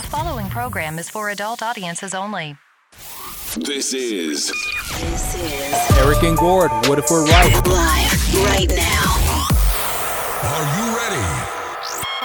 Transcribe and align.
The 0.00 0.06
following 0.06 0.48
program 0.48 0.98
is 0.98 1.10
for 1.10 1.28
adult 1.28 1.62
audiences 1.62 2.14
only. 2.14 2.56
This 3.54 3.92
is 3.92 4.46
This 4.98 5.34
is 5.34 5.98
Eric 5.98 6.22
and 6.22 6.38
Gord, 6.38 6.70
what 6.86 6.98
if 6.98 7.10
we're 7.10 7.26
right? 7.26 7.52
live 7.66 8.34
right 8.46 8.70
now. 8.70 9.50
Are 10.42 10.64
You 10.78 10.96
Ready? 10.96 11.22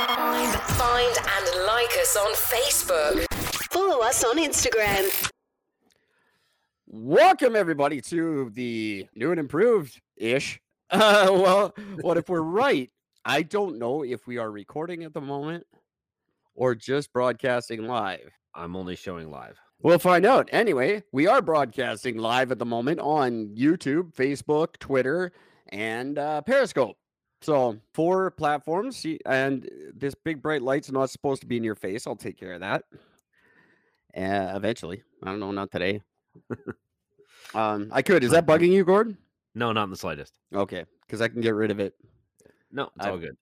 Find, 0.07 0.55
find 0.77 1.17
and 1.17 1.65
like 1.67 1.91
us 1.99 2.15
on 2.15 2.33
Facebook. 2.35 3.25
Follow 3.73 4.01
us 4.05 4.23
on 4.23 4.37
Instagram. 4.37 5.29
Welcome 6.87 7.57
everybody 7.57 7.99
to 8.03 8.51
the 8.51 9.05
new 9.15 9.31
and 9.31 9.39
improved 9.39 9.99
ish. 10.15 10.61
Uh, 10.89 11.27
well, 11.29 11.75
what 11.99 12.15
if 12.15 12.29
we're 12.29 12.39
right? 12.39 12.89
I 13.25 13.41
don't 13.41 13.79
know 13.79 14.01
if 14.01 14.25
we 14.27 14.37
are 14.37 14.49
recording 14.49 15.03
at 15.03 15.13
the 15.13 15.19
moment 15.19 15.65
or 16.55 16.73
just 16.75 17.13
broadcasting 17.13 17.85
live. 17.85 18.31
I'm 18.53 18.75
only 18.75 18.95
showing 18.95 19.29
live. 19.29 19.59
We'll 19.81 19.99
find 19.99 20.25
out. 20.25 20.49
Anyway, 20.51 21.03
we 21.11 21.27
are 21.27 21.41
broadcasting 21.41 22.17
live 22.17 22.51
at 22.51 22.57
the 22.59 22.65
moment 22.65 22.99
on 23.01 23.49
YouTube, 23.55 24.15
Facebook, 24.15 24.77
Twitter, 24.79 25.31
and 25.69 26.17
uh, 26.17 26.41
Periscope. 26.41 26.97
So 27.41 27.77
four 27.93 28.31
platforms, 28.31 29.05
and 29.25 29.69
this 29.93 30.15
big 30.15 30.41
bright 30.41 30.61
light's 30.61 30.91
not 30.91 31.09
supposed 31.09 31.41
to 31.41 31.47
be 31.47 31.57
in 31.57 31.63
your 31.63 31.75
face. 31.75 32.07
I'll 32.07 32.15
take 32.15 32.39
care 32.39 32.53
of 32.53 32.61
that. 32.61 32.83
Uh, 34.17 34.55
eventually, 34.55 35.03
I 35.21 35.27
don't 35.27 35.41
know, 35.41 35.51
not 35.51 35.69
today. 35.71 36.01
um, 37.53 37.89
I 37.91 38.01
could. 38.01 38.23
Is 38.23 38.31
that 38.31 38.45
bugging 38.47 38.71
you, 38.71 38.85
Gordon? 38.85 39.17
No, 39.53 39.71
not 39.73 39.83
in 39.83 39.89
the 39.89 39.97
slightest. 39.97 40.39
Okay, 40.53 40.85
because 41.05 41.21
I 41.21 41.27
can 41.27 41.41
get 41.41 41.53
rid 41.53 41.69
of 41.69 41.79
it. 41.79 41.93
No, 42.71 42.89
it's 42.95 43.05
all 43.05 43.13
I've- 43.13 43.25
good. 43.25 43.37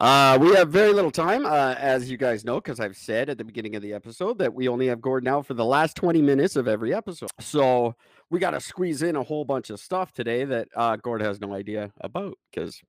Uh, 0.00 0.36
we 0.40 0.52
have 0.54 0.70
very 0.70 0.92
little 0.92 1.10
time, 1.10 1.46
uh, 1.46 1.74
as 1.78 2.10
you 2.10 2.16
guys 2.16 2.44
know, 2.44 2.56
because 2.56 2.80
I've 2.80 2.96
said 2.96 3.30
at 3.30 3.38
the 3.38 3.44
beginning 3.44 3.76
of 3.76 3.82
the 3.82 3.92
episode 3.92 4.38
that 4.38 4.52
we 4.52 4.68
only 4.68 4.88
have 4.88 5.00
Gordon 5.00 5.26
now 5.26 5.40
for 5.40 5.54
the 5.54 5.64
last 5.64 5.96
20 5.96 6.20
minutes 6.20 6.56
of 6.56 6.66
every 6.66 6.92
episode. 6.92 7.30
So 7.38 7.94
we 8.28 8.40
got 8.40 8.50
to 8.50 8.60
squeeze 8.60 9.02
in 9.02 9.14
a 9.14 9.22
whole 9.22 9.44
bunch 9.44 9.70
of 9.70 9.78
stuff 9.78 10.12
today 10.12 10.44
that 10.44 10.68
uh, 10.74 10.96
Gord 10.96 11.22
has 11.22 11.40
no 11.40 11.54
idea 11.54 11.92
about 12.00 12.36
because 12.50 12.80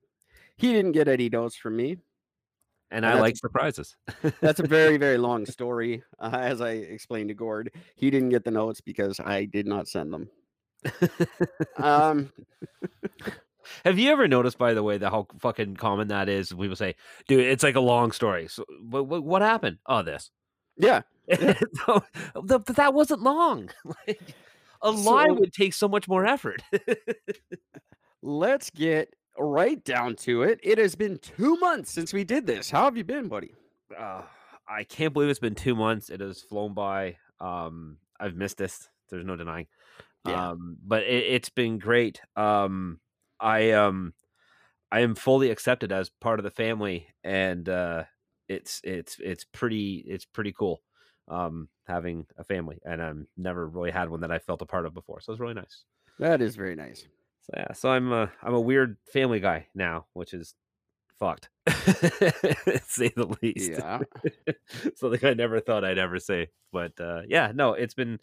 he 0.58 0.74
didn't 0.74 0.94
get 0.94 1.08
any 1.08 1.30
notes 1.30 1.56
from 1.56 1.76
me. 1.76 1.98
And 2.92 3.06
and 3.06 3.06
I 3.06 3.20
like 3.20 3.38
surprises. 3.38 3.96
That's 4.42 4.60
a 4.60 4.68
very, 4.68 4.98
very 4.98 5.18
long 5.18 5.46
story. 5.46 6.04
Uh, 6.20 6.38
as 6.40 6.62
I 6.62 6.72
explained 6.72 7.30
to 7.30 7.36
Gord, 7.36 7.72
he 7.96 8.10
didn't 8.10 8.30
get 8.30 8.44
the 8.44 8.52
notes 8.52 8.82
because 8.82 9.20
I 9.20 9.46
did 9.46 9.68
not 9.68 9.88
send 9.88 10.12
them. 10.12 10.30
Um, 11.78 12.32
Have 13.84 14.00
you 14.00 14.12
ever 14.12 14.28
noticed, 14.28 14.58
by 14.58 14.74
the 14.74 14.84
way, 14.84 14.98
that 14.98 15.10
how 15.12 15.28
fucking 15.40 15.76
common 15.78 16.08
that 16.10 16.30
is? 16.30 16.50
People 16.52 16.76
say, 16.76 16.96
"Dude, 17.28 17.42
it's 17.42 17.64
like 17.64 17.76
a 17.76 17.80
long 17.82 18.12
story." 18.12 18.48
So, 18.48 18.66
what, 18.90 19.08
what, 19.08 19.24
what 19.24 19.42
happened? 19.42 19.78
Oh, 19.86 20.02
this. 20.02 20.32
yeah, 20.78 21.04
so, 21.86 22.04
the, 22.36 22.60
but 22.60 22.76
that 22.76 22.94
wasn't 22.94 23.22
long. 23.22 23.70
like, 24.08 24.20
a 24.82 24.92
lie 24.92 25.28
So- 25.28 25.34
would 25.36 25.54
take 25.54 25.74
so 25.74 25.88
much 25.88 26.08
more 26.08 26.26
effort. 26.26 26.62
let's 28.22 28.70
get 28.70 29.14
right 29.38 29.84
down 29.84 30.16
to 30.16 30.44
it. 30.44 30.60
It 30.64 30.78
has 30.78 30.96
been 30.96 31.18
two 31.20 31.58
months 31.58 31.92
since 31.92 32.14
we 32.14 32.24
did 32.24 32.46
this. 32.46 32.70
How 32.70 32.84
have 32.86 32.98
you 32.98 33.04
been, 33.04 33.28
buddy? 33.28 33.52
uh, 33.98 34.24
I 34.68 34.84
can't 34.84 35.14
believe 35.14 35.30
it's 35.30 35.40
been 35.40 35.56
two 35.56 35.76
months. 35.76 36.10
It 36.10 36.20
has 36.22 36.42
flown 36.42 36.74
by. 36.74 37.18
Um, 37.40 37.98
I've 38.20 38.36
missed 38.36 38.58
this. 38.58 38.90
There's 39.10 39.26
no 39.26 39.36
denying. 39.36 39.68
Yeah. 40.28 40.50
Um, 40.52 40.78
but 40.84 41.04
it, 41.04 41.24
it's 41.24 41.50
been 41.50 41.78
great. 41.78 42.20
Um, 42.36 43.00
I 43.40 43.72
um, 43.72 44.14
I 44.92 45.02
am 45.02 45.16
fully 45.16 45.50
accepted 45.52 45.92
as 45.92 46.10
part 46.10 46.40
of 46.40 46.44
the 46.44 46.52
family, 46.52 47.08
and 47.24 47.68
uh, 47.68 48.06
it's 48.48 48.82
it's 48.84 49.18
it's 49.20 49.44
pretty 49.44 50.04
it's 50.08 50.26
pretty 50.26 50.54
cool. 50.54 50.82
Um, 51.28 51.70
having 51.88 52.28
a 52.38 52.44
family, 52.44 52.80
and 52.86 53.02
I'm 53.02 53.28
never 53.36 53.68
really 53.68 53.92
had 53.92 54.10
one 54.10 54.22
that 54.22 54.32
I 54.32 54.40
felt 54.40 54.62
a 54.62 54.66
part 54.66 54.86
of 54.86 54.94
before, 54.94 55.22
so 55.22 55.32
it's 55.32 55.40
really 55.42 55.56
nice. 55.56 55.86
That 56.20 56.42
is 56.42 56.56
very 56.56 56.76
nice. 56.76 57.08
So 57.42 57.54
yeah, 57.58 57.74
so 57.74 57.90
I'm 57.90 58.12
a 58.12 58.32
I'm 58.42 58.54
a 58.54 58.62
weird 58.62 58.98
family 59.12 59.40
guy 59.40 59.68
now, 59.76 60.06
which 60.14 60.34
is 60.34 60.56
fucked, 61.20 61.50
say 61.68 63.10
the 63.10 63.36
least. 63.42 63.72
Yeah. 63.72 64.00
Something 64.96 65.26
I 65.26 65.34
never 65.34 65.60
thought 65.60 65.84
I'd 65.84 65.98
ever 65.98 66.20
say, 66.20 66.50
but 66.72 67.00
uh, 67.00 67.22
yeah, 67.28 67.52
no, 67.54 67.74
it's 67.74 67.94
been 67.94 68.20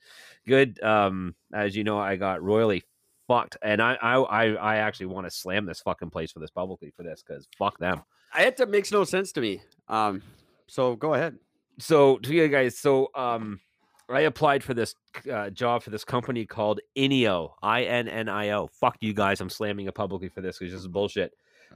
good. 0.46 0.82
Um, 0.82 1.34
as 1.52 1.76
you 1.76 1.84
know, 1.84 1.98
I 1.98 2.16
got 2.16 2.42
royally 2.42 2.84
fucked, 3.32 3.56
and 3.62 3.80
I 3.80 3.94
I 3.94 4.14
I, 4.16 4.44
I 4.54 4.76
actually 4.76 5.06
want 5.06 5.26
to 5.26 5.30
slam 5.30 5.66
this 5.66 5.80
fucking 5.80 6.10
place 6.10 6.32
for 6.32 6.40
this 6.40 6.50
publicly 6.50 6.92
for 6.96 7.02
this 7.02 7.22
because 7.26 7.48
fuck 7.58 7.78
them. 7.78 8.02
It 8.38 8.68
makes 8.68 8.90
no 8.92 9.04
sense 9.04 9.32
to 9.32 9.40
me. 9.40 9.60
Um, 9.88 10.22
so 10.66 10.96
go 10.96 11.14
ahead. 11.14 11.36
so 11.78 12.16
to 12.18 12.32
you 12.34 12.48
guys 12.48 12.78
so 12.78 13.10
um 13.14 13.60
i 14.08 14.20
applied 14.20 14.62
for 14.64 14.74
this 14.74 14.94
uh, 15.30 15.50
job 15.50 15.82
for 15.82 15.90
this 15.90 16.04
company 16.04 16.46
called 16.46 16.80
INNIO 16.96 17.54
i-n-n-i-o 17.62 18.68
fuck 18.80 18.96
you 19.00 19.12
guys 19.12 19.40
i'm 19.40 19.50
slamming 19.50 19.86
it 19.86 19.94
publicly 19.94 20.28
for 20.28 20.40
this 20.40 20.58
because 20.58 20.72
this 20.72 20.80
is 20.80 20.88
bullshit 20.88 21.32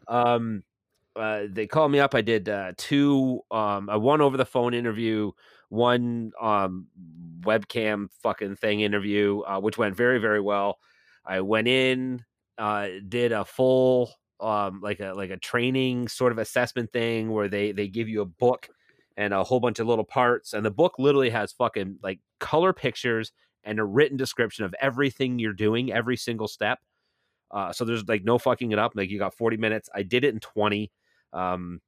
um 0.08 0.62
uh, 1.14 1.44
they 1.50 1.66
called 1.66 1.90
me 1.90 1.98
up 1.98 2.14
i 2.14 2.20
did 2.20 2.48
uh, 2.48 2.72
two 2.76 3.40
um 3.50 3.88
a 3.90 3.98
one 3.98 4.20
over 4.20 4.36
the 4.36 4.46
phone 4.46 4.74
interview 4.74 5.30
one 5.68 6.30
um 6.40 6.86
webcam 7.40 8.08
fucking 8.22 8.56
thing 8.56 8.80
interview 8.80 9.40
uh, 9.40 9.60
which 9.60 9.78
went 9.78 9.96
very 9.96 10.18
very 10.18 10.40
well 10.40 10.78
i 11.26 11.40
went 11.40 11.68
in 11.68 12.24
uh 12.58 12.88
did 13.08 13.32
a 13.32 13.44
full 13.44 14.12
um 14.40 14.80
like 14.82 15.00
a 15.00 15.12
like 15.14 15.30
a 15.30 15.36
training 15.36 16.08
sort 16.08 16.32
of 16.32 16.38
assessment 16.38 16.92
thing 16.92 17.30
where 17.30 17.48
they 17.48 17.72
they 17.72 17.88
give 17.88 18.08
you 18.08 18.20
a 18.20 18.26
book 18.26 18.68
and 19.16 19.32
a 19.32 19.44
whole 19.44 19.60
bunch 19.60 19.78
of 19.78 19.86
little 19.86 20.04
parts. 20.04 20.52
And 20.52 20.64
the 20.64 20.70
book 20.70 20.94
literally 20.98 21.30
has 21.30 21.52
fucking 21.52 21.98
like 22.02 22.20
color 22.38 22.72
pictures 22.72 23.32
and 23.64 23.78
a 23.80 23.84
written 23.84 24.16
description 24.16 24.64
of 24.64 24.74
everything 24.80 25.38
you're 25.38 25.52
doing, 25.52 25.92
every 25.92 26.16
single 26.16 26.48
step. 26.48 26.78
Uh, 27.50 27.72
so 27.72 27.84
there's 27.84 28.06
like 28.08 28.24
no 28.24 28.38
fucking 28.38 28.72
it 28.72 28.78
up. 28.78 28.92
Like 28.94 29.10
you 29.10 29.18
got 29.18 29.34
40 29.34 29.56
minutes. 29.56 29.88
I 29.94 30.02
did 30.02 30.24
it 30.24 30.34
in 30.34 30.40
20. 30.40 30.90
Um, 31.32 31.80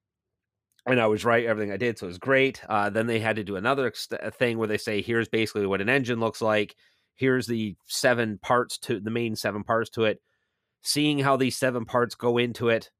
and 0.87 1.01
I 1.01 1.07
was 1.07 1.25
right 1.25 1.45
everything 1.45 1.71
I 1.71 1.77
did, 1.77 1.99
so 1.99 2.07
it 2.07 2.09
was 2.09 2.19
great. 2.19 2.63
Uh, 2.67 2.89
then 2.89 3.07
they 3.07 3.21
had 3.21 3.37
to 3.37 3.45
do 3.45 3.57
another 3.57 3.89
ex- 3.89 4.09
thing 4.39 4.57
where 4.57 4.69
they 4.69 4.79
say, 4.79 5.03
"Here's 5.03 5.29
basically 5.29 5.67
what 5.67 5.83
an 5.83 5.91
engine 5.91 6.19
looks 6.19 6.41
like. 6.41 6.77
Here's 7.19 7.47
the 7.49 7.77
seven 7.87 8.39
parts 8.39 8.79
to 8.79 9.01
the 9.01 9.11
main 9.11 9.35
seven 9.37 9.65
parts 9.65 9.91
to 9.91 10.05
it. 10.05 10.23
Seeing 10.83 11.19
how 11.19 11.37
these 11.37 11.57
seven 11.57 11.85
parts 11.85 12.15
go 12.15 12.39
into 12.39 12.69
it, 12.69 12.91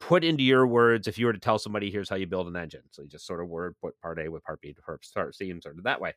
put 0.00 0.24
into 0.24 0.42
your 0.42 0.66
words 0.66 1.06
if 1.06 1.18
you 1.18 1.26
were 1.26 1.34
to 1.34 1.38
tell 1.38 1.58
somebody 1.58 1.90
here's 1.90 2.08
how 2.08 2.16
you 2.16 2.26
build 2.26 2.48
an 2.48 2.56
engine. 2.56 2.80
So 2.90 3.02
you 3.02 3.08
just 3.08 3.26
sort 3.26 3.40
of 3.42 3.48
word 3.48 3.76
put 3.82 4.00
part 4.00 4.18
a 4.18 4.28
with 4.30 4.42
part 4.42 4.60
b 4.62 4.72
to 4.72 4.80
part 4.80 5.04
start 5.04 5.34
c 5.34 5.50
and 5.50 5.62
sort 5.62 5.76
of 5.76 5.84
that 5.84 6.00
way. 6.00 6.14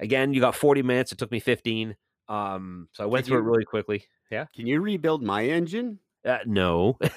Again 0.00 0.34
you 0.34 0.40
got 0.40 0.54
40 0.56 0.82
minutes 0.82 1.12
it 1.12 1.18
took 1.18 1.30
me 1.30 1.38
15 1.40 1.96
um 2.28 2.88
so 2.92 3.04
i 3.04 3.06
went 3.06 3.24
Did 3.24 3.30
through 3.30 3.38
you- 3.38 3.44
it 3.44 3.50
really 3.50 3.64
quickly. 3.64 4.04
Yeah? 4.30 4.46
Can 4.54 4.66
you 4.66 4.80
rebuild 4.80 5.22
my 5.22 5.44
engine? 5.44 6.00
uh, 6.24 6.38
no. 6.44 6.98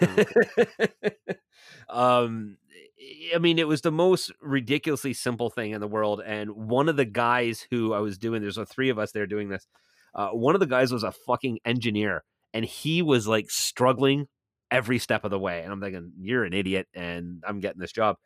Um 1.90 2.58
i 3.34 3.38
mean 3.38 3.60
it 3.60 3.68
was 3.68 3.82
the 3.82 3.92
most 3.92 4.32
ridiculously 4.42 5.14
simple 5.14 5.50
thing 5.50 5.72
in 5.72 5.82
the 5.82 5.88
world 5.88 6.22
and 6.26 6.52
one 6.52 6.90
of 6.90 6.96
the 6.96 7.06
guys 7.06 7.66
who 7.72 7.94
i 7.94 8.00
was 8.00 8.18
doing 8.18 8.42
there's 8.42 8.58
a 8.58 8.66
three 8.66 8.90
of 8.90 9.00
us 9.00 9.12
there 9.12 9.28
doing 9.28 9.50
this 9.50 9.68
uh, 10.16 10.30
one 10.30 10.56
of 10.56 10.60
the 10.60 10.68
guys 10.68 10.92
was 10.92 11.04
a 11.04 11.12
fucking 11.12 11.60
engineer 11.66 12.24
and 12.54 12.66
he 12.66 13.02
was 13.02 13.28
like 13.28 13.50
struggling 13.52 14.28
every 14.72 14.98
step 15.00 15.24
of 15.24 15.32
the 15.32 15.40
way 15.40 15.62
and 15.62 15.72
i'm 15.72 15.82
thinking 15.82 16.12
you're 16.20 16.44
an 16.44 16.54
idiot 16.54 16.88
and 16.94 17.44
i'm 17.48 17.60
getting 17.60 17.80
this 17.80 17.92
job. 17.92 18.18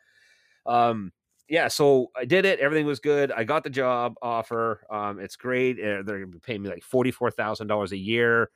Um 0.66 1.12
yeah 1.50 1.67
so 1.67 2.07
i 2.16 2.25
did 2.25 2.45
it 2.45 2.59
everything 2.59 2.85
was 2.85 3.00
good 3.00 3.31
i 3.31 3.44
got 3.44 3.63
the 3.63 3.69
job 3.69 4.16
offer 4.22 4.85
um 4.89 5.19
it's 5.19 5.35
great 5.35 5.78
uh, 5.78 6.01
they're 6.03 6.19
gonna 6.19 6.28
be 6.28 6.39
paying 6.39 6.62
me 6.62 6.69
like 6.69 6.83
$44000 6.83 7.91
a 7.91 7.97
year 7.97 8.50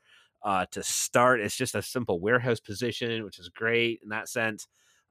uh 0.44 0.66
to 0.72 0.82
start 0.84 1.42
it's 1.42 1.56
just 1.56 1.76
a 1.76 1.82
simple 1.82 2.20
warehouse 2.20 2.60
position 2.60 3.26
which 3.26 3.40
is 3.40 3.50
great 3.50 4.00
in 4.04 4.10
that 4.10 4.30
sense 4.30 4.68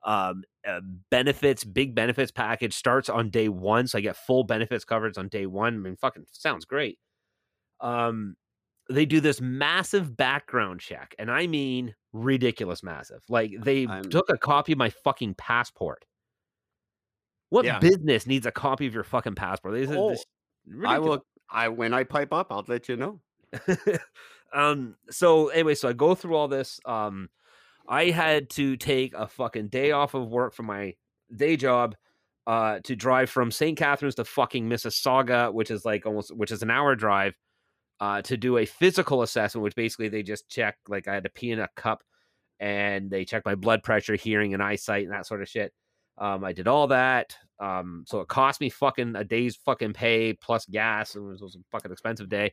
um 0.06 0.42
uh, 0.66 0.80
benefits 1.10 1.62
big 1.64 1.94
benefits 1.94 2.30
package 2.30 2.72
starts 2.74 3.08
on 3.10 3.28
day 3.28 3.48
one 3.48 3.86
so 3.86 3.98
i 3.98 4.00
get 4.00 4.16
full 4.16 4.44
benefits 4.44 4.84
coverage 4.84 5.18
on 5.18 5.28
day 5.28 5.44
one 5.46 5.74
i 5.74 5.76
mean 5.76 5.96
fucking 5.96 6.24
sounds 6.32 6.64
great 6.64 6.98
um 7.80 8.34
they 8.88 9.04
do 9.04 9.20
this 9.20 9.40
massive 9.40 10.16
background 10.16 10.80
check 10.80 11.14
and 11.18 11.30
i 11.30 11.46
mean 11.46 11.94
ridiculous 12.12 12.82
massive 12.82 13.20
like 13.28 13.52
they 13.60 13.86
I'm- 13.86 14.08
took 14.10 14.30
a 14.30 14.38
copy 14.38 14.72
of 14.72 14.78
my 14.78 14.90
fucking 14.90 15.34
passport 15.34 16.04
what 17.50 17.64
Yeah. 17.64 17.78
business 17.78 18.26
needs 18.26 18.46
a 18.46 18.50
copy 18.52 18.86
of 18.86 18.94
your 18.94 19.04
fucking 19.04 19.34
passport 19.34 19.74
This 19.74 19.90
Oh, 19.90 20.16
I 20.84 20.98
will. 20.98 21.24
I 21.48 21.68
when 21.68 21.94
I 21.94 22.02
pipe 22.02 22.32
up, 22.32 22.48
I'll 22.50 22.64
let 22.66 22.88
you 22.88 22.96
know. 22.96 23.20
um 24.52 24.96
so 25.10 25.48
anyway 25.48 25.74
so 25.74 25.88
i 25.88 25.92
go 25.92 26.14
through 26.14 26.34
all 26.34 26.48
this 26.48 26.80
um 26.84 27.28
i 27.88 28.06
had 28.06 28.48
to 28.50 28.76
take 28.76 29.14
a 29.14 29.26
fucking 29.26 29.68
day 29.68 29.92
off 29.92 30.14
of 30.14 30.28
work 30.28 30.54
from 30.54 30.66
my 30.66 30.94
day 31.34 31.56
job 31.56 31.94
uh 32.46 32.78
to 32.84 32.94
drive 32.96 33.28
from 33.30 33.50
st 33.50 33.76
catharines 33.76 34.14
to 34.14 34.24
fucking 34.24 34.68
mississauga 34.68 35.52
which 35.52 35.70
is 35.70 35.84
like 35.84 36.06
almost 36.06 36.34
which 36.36 36.50
is 36.50 36.62
an 36.62 36.70
hour 36.70 36.94
drive 36.94 37.36
uh 38.00 38.20
to 38.22 38.36
do 38.36 38.58
a 38.58 38.66
physical 38.66 39.22
assessment 39.22 39.62
which 39.62 39.74
basically 39.74 40.08
they 40.08 40.22
just 40.22 40.48
check 40.48 40.76
like 40.88 41.08
i 41.08 41.14
had 41.14 41.24
to 41.24 41.30
pee 41.30 41.50
in 41.50 41.60
a 41.60 41.68
cup 41.76 42.02
and 42.60 43.10
they 43.10 43.24
check 43.24 43.42
my 43.44 43.54
blood 43.54 43.82
pressure 43.82 44.14
hearing 44.16 44.54
and 44.54 44.62
eyesight 44.62 45.04
and 45.04 45.12
that 45.12 45.26
sort 45.26 45.42
of 45.42 45.48
shit 45.48 45.72
Um, 46.18 46.44
I 46.44 46.52
did 46.54 46.66
all 46.68 46.86
that. 46.88 47.36
Um, 47.60 48.04
so 48.06 48.20
it 48.20 48.28
cost 48.28 48.60
me 48.60 48.70
fucking 48.70 49.16
a 49.16 49.24
day's 49.24 49.56
fucking 49.56 49.92
pay 49.92 50.32
plus 50.32 50.64
gas. 50.66 51.14
and 51.14 51.24
it 51.26 51.42
was 51.42 51.56
a 51.56 51.58
fucking 51.70 51.92
expensive 51.92 52.28
day. 52.30 52.52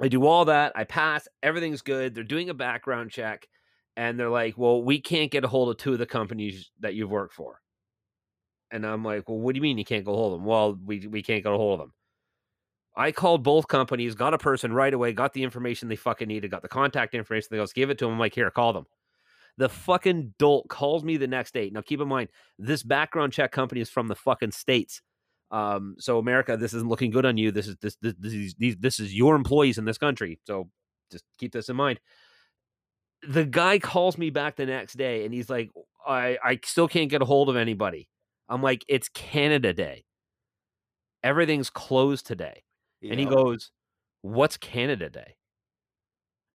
I 0.00 0.08
do 0.08 0.24
all 0.26 0.46
that. 0.46 0.72
I 0.74 0.84
pass. 0.84 1.28
Everything's 1.42 1.82
good. 1.82 2.14
They're 2.14 2.24
doing 2.24 2.48
a 2.50 2.54
background 2.54 3.10
check, 3.10 3.46
and 3.96 4.18
they're 4.18 4.30
like, 4.30 4.58
"Well, 4.58 4.82
we 4.82 5.00
can't 5.00 5.30
get 5.30 5.44
a 5.44 5.48
hold 5.48 5.70
of 5.70 5.76
two 5.76 5.92
of 5.92 5.98
the 5.98 6.06
companies 6.06 6.70
that 6.80 6.94
you've 6.94 7.10
worked 7.10 7.34
for." 7.34 7.60
And 8.70 8.86
I'm 8.86 9.04
like, 9.04 9.28
"Well, 9.28 9.38
what 9.38 9.54
do 9.54 9.58
you 9.58 9.62
mean 9.62 9.78
you 9.78 9.84
can't 9.84 10.04
go 10.04 10.14
hold 10.14 10.34
of 10.34 10.40
them?" 10.40 10.46
Well, 10.46 10.78
we 10.84 11.06
we 11.06 11.22
can't 11.22 11.42
get 11.42 11.52
a 11.52 11.56
hold 11.56 11.80
of 11.80 11.86
them. 11.86 11.94
I 12.96 13.12
called 13.12 13.42
both 13.42 13.66
companies, 13.68 14.14
got 14.14 14.34
a 14.34 14.38
person 14.38 14.72
right 14.72 14.94
away, 14.94 15.12
got 15.12 15.32
the 15.32 15.42
information 15.42 15.88
they 15.88 15.96
fucking 15.96 16.28
needed, 16.28 16.50
got 16.50 16.62
the 16.62 16.68
contact 16.68 17.14
information. 17.14 17.48
They 17.50 17.56
goes, 17.56 17.72
give 17.72 17.90
it 17.90 17.98
to 17.98 18.04
them. 18.04 18.14
I'm 18.14 18.20
like, 18.20 18.34
here, 18.34 18.50
call 18.50 18.72
them. 18.72 18.86
The 19.56 19.68
fucking 19.68 20.34
dolt 20.38 20.68
calls 20.68 21.04
me 21.04 21.16
the 21.16 21.26
next 21.26 21.54
day. 21.54 21.70
Now, 21.70 21.80
keep 21.80 22.00
in 22.00 22.08
mind, 22.08 22.28
this 22.58 22.82
background 22.82 23.32
check 23.32 23.52
company 23.52 23.80
is 23.80 23.90
from 23.90 24.08
the 24.08 24.14
fucking 24.14 24.52
states. 24.52 25.00
Um, 25.50 25.96
so 25.98 26.18
America, 26.18 26.56
this 26.56 26.74
isn't 26.74 26.88
looking 26.88 27.10
good 27.10 27.24
on 27.24 27.36
you. 27.36 27.52
This 27.52 27.68
is 27.68 27.76
this 27.80 27.96
this 28.00 28.14
this 28.18 28.32
is, 28.32 28.54
these, 28.58 28.76
this 28.76 28.98
is 28.98 29.14
your 29.14 29.36
employees 29.36 29.78
in 29.78 29.84
this 29.84 29.98
country. 29.98 30.40
So 30.44 30.70
just 31.12 31.24
keep 31.38 31.52
this 31.52 31.68
in 31.68 31.76
mind. 31.76 32.00
The 33.28 33.44
guy 33.44 33.78
calls 33.78 34.18
me 34.18 34.30
back 34.30 34.56
the 34.56 34.66
next 34.66 34.94
day 34.94 35.24
and 35.24 35.32
he's 35.32 35.48
like, 35.50 35.70
I 36.06 36.38
I 36.42 36.60
still 36.64 36.88
can't 36.88 37.10
get 37.10 37.22
a 37.22 37.24
hold 37.24 37.48
of 37.48 37.56
anybody. 37.56 38.08
I'm 38.48 38.62
like, 38.62 38.84
it's 38.88 39.08
Canada 39.08 39.72
Day. 39.72 40.04
Everything's 41.22 41.70
closed 41.70 42.26
today. 42.26 42.62
And 43.02 43.18
he 43.20 43.26
goes, 43.26 43.70
What's 44.22 44.56
Canada 44.56 45.08
Day? 45.10 45.36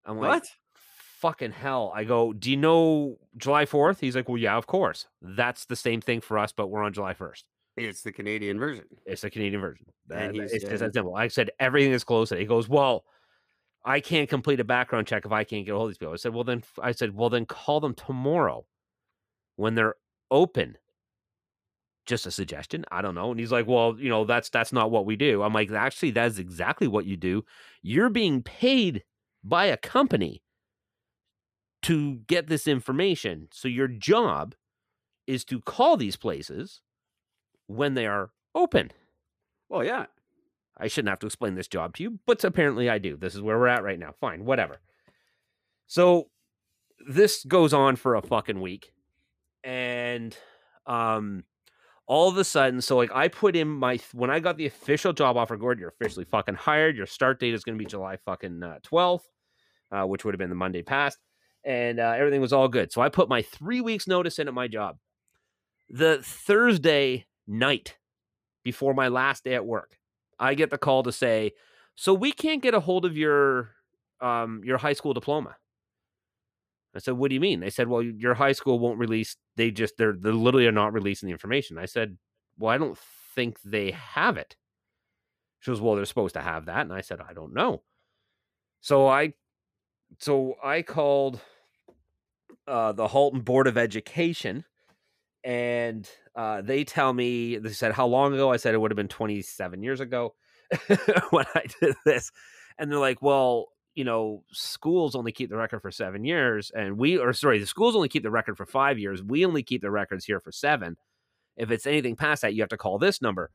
I'm 0.06 0.18
like, 0.20 0.30
What? 0.30 0.50
Fucking 1.20 1.52
hell. 1.52 1.92
I 1.96 2.04
go, 2.06 2.34
Do 2.34 2.50
you 2.50 2.58
know 2.58 3.18
July 3.38 3.66
4th? 3.66 4.00
He's 4.00 4.16
like, 4.16 4.28
Well, 4.30 4.38
yeah, 4.38 4.56
of 4.58 4.68
course. 4.68 5.08
That's 5.22 5.66
the 5.66 5.76
same 5.76 6.02
thing 6.02 6.22
for 6.22 6.38
us, 6.38 6.52
but 6.52 6.68
we're 6.68 6.84
on 6.84 6.94
July 6.94 7.14
1st. 7.14 7.44
It's 7.78 8.02
the 8.02 8.12
Canadian 8.12 8.60
version. 8.60 8.86
It's 9.06 9.22
the 9.22 9.30
Canadian 9.30 9.62
version. 9.62 9.86
And 10.12 10.36
That- 10.36 10.42
he's 10.42 10.52
it's 10.54 10.66
just 10.66 10.80
that 10.80 10.94
simple. 10.94 11.16
I 11.16 11.28
said, 11.28 11.52
Everything 11.60 11.92
is 11.94 12.04
closed 12.04 12.30
today. 12.30 12.42
He 12.42 12.48
goes, 12.48 12.68
Well, 12.70 13.06
I 13.86 14.00
can't 14.00 14.30
complete 14.30 14.60
a 14.60 14.66
background 14.66 15.08
check 15.08 15.26
if 15.26 15.32
I 15.32 15.44
can't 15.44 15.66
get 15.66 15.74
a 15.74 15.76
hold 15.76 15.88
of 15.88 15.92
these 15.92 15.98
people. 15.98 16.14
I 16.14 16.18
said, 16.18 16.34
Well, 16.34 16.44
then, 16.44 16.64
I 16.82 16.92
said, 16.92 17.16
Well, 17.16 17.30
then 17.30 17.46
call 17.46 17.80
them 17.80 17.94
tomorrow 17.94 18.66
when 19.56 19.76
they're 19.76 19.96
open. 20.32 20.78
Just 22.06 22.26
a 22.26 22.32
suggestion? 22.32 22.86
I 22.92 23.02
don't 23.02 23.14
know. 23.14 23.30
And 23.32 23.40
he's 23.40 23.52
like 23.52 23.68
well 23.68 23.96
you 24.00 24.10
know 24.10 24.26
that's 24.26 24.50
that's 24.50 24.74
not 24.74 24.90
what 24.90 25.06
we 25.06 25.16
do. 25.16 25.44
I'm 25.44 25.54
like 25.54 25.72
actually 25.72 26.12
that's 26.12 26.40
exactly 26.40 26.88
what 26.88 27.06
you 27.06 27.18
do. 27.18 27.44
You're 27.84 28.10
being 28.10 28.42
paid 28.42 29.04
by 29.44 29.66
a 29.66 29.78
company 29.78 30.42
to 31.84 32.16
get 32.28 32.48
this 32.48 32.68
information. 32.68 33.48
So 33.52 33.68
your 33.68 33.88
job 33.88 34.56
is 35.28 35.46
to 35.46 35.60
call 35.60 35.98
these 35.98 36.16
places 36.16 36.82
when 37.68 37.94
they 37.94 38.08
are 38.08 38.32
open. 38.56 38.92
Well, 39.70 39.84
yeah. 39.84 40.08
I 40.80 40.88
shouldn't 40.88 41.10
have 41.10 41.20
to 41.20 41.26
explain 41.26 41.56
this 41.56 41.68
job 41.68 41.96
to 41.98 42.04
you, 42.04 42.20
but 42.26 42.44
apparently 42.44 42.90
I 42.90 42.98
do. 42.98 43.18
This 43.18 43.36
is 43.36 43.42
where 43.42 43.60
we're 43.60 43.68
at 43.68 43.84
right 43.84 44.00
now. 44.00 44.14
Fine, 44.20 44.46
whatever. 44.46 44.80
So 45.88 46.30
this 47.06 47.44
goes 47.44 47.74
on 47.74 47.96
for 47.96 48.16
a 48.16 48.22
fucking 48.22 48.62
week. 48.62 48.94
And 49.64 50.36
um 50.86 51.44
all 52.08 52.28
of 52.28 52.38
a 52.38 52.44
sudden, 52.44 52.82
so 52.82 52.98
like 52.98 53.12
I 53.14 53.28
put 53.28 53.56
in 53.56 53.68
my 53.68 54.00
when 54.14 54.32
I 54.32 54.40
got 54.40 54.58
the 54.58 54.66
official 54.66 55.14
job 55.14 55.38
offer, 55.38 55.58
Gordon, 55.58 55.82
you're 55.82 55.90
officially 55.90 56.26
fucking 56.26 56.56
hired. 56.56 56.96
Your 56.96 57.06
start 57.06 57.40
date 57.40 57.54
is 57.54 57.64
gonna 57.64 57.78
be 57.78 57.86
July 57.86 58.18
fucking 58.18 58.64
uh, 58.64 58.80
12th, 58.90 59.24
uh, 59.92 60.06
which 60.06 60.24
would 60.24 60.34
have 60.34 60.40
been 60.40 60.50
the 60.50 60.56
Monday 60.56 60.82
past. 60.82 61.20
And 61.66 62.00
uh, 62.00 62.16
everything 62.18 62.42
was 62.42 62.54
all 62.54 62.70
good. 62.70 62.92
So 62.92 63.02
I 63.02 63.10
put 63.10 63.28
my 63.28 63.42
three 63.42 63.82
weeks 63.82 64.08
notice 64.08 64.40
in 64.40 64.48
at 64.48 64.54
my 64.54 64.68
job. 64.68 64.98
The 65.90 66.22
Thursday 66.24 67.26
night 67.48 67.98
before 68.64 68.94
my 68.94 69.10
last 69.10 69.44
day 69.44 69.56
at 69.56 69.66
work, 69.66 69.99
I 70.40 70.54
get 70.56 70.70
the 70.70 70.78
call 70.78 71.04
to 71.04 71.12
say, 71.12 71.54
"So 71.96 72.14
we 72.14 72.32
can't 72.32 72.62
get 72.64 72.74
a 72.74 72.80
hold 72.80 73.06
of 73.06 73.18
your 73.18 73.76
um 74.22 74.62
your 74.64 74.78
high 74.78 74.94
school 74.94 75.14
diploma." 75.14 75.58
I 76.96 77.00
said, 77.00 77.14
"What 77.14 77.30
do 77.30 77.36
you 77.36 77.42
mean?" 77.42 77.60
They 77.60 77.70
said, 77.70 77.88
"Well, 77.88 78.02
your 78.02 78.34
high 78.34 78.54
school 78.54 78.80
won't 78.80 79.00
release. 79.00 79.38
They 79.56 79.72
just 79.72 79.98
they're 79.98 80.14
they 80.14 80.32
literally 80.32 80.68
are 80.68 80.72
not 80.72 80.94
releasing 80.94 81.28
the 81.28 81.34
information." 81.34 81.78
I 81.78 81.86
said, 81.86 82.18
"Well, 82.58 82.72
I 82.72 82.78
don't 82.78 82.98
think 83.36 83.62
they 83.62 83.92
have 83.92 84.38
it." 84.38 84.56
She 85.60 85.72
goes, 85.72 85.82
"Well, 85.82 85.96
they're 85.96 86.06
supposed 86.06 86.36
to 86.36 86.42
have 86.42 86.66
that," 86.66 86.82
and 86.82 86.94
I 86.94 87.02
said, 87.02 87.20
"I 87.22 87.34
don't 87.34 87.54
know." 87.54 87.84
So 88.82 89.08
I, 89.08 89.34
so 90.20 90.56
I 90.64 90.82
called 90.82 91.42
uh, 92.68 92.94
the 92.94 93.08
Halton 93.08 93.42
Board 93.42 93.68
of 93.68 93.78
Education, 93.78 94.64
and 95.44 96.10
uh, 96.40 96.62
they 96.62 96.86
tell 96.86 97.12
me 97.12 97.58
they 97.58 97.74
said 97.74 97.92
how 97.92 98.08
long 98.08 98.34
ago. 98.34 98.50
I 98.50 98.56
said 98.56 98.74
it 98.74 98.78
would 98.78 98.92
have 98.92 98.96
been 98.96 99.10
27 99.10 99.84
years 99.84 100.00
ago 100.00 100.36
when 101.32 101.44
I 101.54 101.66
did 101.82 101.96
this, 102.06 102.32
and 102.78 102.90
they're 102.90 102.98
like, 102.98 103.22
"Well, 103.22 103.68
you 103.94 104.06
know, 104.06 104.46
schools 104.54 105.18
only 105.18 105.34
keep 105.34 105.50
the 105.50 105.58
record 105.58 105.82
for 105.82 105.92
seven 105.92 106.24
years, 106.24 106.72
and 106.74 106.98
we, 106.98 107.18
or 107.18 107.34
sorry, 107.34 107.60
the 107.60 107.66
schools 107.66 107.94
only 107.94 108.08
keep 108.08 108.24
the 108.24 108.32
record 108.32 108.56
for 108.56 108.66
five 108.66 108.98
years. 108.98 109.22
We 109.22 109.46
only 109.46 109.64
keep 109.64 109.82
the 109.82 109.92
records 109.92 110.24
here 110.24 110.40
for 110.40 110.54
seven. 110.54 110.96
If 111.58 111.72
it's 111.72 111.86
anything 111.86 112.16
past 112.16 112.44
that, 112.44 112.54
you 112.54 112.62
have 112.62 112.70
to 112.70 112.78
call 112.78 113.00
this 113.00 113.22
number." 113.22 113.52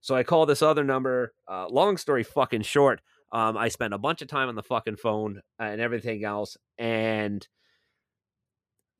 So 0.00 0.14
I 0.14 0.22
call 0.22 0.46
this 0.46 0.62
other 0.62 0.84
number. 0.84 1.34
Uh, 1.50 1.66
long 1.70 1.96
story 1.96 2.22
fucking 2.22 2.62
short, 2.62 3.00
um, 3.32 3.56
I 3.56 3.66
spent 3.66 3.94
a 3.94 3.98
bunch 3.98 4.22
of 4.22 4.28
time 4.28 4.48
on 4.48 4.54
the 4.54 4.62
fucking 4.62 4.96
phone 4.96 5.40
and 5.58 5.80
everything 5.80 6.22
else, 6.22 6.56
and 6.78 7.44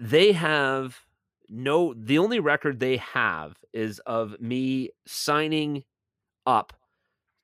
they 0.01 0.33
have 0.33 0.99
no. 1.53 1.95
The 1.95 2.19
only 2.19 2.41
record 2.41 2.81
they 2.81 2.97
have 2.97 3.55
is 3.73 3.99
of 4.01 4.41
me 4.41 4.91
signing 5.07 5.85
up 6.47 6.73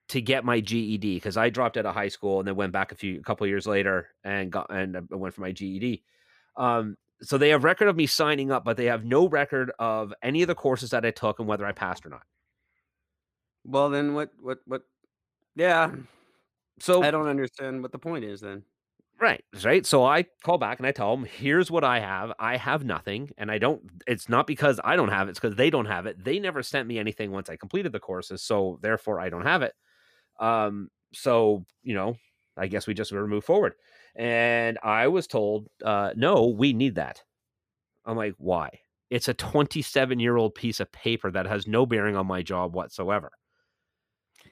to 0.09 0.21
get 0.21 0.43
my 0.43 0.59
GED 0.59 1.15
because 1.15 1.37
I 1.37 1.49
dropped 1.49 1.77
out 1.77 1.85
of 1.85 1.93
high 1.93 2.07
school 2.07 2.39
and 2.39 2.47
then 2.47 2.55
went 2.55 2.73
back 2.73 2.91
a 2.91 2.95
few 2.95 3.19
a 3.19 3.23
couple 3.23 3.45
years 3.47 3.67
later 3.67 4.07
and 4.23 4.51
got 4.51 4.67
and 4.71 4.97
I 4.97 5.15
went 5.15 5.33
for 5.33 5.41
my 5.41 5.51
GED. 5.51 6.03
Um, 6.57 6.97
so 7.21 7.37
they 7.37 7.49
have 7.49 7.63
record 7.63 7.87
of 7.87 7.95
me 7.95 8.07
signing 8.07 8.51
up, 8.51 8.65
but 8.65 8.75
they 8.77 8.85
have 8.85 9.05
no 9.05 9.27
record 9.27 9.71
of 9.77 10.13
any 10.23 10.41
of 10.41 10.47
the 10.47 10.55
courses 10.55 10.89
that 10.91 11.05
I 11.05 11.11
took 11.11 11.39
and 11.39 11.47
whether 11.47 11.65
I 11.65 11.73
passed 11.73 12.05
or 12.05 12.09
not. 12.09 12.23
Well, 13.65 13.89
then 13.89 14.13
what? 14.13 14.31
What? 14.41 14.59
What? 14.65 14.81
Yeah. 15.55 15.91
So 16.79 17.03
I 17.03 17.11
don't 17.11 17.27
understand 17.27 17.81
what 17.81 17.91
the 17.91 17.99
point 17.99 18.23
is 18.25 18.41
then. 18.41 18.63
Right, 19.21 19.43
right. 19.65 19.85
So 19.85 20.05
I 20.05 20.25
call 20.43 20.57
back 20.57 20.79
and 20.79 20.87
I 20.87 20.91
tell 20.91 21.15
them, 21.15 21.25
"Here's 21.25 21.69
what 21.69 21.83
I 21.83 21.99
have. 21.99 22.31
I 22.39 22.55
have 22.55 22.85
nothing, 22.85 23.31
and 23.37 23.51
I 23.51 23.57
don't. 23.57 23.81
It's 24.07 24.29
not 24.29 24.47
because 24.47 24.79
I 24.83 24.95
don't 24.95 25.09
have 25.09 25.27
it. 25.27 25.31
It's 25.31 25.39
because 25.39 25.57
they 25.57 25.69
don't 25.69 25.87
have 25.87 26.05
it. 26.05 26.23
They 26.23 26.39
never 26.39 26.63
sent 26.63 26.87
me 26.87 26.97
anything 26.99 27.31
once 27.31 27.49
I 27.49 27.57
completed 27.57 27.91
the 27.91 27.99
courses, 27.99 28.41
so 28.41 28.79
therefore 28.81 29.19
I 29.19 29.29
don't 29.29 29.45
have 29.45 29.61
it. 29.61 29.73
Um, 30.39 30.89
so 31.13 31.65
you 31.83 31.95
know, 31.95 32.15
I 32.57 32.67
guess 32.67 32.87
we 32.87 32.93
just 32.93 33.11
move 33.11 33.43
forward. 33.43 33.73
And 34.15 34.77
I 34.83 35.07
was 35.07 35.27
told, 35.27 35.67
uh, 35.83 36.11
no, 36.15 36.47
we 36.47 36.73
need 36.73 36.95
that. 36.95 37.23
I'm 38.05 38.17
like, 38.17 38.35
why? 38.37 38.79
It's 39.09 39.27
a 39.27 39.33
27 39.33 40.19
year 40.19 40.37
old 40.37 40.55
piece 40.55 40.79
of 40.79 40.91
paper 40.91 41.31
that 41.31 41.45
has 41.45 41.67
no 41.67 41.85
bearing 41.85 42.15
on 42.15 42.27
my 42.27 42.41
job 42.41 42.75
whatsoever. 42.75 43.31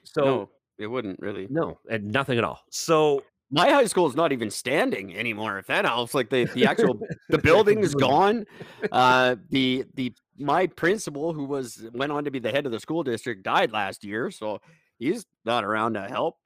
So 0.04 0.24
no, 0.24 0.50
it 0.78 0.86
wouldn't 0.86 1.20
really. 1.20 1.46
no, 1.50 1.78
and 1.90 2.10
nothing 2.10 2.38
at 2.38 2.44
all. 2.44 2.60
So 2.70 3.22
My 3.50 3.70
high 3.70 3.86
school 3.86 4.06
is 4.06 4.14
not 4.14 4.32
even 4.32 4.50
standing 4.50 5.16
anymore. 5.16 5.58
If 5.58 5.66
that 5.68 5.86
helps, 5.86 6.14
like 6.14 6.28
the 6.28 6.44
the 6.44 6.66
actual 6.66 7.00
the 7.30 7.38
building 7.38 7.80
is 7.80 7.94
gone. 7.94 8.44
Uh, 8.92 9.36
the 9.50 9.84
the 9.94 10.12
my 10.38 10.66
principal, 10.66 11.32
who 11.32 11.44
was 11.44 11.84
went 11.92 12.12
on 12.12 12.24
to 12.24 12.30
be 12.30 12.38
the 12.38 12.50
head 12.50 12.64
of 12.64 12.72
the 12.72 12.80
school 12.80 13.02
district, 13.02 13.42
died 13.42 13.72
last 13.72 14.04
year, 14.04 14.30
so 14.30 14.60
he's 14.98 15.26
not 15.44 15.64
around 15.64 15.94
to 15.94 16.02
help. 16.08 16.36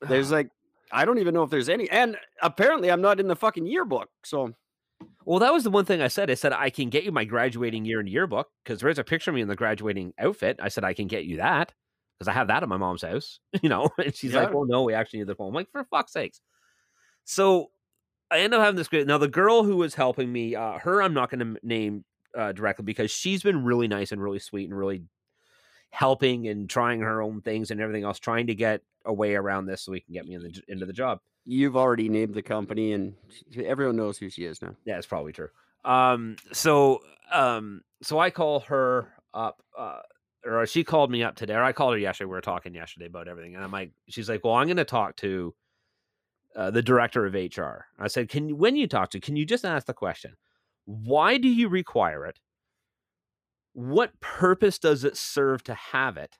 There's 0.00 0.30
like 0.32 0.48
I 0.92 1.04
don't 1.04 1.18
even 1.18 1.34
know 1.34 1.42
if 1.42 1.50
there's 1.50 1.68
any, 1.68 1.90
and 1.90 2.16
apparently 2.40 2.90
I'm 2.90 3.00
not 3.00 3.18
in 3.20 3.28
the 3.28 3.36
fucking 3.36 3.66
yearbook. 3.66 4.08
So 4.24 4.54
Well, 5.24 5.40
that 5.40 5.52
was 5.52 5.64
the 5.64 5.70
one 5.70 5.84
thing 5.84 6.00
I 6.00 6.08
said. 6.08 6.30
I 6.30 6.34
said 6.34 6.52
I 6.52 6.70
can 6.70 6.88
get 6.88 7.04
you 7.04 7.12
my 7.12 7.24
graduating 7.24 7.84
year 7.84 8.00
and 8.00 8.08
yearbook 8.08 8.48
because 8.64 8.80
there's 8.80 8.98
a 8.98 9.04
picture 9.04 9.30
of 9.30 9.34
me 9.34 9.40
in 9.40 9.48
the 9.48 9.56
graduating 9.56 10.14
outfit. 10.18 10.60
I 10.62 10.68
said 10.68 10.84
I 10.84 10.94
can 10.94 11.08
get 11.08 11.24
you 11.24 11.38
that 11.38 11.72
because 12.22 12.34
I 12.34 12.38
have 12.38 12.48
that 12.48 12.62
at 12.62 12.68
my 12.68 12.76
mom's 12.76 13.02
house, 13.02 13.40
you 13.62 13.68
know. 13.68 13.90
And 13.98 14.14
she's 14.14 14.34
like, 14.34 14.52
"Well, 14.54 14.64
no, 14.64 14.82
we 14.82 14.94
actually 14.94 15.20
need 15.20 15.28
the 15.28 15.34
phone." 15.34 15.48
I'm 15.48 15.54
like, 15.54 15.70
"For 15.72 15.84
fuck's 15.84 16.12
sakes!" 16.12 16.40
So 17.24 17.70
I 18.30 18.38
end 18.38 18.54
up 18.54 18.60
having 18.60 18.76
this 18.76 18.88
great. 18.88 19.06
Now 19.06 19.18
the 19.18 19.28
girl 19.28 19.64
who 19.64 19.76
was 19.76 19.94
helping 19.94 20.32
me, 20.32 20.54
uh, 20.54 20.78
her 20.78 21.02
I'm 21.02 21.14
not 21.14 21.30
going 21.30 21.54
to 21.54 21.66
name 21.66 22.04
uh, 22.36 22.52
directly 22.52 22.84
because 22.84 23.10
she's 23.10 23.42
been 23.42 23.64
really 23.64 23.88
nice 23.88 24.12
and 24.12 24.22
really 24.22 24.38
sweet 24.38 24.68
and 24.68 24.78
really 24.78 25.02
helping 25.90 26.48
and 26.48 26.70
trying 26.70 27.00
her 27.00 27.20
own 27.20 27.42
things 27.42 27.70
and 27.70 27.80
everything 27.80 28.04
else, 28.04 28.18
trying 28.18 28.46
to 28.46 28.54
get 28.54 28.80
a 29.04 29.12
way 29.12 29.34
around 29.34 29.66
this 29.66 29.82
so 29.82 29.92
we 29.92 30.00
can 30.00 30.14
get 30.14 30.26
me 30.26 30.34
in 30.34 30.42
the, 30.42 30.62
into 30.68 30.86
the 30.86 30.92
job. 30.92 31.20
you've 31.44 31.76
already 31.76 32.08
named 32.08 32.34
the 32.34 32.42
company, 32.42 32.92
and 32.92 33.14
everyone 33.62 33.96
knows 33.96 34.16
who 34.16 34.30
she 34.30 34.44
is 34.44 34.62
now. 34.62 34.74
Yeah, 34.84 34.96
it's 34.96 35.06
probably 35.06 35.32
true. 35.32 35.48
Um, 35.84 36.36
so 36.52 37.00
um, 37.32 37.82
so 38.02 38.18
I 38.18 38.30
call 38.30 38.60
her 38.60 39.08
up, 39.34 39.62
uh, 39.76 40.00
or 40.44 40.66
she 40.66 40.84
called 40.84 41.10
me 41.10 41.22
up 41.22 41.36
today, 41.36 41.54
or 41.54 41.62
I 41.62 41.72
called 41.72 41.94
her 41.94 41.98
yesterday. 41.98 42.26
We 42.26 42.32
were 42.32 42.40
talking 42.40 42.74
yesterday 42.74 43.06
about 43.06 43.28
everything, 43.28 43.54
and 43.54 43.64
I'm 43.64 43.72
like, 43.72 43.92
she's 44.08 44.28
like, 44.28 44.44
well, 44.44 44.54
I'm 44.54 44.66
going 44.66 44.76
to 44.76 44.84
talk 44.84 45.16
to 45.16 45.54
uh, 46.56 46.70
the 46.70 46.82
director 46.82 47.24
of 47.26 47.34
HR. 47.34 47.86
I 47.98 48.08
said, 48.08 48.28
can 48.28 48.48
you, 48.48 48.56
when 48.56 48.76
you 48.76 48.86
talk 48.86 49.10
to, 49.10 49.20
can 49.20 49.36
you 49.36 49.46
just 49.46 49.64
ask 49.64 49.86
the 49.86 49.94
question, 49.94 50.34
why 50.84 51.38
do 51.38 51.48
you 51.48 51.68
require 51.68 52.26
it 52.26 52.38
what 53.72 54.20
purpose 54.20 54.78
does 54.78 55.04
it 55.04 55.16
serve 55.16 55.62
to 55.64 55.74
have 55.74 56.16
it? 56.16 56.38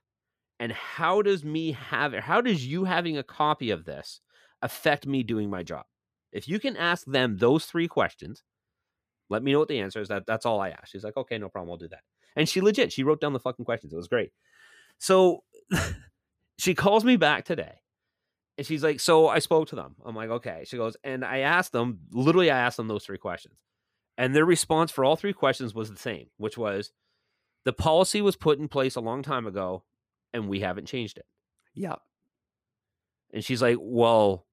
And 0.61 0.73
how 0.73 1.23
does 1.23 1.44
me 1.44 1.73
have 1.73 2.14
it? 2.14 2.23
How 2.23 2.40
does 2.40 2.66
you 2.66 2.85
having 2.85 3.16
a 3.18 3.23
copy 3.23 3.71
of 3.71 3.85
this 3.85 4.21
affect 4.61 5.06
me 5.06 5.23
doing 5.23 5.50
my 5.50 5.62
job? 5.62 5.85
If 6.30 6.49
you 6.49 6.61
can 6.61 6.76
ask 6.76 7.04
them 7.06 7.38
those 7.38 7.66
three 7.66 7.88
questions, 7.88 8.42
let 9.28 9.42
me 9.42 9.52
know 9.52 9.59
what 9.59 9.68
the 9.68 9.80
answer 9.80 10.00
is. 10.00 10.09
That 10.09 10.26
that's 10.26 10.47
all 10.47 10.61
I 10.61 10.71
asked. 10.71 10.92
She's 10.92 11.04
like, 11.04 11.16
okay, 11.16 11.38
no 11.38 11.49
problem, 11.49 11.71
I'll 11.71 11.78
do 11.78 11.88
that. 11.88 12.02
And 12.36 12.48
she 12.48 12.60
legit, 12.60 12.92
she 12.92 13.04
wrote 13.04 13.20
down 13.20 13.32
the 13.32 13.40
fucking 13.40 13.64
questions. 13.64 13.92
It 13.92 13.96
was 13.96 14.08
great. 14.08 14.32
So 14.98 15.42
she 16.58 16.74
calls 16.74 17.04
me 17.04 17.16
back 17.16 17.44
today. 17.44 17.80
And 18.58 18.66
she's 18.66 18.82
like, 18.82 19.00
So 19.00 19.28
I 19.28 19.38
spoke 19.38 19.68
to 19.68 19.76
them. 19.76 19.96
I'm 20.04 20.14
like, 20.14 20.30
okay. 20.30 20.64
She 20.66 20.76
goes, 20.76 20.96
and 21.02 21.24
I 21.24 21.38
asked 21.38 21.72
them, 21.72 22.00
literally, 22.10 22.50
I 22.50 22.58
asked 22.58 22.76
them 22.76 22.88
those 22.88 23.04
three 23.04 23.18
questions. 23.18 23.56
And 24.18 24.34
their 24.34 24.44
response 24.44 24.90
for 24.90 25.04
all 25.04 25.16
three 25.16 25.32
questions 25.32 25.74
was 25.74 25.90
the 25.90 25.96
same, 25.96 26.26
which 26.36 26.58
was 26.58 26.92
the 27.64 27.72
policy 27.72 28.20
was 28.20 28.36
put 28.36 28.58
in 28.58 28.68
place 28.68 28.94
a 28.94 29.00
long 29.00 29.22
time 29.22 29.46
ago 29.46 29.84
and 30.32 30.48
we 30.48 30.60
haven't 30.60 30.86
changed 30.86 31.18
it. 31.18 31.26
Yeah. 31.74 31.96
And 33.32 33.44
she's 33.44 33.62
like, 33.62 33.78
Well, 33.80 34.46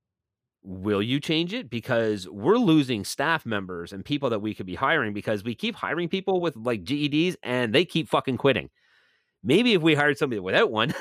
will 0.62 1.02
you 1.02 1.20
change 1.20 1.54
it? 1.54 1.70
Because 1.70 2.28
we're 2.28 2.58
losing 2.58 3.04
staff 3.06 3.46
members 3.46 3.94
and 3.94 4.04
people 4.04 4.30
that 4.30 4.40
we 4.40 4.54
could 4.54 4.66
be 4.66 4.76
hiring 4.76 5.14
because 5.14 5.44
we 5.44 5.56
keep 5.56 5.76
hiring 5.76 6.10
people 6.10 6.42
with 6.42 6.56
like 6.56 6.84
GEDs 6.84 7.36
and 7.44 7.74
they 7.74 7.86
keep 7.86 8.10
fucking 8.10 8.38
quitting. 8.38 8.70
Maybe 9.42 9.74
if 9.74 9.82
we 9.82 9.96
hired 9.96 10.18
somebody 10.18 10.40
without 10.42 10.70
one, 10.70 10.94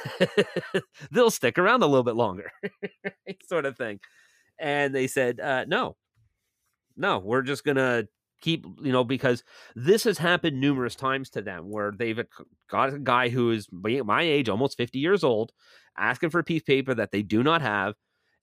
they'll 1.11 1.31
stick 1.31 1.59
around 1.59 1.83
a 1.83 1.87
little 1.87 2.05
bit 2.05 2.15
longer, 2.15 2.53
sort 3.49 3.67
of 3.67 3.77
thing. 3.77 3.99
And 4.61 4.95
they 4.95 5.09
said, 5.09 5.41
uh, 5.41 5.65
no, 5.67 5.97
no, 6.97 7.19
we're 7.19 7.43
just 7.43 7.65
to 7.65 8.07
keep, 8.41 8.65
you 8.81 8.93
know, 8.93 9.03
because 9.03 9.43
this 9.75 10.05
has 10.05 10.19
happened 10.19 10.61
numerous 10.61 10.95
times 10.95 11.31
to 11.31 11.43
them 11.43 11.69
where 11.69 11.93
they've 11.97 12.25
got 12.71 12.95
a 12.95 12.99
guy 13.01 13.29
who 13.29 13.51
is 13.51 13.69
my 13.73 14.23
age, 14.23 14.49
almost 14.49 14.77
50 14.77 15.01
years 15.01 15.25
old, 15.25 15.51
asking 15.97 16.31
for 16.31 16.39
a 16.39 16.45
piece 16.45 16.63
of 16.63 16.67
paper 16.67 16.95
that 16.95 17.11
they 17.11 17.23
do 17.23 17.43
not 17.43 17.61
have 17.61 17.95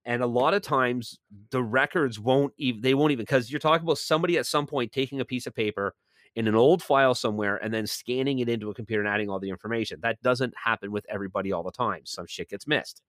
and 0.06 0.22
a 0.22 0.28
lot 0.28 0.54
of 0.54 0.62
times 0.62 1.20
the 1.50 1.64
records 1.64 2.20
won't 2.20 2.54
even 2.58 2.82
they 2.82 2.94
won't 2.94 3.12
even 3.12 3.24
because 3.24 3.52
you're 3.52 3.60
talking 3.60 3.86
about 3.86 3.98
somebody 3.98 4.38
at 4.38 4.46
some 4.46 4.68
point 4.68 4.92
taking 4.92 5.20
a 5.20 5.26
piece 5.26 5.48
of 5.48 5.56
paper 5.56 5.96
in 6.36 6.48
an 6.48 6.56
old 6.56 6.84
file 6.84 7.16
somewhere 7.16 7.58
and 7.58 7.74
then 7.74 7.88
scanning 7.88 8.40
it 8.40 8.50
into 8.50 8.70
a 8.70 8.74
computer 8.74 9.02
and 9.02 9.10
adding 9.10 9.30
all 9.30 9.40
the 9.40 9.50
information. 9.50 10.00
That 10.02 10.22
doesn't 10.22 10.54
happen 10.62 10.92
with 10.92 11.06
everybody 11.10 11.52
all 11.52 11.64
the 11.64 11.72
time. 11.72 12.02
Some 12.04 12.28
shit 12.28 12.50
gets 12.50 12.68
missed. 12.68 13.02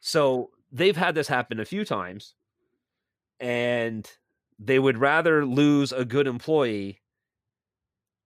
So 0.00 0.50
they've 0.70 0.96
had 0.96 1.14
this 1.14 1.28
happen 1.28 1.58
a 1.60 1.64
few 1.64 1.84
times 1.84 2.34
and 3.40 4.08
they 4.58 4.78
would 4.78 4.98
rather 4.98 5.46
lose 5.46 5.92
a 5.92 6.04
good 6.04 6.26
employee 6.26 7.00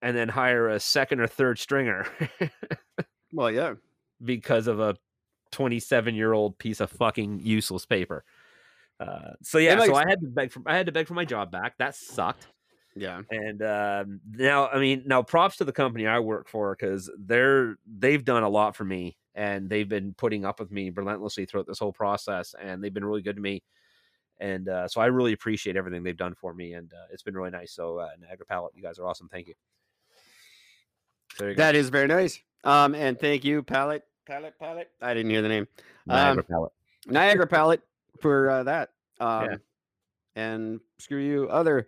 and 0.01 0.17
then 0.17 0.29
hire 0.29 0.69
a 0.69 0.81
second 0.81 1.21
or 1.21 1.29
third 1.29 1.59
stringer 1.59 2.07
Well, 3.33 3.51
yeah. 3.51 3.75
because 4.25 4.67
of 4.67 4.81
a 4.81 4.97
27 5.53 6.15
year 6.15 6.33
old 6.33 6.59
piece 6.59 6.81
of 6.81 6.91
fucking 6.91 7.41
useless 7.41 7.87
paper. 7.87 8.25
Uh, 8.99 9.33
so 9.43 9.59
yeah, 9.59 9.79
so 9.85 9.95
I 9.95 10.09
had 10.09 10.21
to 10.21 10.27
beg 10.27 10.53
for 10.53 10.63
I 10.67 10.77
had 10.77 10.87
to 10.87 10.93
beg 10.93 11.07
for 11.07 11.15
my 11.15 11.25
job 11.25 11.51
back. 11.51 11.79
That 11.79 11.95
sucked. 11.95 12.47
Yeah. 12.95 13.23
And 13.31 13.63
um, 13.63 14.21
now, 14.31 14.69
I 14.69 14.79
mean, 14.79 15.05
now 15.07 15.23
props 15.23 15.57
to 15.57 15.65
the 15.65 15.73
company 15.73 16.07
I 16.07 16.19
work 16.19 16.49
for 16.49 16.77
because 16.79 17.11
they're 17.19 17.77
they've 17.87 18.25
done 18.25 18.43
a 18.43 18.49
lot 18.49 18.77
for 18.77 18.85
me 18.85 19.17
and 19.35 19.69
they've 19.69 19.89
been 19.89 20.15
putting 20.15 20.45
up 20.45 20.61
with 20.61 20.71
me 20.71 20.91
relentlessly 20.91 21.47
throughout 21.47 21.67
this 21.67 21.79
whole 21.79 21.93
process, 21.93 22.55
and 22.61 22.83
they've 22.83 22.93
been 22.93 23.05
really 23.05 23.23
good 23.23 23.37
to 23.37 23.43
me. 23.43 23.63
And 24.39 24.69
uh, 24.69 24.89
so 24.89 25.01
I 25.01 25.07
really 25.07 25.33
appreciate 25.33 25.77
everything 25.77 26.03
they've 26.03 26.17
done 26.17 26.35
for 26.35 26.53
me, 26.53 26.75
and 26.75 26.93
uh, 26.93 27.07
it's 27.13 27.23
been 27.23 27.35
really 27.35 27.51
nice. 27.51 27.73
So 27.73 27.99
uh, 27.99 28.09
Niagara 28.21 28.47
Pallet, 28.47 28.73
you 28.75 28.83
guys 28.83 28.99
are 28.99 29.07
awesome. 29.07 29.29
Thank 29.29 29.49
you. 29.49 29.55
You. 31.41 31.55
That 31.55 31.75
is 31.75 31.89
very 31.89 32.09
nice. 32.09 32.39
Um, 32.65 32.95
and 32.95 33.19
thank 33.19 33.45
you, 33.45 33.63
Pallet, 33.63 34.03
Pallet, 34.33 34.59
Pallet. 34.59 34.91
I 35.03 35.13
didn't 35.13 35.31
hear 35.31 35.43
the 35.43 35.49
name. 35.49 35.69
Niagara 36.07 36.43
um, 36.43 36.47
Pallet. 36.49 36.73
Niagara 37.07 37.47
Pallet 37.47 37.83
for 38.19 38.49
uh, 38.49 38.63
that. 38.63 38.89
Um, 39.21 39.45
Yeah. 39.45 39.57
And 40.35 40.81
screw 40.99 41.21
you, 41.21 41.51
other 41.51 41.87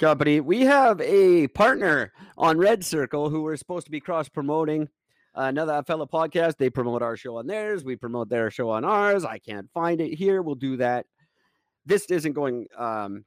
company. 0.00 0.40
We 0.40 0.62
have 0.62 1.00
a 1.00 1.46
partner 1.48 2.12
on 2.36 2.58
Red 2.58 2.84
Circle 2.84 3.30
who 3.30 3.42
we're 3.42 3.56
supposed 3.56 3.84
to 3.84 3.92
be 3.92 4.00
cross 4.00 4.28
promoting. 4.28 4.88
Another 5.36 5.80
fellow 5.84 6.06
podcast. 6.06 6.56
They 6.56 6.70
promote 6.70 7.02
our 7.02 7.16
show 7.16 7.36
on 7.36 7.46
theirs. 7.46 7.84
We 7.84 7.94
promote 7.94 8.28
their 8.28 8.50
show 8.50 8.70
on 8.70 8.84
ours. 8.84 9.24
I 9.24 9.38
can't 9.38 9.70
find 9.72 10.00
it 10.00 10.12
here. 10.14 10.42
We'll 10.42 10.56
do 10.56 10.78
that. 10.78 11.06
This 11.84 12.06
isn't 12.06 12.32
going. 12.32 12.66
Um, 12.76 13.24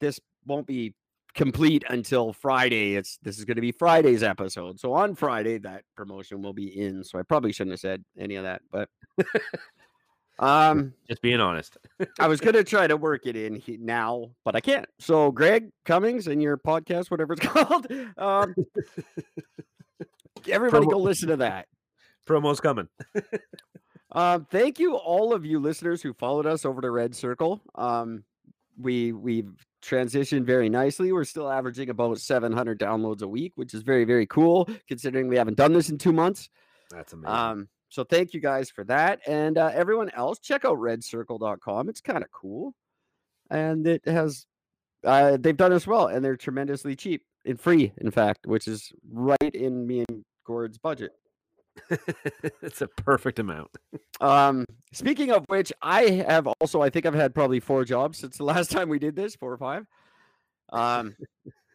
this 0.00 0.20
won't 0.44 0.68
be 0.68 0.94
complete 1.36 1.84
until 1.88 2.32
Friday. 2.32 2.96
It's 2.96 3.18
this 3.22 3.38
is 3.38 3.44
going 3.44 3.56
to 3.56 3.60
be 3.60 3.70
Friday's 3.70 4.22
episode. 4.22 4.80
So 4.80 4.92
on 4.94 5.14
Friday, 5.14 5.58
that 5.58 5.84
promotion 5.96 6.42
will 6.42 6.54
be 6.54 6.80
in. 6.80 7.04
So 7.04 7.18
I 7.18 7.22
probably 7.22 7.52
shouldn't 7.52 7.74
have 7.74 7.80
said 7.80 8.04
any 8.18 8.34
of 8.34 8.44
that, 8.44 8.62
but 8.72 8.88
um, 10.38 10.94
Just 11.08 11.22
being 11.22 11.40
honest. 11.40 11.76
I 12.18 12.26
was 12.26 12.40
gonna 12.40 12.64
try 12.64 12.86
to 12.86 12.96
work 12.96 13.26
it 13.26 13.36
in 13.36 13.62
now, 13.80 14.30
but 14.44 14.56
I 14.56 14.60
can't. 14.60 14.86
So 14.98 15.30
Greg 15.30 15.70
Cummings 15.84 16.26
and 16.26 16.42
your 16.42 16.56
podcast, 16.56 17.10
whatever 17.10 17.34
it's 17.34 17.46
called, 17.46 17.86
um, 18.16 18.54
everybody 20.48 20.86
go 20.86 20.98
listen 20.98 21.28
to 21.28 21.36
that. 21.36 21.66
Promo's 22.26 22.60
coming. 22.60 22.88
Um, 24.12 24.46
thank 24.50 24.78
you, 24.78 24.94
all 24.96 25.34
of 25.34 25.44
you 25.44 25.60
listeners 25.60 26.00
who 26.00 26.14
followed 26.14 26.46
us 26.46 26.64
over 26.64 26.80
to 26.80 26.90
Red 26.90 27.14
Circle. 27.14 27.60
Um, 27.74 28.24
we 28.78 29.12
we've 29.12 29.52
transitioned 29.86 30.44
very 30.44 30.68
nicely. 30.68 31.12
We're 31.12 31.24
still 31.24 31.50
averaging 31.50 31.90
about 31.90 32.18
700 32.18 32.78
downloads 32.78 33.22
a 33.22 33.28
week, 33.28 33.52
which 33.54 33.74
is 33.74 33.82
very 33.82 34.04
very 34.04 34.26
cool 34.26 34.68
considering 34.88 35.28
we 35.28 35.36
haven't 35.36 35.56
done 35.56 35.72
this 35.72 35.90
in 35.90 35.98
two 35.98 36.12
months. 36.12 36.48
That's 36.90 37.12
amazing. 37.12 37.34
Um, 37.34 37.68
so 37.88 38.04
thank 38.04 38.34
you 38.34 38.40
guys 38.40 38.70
for 38.70 38.84
that. 38.84 39.20
And 39.26 39.58
uh, 39.58 39.70
everyone 39.72 40.10
else, 40.10 40.38
check 40.38 40.64
out 40.64 40.78
redcircle.com. 40.78 41.88
It's 41.88 42.00
kind 42.00 42.22
of 42.22 42.30
cool. 42.30 42.74
And 43.50 43.86
it 43.86 44.02
has, 44.06 44.46
uh, 45.04 45.36
they've 45.38 45.56
done 45.56 45.72
as 45.72 45.86
well. 45.86 46.08
And 46.08 46.24
they're 46.24 46.36
tremendously 46.36 46.96
cheap 46.96 47.22
and 47.44 47.58
free, 47.58 47.92
in 47.98 48.10
fact, 48.10 48.46
which 48.46 48.66
is 48.66 48.92
right 49.10 49.54
in 49.54 49.86
me 49.86 50.04
and 50.08 50.24
Gord's 50.44 50.78
budget. 50.78 51.12
it's 52.62 52.82
a 52.82 52.88
perfect 52.88 53.38
amount. 53.38 53.70
Um, 54.20 54.66
speaking 54.92 55.30
of 55.30 55.44
which, 55.48 55.72
I 55.82 56.24
have 56.28 56.46
also, 56.46 56.82
I 56.82 56.90
think 56.90 57.06
I've 57.06 57.14
had 57.14 57.34
probably 57.34 57.60
four 57.60 57.84
jobs 57.84 58.18
since 58.18 58.38
the 58.38 58.44
last 58.44 58.70
time 58.70 58.88
we 58.88 58.98
did 58.98 59.16
this, 59.16 59.36
four 59.36 59.52
or 59.52 59.58
five. 59.58 59.86
Um, 60.72 61.16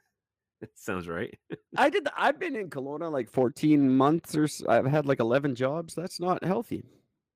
Sounds 0.75 1.07
right. 1.07 1.37
I 1.75 1.89
did, 1.89 2.07
I've 2.15 2.39
been 2.39 2.55
in 2.55 2.69
Kelowna 2.69 3.11
like 3.11 3.29
14 3.29 3.95
months 3.95 4.35
or 4.35 4.47
I've 4.69 4.85
had 4.85 5.05
like 5.05 5.19
11 5.19 5.55
jobs. 5.55 5.95
That's 5.95 6.19
not 6.19 6.43
healthy. 6.43 6.85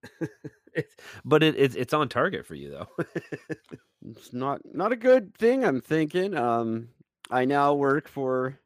It's, 0.75 0.93
but 1.23 1.41
it, 1.41 1.55
it's 1.57 1.73
it's 1.75 1.93
on 1.93 2.09
target 2.09 2.45
for 2.45 2.53
you 2.53 2.69
though. 2.69 3.05
it's 4.11 4.33
not 4.33 4.59
not 4.65 4.91
a 4.91 4.97
good 4.97 5.33
thing 5.37 5.63
i'm 5.63 5.79
thinking 5.79 6.35
um 6.35 6.89
i 7.31 7.45
now 7.45 7.73
work 7.73 8.09
for 8.09 8.59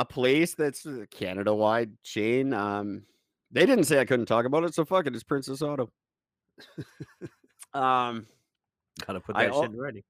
a 0.00 0.04
place 0.04 0.54
that's 0.54 0.84
a 0.86 1.06
canada 1.06 1.52
wide 1.54 1.90
chain 2.02 2.52
um 2.52 3.02
they 3.50 3.64
didn't 3.66 3.84
say 3.84 3.98
i 3.98 4.04
couldn't 4.04 4.26
talk 4.26 4.44
about 4.44 4.64
it 4.64 4.74
so 4.74 4.84
fuck 4.84 5.06
it 5.06 5.14
it's 5.14 5.24
princess 5.24 5.62
auto. 5.62 5.90
Um 7.74 8.26
Gotta 9.06 9.20
put 9.20 9.36
I 9.36 9.44
that 9.44 9.52
al- 9.52 9.62
shit 9.62 9.70
in 9.72 9.76
writing. 9.78 10.02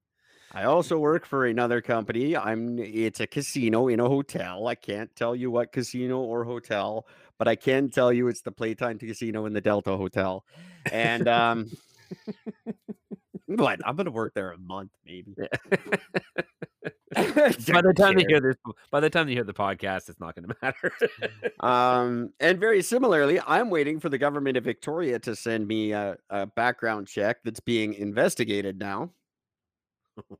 i 0.53 0.63
also 0.63 0.97
work 0.97 1.25
for 1.25 1.45
another 1.45 1.81
company 1.81 2.37
i'm 2.37 2.79
it's 2.79 3.19
a 3.19 3.27
casino 3.27 3.89
in 3.89 3.99
a 3.99 4.07
hotel 4.07 4.67
i 4.67 4.75
can't 4.75 5.13
tell 5.15 5.35
you 5.35 5.51
what 5.51 5.73
casino 5.73 6.19
or 6.19 6.45
hotel 6.45 7.05
but 7.37 7.47
i 7.49 7.55
can 7.55 7.89
tell 7.89 8.13
you 8.13 8.29
it's 8.29 8.41
the 8.41 8.51
playtime 8.51 8.97
casino 8.97 9.45
in 9.45 9.51
the 9.53 9.59
delta 9.59 9.97
hotel 9.97 10.45
and 10.93 11.27
um 11.27 11.65
what 13.47 13.79
i'm 13.85 13.97
gonna 13.97 14.09
work 14.11 14.33
there 14.33 14.51
a 14.51 14.57
month 14.57 14.91
maybe 15.05 15.35
By 17.73 17.81
the 17.81 17.93
time 17.95 18.15
they 18.15 18.25
hear 18.27 18.39
this, 18.39 18.55
by 18.91 18.99
the 18.99 19.09
time 19.09 19.27
they 19.27 19.33
hear 19.33 19.43
the 19.43 19.53
podcast, 19.53 20.09
it's 20.09 20.19
not 20.19 20.35
going 20.35 20.47
to 20.49 20.55
matter. 20.61 20.93
Um, 21.59 22.31
and 22.39 22.59
very 22.59 22.81
similarly, 22.81 23.39
I'm 23.47 23.69
waiting 23.69 23.99
for 23.99 24.09
the 24.09 24.17
government 24.17 24.57
of 24.57 24.63
Victoria 24.63 25.17
to 25.19 25.35
send 25.35 25.67
me 25.67 25.93
a, 25.93 26.17
a 26.29 26.45
background 26.45 27.07
check 27.07 27.37
that's 27.43 27.59
being 27.59 27.93
investigated 27.93 28.79
now. 28.79 29.11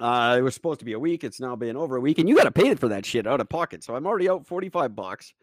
Uh, 0.00 0.36
it 0.38 0.42
was 0.42 0.54
supposed 0.54 0.78
to 0.78 0.84
be 0.84 0.92
a 0.92 0.98
week. 0.98 1.24
It's 1.24 1.40
now 1.40 1.56
been 1.56 1.76
over 1.76 1.96
a 1.96 2.00
week, 2.00 2.20
and 2.20 2.28
you 2.28 2.36
got 2.36 2.44
to 2.44 2.52
pay 2.52 2.68
it 2.68 2.78
for 2.78 2.86
that 2.86 3.04
shit 3.04 3.26
out 3.26 3.40
of 3.40 3.48
pocket. 3.48 3.82
So 3.82 3.96
I'm 3.96 4.06
already 4.06 4.28
out 4.28 4.46
45 4.46 4.94
bucks 4.94 5.34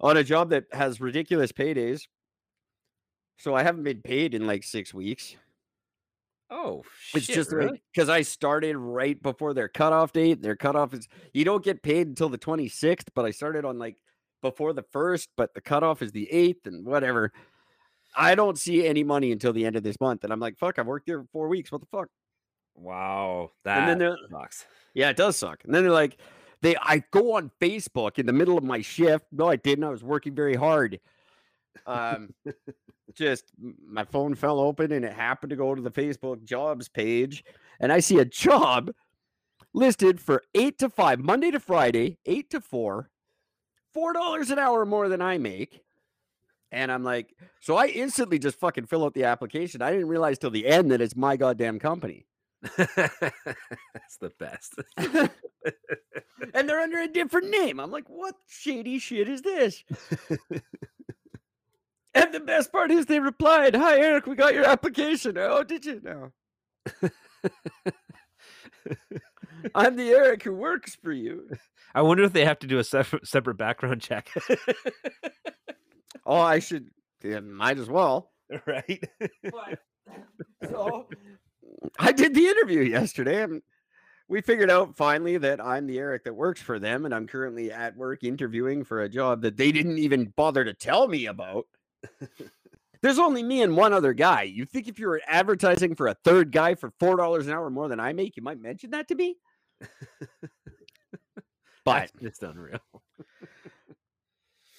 on 0.00 0.16
a 0.16 0.22
job 0.22 0.50
that 0.50 0.66
has 0.70 1.00
ridiculous 1.00 1.50
paydays. 1.50 2.02
So 3.36 3.56
I 3.56 3.64
haven't 3.64 3.82
been 3.82 4.00
paid 4.00 4.32
in 4.32 4.46
like 4.46 4.62
six 4.62 4.94
weeks. 4.94 5.34
Oh, 6.54 6.82
It's 7.14 7.26
shit, 7.26 7.34
just 7.34 7.52
really? 7.52 7.82
because 7.92 8.08
I 8.08 8.22
started 8.22 8.76
right 8.76 9.20
before 9.22 9.52
their 9.54 9.68
cutoff 9.68 10.12
date. 10.12 10.40
Their 10.40 10.56
cutoff 10.56 10.94
is 10.94 11.08
you 11.32 11.44
don't 11.44 11.64
get 11.64 11.82
paid 11.82 12.06
until 12.06 12.28
the 12.28 12.38
26th, 12.38 13.08
but 13.14 13.24
I 13.24 13.30
started 13.30 13.64
on 13.64 13.78
like 13.78 13.98
before 14.42 14.72
the 14.72 14.84
first, 14.92 15.28
but 15.36 15.52
the 15.54 15.60
cutoff 15.60 16.00
is 16.02 16.12
the 16.12 16.28
8th 16.32 16.66
and 16.66 16.86
whatever. 16.86 17.32
I 18.16 18.34
don't 18.36 18.58
see 18.58 18.86
any 18.86 19.02
money 19.02 19.32
until 19.32 19.52
the 19.52 19.66
end 19.66 19.74
of 19.76 19.82
this 19.82 19.98
month. 20.00 20.22
And 20.22 20.32
I'm 20.32 20.38
like, 20.40 20.56
fuck, 20.58 20.78
I've 20.78 20.86
worked 20.86 21.06
there 21.06 21.20
for 21.22 21.28
four 21.32 21.48
weeks. 21.48 21.72
What 21.72 21.80
the 21.80 21.88
fuck? 21.90 22.08
Wow, 22.76 23.50
that. 23.64 23.78
And 23.80 23.88
then 23.88 23.98
they're- 23.98 24.18
sucks. 24.30 24.64
Yeah, 24.94 25.10
it 25.10 25.16
does 25.16 25.36
suck. 25.36 25.64
And 25.64 25.74
then 25.74 25.82
they're 25.82 25.92
like, 25.92 26.18
they 26.62 26.76
I 26.76 27.02
go 27.10 27.34
on 27.34 27.50
Facebook 27.60 28.18
in 28.18 28.26
the 28.26 28.32
middle 28.32 28.56
of 28.56 28.64
my 28.64 28.80
shift. 28.80 29.26
No, 29.32 29.48
I 29.48 29.56
didn't. 29.56 29.84
I 29.84 29.88
was 29.90 30.04
working 30.04 30.34
very 30.34 30.54
hard. 30.54 31.00
Um, 31.86 32.32
just 33.14 33.44
my 33.58 34.04
phone 34.04 34.34
fell 34.34 34.60
open 34.60 34.92
and 34.92 35.04
it 35.04 35.12
happened 35.12 35.50
to 35.50 35.56
go 35.56 35.74
to 35.74 35.82
the 35.82 35.90
Facebook 35.90 36.44
jobs 36.44 36.88
page, 36.88 37.44
and 37.80 37.92
I 37.92 38.00
see 38.00 38.18
a 38.18 38.24
job 38.24 38.90
listed 39.72 40.20
for 40.20 40.42
eight 40.54 40.78
to 40.78 40.88
five, 40.88 41.18
Monday 41.20 41.50
to 41.50 41.60
Friday, 41.60 42.18
eight 42.26 42.50
to 42.50 42.60
four, 42.60 43.10
four 43.92 44.12
dollars 44.12 44.50
an 44.50 44.58
hour 44.58 44.84
more 44.84 45.08
than 45.08 45.20
I 45.20 45.38
make. 45.38 45.80
And 46.72 46.90
I'm 46.90 47.04
like, 47.04 47.32
so 47.60 47.76
I 47.76 47.86
instantly 47.86 48.38
just 48.38 48.58
fucking 48.58 48.86
fill 48.86 49.04
out 49.04 49.14
the 49.14 49.24
application. 49.24 49.80
I 49.80 49.92
didn't 49.92 50.08
realize 50.08 50.38
till 50.38 50.50
the 50.50 50.66
end 50.66 50.90
that 50.90 51.00
it's 51.00 51.14
my 51.14 51.36
goddamn 51.36 51.78
company. 51.78 52.26
That's 52.76 54.16
the 54.20 54.32
best. 54.40 54.74
and 56.54 56.68
they're 56.68 56.80
under 56.80 57.00
a 57.00 57.08
different 57.08 57.50
name. 57.50 57.80
I'm 57.80 57.90
like, 57.90 58.08
what 58.08 58.34
shady 58.46 58.98
shit 58.98 59.28
is 59.28 59.42
this? 59.42 59.84
and 62.14 62.32
the 62.32 62.40
best 62.40 62.72
part 62.72 62.90
is 62.90 63.06
they 63.06 63.20
replied, 63.20 63.74
Hi 63.74 63.98
Eric, 63.98 64.26
we 64.26 64.36
got 64.36 64.54
your 64.54 64.66
application. 64.66 65.36
Oh, 65.38 65.62
did 65.62 65.84
you? 65.84 66.00
No. 66.02 66.32
I'm 69.74 69.96
the 69.96 70.10
Eric 70.10 70.42
who 70.42 70.54
works 70.54 70.94
for 70.94 71.12
you. 71.12 71.48
I 71.94 72.02
wonder 72.02 72.24
if 72.24 72.32
they 72.32 72.44
have 72.44 72.58
to 72.60 72.66
do 72.66 72.78
a 72.78 72.84
separate 72.84 73.26
separate 73.26 73.56
background 73.56 74.02
check. 74.02 74.30
Oh, 76.26 76.40
I 76.40 76.58
should 76.58 76.88
yeah, 77.22 77.40
might 77.40 77.78
as 77.78 77.88
well. 77.88 78.32
right? 78.66 79.04
So 80.62 81.08
I 81.98 82.12
did 82.12 82.34
the 82.34 82.46
interview 82.46 82.80
yesterday 82.80 83.42
and 83.42 83.62
we 84.28 84.40
figured 84.40 84.70
out 84.70 84.96
finally 84.96 85.36
that 85.38 85.62
I'm 85.62 85.86
the 85.86 85.98
Eric 85.98 86.24
that 86.24 86.34
works 86.34 86.60
for 86.60 86.78
them 86.78 87.04
and 87.04 87.14
I'm 87.14 87.26
currently 87.26 87.70
at 87.70 87.96
work 87.96 88.24
interviewing 88.24 88.84
for 88.84 89.02
a 89.02 89.08
job 89.08 89.42
that 89.42 89.56
they 89.56 89.70
didn't 89.70 89.98
even 89.98 90.32
bother 90.36 90.64
to 90.64 90.72
tell 90.72 91.08
me 91.08 91.26
about. 91.26 91.66
There's 93.02 93.18
only 93.18 93.42
me 93.42 93.60
and 93.60 93.76
one 93.76 93.92
other 93.92 94.14
guy. 94.14 94.42
You 94.44 94.64
think 94.64 94.88
if 94.88 94.98
you 94.98 95.08
were 95.08 95.20
advertising 95.26 95.94
for 95.94 96.06
a 96.06 96.16
third 96.24 96.52
guy 96.52 96.74
for 96.74 96.90
four 96.98 97.16
dollars 97.16 97.46
an 97.46 97.52
hour 97.52 97.68
more 97.68 97.88
than 97.88 98.00
I 98.00 98.14
make, 98.14 98.36
you 98.36 98.42
might 98.42 98.58
mention 98.60 98.90
that 98.90 99.08
to 99.08 99.14
me? 99.14 99.36
but 101.84 102.10
it's 102.20 102.42
unreal. 102.42 102.80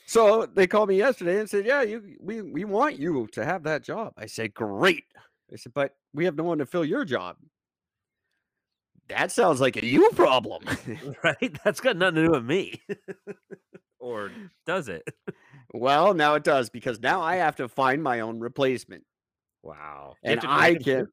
so 0.07 0.47
they 0.47 0.65
called 0.65 0.89
me 0.89 0.97
yesterday 0.97 1.39
and 1.39 1.47
said, 1.49 1.65
"Yeah, 1.67 1.83
you 1.83 2.15
we 2.19 2.41
we 2.41 2.65
want 2.65 2.97
you 2.97 3.27
to 3.33 3.45
have 3.45 3.63
that 3.63 3.83
job." 3.83 4.13
I 4.17 4.25
said, 4.25 4.55
"Great." 4.55 5.05
I 5.53 5.57
said, 5.57 5.73
"But 5.75 5.95
we 6.13 6.25
have 6.25 6.35
no 6.35 6.43
one 6.43 6.57
to 6.57 6.65
fill 6.65 6.83
your 6.85 7.05
job." 7.05 7.37
That 9.07 9.31
sounds 9.31 9.61
like 9.61 9.77
a 9.77 9.85
you 9.85 10.09
problem. 10.11 10.63
Right? 11.23 11.55
That's 11.63 11.79
got 11.79 11.97
nothing 11.97 12.15
to 12.15 12.23
do 12.25 12.31
with 12.31 12.45
me. 12.45 12.81
or 13.99 14.31
does 14.65 14.87
it? 14.87 15.03
Well, 15.79 16.13
now 16.13 16.35
it 16.35 16.43
does 16.43 16.69
because 16.69 16.99
now 16.99 17.21
I 17.21 17.35
have 17.37 17.55
to 17.57 17.67
find 17.67 18.01
my 18.03 18.21
own 18.21 18.39
replacement, 18.39 19.05
Wow. 19.63 20.17
You 20.23 20.31
and 20.31 20.41
I 20.43 20.71
make 20.71 20.75
it 20.75 20.83
too? 20.83 21.07
can't. 21.07 21.09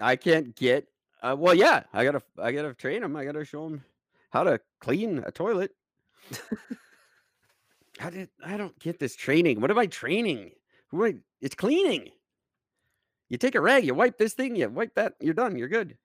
I 0.00 0.16
can't 0.16 0.54
get. 0.56 0.88
Uh, 1.22 1.36
well, 1.38 1.54
yeah, 1.54 1.84
I 1.92 2.04
gotta. 2.04 2.22
I 2.38 2.52
gotta 2.52 2.74
train 2.74 3.02
him. 3.02 3.16
I 3.16 3.24
gotta 3.24 3.44
show 3.44 3.66
him 3.66 3.84
how 4.30 4.44
to 4.44 4.60
clean 4.80 5.22
a 5.26 5.32
toilet. 5.32 5.72
I 8.00 8.10
did. 8.10 8.30
I 8.44 8.56
don't 8.56 8.78
get 8.78 8.98
this 8.98 9.16
training. 9.16 9.60
What 9.60 9.70
am 9.70 9.78
I 9.78 9.86
training? 9.86 10.52
Who 10.88 11.04
am 11.04 11.14
I? 11.16 11.18
It's 11.40 11.54
cleaning. 11.54 12.10
You 13.28 13.36
take 13.38 13.54
a 13.54 13.60
rag, 13.60 13.84
you 13.84 13.94
wipe 13.94 14.16
this 14.18 14.32
thing, 14.34 14.56
you 14.56 14.68
wipe 14.70 14.94
that, 14.94 15.14
you're 15.20 15.34
done. 15.34 15.56
You're 15.58 15.68
good. 15.68 15.98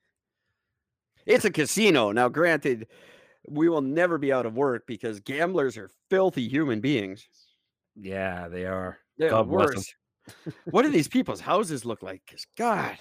It's 1.25 1.45
a 1.45 1.51
casino. 1.51 2.12
Now, 2.12 2.27
granted, 2.27 2.88
we 3.47 3.69
will 3.69 3.81
never 3.81 4.17
be 4.17 4.33
out 4.33 4.45
of 4.45 4.55
work 4.57 4.85
because 4.88 5.21
gamblers 5.21 5.77
are 5.77 5.89
filthy 6.09 6.50
human 6.50 6.81
beings. 6.81 7.27
Yeah, 7.95 8.47
they 8.47 8.65
are. 8.65 8.97
They're 9.17 9.29
the 9.29 9.35
God 9.35 9.50
bless 9.50 9.69
'em. 9.69 9.75
worst. 9.75 9.95
what 10.65 10.81
do 10.83 10.89
these 10.89 11.07
people's 11.07 11.41
houses 11.41 11.86
look 11.86 12.01
like? 12.01 12.21
Because 12.25 12.45
God, 12.58 12.97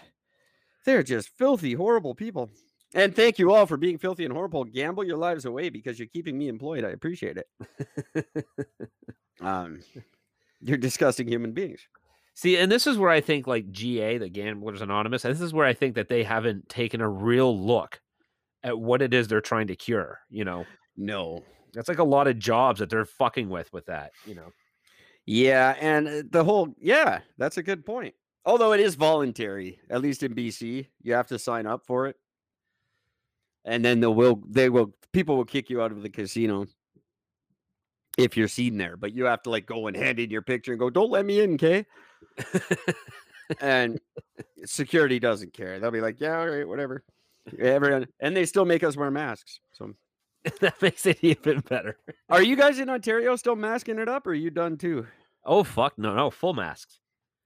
they're 0.84 1.02
just 1.02 1.28
filthy, 1.38 1.72
horrible 1.74 2.14
people. 2.14 2.50
And 2.94 3.14
thank 3.16 3.38
you 3.38 3.52
all 3.54 3.64
for 3.64 3.76
being 3.78 3.96
filthy 3.96 4.24
and 4.24 4.34
horrible. 4.34 4.64
Gamble 4.64 5.04
your 5.04 5.16
lives 5.16 5.46
away 5.46 5.70
because 5.70 5.98
you're 5.98 6.08
keeping 6.08 6.36
me 6.36 6.48
employed. 6.48 6.84
I 6.84 6.90
appreciate 6.90 7.38
it. 7.38 8.26
um, 9.40 9.80
you're 10.60 10.76
disgusting 10.76 11.26
human 11.28 11.52
beings. 11.52 11.80
See, 12.34 12.56
and 12.58 12.70
this 12.70 12.86
is 12.86 12.98
where 12.98 13.10
I 13.10 13.20
think 13.20 13.46
like 13.46 13.70
GA, 13.70 14.18
the 14.18 14.28
Gamblers 14.28 14.82
Anonymous, 14.82 15.22
this 15.22 15.40
is 15.40 15.52
where 15.54 15.66
I 15.66 15.74
think 15.74 15.94
that 15.94 16.08
they 16.08 16.22
haven't 16.22 16.68
taken 16.68 17.00
a 17.00 17.08
real 17.08 17.58
look 17.58 18.00
at 18.62 18.78
what 18.78 19.02
it 19.02 19.12
is 19.14 19.28
they're 19.28 19.40
trying 19.40 19.66
to 19.68 19.76
cure. 19.76 20.20
You 20.30 20.44
know, 20.44 20.64
No. 20.96 21.44
that's 21.74 21.88
like 21.88 21.98
a 21.98 22.04
lot 22.04 22.28
of 22.28 22.38
jobs 22.38 22.80
that 22.80 22.90
they're 22.90 23.04
fucking 23.04 23.48
with 23.48 23.72
with 23.72 23.86
that. 23.86 24.12
You 24.26 24.34
know, 24.34 24.52
Yeah, 25.26 25.76
and 25.80 26.08
uh, 26.08 26.22
the 26.30 26.44
whole 26.44 26.74
yeah, 26.80 27.20
that's 27.38 27.56
a 27.56 27.62
good 27.62 27.84
point. 27.86 28.14
Although 28.44 28.72
it 28.72 28.80
is 28.80 28.96
voluntary, 28.96 29.78
at 29.88 30.02
least 30.02 30.22
in 30.22 30.34
BC, 30.34 30.88
you 31.02 31.12
have 31.14 31.28
to 31.28 31.38
sign 31.38 31.66
up 31.66 31.86
for 31.86 32.06
it, 32.08 32.16
and 33.64 33.84
then 33.84 34.00
they 34.00 34.06
will 34.08 34.42
they 34.48 34.68
will 34.68 34.94
people 35.12 35.36
will 35.36 35.44
kick 35.44 35.70
you 35.70 35.80
out 35.80 35.92
of 35.92 36.02
the 36.02 36.10
casino 36.10 36.66
if 38.18 38.36
you're 38.36 38.48
seen 38.48 38.76
there. 38.76 38.96
But 38.96 39.12
you 39.14 39.24
have 39.26 39.42
to 39.42 39.50
like 39.50 39.66
go 39.66 39.86
and 39.86 39.96
hand 39.96 40.18
in 40.18 40.30
your 40.30 40.42
picture 40.42 40.72
and 40.72 40.80
go, 40.80 40.90
"Don't 40.90 41.10
let 41.10 41.24
me 41.24 41.40
in, 41.40 41.54
okay?" 41.54 41.86
and 43.60 44.00
security 44.64 45.18
doesn't 45.18 45.52
care. 45.52 45.78
They'll 45.78 45.90
be 45.90 46.00
like, 46.00 46.20
"Yeah, 46.20 46.38
all 46.38 46.48
right, 46.48 46.66
whatever." 46.66 47.04
Everyone, 47.58 48.06
and 48.20 48.36
they 48.36 48.46
still 48.46 48.64
make 48.64 48.84
us 48.84 48.96
wear 48.96 49.10
masks. 49.10 49.60
So, 49.72 49.94
that 50.60 50.80
makes 50.82 51.06
it 51.06 51.18
even 51.22 51.60
better. 51.60 51.96
are 52.28 52.42
you 52.42 52.56
guys 52.56 52.78
in 52.78 52.90
Ontario 52.90 53.36
still 53.36 53.56
masking 53.56 53.98
it 53.98 54.08
up, 54.08 54.26
or 54.26 54.30
are 54.30 54.34
you 54.34 54.50
done 54.50 54.76
too? 54.76 55.06
Oh 55.44 55.64
fuck, 55.64 55.98
no, 55.98 56.14
no, 56.14 56.30
full 56.30 56.54
masks. 56.54 56.98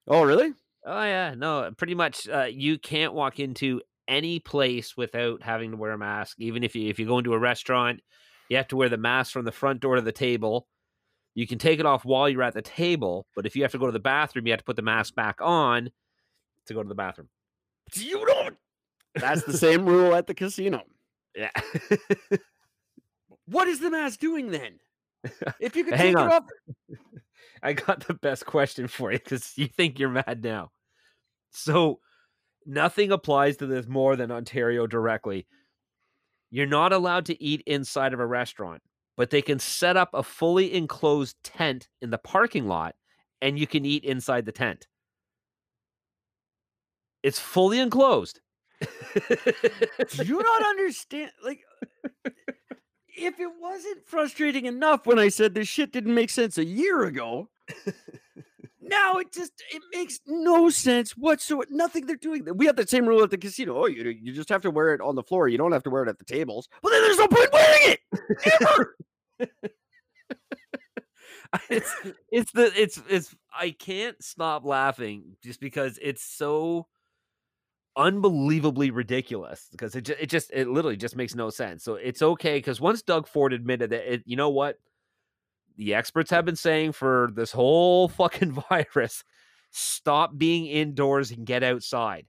Oh, 0.09 0.23
really? 0.23 0.53
Oh 0.85 1.03
yeah, 1.03 1.35
no, 1.37 1.71
pretty 1.77 1.95
much. 1.95 2.29
Uh, 2.29 2.47
you 2.49 2.79
can't 2.79 3.13
walk 3.13 3.41
into 3.41 3.81
any 4.09 4.39
place 4.39 4.97
without 4.97 5.43
having 5.43 5.73
to 5.73 5.77
wear 5.77 5.93
a 5.93 5.99
mask. 5.99 6.37
Even 6.39 6.63
if 6.63 6.77
you 6.77 6.89
if 6.89 6.99
you 6.99 7.07
go 7.07 7.19
into 7.19 7.35
a 7.35 7.39
restaurant, 7.39 8.01
you 8.49 8.57
have 8.57 8.69
to 8.69 8.77
wear 8.77 8.89
the 8.89 8.97
mask 8.97 9.33
from 9.33 9.45
the 9.45 9.53
front 9.53 9.81
door 9.81 9.97
to 9.97 10.03
the 10.03 10.13
table. 10.13 10.69
You 11.35 11.47
can 11.47 11.59
take 11.59 11.81
it 11.81 11.87
off 11.87 12.05
while 12.05 12.29
you're 12.29 12.43
at 12.43 12.55
the 12.55 12.63
table, 12.63 13.27
but 13.35 13.45
if 13.45 13.57
you 13.57 13.63
have 13.63 13.73
to 13.73 13.79
go 13.79 13.87
to 13.87 13.93
the 13.93 13.99
bathroom, 13.99 14.47
you 14.47 14.53
have 14.53 14.61
to 14.61 14.65
put 14.65 14.77
the 14.77 14.83
mask 14.83 15.15
back 15.15 15.41
on 15.41 15.91
to 16.67 16.75
go 16.75 16.83
to 16.83 16.89
the 16.89 16.95
bathroom. 16.95 17.29
You 17.95 18.25
don't. 18.25 18.57
That's 19.15 19.43
the 19.43 19.53
same 19.59 19.85
rule 19.85 20.15
at 20.15 20.27
the 20.27 20.35
casino. 20.35 20.83
Yeah. 21.35 21.51
What 23.47 23.69
is 23.69 23.81
the 23.81 23.91
mask 23.91 24.21
doing 24.21 24.51
then? 24.51 24.81
If 25.61 25.77
you 25.77 25.85
could 25.85 25.95
Hang 25.95 26.15
take 26.15 26.19
on. 26.19 26.29
it 26.29 26.33
off, 26.33 26.45
I 27.63 27.73
got 27.73 28.07
the 28.07 28.15
best 28.15 28.47
question 28.47 28.89
for 28.89 29.13
you 29.13 29.19
because 29.19 29.57
you 29.57 29.67
think 29.67 29.99
you're 29.99 30.09
mad 30.09 30.43
now. 30.43 30.71
So, 31.51 32.01
nothing 32.67 33.13
applies 33.13 33.57
to 33.59 33.67
this 33.67 33.87
more 33.87 34.17
than 34.17 34.31
Ontario 34.31 34.87
directly. 34.87 35.47
You're 36.51 36.67
not 36.67 36.93
allowed 36.93 37.27
to 37.27 37.43
eat 37.43 37.63
inside 37.67 38.13
of 38.13 38.21
a 38.21 38.27
restaurant, 38.27 38.83
but 39.17 39.31
they 39.31 39.43
can 39.43 39.59
set 39.59 39.97
up 39.97 40.11
a 40.13 40.23
fully 40.23 40.75
enclosed 40.75 41.37
tent 41.43 41.89
in 42.03 42.11
the 42.11 42.19
parking 42.19 42.67
lot 42.67 42.95
and 43.41 43.59
you 43.59 43.67
can 43.67 43.85
eat 43.85 44.05
inside 44.05 44.47
the 44.47 44.53
tent. 44.53 44.87
It's 47.23 47.39
fully 47.39 47.79
enclosed. 47.81 48.41
do 48.81 50.25
you 50.25 50.43
not 50.43 50.67
understand? 50.67 51.31
Like, 51.45 51.61
if 53.17 53.41
it 53.41 53.51
wasn't 53.61 54.07
frustrating 54.07 54.67
enough 54.67 55.07
when 55.07 55.19
I 55.19 55.29
said 55.29 55.55
this 55.55 55.69
shit 55.69 55.93
didn't 55.93 56.15
make 56.15 56.31
sense 56.31 56.59
a 56.59 56.65
year 56.65 57.05
ago, 57.05 57.49
now 58.81 59.17
it 59.17 59.33
just 59.33 59.53
it 59.73 59.83
makes 59.93 60.21
no 60.27 60.71
sense 60.71 61.13
whatsoever. 61.13 61.67
Nothing 61.71 62.07
they're 62.07 62.17
doing. 62.17 62.47
We 62.55 62.67
have 62.67 62.77
the 62.77 62.87
same 62.87 63.07
rule 63.07 63.23
at 63.23 63.31
the 63.31 63.39
casino. 63.39 63.77
Oh, 63.77 63.87
you 63.87 64.09
you 64.11 64.33
just 64.33 64.51
have 64.51 64.63
to 64.63 64.71
wear 64.71 64.95
it 64.95 65.01
on 65.01 65.15
the 65.15 65.23
floor. 65.23 65.49
You 65.49 65.59
don't 65.59 65.73
have 65.73 65.83
to 65.85 65.91
wear 65.91 66.03
it 66.03 66.09
at 66.09 66.19
the 66.19 66.25
tables. 66.25 66.69
Well, 66.83 66.93
then 66.93 67.03
there's 67.03 67.19
no 67.19 67.29
point 67.29 67.53
wearing 67.53 67.83
it. 67.83 68.01
Ever. 68.61 68.97
it's 71.71 71.95
it's 72.31 72.53
the 72.53 72.73
it's 72.81 73.01
it's 73.09 73.35
I 73.59 73.71
can't 73.71 74.23
stop 74.23 74.65
laughing 74.65 75.37
just 75.43 75.61
because 75.61 75.99
it's 76.03 76.23
so 76.23 76.87
unbelievably 77.97 78.91
ridiculous 78.91 79.69
because 79.73 79.95
it 79.97 80.03
just, 80.03 80.21
it 80.21 80.27
just 80.29 80.51
it 80.53 80.69
literally 80.69 80.97
just 80.97 81.17
makes 81.17 81.35
no 81.35 81.51
sense. 81.51 81.83
So 81.85 81.95
it's 81.95 82.23
okay 82.23 82.59
because 82.59 82.81
once 82.81 83.03
Doug 83.03 83.27
Ford 83.29 83.53
admitted 83.53 83.91
that 83.91 84.13
it, 84.15 84.23
you 84.27 84.37
know 84.37 84.51
what 84.51 84.79
the 85.77 85.95
experts 85.95 86.31
have 86.31 86.45
been 86.45 86.57
saying 86.57 86.93
for 86.93 87.31
this 87.35 87.53
whole 87.53 88.09
fucking 88.09 88.53
virus, 88.71 89.25
stop 89.71 90.37
being 90.37 90.67
indoors 90.67 91.31
and 91.31 91.47
get 91.47 91.63
outside. 91.63 92.27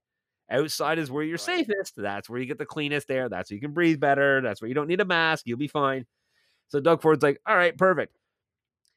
Outside 0.50 0.98
is 1.00 1.12
where 1.12 1.24
you're 1.24 1.34
Right. 1.48 1.66
safest. 1.68 1.96
That's 1.98 2.30
where 2.30 2.40
you 2.40 2.46
get 2.46 2.58
the 2.58 2.66
cleanest 2.66 3.12
air. 3.12 3.28
That's 3.30 3.50
where 3.52 3.56
you 3.56 3.62
can 3.62 3.74
breathe 3.74 4.00
better. 4.00 4.42
That's 4.42 4.62
where 4.62 4.70
you 4.70 4.76
don't 4.76 4.88
need 4.88 5.02
a 5.02 5.06
mask. 5.06 5.46
You'll 5.46 5.58
be 5.58 5.68
fine. 5.68 6.06
So 6.70 6.80
Doug 6.80 7.02
Ford's 7.02 7.24
like, 7.24 7.40
all 7.46 7.56
right, 7.56 7.78
perfect. 7.78 8.16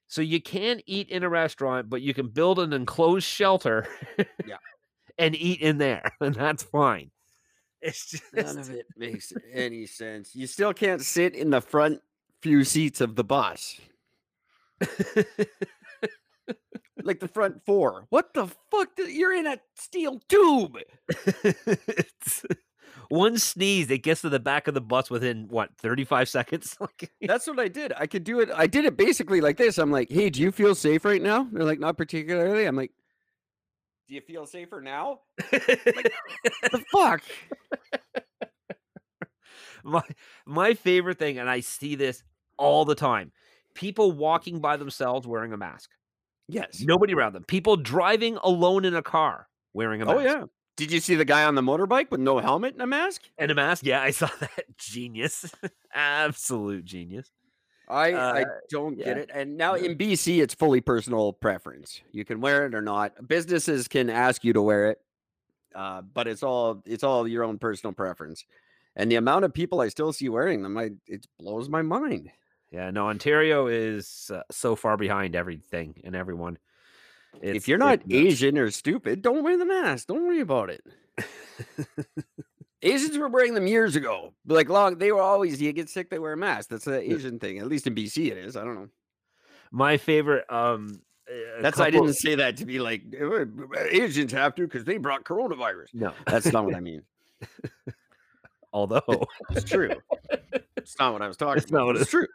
So 0.09 0.23
you 0.23 0.41
can 0.43 0.81
eat 0.87 1.09
in 1.11 1.23
a 1.23 1.29
restaurant, 1.29 1.89
but 1.89 2.03
you 2.03 2.15
can 2.15 2.29
build 2.29 2.59
an 2.59 2.73
enclosed 2.73 3.27
shelter 3.27 3.87
Yeah. 4.47 4.57
And 5.21 5.37
eat 5.37 5.61
in 5.61 5.79
there, 5.79 6.03
and 6.21 6.35
that's 6.35 6.63
fine. 6.65 7.11
It's 7.81 8.11
just 8.11 8.25
None 8.35 8.59
of 8.59 8.71
it 8.71 8.87
makes 8.97 9.33
any 9.53 9.87
sense. 9.87 10.35
You 10.35 10.47
still 10.47 10.75
can't 10.75 11.01
sit 11.01 11.35
in 11.35 11.51
the 11.51 11.61
front 11.61 12.01
few 12.43 12.65
seats 12.65 13.01
of 13.01 13.17
the 13.17 13.25
bus. 13.25 13.81
like 17.03 17.21
the 17.21 17.29
front 17.29 17.65
four. 17.65 18.07
What 18.11 18.35
the 18.35 18.49
fuck? 18.71 18.95
do- 18.97 19.11
You're 19.11 19.33
in 19.35 19.47
a 19.47 19.59
steel 19.77 20.21
tube. 20.29 20.77
It's- 21.45 22.45
one 23.09 23.39
sneeze, 23.39 23.91
it 23.91 23.99
gets 24.05 24.21
to 24.21 24.29
the 24.29 24.39
back 24.39 24.69
of 24.69 24.75
the 24.75 24.81
bus 24.81 25.11
within 25.11 25.49
what 25.49 25.71
35 25.79 26.29
seconds. 26.29 26.77
That's 27.23 27.47
what 27.47 27.59
I 27.59 27.69
did. 27.69 27.93
I 27.97 28.07
could 28.07 28.25
do 28.25 28.41
it. 28.41 28.51
I 28.55 28.67
did 28.67 28.85
it 28.85 28.97
basically 28.97 29.41
like 29.41 29.57
this. 29.57 29.79
I'm 29.79 29.91
like, 29.91 30.11
hey, 30.11 30.31
do 30.31 30.41
you 30.41 30.53
feel 30.53 30.75
safe 30.75 31.05
right 31.05 31.21
now? 31.23 31.49
They're 31.51 31.65
like, 31.65 31.81
not 31.81 31.97
particularly. 31.97 32.67
I'm 32.67 32.77
like, 32.77 32.93
do 34.11 34.17
you 34.17 34.21
feel 34.21 34.45
safer 34.45 34.81
now? 34.81 35.21
like, 35.53 35.63
the 36.73 36.83
fuck? 36.93 37.23
my 39.85 40.03
my 40.45 40.75
favorite 40.75 41.19
thing, 41.19 41.39
and 41.39 41.49
I 41.49 41.61
see 41.61 41.95
this 41.95 42.25
all 42.59 42.85
the 42.85 42.97
time: 42.97 43.31
people 43.75 44.11
walking 44.11 44.61
by 44.61 44.77
themselves 44.77 45.29
wearing 45.29 45.53
a 45.53 45.57
mask. 45.57 45.91
Yes. 46.49 46.83
Nobody 46.83 47.15
around 47.15 47.35
them. 47.35 47.45
People 47.45 47.77
driving 47.77 48.37
alone 48.43 48.85
in 48.85 48.97
a 48.97 49.03
car 49.03 49.47
wearing 49.73 50.03
a 50.03 50.05
oh, 50.05 50.17
mask. 50.17 50.19
Oh 50.19 50.23
yeah. 50.23 50.45
Did 50.77 50.91
you 50.91 50.99
see 50.99 51.15
the 51.15 51.25
guy 51.25 51.45
on 51.45 51.55
the 51.55 51.63
motorbike 51.63 52.11
with 52.11 52.21
no 52.21 52.39
helmet 52.39 52.73
and 52.73 52.83
a 52.83 52.87
mask? 52.89 53.23
And 53.39 53.51
a 53.53 53.55
mask. 53.55 53.85
Yeah, 53.85 54.03
I 54.03 54.11
saw 54.11 54.29
that. 54.41 54.77
Genius. 54.77 55.55
Absolute 55.95 56.85
genius. 56.85 57.31
I 57.91 58.13
I 58.13 58.43
Uh, 58.43 58.47
don't 58.71 58.97
get 58.97 59.19
it. 59.19 59.31
And 59.33 59.57
now 59.57 59.75
in 59.75 59.97
BC, 59.99 60.41
it's 60.43 60.55
fully 60.55 60.81
personal 60.81 61.33
preference. 61.33 62.01
You 62.13 62.25
can 62.25 62.41
wear 62.41 62.67
it 62.67 62.75
or 62.75 62.83
not. 62.83 63.27
Businesses 63.29 63.89
can 63.89 64.09
ask 64.09 64.45
you 64.45 64.53
to 64.53 64.63
wear 64.63 64.91
it, 64.91 65.01
uh, 65.75 66.03
but 66.03 66.27
it's 66.29 66.43
all 66.43 66.83
it's 66.87 67.03
all 67.05 67.27
your 67.29 67.45
own 67.45 67.59
personal 67.59 67.93
preference. 67.93 68.45
And 68.97 69.11
the 69.11 69.17
amount 69.17 69.45
of 69.45 69.53
people 69.53 69.81
I 69.81 69.89
still 69.89 70.13
see 70.13 70.29
wearing 70.29 70.63
them, 70.63 70.77
I 70.79 70.91
it 71.07 71.27
blows 71.39 71.69
my 71.69 71.83
mind. 71.83 72.31
Yeah, 72.71 72.91
no, 72.91 73.09
Ontario 73.09 73.67
is 73.67 74.31
uh, 74.33 74.43
so 74.51 74.77
far 74.77 74.97
behind 74.97 75.35
everything 75.35 76.01
and 76.05 76.15
everyone. 76.15 76.59
It's- 77.41 77.57
if 77.57 77.69
you're 77.69 77.79
not 77.79 78.07
nuts. 78.07 78.13
Asian 78.13 78.59
or 78.59 78.71
stupid, 78.71 79.23
don't 79.23 79.43
wear 79.43 79.57
the 79.59 79.65
mask. 79.65 80.07
Don't 80.09 80.25
worry 80.27 80.41
about 80.41 80.71
it. 80.71 80.85
Asians 82.83 83.19
were 83.19 83.29
wearing 83.29 83.55
them 83.55 83.67
years 83.67 83.95
ago. 83.97 84.33
Like 84.47 84.69
long, 84.69 84.97
they 84.99 85.13
were 85.13 85.21
always 85.23 85.61
you 85.61 85.73
get 85.73 85.89
sick, 85.91 86.09
they 86.11 86.19
wear 86.19 86.33
a 86.33 86.37
mask. 86.37 86.71
That's 86.71 86.87
an 86.87 86.95
Asian 86.95 87.39
thing. 87.39 87.59
At 87.59 87.67
least 87.67 87.87
in 87.87 87.95
BC, 87.95 88.31
it 88.31 88.39
is. 88.39 88.57
I 88.57 88.65
don't 88.65 88.75
know. 88.75 88.89
my 89.71 89.97
favorite, 89.99 90.51
um, 90.51 91.01
That's 91.61 91.79
I 91.79 91.91
didn't 91.91 92.15
say 92.15 92.35
that 92.37 92.57
to 92.57 92.67
be 92.67 92.79
like 92.81 93.03
"Uh, 93.21 93.45
Asians 93.91 94.33
have 94.33 94.55
to 94.57 94.63
because 94.63 94.85
they 94.85 94.97
brought 94.97 95.25
coronavirus. 95.25 95.89
No, 95.95 96.13
That's 96.27 96.53
not 96.53 96.65
what 96.65 96.75
I 96.75 96.81
mean. 96.91 97.03
although 98.73 99.03
It's 99.51 99.65
true. 99.71 99.95
It's 100.77 100.99
not 100.99 101.13
what 101.13 101.23
I 101.23 101.29
was 101.29 101.37
talking 101.39 101.63
It's 101.63 101.71
not 101.71 101.83
about. 101.83 101.87
what 101.87 101.93
but 101.95 102.03
it's 102.03 102.11
true. 102.11 102.27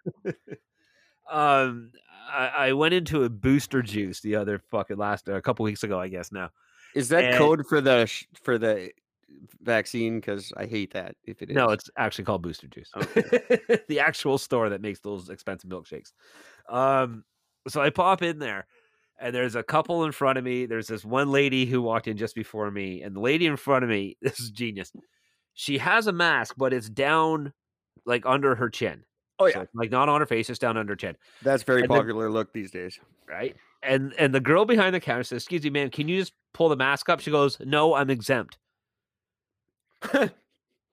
um, 1.31 1.91
I, 2.31 2.47
I 2.69 2.73
went 2.73 2.93
into 2.93 3.23
a 3.23 3.29
booster 3.29 3.81
juice 3.81 4.19
the 4.21 4.35
other 4.35 4.59
fucking 4.71 4.97
last 4.97 5.27
a 5.27 5.41
couple 5.41 5.63
weeks 5.63 5.83
ago, 5.83 5.99
I 5.99 6.07
guess 6.07 6.31
now. 6.31 6.51
Is 6.93 7.09
that 7.09 7.23
And- 7.25 7.37
code 7.37 7.65
for 7.67 7.81
the 7.81 8.11
for 8.43 8.57
the 8.57 8.91
vaccine? 9.61 10.19
Because 10.19 10.51
I 10.57 10.65
hate 10.65 10.93
that. 10.93 11.15
If 11.23 11.41
it 11.41 11.49
is, 11.49 11.55
No, 11.55 11.69
it's 11.69 11.89
actually 11.97 12.25
called 12.25 12.41
Booster 12.41 12.67
Juice. 12.67 12.91
the 13.87 13.99
actual 13.99 14.37
store 14.37 14.69
that 14.69 14.81
makes 14.81 14.99
those 14.99 15.29
expensive 15.29 15.69
milkshakes. 15.69 16.11
Um, 16.69 17.23
so 17.67 17.81
I 17.81 17.89
pop 17.89 18.21
in 18.21 18.39
there, 18.39 18.67
and 19.19 19.33
there's 19.33 19.55
a 19.55 19.63
couple 19.63 20.05
in 20.05 20.11
front 20.11 20.37
of 20.37 20.43
me. 20.43 20.65
There's 20.65 20.87
this 20.87 21.05
one 21.05 21.31
lady 21.31 21.65
who 21.65 21.81
walked 21.81 22.07
in 22.07 22.17
just 22.17 22.35
before 22.35 22.69
me, 22.71 23.01
and 23.01 23.15
the 23.15 23.19
lady 23.19 23.45
in 23.45 23.57
front 23.57 23.83
of 23.83 23.89
me, 23.89 24.17
this 24.21 24.39
is 24.39 24.51
genius. 24.51 24.91
She 25.53 25.77
has 25.77 26.07
a 26.07 26.11
mask, 26.11 26.55
but 26.57 26.73
it's 26.73 26.89
down 26.89 27.53
like 28.05 28.25
under 28.25 28.55
her 28.55 28.69
chin. 28.69 29.03
Oh, 29.39 29.47
yeah. 29.47 29.61
it's, 29.61 29.75
like 29.75 29.91
not 29.91 30.07
on 30.07 30.21
her 30.21 30.25
face, 30.25 30.49
it's 30.49 30.59
down 30.59 30.77
under 30.77 30.93
her 30.93 30.97
chin, 30.97 31.17
that's 31.41 31.63
very 31.63 31.81
and 31.81 31.89
popular 31.89 32.29
look 32.29 32.53
these 32.53 32.71
days. 32.71 32.99
right? 33.27 33.55
And 33.83 34.13
and 34.17 34.33
the 34.33 34.39
girl 34.39 34.65
behind 34.65 34.95
the 34.95 34.99
counter 34.99 35.23
says, 35.23 35.43
"Excuse 35.43 35.63
me, 35.63 35.69
ma'am, 35.69 35.89
can 35.89 36.07
you 36.07 36.19
just 36.19 36.33
pull 36.53 36.69
the 36.69 36.75
mask 36.75 37.09
up?" 37.09 37.19
She 37.19 37.31
goes, 37.31 37.57
"No, 37.59 37.93
I'm 37.93 38.09
exempt." 38.09 38.57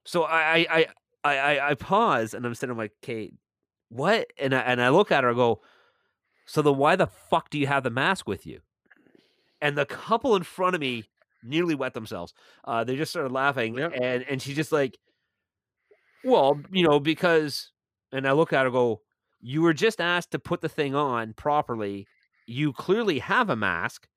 So 0.04 0.22
I 0.24 0.66
I 0.70 0.86
I 1.24 1.36
I, 1.38 1.70
I, 1.70 1.74
pause 1.74 2.34
and 2.34 2.44
I'm 2.44 2.54
sitting 2.54 2.72
I'm 2.72 2.78
like, 2.78 2.92
"Kate, 3.02 3.34
what?" 3.88 4.26
And 4.38 4.54
I 4.54 4.60
and 4.60 4.82
I 4.82 4.88
look 4.90 5.12
at 5.12 5.24
her. 5.24 5.30
I 5.30 5.34
go, 5.34 5.60
"So 6.46 6.62
then 6.62 6.76
why 6.76 6.96
the 6.96 7.06
fuck 7.06 7.50
do 7.50 7.58
you 7.58 7.66
have 7.66 7.84
the 7.84 7.90
mask 7.90 8.26
with 8.28 8.46
you?" 8.46 8.60
And 9.60 9.78
the 9.78 9.86
couple 9.86 10.34
in 10.34 10.42
front 10.42 10.74
of 10.74 10.80
me 10.80 11.04
nearly 11.44 11.74
wet 11.74 11.94
themselves. 11.94 12.34
Uh, 12.64 12.84
they 12.84 12.96
just 12.96 13.10
started 13.12 13.32
laughing, 13.32 13.76
Yep. 13.78 13.92
and 14.00 14.22
and 14.28 14.42
she 14.42 14.54
just 14.54 14.72
like, 14.72 14.98
"Well, 16.24 16.60
you 16.70 16.86
know, 16.86 17.00
because." 17.00 17.70
And 18.14 18.28
I 18.28 18.32
look 18.32 18.52
at 18.52 18.64
her, 18.64 18.70
go, 18.70 19.00
"You 19.40 19.62
were 19.62 19.72
just 19.72 20.00
asked 20.00 20.32
to 20.32 20.38
put 20.38 20.60
the 20.60 20.68
thing 20.68 20.94
on 20.94 21.34
properly." 21.34 22.06
you 22.44 22.72
clearly 22.72 23.20
have 23.20 23.48
a 23.48 23.54
mask. 23.54 24.08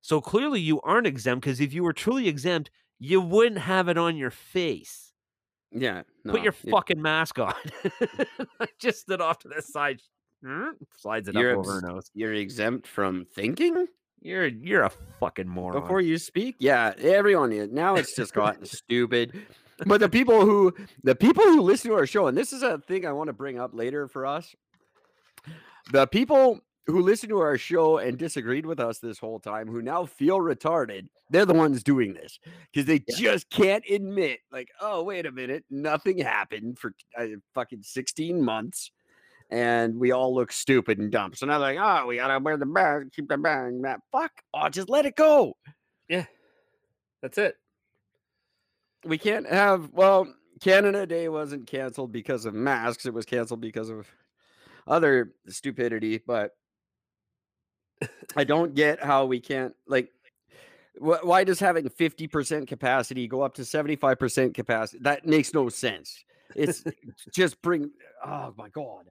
So 0.00 0.22
clearly 0.22 0.58
you 0.58 0.80
aren't 0.80 1.06
exempt 1.06 1.44
because 1.44 1.60
if 1.60 1.74
you 1.74 1.84
were 1.84 1.92
truly 1.92 2.26
exempt, 2.26 2.70
you 3.04 3.20
wouldn't 3.20 3.58
have 3.60 3.88
it 3.88 3.98
on 3.98 4.16
your 4.16 4.30
face. 4.30 5.12
Yeah. 5.72 6.02
Put 6.26 6.42
your 6.42 6.54
it- 6.64 6.70
fucking 6.70 7.00
mask 7.02 7.38
on. 7.38 7.54
I 8.60 8.66
just 8.78 9.00
stood 9.00 9.20
off 9.20 9.38
to 9.40 9.48
the 9.48 9.60
side, 9.62 10.00
hmm, 10.44 10.68
slides 10.96 11.28
it 11.28 11.34
You're 11.34 11.52
up 11.52 11.58
over 11.58 11.80
her 11.80 11.80
nose. 11.80 12.10
You're 12.14 12.32
exempt 12.34 12.86
from 12.86 13.26
thinking 13.34 13.86
You're 14.20 14.46
you're 14.46 14.84
a 14.84 14.92
fucking 15.18 15.48
moron. 15.48 15.80
before 15.82 16.00
you 16.00 16.18
speak. 16.18 16.56
Yeah, 16.60 16.92
everyone. 16.98 17.52
is- 17.52 17.70
Now 17.72 17.96
it's 17.96 18.14
just 18.14 18.34
gotten 18.34 18.64
stupid. 18.66 19.32
But 19.84 19.98
the 20.00 20.08
people 20.08 20.44
who 20.46 20.72
the 21.02 21.16
people 21.16 21.42
who 21.42 21.60
listen 21.62 21.90
to 21.90 21.96
our 21.96 22.06
show, 22.06 22.28
and 22.28 22.36
this 22.38 22.52
is 22.52 22.62
a 22.62 22.78
thing 22.78 23.04
I 23.04 23.12
want 23.12 23.28
to 23.28 23.32
bring 23.32 23.58
up 23.58 23.70
later 23.74 24.06
for 24.06 24.26
us. 24.26 24.54
The 25.90 26.06
people 26.06 26.60
who 26.86 27.00
listened 27.00 27.30
to 27.30 27.38
our 27.38 27.56
show 27.56 27.98
and 27.98 28.18
disagreed 28.18 28.66
with 28.66 28.80
us 28.80 28.98
this 28.98 29.18
whole 29.18 29.38
time, 29.38 29.68
who 29.68 29.82
now 29.82 30.04
feel 30.04 30.38
retarded, 30.38 31.06
they're 31.30 31.46
the 31.46 31.54
ones 31.54 31.82
doing 31.82 32.12
this 32.12 32.40
because 32.72 32.86
they 32.86 33.00
just 33.16 33.48
can't 33.50 33.84
admit, 33.88 34.40
like, 34.50 34.68
oh, 34.80 35.02
wait 35.02 35.26
a 35.26 35.32
minute, 35.32 35.64
nothing 35.70 36.18
happened 36.18 36.78
for 36.78 36.92
uh, 37.16 37.26
fucking 37.54 37.82
16 37.82 38.42
months. 38.44 38.90
And 39.50 39.96
we 39.96 40.12
all 40.12 40.34
look 40.34 40.50
stupid 40.50 40.98
and 40.98 41.12
dumb. 41.12 41.34
So 41.34 41.46
now 41.46 41.58
they're 41.58 41.74
like, 41.74 42.02
oh, 42.02 42.06
we 42.06 42.16
gotta 42.16 42.42
wear 42.42 42.56
the 42.56 42.66
mask, 42.66 43.08
keep 43.14 43.28
the 43.28 43.36
mask. 43.36 44.00
Fuck. 44.10 44.32
Oh, 44.54 44.68
just 44.70 44.88
let 44.88 45.06
it 45.06 45.14
go. 45.14 45.56
Yeah, 46.08 46.24
that's 47.20 47.38
it. 47.38 47.56
We 49.04 49.18
can't 49.18 49.46
have, 49.46 49.90
well, 49.92 50.32
Canada 50.60 51.06
Day 51.06 51.28
wasn't 51.28 51.66
canceled 51.66 52.12
because 52.12 52.46
of 52.46 52.54
masks. 52.54 53.04
It 53.04 53.12
was 53.12 53.26
canceled 53.26 53.60
because 53.60 53.90
of 53.90 54.06
other 54.86 55.34
stupidity, 55.48 56.20
but 56.24 56.52
I 58.36 58.44
don't 58.44 58.74
get 58.74 59.02
how 59.02 59.26
we 59.26 59.40
can't 59.40 59.74
like 59.86 60.10
wh- 60.98 61.24
why 61.24 61.44
does 61.44 61.60
having 61.60 61.88
50% 61.88 62.66
capacity 62.66 63.26
go 63.26 63.42
up 63.42 63.54
to 63.54 63.62
75% 63.62 64.54
capacity? 64.54 65.02
That 65.02 65.26
makes 65.26 65.54
no 65.54 65.68
sense. 65.68 66.24
It's 66.54 66.84
just 67.32 67.60
bring 67.62 67.90
oh 68.24 68.52
my 68.56 68.68
god. 68.68 69.08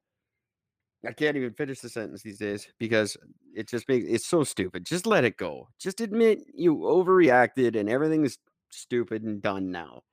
I 1.05 1.13
can't 1.13 1.35
even 1.35 1.53
finish 1.53 1.79
the 1.79 1.89
sentence 1.89 2.21
these 2.21 2.37
days 2.37 2.67
because 2.77 3.17
it 3.55 3.67
just 3.67 3.87
makes 3.89 4.05
it's 4.07 4.27
so 4.27 4.43
stupid. 4.43 4.85
Just 4.85 5.07
let 5.07 5.23
it 5.23 5.37
go. 5.37 5.67
Just 5.79 6.01
admit 6.01 6.39
you 6.53 6.77
overreacted 6.77 7.75
and 7.75 7.89
everything's 7.89 8.37
stupid 8.69 9.23
and 9.23 9.41
done 9.41 9.71
now. 9.71 10.03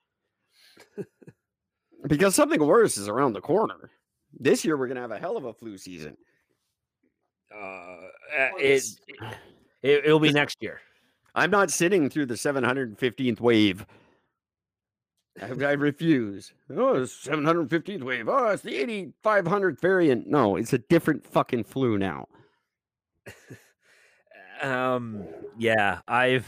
because 2.06 2.34
something 2.34 2.64
worse 2.64 2.96
is 2.96 3.08
around 3.08 3.34
the 3.34 3.40
corner. 3.40 3.90
This 4.32 4.64
year 4.64 4.76
we're 4.76 4.88
gonna 4.88 5.00
have 5.00 5.10
a 5.10 5.18
hell 5.18 5.36
of 5.36 5.44
a 5.44 5.52
flu 5.52 5.76
season. 5.76 6.16
Uh, 7.54 7.96
it, 8.58 8.84
it 9.82 10.04
it'll 10.04 10.20
be 10.20 10.32
next 10.32 10.58
year. 10.62 10.80
I'm 11.34 11.50
not 11.50 11.70
sitting 11.70 12.10
through 12.10 12.26
the 12.26 12.34
715th 12.34 13.40
wave. 13.40 13.86
I, 15.40 15.46
I 15.46 15.72
refuse. 15.72 16.52
Oh, 16.74 16.94
it's 16.96 17.26
715th 17.26 18.02
wave. 18.02 18.28
Oh, 18.28 18.48
it's 18.48 18.62
the 18.62 19.12
8500th 19.24 19.80
variant. 19.80 20.26
No, 20.26 20.56
it's 20.56 20.72
a 20.72 20.78
different 20.78 21.24
fucking 21.24 21.64
flu 21.64 21.96
now. 21.98 22.26
Um, 24.60 25.24
yeah, 25.56 26.00
I've 26.08 26.46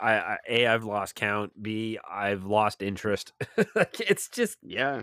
I, 0.00 0.12
I 0.12 0.38
a 0.48 0.66
I've 0.68 0.84
lost 0.84 1.16
count. 1.16 1.60
B 1.60 1.98
I've 2.08 2.44
lost 2.44 2.82
interest. 2.82 3.32
like 3.74 4.00
it's 4.00 4.28
just 4.28 4.58
Yeah. 4.62 5.02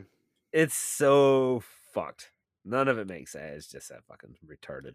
it's 0.53 0.75
so 0.75 1.63
fucked. 1.93 2.31
None 2.63 2.88
of 2.88 2.97
it 2.97 3.08
makes 3.08 3.34
sense. 3.34 3.58
It's 3.58 3.67
just 3.67 3.89
that 3.89 4.05
fucking 4.08 4.38
retarded. 4.47 4.93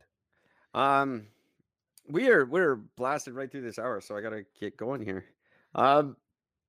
Um, 0.74 1.26
we 2.08 2.28
are 2.28 2.44
we're 2.44 2.76
blasted 2.76 3.34
right 3.34 3.50
through 3.50 3.62
this 3.62 3.78
hour, 3.78 4.00
so 4.00 4.16
I 4.16 4.20
gotta 4.20 4.44
get 4.58 4.76
going 4.76 5.04
here. 5.04 5.24
Um, 5.74 6.16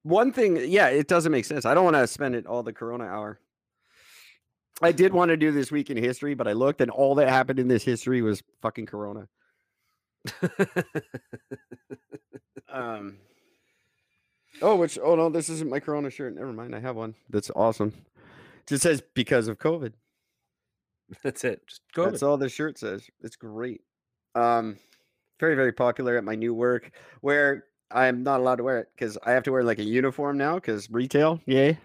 one 0.04 0.32
thing, 0.32 0.58
yeah, 0.70 0.88
it 0.88 1.08
doesn't 1.08 1.32
make 1.32 1.46
sense. 1.46 1.66
I 1.66 1.74
don't 1.74 1.84
want 1.84 1.96
to 1.96 2.08
spend 2.08 2.36
it 2.36 2.48
all 2.48 2.64
the 2.64 2.74
Corona 2.74 3.06
hour. 3.06 3.40
I 4.82 4.92
did 4.92 5.14
want 5.14 5.30
to 5.30 5.38
do 5.38 5.52
this 5.52 5.72
week 5.72 5.90
in 5.90 5.98
history, 5.98 6.34
but 6.34 6.48
I 6.48 6.54
looked 6.54 6.82
and 6.82 6.90
all 6.92 7.16
that 7.16 7.30
happened 7.30 7.60
in 7.60 7.68
this 7.68 7.84
history 7.84 8.22
was 8.22 8.42
fucking 8.62 8.88
Corona. 8.88 9.28
Um. 12.72 13.18
Oh, 14.62 14.76
which 14.76 14.98
oh 15.02 15.16
no, 15.16 15.30
this 15.30 15.50
isn't 15.50 15.70
my 15.70 15.80
Corona 15.80 16.10
shirt. 16.10 16.36
Never 16.36 16.54
mind, 16.54 16.76
I 16.76 16.80
have 16.80 16.96
one. 16.96 17.16
That's 17.30 17.52
awesome. 17.56 17.94
Just 18.68 18.84
says 18.84 19.04
because 19.14 19.48
of 19.48 19.60
COVID. 19.60 19.94
That's 21.24 21.44
it. 21.44 21.68
Just 21.68 21.82
go. 21.94 22.06
That's 22.06 22.24
all 22.24 22.38
the 22.38 22.48
shirt 22.48 22.78
says. 22.78 23.06
It's 23.22 23.36
great. 23.36 23.82
Um, 24.36 24.78
very 25.39 25.56
very 25.56 25.72
popular 25.72 26.17
at 26.17 26.24
my 26.24 26.36
new 26.36 26.54
work 26.54 26.91
where 27.22 27.65
I'm 27.89 28.24
not 28.24 28.39
allowed 28.39 28.58
to 28.58 28.63
wear 28.63 28.80
it 28.80 28.89
because 28.96 29.17
I 29.24 29.32
have 29.32 29.44
to 29.44 29.52
wear 29.52 29.63
like 29.63 29.80
a 29.80 29.84
uniform 29.84 30.38
now 30.38 30.56
because 30.56 30.89
retail. 30.89 31.41
Yay! 31.46 31.78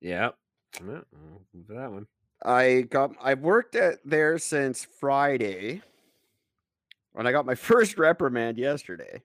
Yeah. 0.00 0.30
yeah. 0.74 1.00
For 1.66 1.74
that 1.74 1.90
one. 1.90 2.06
I 2.44 2.82
got 2.82 3.12
I've 3.20 3.40
worked 3.40 3.74
at 3.74 3.98
there 4.04 4.38
since 4.38 4.86
Friday. 4.98 5.82
When 7.12 7.26
I 7.26 7.32
got 7.32 7.46
my 7.46 7.54
first 7.56 7.98
reprimand 7.98 8.58
yesterday. 8.58 9.22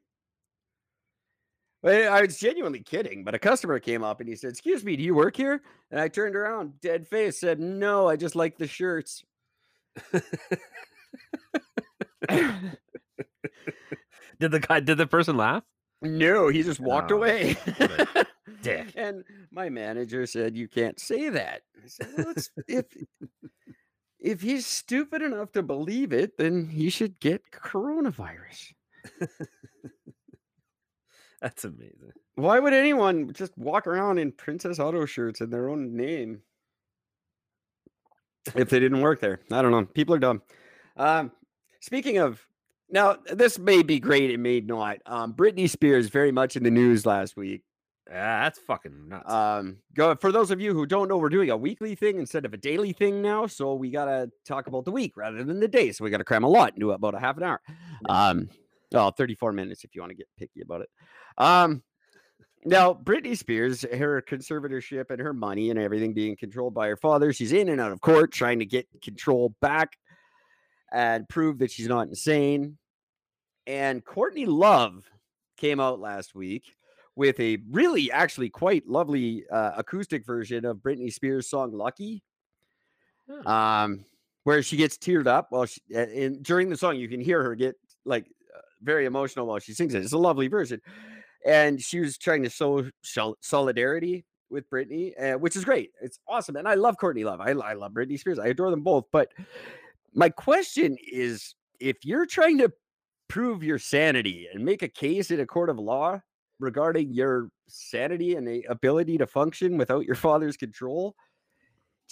I 1.84 2.22
was 2.22 2.40
genuinely 2.40 2.80
kidding, 2.80 3.24
but 3.24 3.36
a 3.36 3.40
customer 3.40 3.80
came 3.80 4.04
up 4.04 4.20
and 4.20 4.28
he 4.28 4.36
said, 4.36 4.50
Excuse 4.50 4.84
me, 4.84 4.96
do 4.96 5.04
you 5.04 5.14
work 5.14 5.38
here? 5.38 5.62
And 5.92 6.00
I 6.00 6.08
turned 6.08 6.36
around, 6.36 6.82
dead 6.82 7.08
face, 7.08 7.40
said, 7.40 7.60
No, 7.60 8.08
I 8.08 8.16
just 8.16 8.36
like 8.36 8.58
the 8.58 8.66
shirts. 8.66 9.24
Did 14.40 14.52
the 14.52 14.60
guy? 14.60 14.80
Did 14.80 14.98
the 14.98 15.08
person 15.08 15.38
laugh? 15.38 15.64
no, 16.02 16.50
he 16.50 16.62
just 16.62 16.80
walked 16.80 17.12
Oh, 17.12 17.16
away. 17.16 17.56
dick. 18.62 18.88
And 18.96 19.24
my 19.52 19.70
manager 19.70 20.26
said, 20.26 20.56
You 20.56 20.68
can't 20.68 21.00
say 21.00 21.30
that. 21.30 21.62
I 21.84 21.88
said, 21.88 22.08
Well, 22.18 22.34
if 22.68 22.86
if 24.20 24.42
he's 24.42 24.66
stupid 24.66 25.22
enough 25.22 25.52
to 25.54 25.64
believe 25.64 26.12
it, 26.14 26.38
then 26.38 26.68
he 26.68 26.90
should 26.90 27.20
get 27.20 27.52
coronavirus. 27.52 28.74
That's 31.42 31.64
amazing. 31.64 32.12
Why 32.36 32.60
would 32.60 32.74
anyone 32.74 33.32
just 33.34 33.58
walk 33.58 33.88
around 33.88 34.18
in 34.18 34.32
Princess 34.32 34.80
Auto 34.80 35.06
shirts 35.06 35.42
in 35.42 35.50
their 35.50 35.70
own 35.70 35.96
name 35.96 36.42
if 38.56 38.70
they 38.70 38.80
didn't 38.80 39.02
work 39.02 39.22
there? 39.22 39.40
I 39.52 39.62
don't 39.62 39.72
know. 39.72 39.86
People 39.86 40.16
are 40.16 40.20
dumb. 40.20 40.42
Um, 40.98 41.32
speaking 41.86 42.18
of, 42.18 42.42
now 42.90 43.18
this 43.32 43.60
may 43.60 43.84
be 43.84 44.00
great, 44.00 44.32
it 44.32 44.40
may 44.40 44.60
not. 44.60 44.98
Um, 45.06 45.34
Britney 45.34 45.70
Spears 45.70 46.10
very 46.10 46.32
much 46.32 46.56
in 46.56 46.64
the 46.64 46.72
news 46.72 47.06
last 47.06 47.38
week. 47.38 47.64
Yeah, 48.10 48.44
that's 48.44 48.60
fucking 48.60 49.10
nuts. 49.10 49.32
Um, 49.32 49.78
go 49.96 50.16
for 50.16 50.32
those 50.32 50.52
of 50.52 50.62
you 50.62 50.74
who 50.74 50.86
don't 50.86 51.08
know, 51.08 51.18
we're 51.18 51.30
doing 51.30 51.50
a 51.50 51.58
weekly 51.58 51.96
thing 51.96 52.20
instead 52.20 52.46
of 52.46 52.54
a 52.54 52.58
daily 52.58 52.94
thing 52.94 53.22
now. 53.22 53.48
So 53.48 53.74
we 53.74 53.90
gotta 53.90 54.30
talk 54.46 54.68
about 54.68 54.86
the 54.86 54.92
week 54.92 55.18
rather 55.18 55.44
than 55.44 55.60
the 55.60 55.68
day. 55.68 55.92
So 55.92 56.04
we 56.04 56.12
gotta 56.12 56.24
cram 56.24 56.44
a 56.44 56.50
lot 56.50 56.74
into 56.76 56.92
about 56.92 57.16
a 57.16 57.20
half 57.20 57.38
an 57.38 57.44
hour. 57.44 57.62
Um, 58.08 58.50
well, 58.92 59.12
34 59.12 59.54
minutes 59.54 59.84
if 59.84 59.96
you 59.96 60.02
want 60.02 60.12
to 60.12 60.16
get 60.16 60.28
picky 60.38 60.62
about 60.62 60.82
it. 60.82 60.90
Um, 61.38 61.82
now 62.64 62.94
Britney 62.94 63.36
Spears, 63.36 63.82
her 63.82 64.22
conservatorship 64.22 65.10
and 65.10 65.20
her 65.20 65.34
money 65.34 65.72
and 65.72 65.80
everything 65.80 66.14
being 66.14 66.36
controlled 66.36 66.76
by 66.76 66.88
her 66.88 66.98
father, 66.98 67.34
she's 67.34 67.54
in 67.54 67.70
and 67.70 67.82
out 67.82 67.92
of 67.92 68.02
court 68.02 68.32
trying 68.32 68.60
to 68.60 68.66
get 68.66 68.88
control 69.02 69.56
back 69.62 69.98
and 70.96 71.28
prove 71.28 71.60
that 71.60 71.70
she's 71.70 71.90
not 71.90 72.08
insane. 72.08 72.78
And 73.68 74.04
Courtney 74.04 74.46
Love 74.46 75.04
came 75.58 75.80
out 75.82 76.00
last 76.00 76.34
week 76.34 76.74
with 77.18 77.38
a 77.40 77.58
really 77.70 78.12
actually 78.12 78.50
quite 78.50 78.88
lovely 78.88 79.44
uh, 79.52 79.72
acoustic 79.76 80.26
version 80.26 80.64
of 80.64 80.78
Britney 80.78 81.12
Spears' 81.12 81.50
song 81.50 81.74
"Lucky," 81.74 82.24
um, 83.46 84.06
where 84.46 84.64
she 84.64 84.78
gets 84.78 84.98
teared 84.98 85.28
up 85.28 85.48
while 85.50 85.66
she 85.66 85.82
in 85.92 86.42
during 86.42 86.70
the 86.70 86.78
song. 86.78 86.96
You 86.96 87.10
can 87.10 87.20
hear 87.20 87.44
her 87.44 87.56
get 87.56 87.76
like 88.06 88.26
uh, 88.56 88.62
very 88.82 89.06
emotional 89.06 89.48
while 89.48 89.60
she 89.60 89.74
sings 89.74 89.94
it. 89.94 90.04
It's 90.04 90.14
a 90.14 90.18
lovely 90.18 90.48
version, 90.48 90.80
and 91.46 91.82
she 91.82 92.00
was 92.00 92.18
trying 92.18 92.44
to 92.44 92.50
show 92.50 92.90
sol- 93.04 93.38
solidarity 93.42 94.24
with 94.50 94.70
Britney, 94.70 95.12
uh, 95.22 95.38
which 95.38 95.58
is 95.58 95.66
great. 95.66 95.92
It's 96.02 96.20
awesome, 96.26 96.56
and 96.56 96.68
I 96.68 96.76
love 96.76 96.98
Courtney 96.98 97.26
Love. 97.26 97.42
I, 97.42 97.52
I 97.52 97.74
love 97.74 97.92
Britney 97.92 98.18
Spears. 98.18 98.40
I 98.40 98.48
adore 98.48 98.70
them 98.70 98.84
both. 98.84 99.06
But 99.12 99.30
my 100.16 100.30
question 100.30 100.98
is, 101.12 101.54
if 101.80 101.98
you're 102.04 102.26
trying 102.26 102.58
to 102.60 102.72
prove 103.28 103.64
your 103.64 103.78
sanity 103.80 104.48
and 104.54 104.64
make 104.64 104.82
a 104.82 104.88
case 104.88 105.32
in 105.32 105.40
a 105.40 105.46
court 105.46 105.70
of 105.70 105.78
law 105.80 106.20
regarding 106.60 107.12
your 107.14 107.50
sanity 107.68 108.36
and 108.36 108.48
the 108.48 108.64
ability 108.70 109.18
to 109.18 109.28
function 109.28 109.78
without 109.78 110.06
your 110.06 110.16
father's 110.28 110.58
control. 110.58 111.16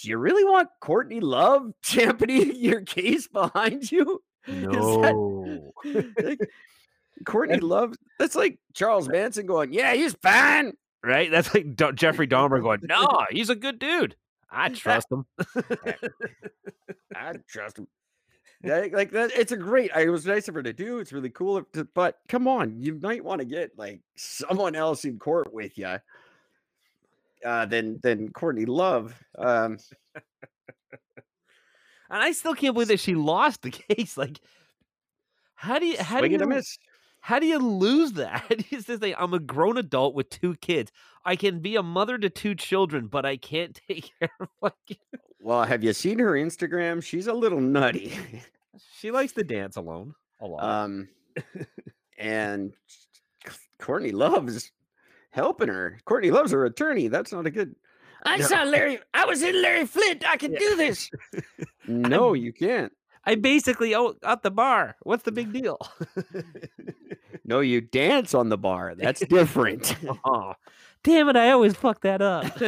Do 0.02 0.08
you 0.08 0.18
really 0.18 0.44
want 0.44 0.68
Courtney 0.80 1.20
Love 1.20 1.70
championing 1.82 2.56
your 2.56 2.80
case 2.82 3.28
behind 3.28 3.90
you? 3.90 4.20
Is 4.46 4.62
that- 4.62 5.14
no. 5.14 5.72
like, 6.22 6.40
Courtney 7.24 7.58
Love, 7.60 7.94
that's 8.18 8.34
like 8.34 8.58
Charles 8.74 9.08
Manson 9.08 9.46
going, 9.46 9.72
Yeah, 9.72 9.94
he's 9.94 10.14
fine. 10.14 10.72
right? 11.04 11.30
That's 11.30 11.54
like 11.54 11.76
Do- 11.76 11.92
Jeffrey 11.92 12.26
Dahmer 12.26 12.60
going, 12.60 12.80
"No, 12.82 13.24
he's 13.30 13.50
a 13.50 13.54
good 13.54 13.78
dude. 13.78 14.16
I 14.64 14.68
trust 14.70 15.08
them. 15.08 15.26
I 17.14 17.32
trust 17.48 17.76
them. 17.76 17.88
Like 18.62 19.10
that, 19.10 19.30
it's 19.36 19.52
a 19.52 19.56
great. 19.56 19.90
It 19.94 20.08
was 20.08 20.24
nice 20.24 20.48
of 20.48 20.54
her 20.54 20.62
to 20.62 20.72
do. 20.72 20.98
It's 20.98 21.12
really 21.12 21.28
cool, 21.30 21.62
to- 21.74 21.88
but 21.94 22.18
come 22.28 22.48
on, 22.48 22.80
you 22.80 22.94
might 23.02 23.22
want 23.22 23.40
to 23.40 23.44
get 23.44 23.72
like 23.76 24.00
someone 24.16 24.74
else 24.74 25.04
in 25.04 25.18
court 25.18 25.52
with 25.52 25.76
you, 25.76 25.98
uh, 27.44 27.66
than 27.66 27.98
than 28.02 28.30
Courtney 28.32 28.64
Love. 28.64 29.14
Um, 29.36 29.78
And 32.10 32.22
I 32.22 32.32
still 32.32 32.54
can't 32.54 32.74
believe 32.74 32.88
that 32.88 33.00
she 33.00 33.14
lost 33.14 33.62
the 33.62 33.70
case. 33.88 34.16
Like, 34.16 34.38
how 35.56 35.78
do 35.78 35.86
you 35.86 35.96
how 35.98 36.20
do 36.20 36.28
you 36.28 36.38
miss. 36.46 36.78
How 37.24 37.38
do 37.38 37.46
you 37.46 37.58
lose 37.58 38.12
that? 38.12 38.44
He 38.68 38.80
says, 38.82 39.00
"I'm 39.16 39.32
a 39.32 39.38
grown 39.38 39.78
adult 39.78 40.14
with 40.14 40.28
two 40.28 40.56
kids. 40.56 40.92
I 41.24 41.36
can 41.36 41.60
be 41.60 41.74
a 41.76 41.82
mother 41.82 42.18
to 42.18 42.28
two 42.28 42.54
children, 42.54 43.06
but 43.06 43.24
I 43.24 43.38
can't 43.38 43.80
take 43.88 44.10
care 44.20 44.28
of 44.40 44.48
my 44.60 44.70
kid." 44.86 44.98
Well, 45.40 45.64
have 45.64 45.82
you 45.82 45.92
seen 45.94 46.18
her 46.18 46.32
Instagram? 46.32 47.02
She's 47.02 47.26
a 47.26 47.32
little 47.32 47.60
nutty. 47.60 48.12
She 48.98 49.10
likes 49.12 49.32
to 49.34 49.44
dance 49.44 49.76
alone 49.76 50.14
a 50.40 50.46
lot. 50.46 50.64
Um, 50.64 51.08
and 52.18 52.72
Courtney 53.78 54.10
loves 54.10 54.72
helping 55.30 55.68
her. 55.68 55.98
Courtney 56.06 56.30
loves 56.32 56.50
her 56.52 56.64
attorney. 56.64 57.06
That's 57.08 57.32
not 57.32 57.46
a 57.46 57.50
good. 57.50 57.76
I 58.24 58.38
No. 58.38 58.46
saw 58.46 58.62
Larry. 58.64 58.98
I 59.14 59.26
was 59.26 59.42
in 59.42 59.60
Larry 59.62 59.86
Flynt. 59.86 60.28
I 60.28 60.36
can 60.36 60.52
do 60.54 60.74
this. 60.76 61.08
no, 61.86 62.32
you 62.32 62.52
can't. 62.52 62.92
I 63.26 63.34
basically 63.36 63.94
oh 63.94 64.14
at 64.22 64.42
the 64.42 64.50
bar. 64.50 64.96
What's 65.02 65.22
the 65.24 65.32
big 65.32 65.52
deal? 65.52 65.78
No, 67.46 67.60
you 67.60 67.82
dance 67.82 68.32
on 68.32 68.48
the 68.48 68.56
bar. 68.56 68.94
That's 68.96 69.20
different. 69.26 69.94
oh, 70.24 70.54
damn 71.02 71.28
it! 71.28 71.36
I 71.36 71.50
always 71.50 71.74
fuck 71.74 72.00
that 72.00 72.22
up. 72.22 72.46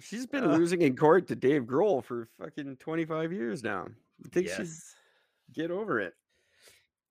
She's 0.00 0.26
been 0.26 0.44
Uh. 0.44 0.56
losing 0.56 0.82
in 0.82 0.96
court 0.96 1.28
to 1.28 1.36
Dave 1.36 1.62
Grohl 1.62 2.04
for 2.04 2.28
fucking 2.38 2.76
25 2.76 3.32
years 3.32 3.62
now. 3.62 3.86
I 4.24 4.28
think 4.28 4.48
yes. 4.48 4.94
get 5.54 5.70
over 5.70 5.98
it. 6.00 6.12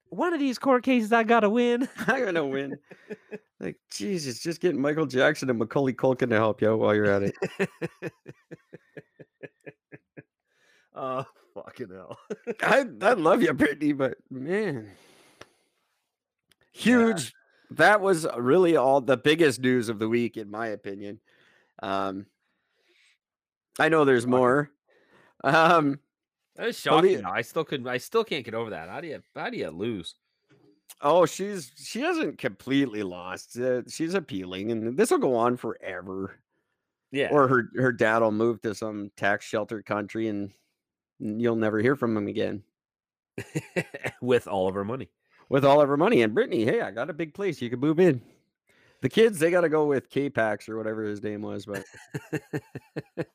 One 0.10 0.34
of 0.34 0.40
these 0.40 0.60
court 0.60 0.84
cases 0.84 1.12
I 1.12 1.24
gotta 1.24 1.50
win. 1.50 1.88
I'm 2.08 2.26
gonna 2.26 2.46
win. 2.46 2.78
Like 3.60 3.78
Jesus, 3.92 4.40
just 4.40 4.62
get 4.62 4.76
Michael 4.76 5.06
Jackson 5.08 5.50
and 5.50 5.58
Macaulay 5.60 5.94
Culkin 5.94 6.30
to 6.30 6.36
help 6.36 6.62
you 6.62 6.70
out 6.72 6.80
while 6.80 6.94
you're 6.96 7.06
at 7.06 7.24
it. 7.24 7.36
Oh 11.02 11.26
fucking 11.54 11.90
hell! 11.90 12.20
I 12.62 12.86
I 13.02 13.14
love 13.14 13.42
you, 13.42 13.54
Britney, 13.54 13.98
but 13.98 14.18
man, 14.30 14.92
huge. 16.74 17.34
That 17.72 18.02
was 18.02 18.26
really 18.38 18.76
all 18.76 19.00
the 19.00 19.16
biggest 19.18 19.62
news 19.62 19.90
of 19.90 20.00
the 20.00 20.10
week, 20.10 20.38
in 20.38 20.50
my 20.50 20.68
opinion. 20.68 21.20
Um, 21.84 22.26
I 23.78 23.90
know 23.90 24.06
there's 24.06 24.28
more. 24.28 24.72
Um, 25.42 26.00
That 26.58 26.66
the- 26.66 26.74
shocking. 26.74 27.24
I 27.24 27.44
still 27.44 27.64
couldn't. 27.64 27.88
I 27.88 27.98
still 27.98 28.26
can't 28.26 28.44
get 28.44 28.54
over 28.54 28.72
that. 28.72 28.90
How 28.90 29.00
do 29.00 29.08
you? 29.08 29.22
How 29.34 29.50
do 29.50 29.58
you 29.58 29.70
lose? 29.70 30.16
oh, 31.02 31.26
she's 31.26 31.72
she 31.78 32.02
hasn't 32.02 32.38
completely 32.38 33.04
lost. 33.04 33.58
Uh, 33.58 33.84
she's 33.88 34.16
appealing, 34.16 34.74
and 34.74 34.98
this 34.98 35.12
will 35.12 35.18
go 35.18 35.34
on 35.34 35.56
forever. 35.56 36.42
Yeah. 37.14 37.30
Or 37.32 37.48
her 37.48 37.70
her 37.78 37.94
dad 37.94 38.18
will 38.22 38.34
move 38.34 38.62
to 38.64 38.76
some 38.76 39.12
tax 39.16 39.46
shelter 39.46 39.82
country, 39.82 40.28
and 40.28 40.52
you'll 41.20 41.56
never 41.56 41.80
hear 41.80 41.96
from 41.96 42.16
him 42.18 42.28
again. 42.28 42.64
with 44.22 44.48
all 44.48 44.68
of 44.68 44.76
her 44.76 44.84
money. 44.84 45.10
with 45.50 45.64
all 45.64 45.80
of 45.82 45.88
her 45.90 45.96
money. 45.98 46.22
And 46.24 46.36
Britney, 46.36 46.66
hey, 46.66 46.82
I 46.82 46.92
got 46.92 47.10
a 47.10 47.14
big 47.14 47.34
place. 47.34 47.62
You 47.62 47.70
can 47.70 47.80
move 47.80 48.00
in. 48.00 48.22
The 49.02 49.08
kids, 49.10 49.40
they 49.40 49.50
got 49.50 49.62
to 49.62 49.70
go 49.70 49.86
with 49.86 50.10
K-Pax 50.10 50.68
or 50.68 50.78
whatever 50.78 51.04
his 51.04 51.24
name 51.24 51.42
was. 51.42 51.66
But 51.66 51.86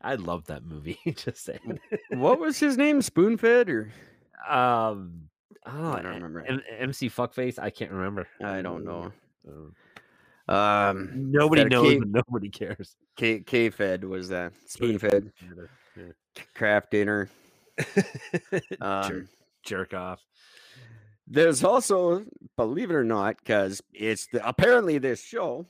I 0.00 0.14
love 0.16 0.46
that 0.46 0.64
movie. 0.64 0.98
Just 1.16 1.44
saying. 1.44 1.80
what 2.10 2.38
was 2.38 2.58
his 2.60 2.76
name? 2.76 3.00
Spoonfed 3.00 3.68
or 3.68 3.90
Um, 4.48 5.28
oh, 5.66 5.92
I 5.92 6.02
don't 6.02 6.14
remember. 6.14 6.44
M- 6.46 6.62
MC 6.78 7.08
Fuckface. 7.08 7.58
I 7.58 7.70
can't 7.70 7.90
remember. 7.90 8.28
I 8.42 8.62
don't 8.62 8.84
know. 8.84 9.12
Um, 9.48 9.74
Um, 10.46 11.10
nobody 11.32 11.64
knows, 11.64 11.92
K- 11.92 11.98
but 11.98 12.08
nobody 12.08 12.50
cares. 12.50 12.96
K 13.16 13.40
K-Fed 13.40 14.04
was 14.04 14.28
that 14.28 14.52
Spoonfed 14.68 15.32
Kraft 16.54 16.90
Dinner. 16.90 17.28
Um, 18.80 19.08
jerk, 19.08 19.26
jerk 19.64 19.94
off. 19.94 20.20
There's 21.26 21.64
also, 21.64 22.24
believe 22.56 22.90
it 22.90 22.94
or 22.94 23.04
not, 23.04 23.38
because 23.38 23.82
it's 23.92 24.26
the, 24.26 24.46
apparently 24.46 24.98
this 24.98 25.22
show, 25.22 25.66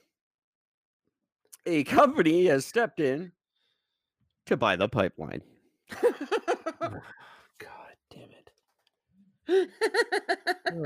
a 1.65 1.85
company 1.85 2.47
has 2.47 2.67
stepped 2.67 3.01
in 3.01 3.33
to 4.47 4.57
buy 4.57 4.77
the 4.77 4.89
pipeline. 4.89 5.43
God 6.81 7.01
damn 8.11 8.31
it. 9.49 9.71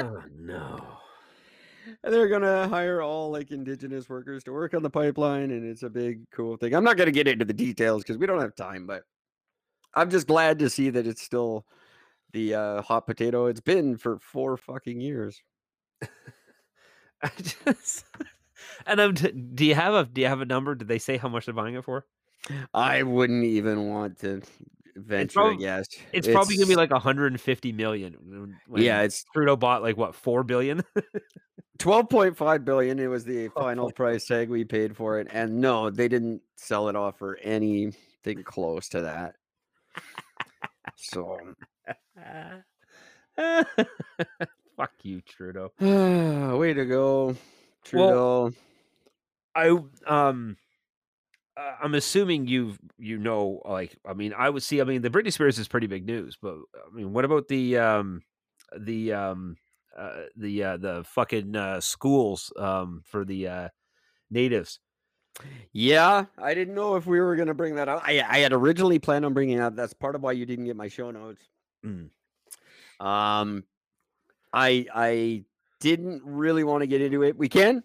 Oh 0.01 0.23
no. 0.39 0.99
And 2.05 2.13
they're 2.13 2.29
gonna 2.29 2.69
hire 2.69 3.01
all 3.01 3.31
like 3.31 3.51
indigenous 3.51 4.09
workers 4.09 4.45
to 4.45 4.53
work 4.53 4.75
on 4.75 4.83
the 4.83 4.91
pipeline, 4.91 5.51
and 5.51 5.65
it's 5.65 5.83
a 5.83 5.91
big 5.91 6.29
cool 6.31 6.57
thing. 6.57 6.75
I'm 6.75 6.85
not 6.85 6.97
gonna 6.97 7.11
get 7.11 7.29
into 7.29 7.45
the 7.45 7.55
details 7.55 8.03
because 8.03 8.19
we 8.19 8.27
don't 8.27 8.41
have 8.41 8.55
time, 8.55 8.87
but 8.87 9.05
I'm 9.95 10.11
just 10.11 10.27
glad 10.27 10.59
to 10.61 10.71
see 10.71 10.91
that 10.91 11.07
it's 11.07 11.23
still 11.23 11.67
the 12.33 12.55
uh, 12.55 12.83
hot 12.83 13.07
potato 13.07 13.47
it's 13.47 13.61
been 13.61 13.97
for 13.97 14.19
four 14.19 14.57
fucking 14.57 15.01
years. 15.01 15.43
I 17.23 17.31
just 17.39 18.05
and 18.87 19.01
I'm 19.01 19.15
t- 19.15 19.33
do 19.33 19.65
you 19.65 19.75
have 19.75 19.95
a 19.95 20.05
do 20.05 20.21
you 20.21 20.27
have 20.27 20.41
a 20.41 20.47
number? 20.47 20.75
Did 20.75 20.89
they 20.89 20.99
say 20.99 21.17
how 21.17 21.29
much 21.29 21.47
they're 21.47 21.55
buying 21.55 21.75
it 21.75 21.85
for? 21.85 22.07
I 22.73 23.03
wouldn't 23.03 23.45
even 23.45 23.89
want 23.89 24.21
to 24.21 24.43
venture 24.97 25.35
prob- 25.35 25.57
a 25.57 25.57
guess. 25.57 25.87
It's, 26.13 26.29
probably 26.29 26.57
gonna 26.57 26.69
be 26.69 26.77
like 26.77 26.91
150 26.91 27.73
million. 27.73 28.57
yeah, 28.77 29.03
it's 29.03 29.25
Trudeau 29.33 29.57
bought 29.57 29.83
like 29.83 29.97
what 29.97 30.15
four 30.15 30.45
billion? 30.45 30.83
12.5 31.79 32.65
billion. 32.65 32.99
It 32.99 33.07
was 33.07 33.25
the 33.25 33.49
final 33.57 33.91
price 33.93 34.27
tag 34.27 34.49
we 34.49 34.65
paid 34.65 34.97
for 34.97 35.19
it, 35.21 35.29
and 35.31 35.61
no, 35.61 35.91
they 35.91 36.09
didn't 36.09 36.43
sell 36.57 36.89
it 36.89 36.97
off 36.97 37.19
for 37.19 37.37
anything 37.39 38.43
close 38.45 38.89
to 38.91 39.03
that. 39.03 39.37
So 40.97 41.39
Fuck 44.77 44.93
you, 45.03 45.21
Trudeau. 45.23 45.73
way 46.59 46.73
to 46.75 46.85
go, 46.85 47.37
Trudeau. 47.85 48.53
I 49.55 49.77
um 50.07 50.57
I'm 51.83 51.95
assuming 51.95 52.47
you've 52.47 52.79
you 52.99 53.19
know 53.19 53.61
like 53.65 53.97
I 54.07 54.15
mean 54.15 54.33
I 54.37 54.49
would 54.49 54.63
see 54.63 54.81
I 54.81 54.85
mean 54.85 55.03
the 55.03 55.11
Britney 55.11 55.33
Spears 55.33 55.59
is 55.59 55.67
pretty 55.67 55.89
big 55.89 56.07
news 56.07 56.37
but 56.41 56.55
I 56.55 56.95
mean 56.95 57.13
what 57.13 57.25
about 57.25 57.49
the 57.49 57.79
um 57.79 58.23
the 58.79 59.13
um 59.13 59.57
uh, 59.97 60.25
the 60.37 60.63
uh, 60.63 60.77
the 60.77 61.05
fucking 61.05 61.57
uh, 61.57 61.81
schools 61.81 62.53
um 62.57 63.03
for 63.05 63.25
the 63.25 63.49
uh 63.49 63.69
natives 64.31 64.79
Yeah, 65.73 66.27
I 66.37 66.55
didn't 66.55 66.75
know 66.75 66.97
if 66.97 67.07
we 67.07 67.21
were 67.21 67.37
going 67.37 67.49
to 67.49 67.55
bring 67.55 67.77
that 67.77 67.89
up. 67.89 68.03
I, 68.05 68.25
I 68.27 68.39
had 68.39 68.53
originally 68.53 68.99
planned 68.99 69.25
on 69.25 69.35
bringing 69.35 69.61
up. 69.61 69.77
That's 69.77 69.93
part 69.93 70.15
of 70.15 70.23
why 70.23 70.33
you 70.33 70.47
didn't 70.47 70.65
get 70.65 70.77
my 70.77 70.89
show 70.89 71.11
notes. 71.11 71.43
Mm. 71.85 72.11
Um, 73.01 73.65
I 74.53 74.87
I 74.95 75.45
didn't 75.81 76.23
really 76.25 76.65
want 76.65 76.83
to 76.83 76.87
get 76.87 77.01
into 77.01 77.23
it. 77.23 77.37
We 77.37 77.49
can, 77.49 77.85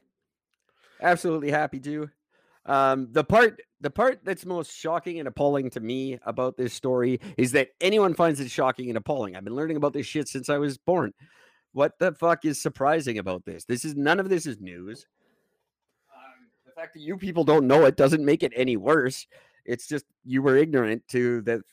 absolutely 1.01 1.51
happy 1.51 1.79
to. 1.81 2.09
Um, 2.65 3.09
the 3.11 3.23
part 3.23 3.61
the 3.81 3.91
part 3.91 4.21
that's 4.23 4.45
most 4.45 4.75
shocking 4.75 5.19
and 5.19 5.27
appalling 5.27 5.69
to 5.71 5.79
me 5.81 6.17
about 6.25 6.55
this 6.55 6.73
story 6.73 7.19
is 7.37 7.51
that 7.51 7.69
anyone 7.81 8.13
finds 8.13 8.39
it 8.39 8.49
shocking 8.49 8.89
and 8.89 8.97
appalling. 8.97 9.35
I've 9.35 9.43
been 9.43 9.55
learning 9.55 9.77
about 9.77 9.93
this 9.93 10.07
shit 10.07 10.29
since 10.29 10.49
I 10.49 10.57
was 10.57 10.77
born. 10.77 11.13
What 11.73 11.99
the 11.99 12.13
fuck 12.13 12.45
is 12.45 12.61
surprising 12.61 13.17
about 13.17 13.45
this? 13.45 13.65
This 13.65 13.83
is 13.83 13.95
none 13.95 14.19
of 14.19 14.29
this 14.29 14.45
is 14.45 14.61
news. 14.61 15.05
The 16.75 16.81
fact 16.81 16.93
that 16.93 17.01
you 17.01 17.17
people 17.17 17.43
don't 17.43 17.67
know 17.67 17.85
it 17.85 17.97
doesn't 17.97 18.23
make 18.23 18.43
it 18.43 18.51
any 18.55 18.77
worse. 18.77 19.27
It's 19.65 19.87
just 19.87 20.05
you 20.25 20.41
were 20.41 20.57
ignorant 20.57 21.07
to 21.09 21.41
the 21.41 21.63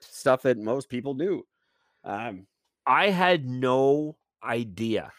stuff 0.00 0.42
that 0.42 0.58
most 0.58 0.88
people 0.88 1.14
knew. 1.14 1.46
Um, 2.04 2.46
I 2.86 3.10
had 3.10 3.48
no 3.48 4.16
idea 4.42 5.12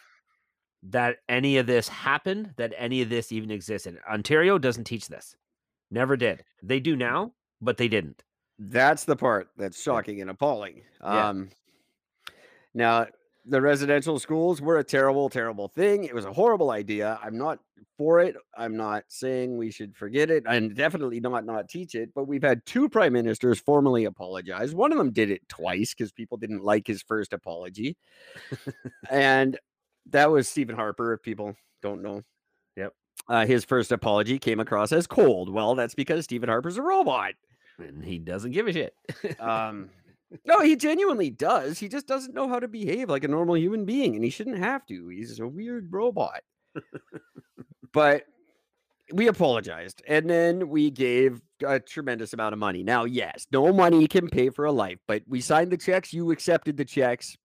that 0.84 1.18
any 1.28 1.58
of 1.58 1.66
this 1.66 1.88
happened 1.88 2.54
that 2.56 2.72
any 2.76 3.02
of 3.02 3.08
this 3.08 3.32
even 3.32 3.50
existed 3.50 3.98
Ontario 4.08 4.58
doesn't 4.58 4.84
teach 4.84 5.08
this 5.08 5.36
never 5.90 6.16
did 6.16 6.44
they 6.62 6.78
do 6.78 6.94
now 6.94 7.32
but 7.60 7.76
they 7.76 7.88
didn't 7.88 8.22
That's 8.58 9.04
the 9.04 9.16
part 9.16 9.48
that's 9.56 9.80
shocking 9.80 10.20
and 10.20 10.30
appalling. 10.30 10.82
Yeah. 11.00 11.28
Um, 11.28 11.50
now, 12.74 13.06
the 13.48 13.60
residential 13.60 14.18
schools 14.18 14.60
were 14.60 14.78
a 14.78 14.84
terrible, 14.84 15.28
terrible 15.28 15.68
thing. 15.68 16.04
It 16.04 16.14
was 16.14 16.24
a 16.24 16.32
horrible 16.32 16.70
idea. 16.70 17.18
I'm 17.22 17.36
not 17.38 17.58
for 17.96 18.20
it. 18.20 18.36
I'm 18.56 18.76
not 18.76 19.04
saying 19.08 19.56
we 19.56 19.70
should 19.70 19.96
forget 19.96 20.30
it. 20.30 20.44
I'm 20.46 20.74
definitely 20.74 21.20
not 21.20 21.44
not 21.44 21.68
teach 21.68 21.94
it. 21.94 22.10
But 22.14 22.24
we've 22.28 22.42
had 22.42 22.64
two 22.66 22.88
prime 22.88 23.12
ministers 23.12 23.58
formally 23.60 24.04
apologize. 24.04 24.74
One 24.74 24.92
of 24.92 24.98
them 24.98 25.12
did 25.12 25.30
it 25.30 25.48
twice 25.48 25.94
because 25.94 26.12
people 26.12 26.36
didn't 26.38 26.64
like 26.64 26.86
his 26.86 27.02
first 27.02 27.32
apology, 27.32 27.96
and 29.10 29.58
that 30.10 30.30
was 30.30 30.48
Stephen 30.48 30.76
Harper. 30.76 31.12
If 31.14 31.22
people 31.22 31.54
don't 31.82 32.02
know, 32.02 32.22
Yep. 32.76 32.92
Uh, 33.28 33.46
his 33.46 33.64
first 33.64 33.92
apology 33.92 34.38
came 34.38 34.60
across 34.60 34.92
as 34.92 35.06
cold. 35.06 35.50
Well, 35.52 35.74
that's 35.74 35.94
because 35.94 36.24
Stephen 36.24 36.48
Harper's 36.48 36.76
a 36.76 36.82
robot. 36.82 37.32
and 37.78 38.04
he 38.04 38.18
doesn't 38.18 38.52
give 38.52 38.66
a 38.68 38.72
shit 38.72 38.94
Um, 39.40 39.90
no, 40.44 40.60
he 40.60 40.76
genuinely 40.76 41.30
does. 41.30 41.78
He 41.78 41.88
just 41.88 42.06
doesn't 42.06 42.34
know 42.34 42.48
how 42.48 42.58
to 42.58 42.68
behave 42.68 43.08
like 43.08 43.24
a 43.24 43.28
normal 43.28 43.56
human 43.56 43.84
being, 43.84 44.14
and 44.14 44.24
he 44.24 44.30
shouldn't 44.30 44.58
have 44.58 44.86
to. 44.86 45.08
He's 45.08 45.40
a 45.40 45.46
weird 45.46 45.88
robot. 45.90 46.40
but 47.92 48.24
we 49.12 49.28
apologized, 49.28 50.02
and 50.06 50.28
then 50.28 50.68
we 50.68 50.90
gave 50.90 51.40
a 51.66 51.80
tremendous 51.80 52.32
amount 52.34 52.52
of 52.52 52.58
money. 52.58 52.82
Now, 52.82 53.04
yes, 53.04 53.46
no 53.52 53.72
money 53.72 54.06
can 54.06 54.28
pay 54.28 54.50
for 54.50 54.66
a 54.66 54.72
life, 54.72 54.98
but 55.06 55.22
we 55.26 55.40
signed 55.40 55.70
the 55.70 55.78
checks. 55.78 56.12
You 56.12 56.30
accepted 56.30 56.76
the 56.76 56.84
checks. 56.84 57.36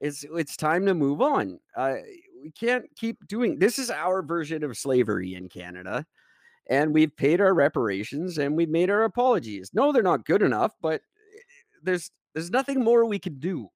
It's 0.00 0.24
it's 0.34 0.56
time 0.56 0.86
to 0.86 0.94
move 0.94 1.20
on. 1.20 1.60
Uh, 1.76 1.96
we 2.42 2.50
can't 2.52 2.86
keep 2.96 3.26
doing 3.28 3.58
this. 3.58 3.78
Is 3.78 3.90
our 3.90 4.22
version 4.22 4.64
of 4.64 4.78
slavery 4.78 5.34
in 5.34 5.50
Canada 5.50 6.06
and 6.70 6.94
we've 6.94 7.14
paid 7.16 7.40
our 7.40 7.52
reparations 7.52 8.38
and 8.38 8.56
we've 8.56 8.70
made 8.70 8.90
our 8.90 9.02
apologies. 9.02 9.72
No, 9.74 9.92
they're 9.92 10.02
not 10.02 10.24
good 10.24 10.40
enough, 10.40 10.72
but 10.80 11.02
there's 11.82 12.10
there's 12.34 12.50
nothing 12.50 12.82
more 12.82 13.04
we 13.04 13.18
can 13.18 13.38
do. 13.38 13.68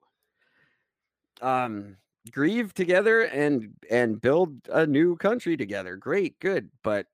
Um, 1.42 1.96
grieve 2.30 2.72
together 2.74 3.22
and 3.22 3.70
and 3.90 4.20
build 4.20 4.56
a 4.72 4.86
new 4.86 5.16
country 5.16 5.56
together. 5.56 5.96
Great, 5.96 6.38
good, 6.40 6.70
but 6.82 7.06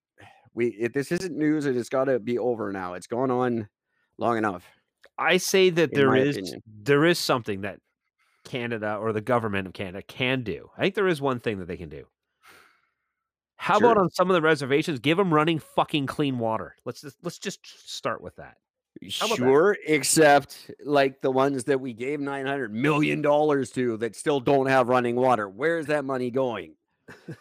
we 0.54 0.68
if 0.68 0.92
this 0.92 1.10
isn't 1.12 1.36
news, 1.36 1.66
and 1.66 1.76
it's 1.76 1.88
got 1.88 2.04
to 2.04 2.18
be 2.18 2.38
over 2.38 2.72
now. 2.72 2.94
It's 2.94 3.06
gone 3.06 3.30
on 3.30 3.68
long 4.18 4.36
enough. 4.36 4.64
i 5.18 5.36
say 5.38 5.70
that 5.70 5.92
there 5.94 6.14
is 6.14 6.36
opinion. 6.36 6.62
there 6.66 7.04
is 7.06 7.18
something 7.18 7.62
that 7.62 7.80
canada 8.44 8.96
or 8.96 9.12
the 9.12 9.20
government 9.20 9.66
of 9.66 9.72
canada 9.72 10.02
can 10.02 10.42
do 10.42 10.70
i 10.76 10.82
think 10.82 10.94
there 10.94 11.08
is 11.08 11.20
one 11.20 11.40
thing 11.40 11.58
that 11.58 11.66
they 11.66 11.76
can 11.76 11.88
do 11.88 12.06
how 13.56 13.76
about 13.78 13.98
on 13.98 14.10
some 14.10 14.30
of 14.30 14.34
the 14.34 14.42
reservations 14.42 14.98
give 14.98 15.16
them 15.16 15.32
running 15.32 15.58
fucking 15.58 16.06
clean 16.06 16.38
water 16.38 16.74
let's 16.84 17.00
just 17.00 17.16
let's 17.22 17.38
just 17.38 17.60
start 17.90 18.22
with 18.22 18.36
that 18.36 18.42
How 18.44 18.46
about 18.46 18.58
that? 18.58 18.69
Sure, 19.08 19.76
except 19.86 20.70
like 20.84 21.20
the 21.22 21.30
ones 21.30 21.64
that 21.64 21.80
we 21.80 21.92
gave 21.94 22.20
nine 22.20 22.44
hundred 22.46 22.72
million 22.74 23.22
dollars 23.22 23.70
to 23.70 23.96
that 23.98 24.14
still 24.14 24.40
don't 24.40 24.66
have 24.66 24.88
running 24.88 25.16
water. 25.16 25.48
Where's 25.48 25.86
that 25.86 26.04
money 26.04 26.30
going? 26.30 26.74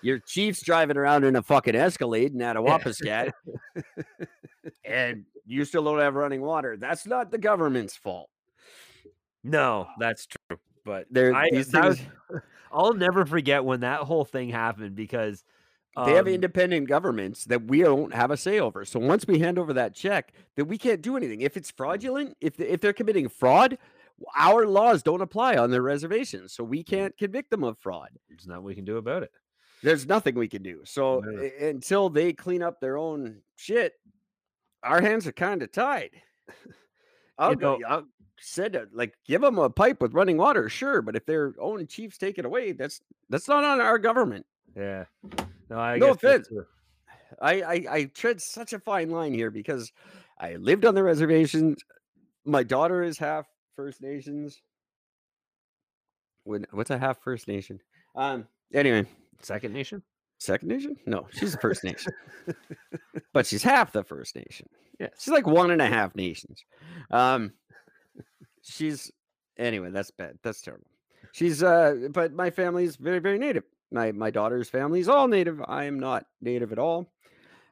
Your 0.02 0.19
chief's 0.19 0.62
driving 0.63 0.98
around 0.98 1.26
in 1.26 1.36
a 1.36 1.43
fucking 1.43 1.76
Escalade 1.76 2.34
in 2.34 2.39
Attawapiskat, 2.39 3.32
and 4.86 5.26
you 5.45 5.65
still 5.65 5.84
don't 5.84 6.00
have 6.00 6.15
running 6.15 6.41
water. 6.41 6.78
That's 6.78 7.06
not 7.06 7.30
the 7.32 7.38
government's 7.38 7.95
fault. 7.95 8.30
no 9.43 9.88
that's 10.00 10.26
true 10.28 10.58
but 10.86 11.06
There, 11.12 11.36
I, 11.36 11.50
these 11.52 11.72
was- 11.74 11.98
things, 12.00 12.10
I'll 12.72 12.93
never 12.93 13.26
forget 13.26 13.63
when 13.65 13.82
that 13.82 14.00
whole 14.02 14.26
thing 14.26 14.50
happened 14.50 14.95
because 14.95 15.43
they 16.06 16.14
have 16.14 16.28
um, 16.28 16.34
independent 16.34 16.88
governments 16.88 17.46
that 17.46 17.64
we 17.66 17.82
don't 17.82 18.14
have 18.14 18.32
a 18.32 18.38
say 18.38 18.60
over. 18.60 18.86
So 18.86 19.00
once 19.00 19.26
we 19.28 19.40
hand 19.40 19.58
over 19.60 19.74
that 19.74 19.94
check, 19.96 20.34
then 20.56 20.68
we 20.68 20.78
can't 20.78 21.02
do 21.02 21.18
anything. 21.18 21.42
If 21.42 21.58
it's 21.58 21.72
fraudulent, 21.72 22.38
if 22.42 22.58
they- 22.58 22.68
if 22.68 22.82
they're 22.82 22.94
committing 22.94 23.30
fraud, 23.30 23.78
our 24.38 24.66
laws 24.68 25.02
don't 25.04 25.22
apply 25.22 25.56
on 25.58 25.72
their 25.72 25.82
reservations, 25.82 26.54
so 26.54 26.64
we 26.64 26.84
can't 26.84 27.16
convict 27.18 27.50
them 27.52 27.64
of 27.64 27.78
fraud. 27.80 28.10
there's 28.28 28.48
nothing 28.48 28.64
we 28.64 28.76
can 28.76 28.86
do 28.86 28.98
about 28.98 29.24
it. 29.24 29.32
There's 29.82 30.06
nothing 30.06 30.36
we 30.36 30.48
can 30.50 30.62
do. 30.62 30.82
So 30.84 31.24
a- 31.40 31.70
until 31.70 32.10
they 32.10 32.34
clean 32.34 32.62
up 32.62 32.80
their 32.82 32.98
own 32.98 33.42
shit, 33.56 33.94
our 34.84 35.02
hands 35.02 35.26
are 35.28 35.32
kind 35.32 35.63
of 35.63 35.71
tied. 35.71 36.12
I'll 37.38 37.56
go. 37.56 37.78
know- 37.78 37.88
I'll 37.88 38.08
said 38.42 38.73
it, 38.73 38.88
like 38.94 39.13
give 39.26 39.42
them 39.42 39.58
a 39.60 39.69
pipe 39.69 40.02
with 40.02 40.13
running 40.13 40.38
water, 40.38 40.69
sure, 40.69 41.02
but 41.02 41.13
if 41.17 41.26
their 41.26 41.54
own 41.60 41.86
chiefs 41.88 42.17
take 42.17 42.38
it 42.38 42.46
away, 42.46 42.71
that's 42.71 43.02
that's 43.30 43.50
not 43.50 43.65
on 43.65 43.82
our 43.82 44.00
government. 44.00 44.46
Yeah. 44.76 45.06
No, 45.70 45.78
I 45.80 45.98
No 45.98 46.12
offense. 46.12 46.50
I, 47.42 47.62
I 47.62 47.86
I 47.90 48.04
tread 48.13 48.42
such 48.42 48.74
a 48.74 48.80
fine 48.80 49.10
line 49.10 49.34
here 49.34 49.52
because 49.52 49.92
I 50.40 50.56
lived 50.56 50.86
on 50.86 50.96
the 50.96 51.04
reservation. 51.04 51.76
My 52.46 52.63
daughter 52.63 53.04
is 53.04 53.17
half 53.17 53.46
First 53.76 54.02
Nations. 54.02 54.62
When 56.44 56.65
what's 56.72 56.90
a 56.90 56.98
half 56.98 57.22
First 57.22 57.48
Nation? 57.48 57.80
Um. 58.15 58.48
Anyway, 58.74 59.06
Second 59.42 59.74
Nation. 59.74 60.02
Second 60.40 60.70
Nation? 60.70 60.96
No, 61.06 61.28
she's 61.32 61.54
a 61.54 61.58
First 61.60 61.84
Nation, 61.84 62.13
but 63.34 63.46
she's 63.46 63.62
half 63.62 63.92
the 63.92 64.04
First 64.04 64.36
Nation. 64.36 64.67
Yes. 65.00 65.12
She's 65.20 65.34
like 65.34 65.46
one 65.46 65.72
and 65.72 65.82
a 65.82 65.88
half 65.88 66.15
nations. 66.15 66.63
Um. 67.12 67.54
She's 68.63 69.12
anyway. 69.58 69.92
That's 69.92 70.12
bad. 70.12 70.40
That's 70.44 70.62
terrible. 70.62 70.88
She's 71.34 71.62
uh. 71.62 72.08
But 72.12 72.34
my 72.34 72.50
family's 72.50 72.96
very 72.96 73.20
very 73.20 73.38
native. 73.38 73.63
My 73.92 74.12
my 74.12 74.31
daughter's 74.31 74.69
family 74.69 75.00
is 75.00 75.10
all 75.10 75.27
native. 75.27 75.62
I 75.67 75.85
am 75.85 76.00
not 76.00 76.25
native 76.42 76.71
at 76.71 76.79
all. 76.79 77.12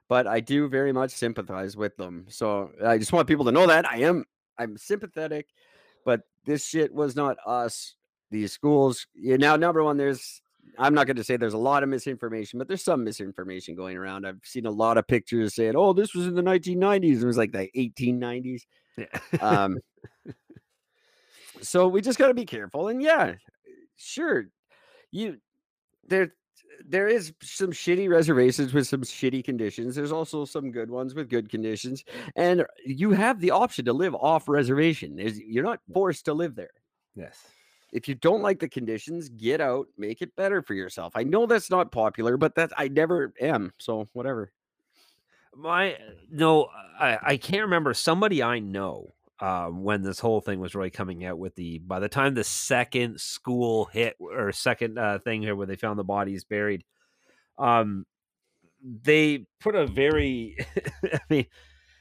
but 0.10 0.28
I 0.28 0.40
do 0.40 0.68
very 0.70 0.92
much 0.94 1.12
sympathize 1.12 1.76
with 1.78 1.98
them. 1.98 2.26
So 2.30 2.72
I 2.86 2.98
just 2.98 3.14
want 3.14 3.28
people 3.28 3.46
to 3.46 3.52
know 3.52 3.68
that 3.68 3.86
I 3.90 4.00
am 4.00 4.26
I'm 4.58 4.78
sympathetic, 4.78 5.48
but 6.06 6.22
this 6.46 6.66
shit 6.66 6.94
was 6.94 7.16
not 7.16 7.38
us. 7.46 7.96
These 8.32 8.52
schools, 8.54 9.08
you 9.14 9.38
now 9.38 9.56
number 9.56 9.84
one, 9.84 9.98
there's 9.98 10.42
I'm 10.78 10.94
not 10.94 11.08
going 11.08 11.18
to 11.18 11.24
say 11.24 11.38
there's 11.38 11.54
a 11.54 11.58
lot 11.58 11.84
of 11.84 11.90
misinformation, 11.90 12.60
but 12.60 12.68
there's 12.68 12.84
some 12.84 13.04
misinformation 13.04 13.76
going 13.76 13.98
around. 13.98 14.26
I've 14.28 14.42
seen 14.44 14.66
a 14.66 14.72
lot 14.72 14.98
of 14.98 15.08
pictures 15.08 15.56
saying, 15.56 15.76
"Oh, 15.76 15.94
this 15.94 16.14
was 16.14 16.28
in 16.28 16.36
the 16.36 16.42
1990s." 16.44 17.22
It 17.22 17.26
was 17.26 17.38
like 17.38 17.52
the 17.54 17.70
1890s. 17.76 18.64
Yeah. 18.98 19.06
Um, 19.42 19.78
so 21.62 21.88
we 21.88 22.02
just 22.02 22.20
got 22.20 22.28
to 22.28 22.34
be 22.34 22.46
careful. 22.46 22.90
And 22.90 23.02
yeah, 23.02 23.36
sure, 23.98 24.48
you 25.12 25.38
there 26.08 26.34
there 26.88 27.08
is 27.08 27.34
some 27.42 27.72
shitty 27.72 28.10
reservations 28.10 28.74
with 28.74 28.88
some 28.88 29.02
shitty 29.02 29.44
conditions. 29.44 29.96
There's 29.96 30.12
also 30.12 30.46
some 30.46 30.72
good 30.72 30.90
ones 30.90 31.16
with 31.16 31.30
good 31.30 31.50
conditions, 31.50 32.04
and 32.36 32.66
you 32.86 33.12
have 33.12 33.40
the 33.40 33.52
option 33.52 33.86
to 33.86 33.94
live 33.94 34.16
off 34.16 34.48
reservation. 34.48 35.16
There's, 35.16 35.40
you're 35.40 35.64
not 35.64 35.80
mm. 35.90 35.94
forced 35.94 36.26
to 36.26 36.34
live 36.34 36.56
there. 36.56 36.72
yes. 37.16 37.38
If 37.94 38.10
you 38.10 38.16
don't 38.16 38.42
like 38.42 38.60
the 38.60 38.68
conditions, 38.68 39.30
get 39.30 39.62
out, 39.62 39.88
make 39.98 40.22
it 40.22 40.36
better 40.36 40.62
for 40.62 40.74
yourself. 40.74 41.14
I 41.16 41.24
know 41.24 41.46
that's 41.46 41.72
not 41.72 41.90
popular, 41.90 42.36
but 42.36 42.54
that 42.56 42.72
I 42.78 42.90
never 42.90 43.34
am. 43.40 43.72
So 43.78 44.10
whatever. 44.12 44.52
My 45.56 45.98
no, 46.30 46.68
I, 47.00 47.18
I 47.22 47.38
can't 47.38 47.64
remember 47.64 47.94
somebody 47.94 48.44
I 48.44 48.60
know 48.60 49.14
uh, 49.40 49.68
when 49.68 50.02
this 50.02 50.20
whole 50.20 50.42
thing 50.42 50.60
was 50.60 50.74
really 50.76 50.90
coming 50.90 51.24
out 51.26 51.38
with 51.38 51.56
the 51.56 51.80
by 51.80 52.00
the 52.00 52.10
time 52.10 52.34
the 52.34 52.44
second 52.44 53.20
school 53.20 53.86
hit 53.86 54.16
or 54.20 54.52
second 54.52 54.98
uh, 54.98 55.20
thing 55.20 55.42
here 55.42 55.56
where 55.56 55.68
they 55.68 55.76
found 55.76 56.00
the 56.00 56.04
bodies 56.04 56.44
buried, 56.44 56.84
um, 57.58 58.06
they 58.84 59.46
put 59.60 59.76
a 59.76 59.86
very, 59.88 60.58
I 61.14 61.20
mean, 61.30 61.46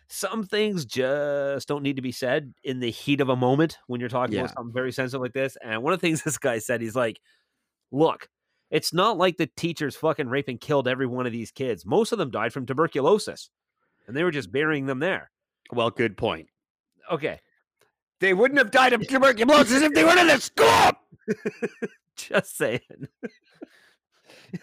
some 0.09 0.45
things 0.45 0.85
just 0.85 1.67
don't 1.69 1.83
need 1.83 1.97
to 1.97 2.03
be 2.03 2.13
said 2.13 2.55
in 2.63 2.81
the 2.81 2.91
heat 2.91 3.21
of 3.21 3.29
a 3.29 3.37
moment 3.37 3.79
when 3.87 3.99
you're 4.01 4.09
talking 4.09 4.35
Yeah. 4.35 4.43
about 4.43 4.55
something 4.55 4.73
very 4.73 4.93
sensitive 4.93 5.21
like 5.21 5.33
this. 5.33 5.57
And 5.63 5.83
one 5.83 5.93
of 5.93 6.01
the 6.01 6.07
things 6.07 6.23
this 6.25 6.39
guy 6.39 6.59
said, 6.59 6.81
he's 6.81 6.97
like, 6.97 7.19
"Look, 7.91 8.29
it's 8.71 8.93
not 8.93 9.19
like 9.19 9.37
the 9.37 9.51
teachers 9.57 9.97
fucking 9.97 10.29
raped 10.29 10.49
and 10.49 10.61
killed 10.61 10.89
every 10.89 11.07
one 11.07 11.27
of 11.27 11.33
these 11.33 11.51
kids. 11.51 11.85
Most 11.85 12.13
of 12.13 12.19
them 12.19 12.31
died 12.31 12.53
from 12.53 12.67
tuberculosis, 12.67 13.51
and 14.07 14.17
they 14.17 14.25
were 14.25 14.31
just 14.31 14.53
burying 14.53 14.87
them 14.87 15.01
there." 15.01 15.31
Well, 15.73 15.91
good 15.91 16.17
point. 16.17 16.49
Okay, 17.11 17.41
They 18.21 18.35
wouldn't 18.35 18.59
have 18.59 18.71
died 18.71 18.93
of 18.93 19.07
tuberculosis 19.07 19.83
if 19.83 19.93
they 19.93 20.05
were 20.05 20.17
in 20.19 20.27
the 20.27 20.41
school. 20.41 20.93
just 22.17 22.57
saying. 22.57 22.81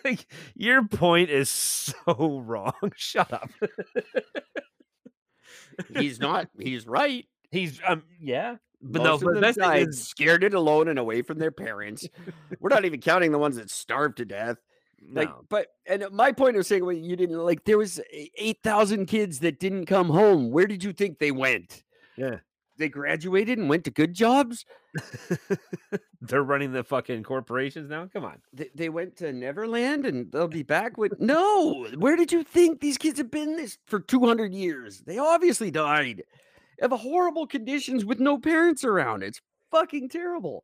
Like, 0.05 0.27
Your 0.55 0.87
point 0.87 1.29
is 1.29 1.49
so 1.49 2.41
wrong. 2.45 2.73
Shut 2.95 3.31
up. 3.33 3.49
He's 5.97 6.19
not. 6.19 6.47
He's 6.57 6.87
right. 6.87 7.25
He's 7.51 7.79
um 7.85 8.03
yeah, 8.19 8.55
but 8.81 9.03
Most 9.03 9.05
no. 9.05 9.13
of 9.15 9.21
But 9.21 9.27
the 9.27 9.33
them 9.33 9.41
best 9.41 9.59
thing 9.59 9.69
died 9.69 9.87
is 9.89 10.07
scared 10.07 10.43
it 10.43 10.53
alone 10.53 10.87
and 10.87 10.97
away 10.97 11.21
from 11.21 11.37
their 11.37 11.51
parents. 11.51 12.07
We're 12.59 12.69
not 12.69 12.85
even 12.85 13.01
counting 13.01 13.31
the 13.31 13.37
ones 13.39 13.57
that 13.57 13.69
starved 13.69 14.17
to 14.17 14.25
death. 14.25 14.57
Like, 15.11 15.29
no. 15.29 15.43
but 15.49 15.67
and 15.85 16.05
my 16.11 16.31
point 16.31 16.55
of 16.55 16.65
saying, 16.65 16.85
well, 16.85 16.95
you 16.95 17.15
didn't 17.15 17.37
like. 17.37 17.65
There 17.65 17.77
was 17.77 17.99
eight 18.11 18.59
thousand 18.63 19.07
kids 19.07 19.39
that 19.39 19.59
didn't 19.59 19.85
come 19.85 20.09
home. 20.09 20.49
Where 20.49 20.65
did 20.65 20.83
you 20.83 20.93
think 20.93 21.19
they 21.19 21.31
went? 21.31 21.82
Yeah. 22.17 22.37
They 22.77 22.89
graduated 22.89 23.59
and 23.59 23.69
went 23.69 23.83
to 23.83 23.91
good 23.91 24.13
jobs. 24.13 24.65
They're 26.21 26.43
running 26.43 26.71
the 26.71 26.83
fucking 26.83 27.23
corporations 27.23 27.89
now. 27.89 28.09
Come 28.11 28.25
on. 28.25 28.41
They, 28.51 28.69
they 28.73 28.89
went 28.89 29.15
to 29.17 29.31
Neverland 29.31 30.05
and 30.05 30.31
they'll 30.31 30.47
be 30.47 30.63
back 30.77 30.97
with 30.97 31.19
no. 31.19 31.85
Where 31.97 32.15
did 32.15 32.31
you 32.31 32.43
think 32.43 32.79
these 32.79 32.97
kids 32.97 33.19
have 33.19 33.29
been 33.29 33.57
this 33.57 33.77
for 33.85 33.99
two 33.99 34.25
hundred 34.25 34.53
years? 34.53 35.03
They 35.05 35.19
obviously 35.19 35.69
died 35.69 36.23
of 36.81 36.91
horrible 36.91 37.45
conditions 37.45 38.05
with 38.05 38.19
no 38.19 38.39
parents 38.39 38.83
around. 38.83 39.21
It's 39.21 39.41
fucking 39.69 40.09
terrible. 40.09 40.63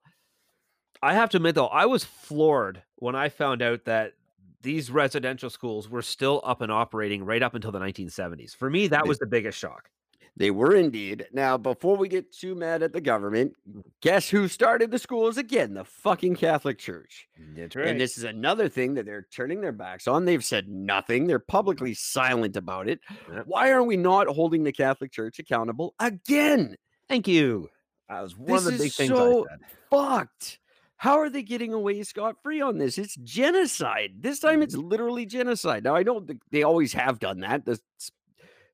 I 1.02 1.14
have 1.14 1.30
to 1.30 1.38
admit 1.38 1.56
though, 1.56 1.68
I 1.68 1.86
was 1.86 2.04
floored 2.04 2.82
when 2.96 3.16
I 3.16 3.30
found 3.30 3.62
out 3.62 3.86
that 3.86 4.14
these 4.62 4.92
residential 4.92 5.50
schools 5.50 5.88
were 5.90 6.02
still 6.02 6.42
up 6.44 6.62
and 6.62 6.72
operating 6.72 7.24
right 7.24 7.42
up 7.42 7.54
until 7.54 7.72
the 7.72 7.80
1970s. 7.80 8.56
For 8.56 8.70
me, 8.70 8.88
that 8.88 9.08
was 9.08 9.18
the 9.20 9.28
biggest 9.28 9.58
shock. 9.58 9.90
They 10.38 10.52
were 10.52 10.76
indeed. 10.76 11.28
Now, 11.34 11.58
before 11.58 11.98
we 11.98 12.08
get 12.08 12.32
too 12.34 12.56
mad 12.56 12.82
at 12.84 12.94
the 12.94 13.02
government, 13.02 13.54
guess 14.02 14.30
who 14.30 14.48
started 14.48 14.92
the 14.92 15.00
schools 15.00 15.38
again? 15.38 15.74
The 15.74 15.84
fucking 15.84 16.36
Catholic 16.36 16.78
Church. 16.78 17.28
That's 17.56 17.76
right. 17.76 17.88
And 17.88 18.00
this 18.00 18.18
is 18.18 18.24
another 18.24 18.70
thing 18.70 18.94
that 18.96 19.06
they're 19.06 19.28
turning 19.34 19.62
their 19.62 19.72
backs 19.72 20.08
on. 20.08 20.26
They've 20.26 20.44
said 20.44 20.68
nothing. 20.70 21.28
They're 21.28 21.40
publicly 21.40 21.94
silent 21.94 22.56
about 22.56 22.88
it. 22.88 23.00
Yep. 23.34 23.44
Why 23.48 23.72
are 23.72 23.84
we 23.84 23.98
not 23.98 24.28
holding 24.28 24.64
the 24.64 24.72
Catholic 24.72 25.12
Church 25.12 25.40
accountable 25.40 25.96
again? 26.00 26.76
Thank 27.08 27.28
you. 27.28 27.70
That 28.08 28.22
was 28.22 28.38
one 28.38 28.58
of 28.60 28.64
This 28.64 28.74
the 28.74 28.78
big 28.78 28.88
is 28.88 28.96
things 28.96 29.10
so- 29.10 29.46
I 29.46 29.50
said. 29.50 29.60
Fucked. 29.90 30.60
How 31.00 31.18
are 31.20 31.30
they 31.30 31.44
getting 31.44 31.74
away 31.74 32.04
scot 32.04 32.36
free 32.44 32.60
on 32.60 32.78
this? 32.78 32.98
It's 32.98 33.16
genocide. 33.16 34.16
This 34.20 34.40
time 34.40 34.62
it's 34.62 34.76
mm-hmm. 34.76 34.90
literally 34.90 35.26
genocide. 35.26 35.86
Now 35.86 35.96
I 35.96 36.04
know 36.04 36.26
they 36.52 36.64
always 36.64 36.92
have 36.92 37.20
done 37.20 37.40
that. 37.40 37.66
This 37.66 37.80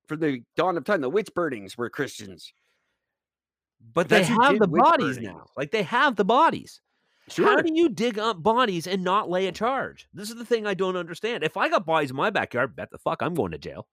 for 0.08 0.16
the 0.16 0.42
dawn 0.56 0.78
of 0.78 0.84
time, 0.84 1.02
the 1.02 1.10
witch 1.10 1.30
burnings 1.34 1.78
were 1.78 1.90
Christians. 1.90 2.54
But 3.94 4.10
they 4.10 4.24
have 4.24 4.60
the 4.60 4.68
bodies 4.68 5.20
now. 5.20 5.46
Like 5.56 5.72
they 5.72 5.84
have 5.84 6.16
the 6.16 6.26
bodies. 6.26 6.82
How 7.38 7.62
do 7.62 7.74
you 7.74 7.90
dig 7.90 8.20
up 8.20 8.42
bodies 8.42 8.86
and 8.86 9.04
not 9.04 9.30
lay 9.30 9.48
a 9.48 9.52
charge? 9.52 10.08
This 10.14 10.30
is 10.30 10.36
the 10.36 10.46
thing 10.46 10.68
I 10.68 10.76
don't 10.76 10.96
understand. 10.96 11.44
If 11.44 11.58
I 11.58 11.70
got 11.70 11.86
bodies 11.86 12.12
in 12.12 12.16
my 12.16 12.30
backyard, 12.30 12.76
bet 12.76 12.92
the 12.92 13.00
fuck 13.00 13.22
I'm 13.22 13.34
going 13.34 13.52
to 13.52 13.58
jail. 13.58 13.88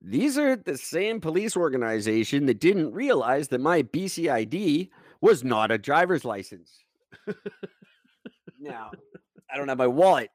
These 0.00 0.38
are 0.38 0.56
the 0.56 0.76
same 0.76 1.20
police 1.20 1.56
organization 1.56 2.46
that 2.46 2.60
didn't 2.60 2.92
realize 2.92 3.48
that 3.48 3.60
my 3.60 3.82
BCID 3.82 4.90
was 5.20 5.44
not 5.44 5.70
a 5.70 5.78
driver's 5.78 6.24
license. 6.24 6.84
now, 8.58 8.90
I 9.52 9.56
don't 9.56 9.68
have 9.68 9.78
my 9.78 9.86
wallet. 9.86 10.30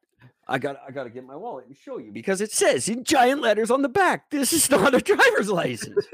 I 0.50 0.58
got 0.58 0.82
I 0.86 0.91
got 0.91 1.04
to 1.04 1.12
get 1.12 1.24
my 1.26 1.36
wallet 1.36 1.68
and 1.68 1.78
show 1.78 2.00
you 2.00 2.12
because 2.12 2.41
it 2.41 2.52
says 2.52 2.89
in 2.89 3.04
giant 3.04 3.39
letters 3.41 3.70
on 3.70 3.84
the 3.84 3.89
back, 3.89 4.32
this 4.32 4.52
is 4.52 4.70
not 4.72 4.95
a 4.95 5.00
driver's 5.00 5.50
license. 5.50 6.08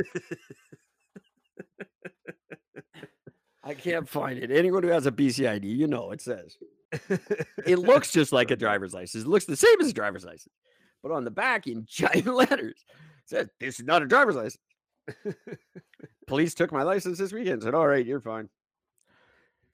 I 3.63 3.73
can't 3.73 4.07
find 4.07 4.37
it. 4.37 4.51
Anyone 4.51 4.83
who 4.83 4.89
has 4.89 5.07
a 5.07 5.11
BCID, 5.11 5.63
you 5.63 5.87
know 5.87 6.11
it 6.11 6.21
says. 6.21 6.57
It 7.65 7.79
looks 7.79 8.11
just 8.11 8.31
like 8.31 8.51
a 8.51 8.55
driver's 8.55 8.93
license. 8.93 9.23
It 9.23 9.27
looks 9.27 9.45
the 9.45 9.55
same 9.55 9.81
as 9.81 9.87
a 9.87 9.93
driver's 9.93 10.25
license. 10.25 10.53
But 11.01 11.13
on 11.13 11.23
the 11.23 11.31
back 11.31 11.65
in 11.65 11.85
giant 11.89 12.27
letters, 12.27 12.83
it 12.89 13.29
says 13.29 13.47
this 13.59 13.79
is 13.79 13.85
not 13.85 14.03
a 14.03 14.05
driver's 14.05 14.35
license. 14.35 14.61
Police 16.27 16.53
took 16.53 16.73
my 16.73 16.83
license 16.83 17.19
this 17.19 17.31
weekend. 17.31 17.63
Said, 17.63 17.73
"All 17.73 17.87
right, 17.87 18.05
you're 18.05 18.21
fine." 18.21 18.49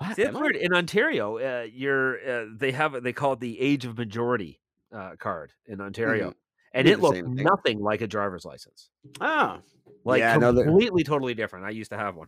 That's 0.02 0.34
weird. 0.34 0.56
In 0.56 0.74
Ontario, 0.74 1.38
uh, 1.38 1.68
you're 1.72 2.18
uh, 2.30 2.45
they 2.58 2.72
have 2.72 3.02
they 3.04 3.14
call 3.14 3.34
it 3.34 3.39
the 3.39 3.60
age 3.60 3.86
of 3.86 3.97
majority 3.97 4.60
uh, 4.95 5.12
card 5.20 5.52
in 5.68 5.80
Ontario, 5.82 6.34
and 6.74 6.88
it 6.88 6.99
looks 6.99 7.20
nothing 7.24 7.80
like 7.80 8.02
a 8.02 8.08
driver's 8.08 8.45
license. 8.45 8.89
Ah, 9.20 9.60
Like 10.04 10.20
Yeah, 10.20 10.38
no, 10.38 10.54
completely, 10.54 11.04
totally 11.04 11.34
different. 11.34 11.66
I 11.66 11.70
used 11.70 11.91
to 11.91 11.97
have 11.97 12.16
one. 12.16 12.28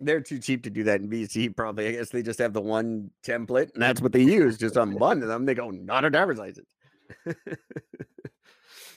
they're 0.00 0.20
too 0.20 0.38
cheap 0.38 0.62
to 0.64 0.70
do 0.70 0.84
that 0.84 1.00
in 1.00 1.08
BC. 1.08 1.54
Probably, 1.56 1.88
I 1.88 1.92
guess 1.92 2.10
they 2.10 2.22
just 2.22 2.38
have 2.38 2.52
the 2.52 2.60
one 2.60 3.10
template, 3.24 3.72
and 3.74 3.82
that's 3.82 4.00
what 4.00 4.12
they 4.12 4.22
use. 4.22 4.56
Just 4.58 4.76
on 4.76 4.94
one 4.94 5.22
of 5.22 5.28
them, 5.28 5.44
they 5.44 5.54
go 5.54 5.70
not 5.70 6.04
a 6.04 6.10
driver's 6.10 6.38
license. 6.38 6.68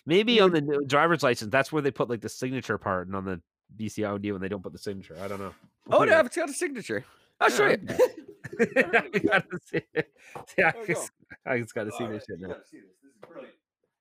Maybe 0.06 0.42
on 0.42 0.52
the 0.52 0.84
driver's 0.88 1.24
license, 1.24 1.52
that's 1.52 1.72
where 1.72 1.82
they 1.82 1.92
put 1.92 2.10
like 2.10 2.22
the 2.22 2.30
signature 2.30 2.78
part, 2.78 3.08
and 3.08 3.16
on 3.16 3.24
the 3.26 3.42
BCID 3.78 4.32
when 4.32 4.42
they 4.42 4.50
don't 4.50 4.62
put 4.64 4.74
the 4.74 4.80
signature. 4.80 5.18
I 5.22 5.28
don't 5.28 5.40
know. 5.40 5.54
Oh, 5.90 6.04
no, 6.04 6.20
it's 6.20 6.36
got 6.36 6.50
a 6.50 6.54
signature. 6.54 7.06
I'll 7.40 7.50
show 7.50 7.68
you. 7.68 7.78
I 8.60 9.10
gotta 9.26 9.60
see 9.66 9.82
it. 9.94 10.12
See, 10.48 10.62
I 10.64 10.72
There 10.72 10.82
you 10.82 10.88
just, 10.88 11.12
I 11.46 11.58
just 11.60 11.74
gotta 11.76 11.92
see 11.92 12.06
this 12.08 12.26
shit 12.28 12.40
now. 12.40 12.50
gotta 12.50 12.62
see 12.70 12.78
this. 12.80 12.88
This 13.02 13.12
is 13.12 13.18
brilliant. 13.28 13.56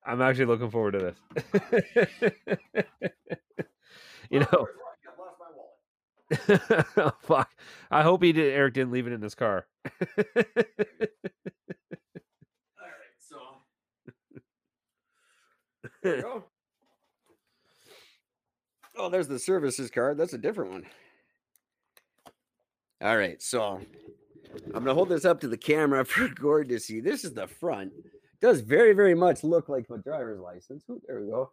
I'm 0.05 0.21
actually 0.21 0.45
looking 0.45 0.69
forward 0.69 0.91
to 0.93 0.99
this. 0.99 1.17
you 4.29 4.39
Oh, 4.39 4.45
know. 4.51 4.67
I 5.07 5.11
lost 5.19 5.39
my 5.39 5.49
wallet. 5.55 6.91
oh, 6.97 7.11
fuck. 7.21 7.49
I 7.91 8.03
hope 8.03 8.23
he 8.23 8.31
did. 8.33 8.53
Eric 8.53 8.73
didn't 8.75 8.91
leave 8.91 9.07
it 9.07 9.13
in 9.13 9.21
his 9.21 9.35
car. 9.35 9.65
All 9.85 9.91
right, 12.77 13.17
so 13.19 13.37
there 16.03 16.21
go. 16.21 16.43
Oh, 18.95 19.09
there's 19.09 19.27
the 19.27 19.39
services 19.39 19.89
card. 19.89 20.17
That's 20.17 20.33
a 20.33 20.37
different 20.37 20.71
one. 20.71 20.85
All 23.03 23.17
right, 23.17 23.41
so 23.41 23.81
I'm 24.67 24.71
gonna 24.85 24.93
hold 24.93 25.09
this 25.09 25.25
up 25.25 25.41
to 25.41 25.49
the 25.49 25.57
camera 25.57 26.05
for 26.05 26.29
Gord 26.29 26.69
to 26.69 26.79
see. 26.79 27.01
This 27.01 27.25
is 27.25 27.33
the 27.33 27.47
front. 27.47 27.91
Does 28.41 28.61
very, 28.61 28.93
very 28.93 29.13
much 29.13 29.43
look 29.43 29.67
like 29.67 29.89
my 29.89 29.97
driver's 29.97 30.39
license. 30.39 30.83
Ooh, 30.89 31.01
there 31.05 31.19
we 31.21 31.29
go. 31.29 31.51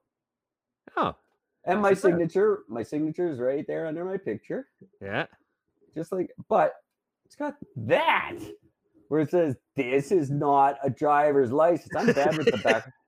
oh, 0.96 1.16
And 1.64 1.80
my 1.82 1.92
signature, 1.94 2.60
my 2.68 2.84
signature 2.84 3.28
is 3.28 3.40
right 3.40 3.66
there 3.66 3.86
under 3.86 4.04
my 4.04 4.16
picture. 4.16 4.68
yeah. 5.00 5.26
Just 5.92 6.12
like, 6.12 6.30
but 6.48 6.74
it's 7.26 7.34
got 7.34 7.56
that 7.76 8.36
where 9.08 9.20
it 9.22 9.30
says 9.30 9.56
this 9.74 10.12
is 10.12 10.30
not 10.30 10.78
a 10.84 10.90
driver's 10.90 11.50
license. 11.50 11.90
I'm 11.96 12.12
bad 12.12 12.38
with 12.38 12.46
the 12.46 12.58
back. 12.58 12.92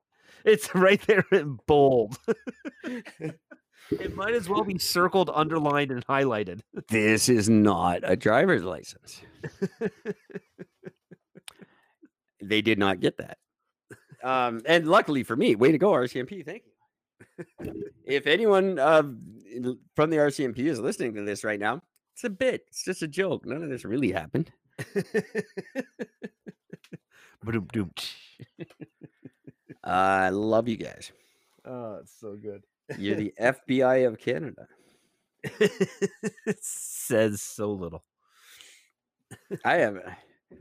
It's 0.44 0.74
right 0.74 1.00
there 1.06 1.24
in 1.30 1.56
bold. 1.68 2.18
it 3.90 4.14
might 4.14 4.34
as 4.34 4.48
well 4.48 4.64
be 4.64 4.78
circled, 4.78 5.30
underlined, 5.32 5.90
and 5.90 6.06
highlighted. 6.06 6.60
This 6.88 7.28
is 7.28 7.48
not 7.48 8.00
a 8.02 8.16
driver's 8.16 8.64
license. 8.64 9.20
they 12.42 12.62
did 12.62 12.78
not 12.78 13.00
get 13.00 13.18
that. 13.18 13.38
Um, 14.22 14.60
and 14.66 14.86
luckily 14.86 15.24
for 15.24 15.36
me, 15.36 15.54
way 15.54 15.72
to 15.72 15.78
go, 15.78 15.92
RCMP. 15.92 16.44
Thank 16.44 16.64
you. 16.66 16.72
if 18.04 18.26
anyone 18.26 18.78
uh, 18.78 19.02
from 19.94 20.10
the 20.10 20.16
RCMP 20.16 20.58
is 20.58 20.80
listening 20.80 21.14
to 21.14 21.22
this 21.22 21.44
right 21.44 21.60
now, 21.60 21.82
it's 22.14 22.24
a 22.24 22.30
bit. 22.30 22.64
It's 22.68 22.84
just 22.84 23.02
a 23.02 23.08
joke. 23.08 23.46
None 23.46 23.62
of 23.62 23.70
this 23.70 23.84
really 23.84 24.12
happened. 24.12 24.52
Ba-dum-dum. 27.44 27.90
I 29.82 30.28
love 30.28 30.68
you 30.68 30.76
guys. 30.76 31.10
oh, 31.64 31.98
it's 32.02 32.14
so 32.20 32.36
good. 32.36 32.62
You're 32.98 33.16
the 33.16 33.32
FBI 33.40 34.06
of 34.06 34.18
Canada. 34.18 34.66
it 35.42 36.58
says 36.60 37.42
so 37.42 37.72
little. 37.72 38.04
I 39.64 39.76
have. 39.76 39.98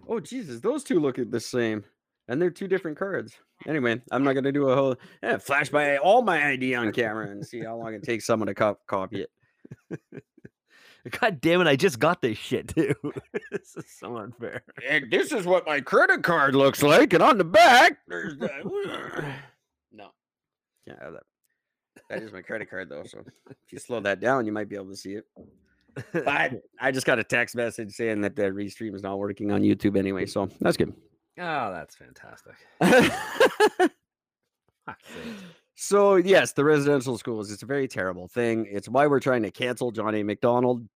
Oh 0.07 0.19
Jesus, 0.19 0.61
those 0.61 0.83
two 0.83 0.99
look 0.99 1.17
the 1.17 1.39
same, 1.39 1.83
and 2.27 2.41
they're 2.41 2.49
two 2.49 2.67
different 2.67 2.97
cards. 2.97 3.33
Anyway, 3.67 4.01
I'm 4.11 4.23
not 4.23 4.33
gonna 4.33 4.51
do 4.51 4.69
a 4.69 4.75
whole 4.75 4.95
eh, 5.21 5.37
flash 5.37 5.71
my 5.71 5.97
all 5.97 6.21
my 6.21 6.47
ID 6.51 6.75
on 6.75 6.91
camera 6.91 7.29
and 7.29 7.45
see 7.45 7.61
how 7.61 7.77
long 7.77 7.93
it 7.93 8.03
takes 8.03 8.25
someone 8.25 8.47
to 8.47 8.53
cop- 8.53 8.85
copy 8.87 9.25
it. 9.89 9.99
God 11.19 11.41
damn 11.41 11.61
it! 11.61 11.67
I 11.67 11.75
just 11.75 11.99
got 11.99 12.21
this 12.21 12.37
shit 12.37 12.69
too. 12.69 12.93
this 13.51 13.75
is 13.75 13.85
so 13.99 14.17
unfair. 14.17 14.63
And 14.87 15.11
this 15.11 15.31
is 15.31 15.45
what 15.45 15.65
my 15.65 15.81
credit 15.81 16.23
card 16.23 16.55
looks 16.55 16.81
like, 16.83 17.13
and 17.13 17.23
on 17.23 17.37
the 17.37 17.43
back, 17.43 17.97
there's 18.07 18.37
that. 18.37 18.63
no, 19.91 20.09
can't 20.87 21.01
have 21.01 21.13
that. 21.13 21.23
That 22.09 22.23
is 22.23 22.31
my 22.31 22.41
credit 22.41 22.69
card 22.69 22.89
though, 22.89 23.03
so 23.03 23.23
if 23.49 23.71
you 23.71 23.79
slow 23.79 23.99
that 24.01 24.19
down, 24.19 24.45
you 24.45 24.51
might 24.51 24.69
be 24.69 24.75
able 24.75 24.89
to 24.89 24.95
see 24.95 25.13
it. 25.13 25.25
But 26.13 26.63
I 26.79 26.91
just 26.91 27.05
got 27.05 27.19
a 27.19 27.23
text 27.23 27.53
message 27.53 27.91
saying 27.91 28.21
that 28.21 28.33
the 28.37 28.43
restream 28.43 28.95
is 28.95 29.03
not 29.03 29.19
working 29.19 29.51
on 29.51 29.61
YouTube 29.61 29.97
anyway, 29.97 30.25
so 30.25 30.49
that's 30.61 30.77
good. 30.77 30.93
Oh, 31.37 31.71
that's 31.73 31.95
fantastic. 31.95 32.55
So 35.83 36.17
yes, 36.17 36.51
the 36.51 36.63
residential 36.63 37.17
schools, 37.17 37.51
it's 37.51 37.63
a 37.63 37.65
very 37.65 37.87
terrible 37.87 38.27
thing. 38.27 38.67
It's 38.69 38.87
why 38.87 39.07
we're 39.07 39.19
trying 39.19 39.41
to 39.41 39.49
cancel 39.49 39.89
Johnny 39.89 40.21
Macdonald. 40.21 40.87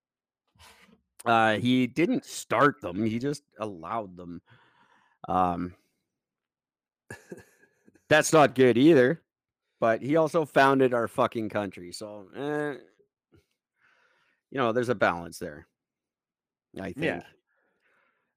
Uh, 1.26 1.58
he 1.58 1.88
didn't 1.88 2.24
start 2.24 2.80
them, 2.82 3.04
he 3.04 3.18
just 3.18 3.42
allowed 3.60 4.16
them. 4.16 4.44
Um, 5.28 5.74
that's 8.10 8.32
not 8.32 8.54
good 8.54 8.78
either. 8.78 9.24
But 9.80 10.02
he 10.02 10.16
also 10.16 10.46
founded 10.46 10.94
our 10.94 11.08
fucking 11.08 11.50
country. 11.50 11.92
So, 11.92 12.28
eh, 12.36 12.76
you 14.52 14.58
know, 14.58 14.72
there's 14.72 14.90
a 14.90 14.96
balance 14.96 15.38
there. 15.38 15.68
I 16.80 16.92
think. 16.92 16.98
Yeah. 17.06 17.22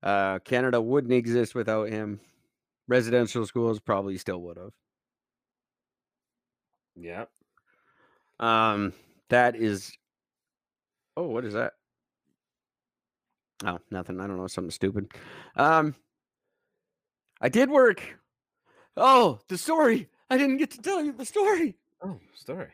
Uh, 0.02 0.38
Canada 0.40 0.80
wouldn't 0.80 1.12
exist 1.12 1.54
without 1.54 1.88
him. 1.88 2.20
Residential 2.86 3.46
schools 3.46 3.80
probably 3.80 4.16
still 4.16 4.40
would 4.42 4.56
have. 4.56 4.72
Yeah. 6.96 7.24
Um, 8.40 8.92
that 9.30 9.56
is. 9.56 9.92
Oh, 11.16 11.26
what 11.26 11.44
is 11.44 11.54
that? 11.54 11.74
Oh, 13.64 13.78
nothing. 13.90 14.20
I 14.20 14.26
don't 14.26 14.36
know. 14.36 14.46
Something 14.46 14.70
stupid. 14.70 15.12
Um, 15.56 15.94
I 17.40 17.48
did 17.48 17.70
work. 17.70 18.02
Oh, 18.96 19.40
the 19.48 19.58
story. 19.58 20.08
I 20.30 20.36
didn't 20.36 20.58
get 20.58 20.70
to 20.72 20.78
tell 20.82 21.02
you 21.04 21.12
the 21.12 21.24
story. 21.24 21.76
Oh, 22.02 22.18
story. 22.34 22.68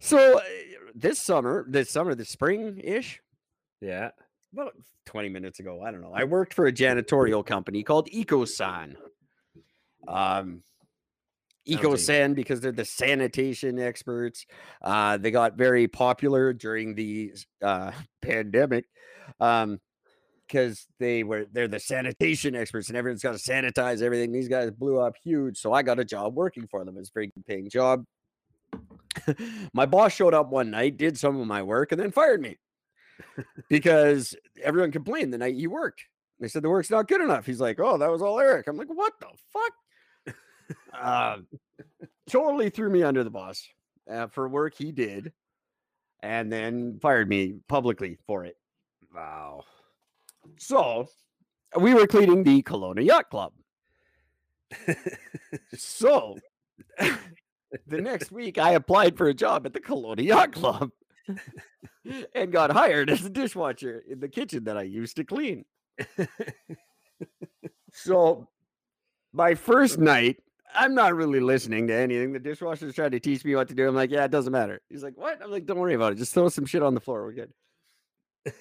So 0.00 0.38
uh, 0.38 0.42
this 0.94 1.18
summer, 1.18 1.64
this 1.68 1.90
summer, 1.90 2.14
this 2.14 2.28
spring 2.30 2.80
ish, 2.82 3.20
Yeah. 3.80 4.10
about 4.52 4.74
20 5.06 5.28
minutes 5.28 5.60
ago, 5.60 5.82
I 5.82 5.90
don't 5.90 6.00
know. 6.00 6.12
I 6.14 6.24
worked 6.24 6.54
for 6.54 6.66
a 6.66 6.72
janitorial 6.72 7.44
company 7.44 7.82
called 7.82 8.08
EcoSan. 8.10 8.96
Um, 10.08 10.62
EcoSan 11.68 12.34
because 12.34 12.60
they're 12.60 12.72
the 12.72 12.84
sanitation 12.84 13.78
experts. 13.78 14.44
Uh, 14.82 15.16
they 15.16 15.30
got 15.30 15.56
very 15.56 15.88
popular 15.88 16.52
during 16.52 16.94
the 16.94 17.32
uh, 17.62 17.92
pandemic. 18.22 18.84
Um, 19.40 19.80
because 20.46 20.86
they 20.98 21.22
were 21.22 21.46
they're 21.52 21.68
the 21.68 21.80
sanitation 21.80 22.54
experts 22.54 22.88
and 22.88 22.96
everyone's 22.96 23.22
got 23.22 23.36
to 23.36 23.38
sanitize 23.38 24.02
everything. 24.02 24.32
These 24.32 24.48
guys 24.48 24.70
blew 24.70 25.00
up 25.00 25.14
huge, 25.22 25.58
so 25.58 25.72
I 25.72 25.82
got 25.82 25.98
a 25.98 26.04
job 26.04 26.34
working 26.34 26.66
for 26.66 26.84
them. 26.84 26.96
It's 26.98 27.10
a 27.10 27.12
very 27.12 27.28
good 27.28 27.46
paying 27.46 27.68
job. 27.68 28.04
my 29.72 29.86
boss 29.86 30.12
showed 30.12 30.34
up 30.34 30.50
one 30.50 30.70
night, 30.70 30.96
did 30.96 31.18
some 31.18 31.40
of 31.40 31.46
my 31.46 31.62
work, 31.62 31.92
and 31.92 32.00
then 32.00 32.10
fired 32.10 32.40
me 32.40 32.56
because 33.68 34.34
everyone 34.62 34.92
complained 34.92 35.32
the 35.32 35.38
night 35.38 35.54
he 35.54 35.66
worked. 35.66 36.04
They 36.40 36.48
said 36.48 36.62
the 36.62 36.70
work's 36.70 36.90
not 36.90 37.08
good 37.08 37.20
enough. 37.20 37.46
He's 37.46 37.60
like, 37.60 37.78
"Oh, 37.80 37.96
that 37.98 38.10
was 38.10 38.22
all 38.22 38.40
Eric." 38.40 38.66
I'm 38.66 38.76
like, 38.76 38.88
"What 38.88 39.12
the 39.20 39.28
fuck?" 39.52 40.36
uh, 40.92 41.38
totally 42.28 42.70
threw 42.70 42.90
me 42.90 43.02
under 43.02 43.24
the 43.24 43.30
bus 43.30 43.66
uh, 44.10 44.26
for 44.26 44.48
work 44.48 44.74
he 44.74 44.92
did, 44.92 45.32
and 46.22 46.52
then 46.52 46.98
fired 47.00 47.28
me 47.28 47.56
publicly 47.68 48.18
for 48.26 48.44
it. 48.44 48.56
Wow. 49.14 49.64
So 50.58 51.08
we 51.78 51.94
were 51.94 52.06
cleaning 52.06 52.42
the 52.44 52.62
Kelowna 52.62 53.04
Yacht 53.04 53.30
Club. 53.30 53.52
so 55.76 56.38
the 57.86 58.00
next 58.00 58.32
week, 58.32 58.58
I 58.58 58.72
applied 58.72 59.16
for 59.16 59.28
a 59.28 59.34
job 59.34 59.66
at 59.66 59.72
the 59.72 59.80
Kelowna 59.80 60.24
Yacht 60.24 60.52
Club 60.52 60.90
and 62.34 62.52
got 62.52 62.70
hired 62.70 63.10
as 63.10 63.24
a 63.24 63.30
dishwasher 63.30 64.04
in 64.08 64.20
the 64.20 64.28
kitchen 64.28 64.64
that 64.64 64.76
I 64.76 64.82
used 64.82 65.16
to 65.16 65.24
clean. 65.24 65.64
so 67.92 68.48
my 69.32 69.54
first 69.54 69.98
night, 69.98 70.42
I'm 70.74 70.94
not 70.94 71.14
really 71.14 71.40
listening 71.40 71.86
to 71.88 71.94
anything. 71.94 72.32
The 72.32 72.40
dishwasher's 72.40 72.94
trying 72.94 73.12
to 73.12 73.20
teach 73.20 73.44
me 73.44 73.54
what 73.54 73.68
to 73.68 73.74
do. 73.74 73.88
I'm 73.88 73.94
like, 73.94 74.10
yeah, 74.10 74.24
it 74.24 74.30
doesn't 74.30 74.52
matter. 74.52 74.80
He's 74.88 75.04
like, 75.04 75.16
what? 75.16 75.40
I'm 75.42 75.50
like, 75.50 75.66
don't 75.66 75.78
worry 75.78 75.94
about 75.94 76.12
it. 76.12 76.18
Just 76.18 76.34
throw 76.34 76.48
some 76.48 76.66
shit 76.66 76.82
on 76.82 76.94
the 76.94 77.00
floor. 77.00 77.24
We're 77.24 77.32
good. 77.32 77.52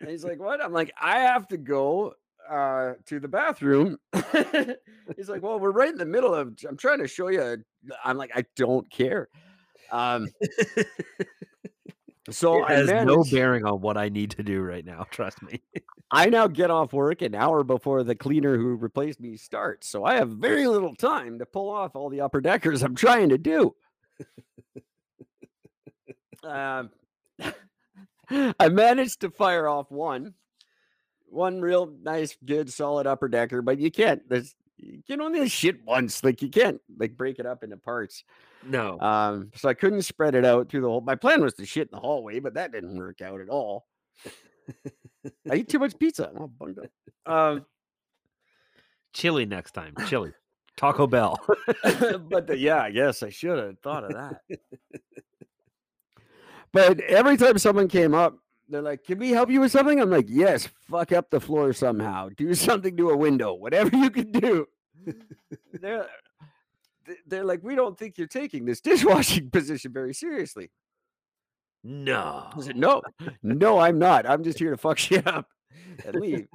And 0.00 0.10
he's 0.10 0.24
like, 0.24 0.38
"What?" 0.38 0.62
I'm 0.62 0.72
like, 0.72 0.92
"I 1.00 1.20
have 1.20 1.48
to 1.48 1.56
go 1.56 2.14
uh, 2.50 2.92
to 3.06 3.20
the 3.20 3.28
bathroom." 3.28 3.96
he's 5.16 5.28
like, 5.28 5.42
"Well, 5.42 5.58
we're 5.58 5.70
right 5.70 5.90
in 5.90 5.98
the 5.98 6.04
middle 6.04 6.34
of. 6.34 6.54
I'm 6.68 6.76
trying 6.76 6.98
to 6.98 7.08
show 7.08 7.28
you." 7.28 7.56
I'm 8.04 8.16
like, 8.16 8.30
"I 8.34 8.44
don't 8.56 8.88
care." 8.90 9.28
Um, 9.90 10.28
so 12.30 12.58
it 12.58 12.70
I 12.70 12.72
has 12.74 12.88
no 13.06 13.24
bearing 13.30 13.64
on 13.64 13.80
what 13.80 13.96
I 13.96 14.08
need 14.08 14.30
to 14.32 14.42
do 14.42 14.60
right 14.60 14.84
now. 14.84 15.06
Trust 15.10 15.42
me. 15.42 15.62
I 16.10 16.26
now 16.26 16.46
get 16.46 16.70
off 16.70 16.92
work 16.92 17.22
an 17.22 17.34
hour 17.34 17.64
before 17.64 18.02
the 18.04 18.14
cleaner 18.14 18.56
who 18.56 18.74
replaced 18.74 19.20
me 19.20 19.36
starts, 19.36 19.88
so 19.88 20.04
I 20.04 20.16
have 20.16 20.30
very 20.30 20.66
little 20.66 20.94
time 20.94 21.38
to 21.38 21.46
pull 21.46 21.70
off 21.70 21.96
all 21.96 22.08
the 22.08 22.20
upper 22.20 22.40
deckers 22.40 22.82
I'm 22.82 22.94
trying 22.94 23.30
to 23.30 23.38
do. 23.38 23.74
um, 26.44 26.90
I 28.60 28.68
managed 28.68 29.20
to 29.20 29.30
fire 29.30 29.68
off 29.68 29.90
one, 29.90 30.34
one 31.26 31.60
real 31.60 31.92
nice, 32.02 32.36
good, 32.44 32.72
solid 32.72 33.06
upper 33.06 33.28
decker, 33.28 33.62
but 33.62 33.78
you 33.78 33.90
can't. 33.90 34.28
There's 34.28 34.54
you 34.76 35.02
can 35.06 35.20
only 35.20 35.48
shit 35.48 35.84
once. 35.84 36.24
Like 36.24 36.42
you 36.42 36.48
can't 36.48 36.80
like 36.98 37.16
break 37.16 37.38
it 37.38 37.46
up 37.46 37.62
into 37.62 37.76
parts. 37.76 38.24
No. 38.66 38.98
Um, 39.00 39.50
so 39.54 39.68
I 39.68 39.74
couldn't 39.74 40.02
spread 40.02 40.34
it 40.34 40.44
out 40.44 40.68
through 40.68 40.82
the 40.82 40.88
whole. 40.88 41.00
My 41.00 41.14
plan 41.14 41.42
was 41.42 41.54
to 41.54 41.66
shit 41.66 41.88
in 41.88 41.96
the 41.96 42.00
hallway, 42.00 42.40
but 42.40 42.54
that 42.54 42.72
didn't 42.72 42.96
work 42.96 43.20
out 43.20 43.40
at 43.40 43.48
all. 43.48 43.86
I 45.50 45.56
eat 45.56 45.68
too 45.68 45.78
much 45.78 45.98
pizza. 45.98 46.30
I'm 46.30 46.40
all 46.40 46.48
bunged 46.48 46.78
up. 46.78 47.32
Um, 47.32 47.66
Chili 49.12 49.46
next 49.46 49.72
time. 49.72 49.94
Chili. 50.06 50.32
Taco 50.76 51.06
Bell. 51.06 51.38
but 52.28 52.46
the, 52.46 52.56
yeah, 52.58 52.82
I 52.82 52.90
guess 52.90 53.22
I 53.22 53.28
should 53.28 53.58
have 53.58 53.78
thought 53.78 54.04
of 54.04 54.12
that. 54.12 54.58
But 56.74 57.00
every 57.02 57.36
time 57.36 57.56
someone 57.56 57.88
came 57.88 58.14
up, 58.14 58.36
they're 58.68 58.82
like, 58.82 59.04
"Can 59.04 59.18
we 59.18 59.30
help 59.30 59.48
you 59.48 59.60
with 59.60 59.70
something?" 59.70 60.00
I'm 60.00 60.10
like, 60.10 60.26
"Yes, 60.28 60.66
fuck 60.90 61.12
up 61.12 61.30
the 61.30 61.40
floor 61.40 61.72
somehow. 61.72 62.30
Do 62.36 62.52
something 62.54 62.96
to 62.96 63.10
a 63.10 63.16
window. 63.16 63.54
Whatever 63.54 63.96
you 63.96 64.10
can 64.10 64.32
do." 64.32 64.66
they're 65.72 66.08
they're 67.26 67.44
like, 67.44 67.62
"We 67.62 67.76
don't 67.76 67.96
think 67.96 68.18
you're 68.18 68.26
taking 68.26 68.64
this 68.64 68.80
dishwashing 68.80 69.50
position 69.52 69.92
very 69.92 70.12
seriously." 70.12 70.70
no. 71.84 72.50
I 72.56 72.60
said, 72.60 72.76
"No, 72.76 73.02
no, 73.42 73.78
I'm 73.78 73.98
not. 73.98 74.28
I'm 74.28 74.42
just 74.42 74.58
here 74.58 74.70
to 74.70 74.76
fuck 74.76 74.98
shit 74.98 75.26
up 75.26 75.48
and 76.04 76.16
leave." 76.16 76.48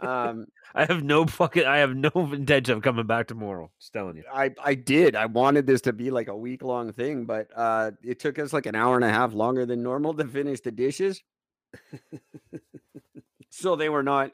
um, 0.00 0.46
I 0.74 0.84
have 0.84 1.02
no 1.02 1.26
fucking 1.26 1.64
I 1.64 1.78
have 1.78 1.94
no 1.94 2.10
intention 2.32 2.76
of 2.76 2.82
coming 2.82 3.06
back 3.06 3.28
tomorrow. 3.28 3.70
Just 3.80 3.92
telling 3.92 4.16
you. 4.16 4.24
I 4.32 4.50
I 4.62 4.74
did. 4.74 5.16
I 5.16 5.26
wanted 5.26 5.66
this 5.66 5.82
to 5.82 5.92
be 5.92 6.10
like 6.10 6.28
a 6.28 6.36
week 6.36 6.62
long 6.62 6.92
thing, 6.92 7.24
but 7.24 7.48
uh 7.54 7.92
it 8.02 8.20
took 8.20 8.38
us 8.38 8.52
like 8.52 8.66
an 8.66 8.74
hour 8.74 8.96
and 8.96 9.04
a 9.04 9.10
half 9.10 9.32
longer 9.32 9.66
than 9.66 9.82
normal 9.82 10.14
to 10.14 10.26
finish 10.26 10.60
the 10.60 10.72
dishes. 10.72 11.22
so 13.50 13.76
they 13.76 13.88
were 13.88 14.02
not 14.02 14.32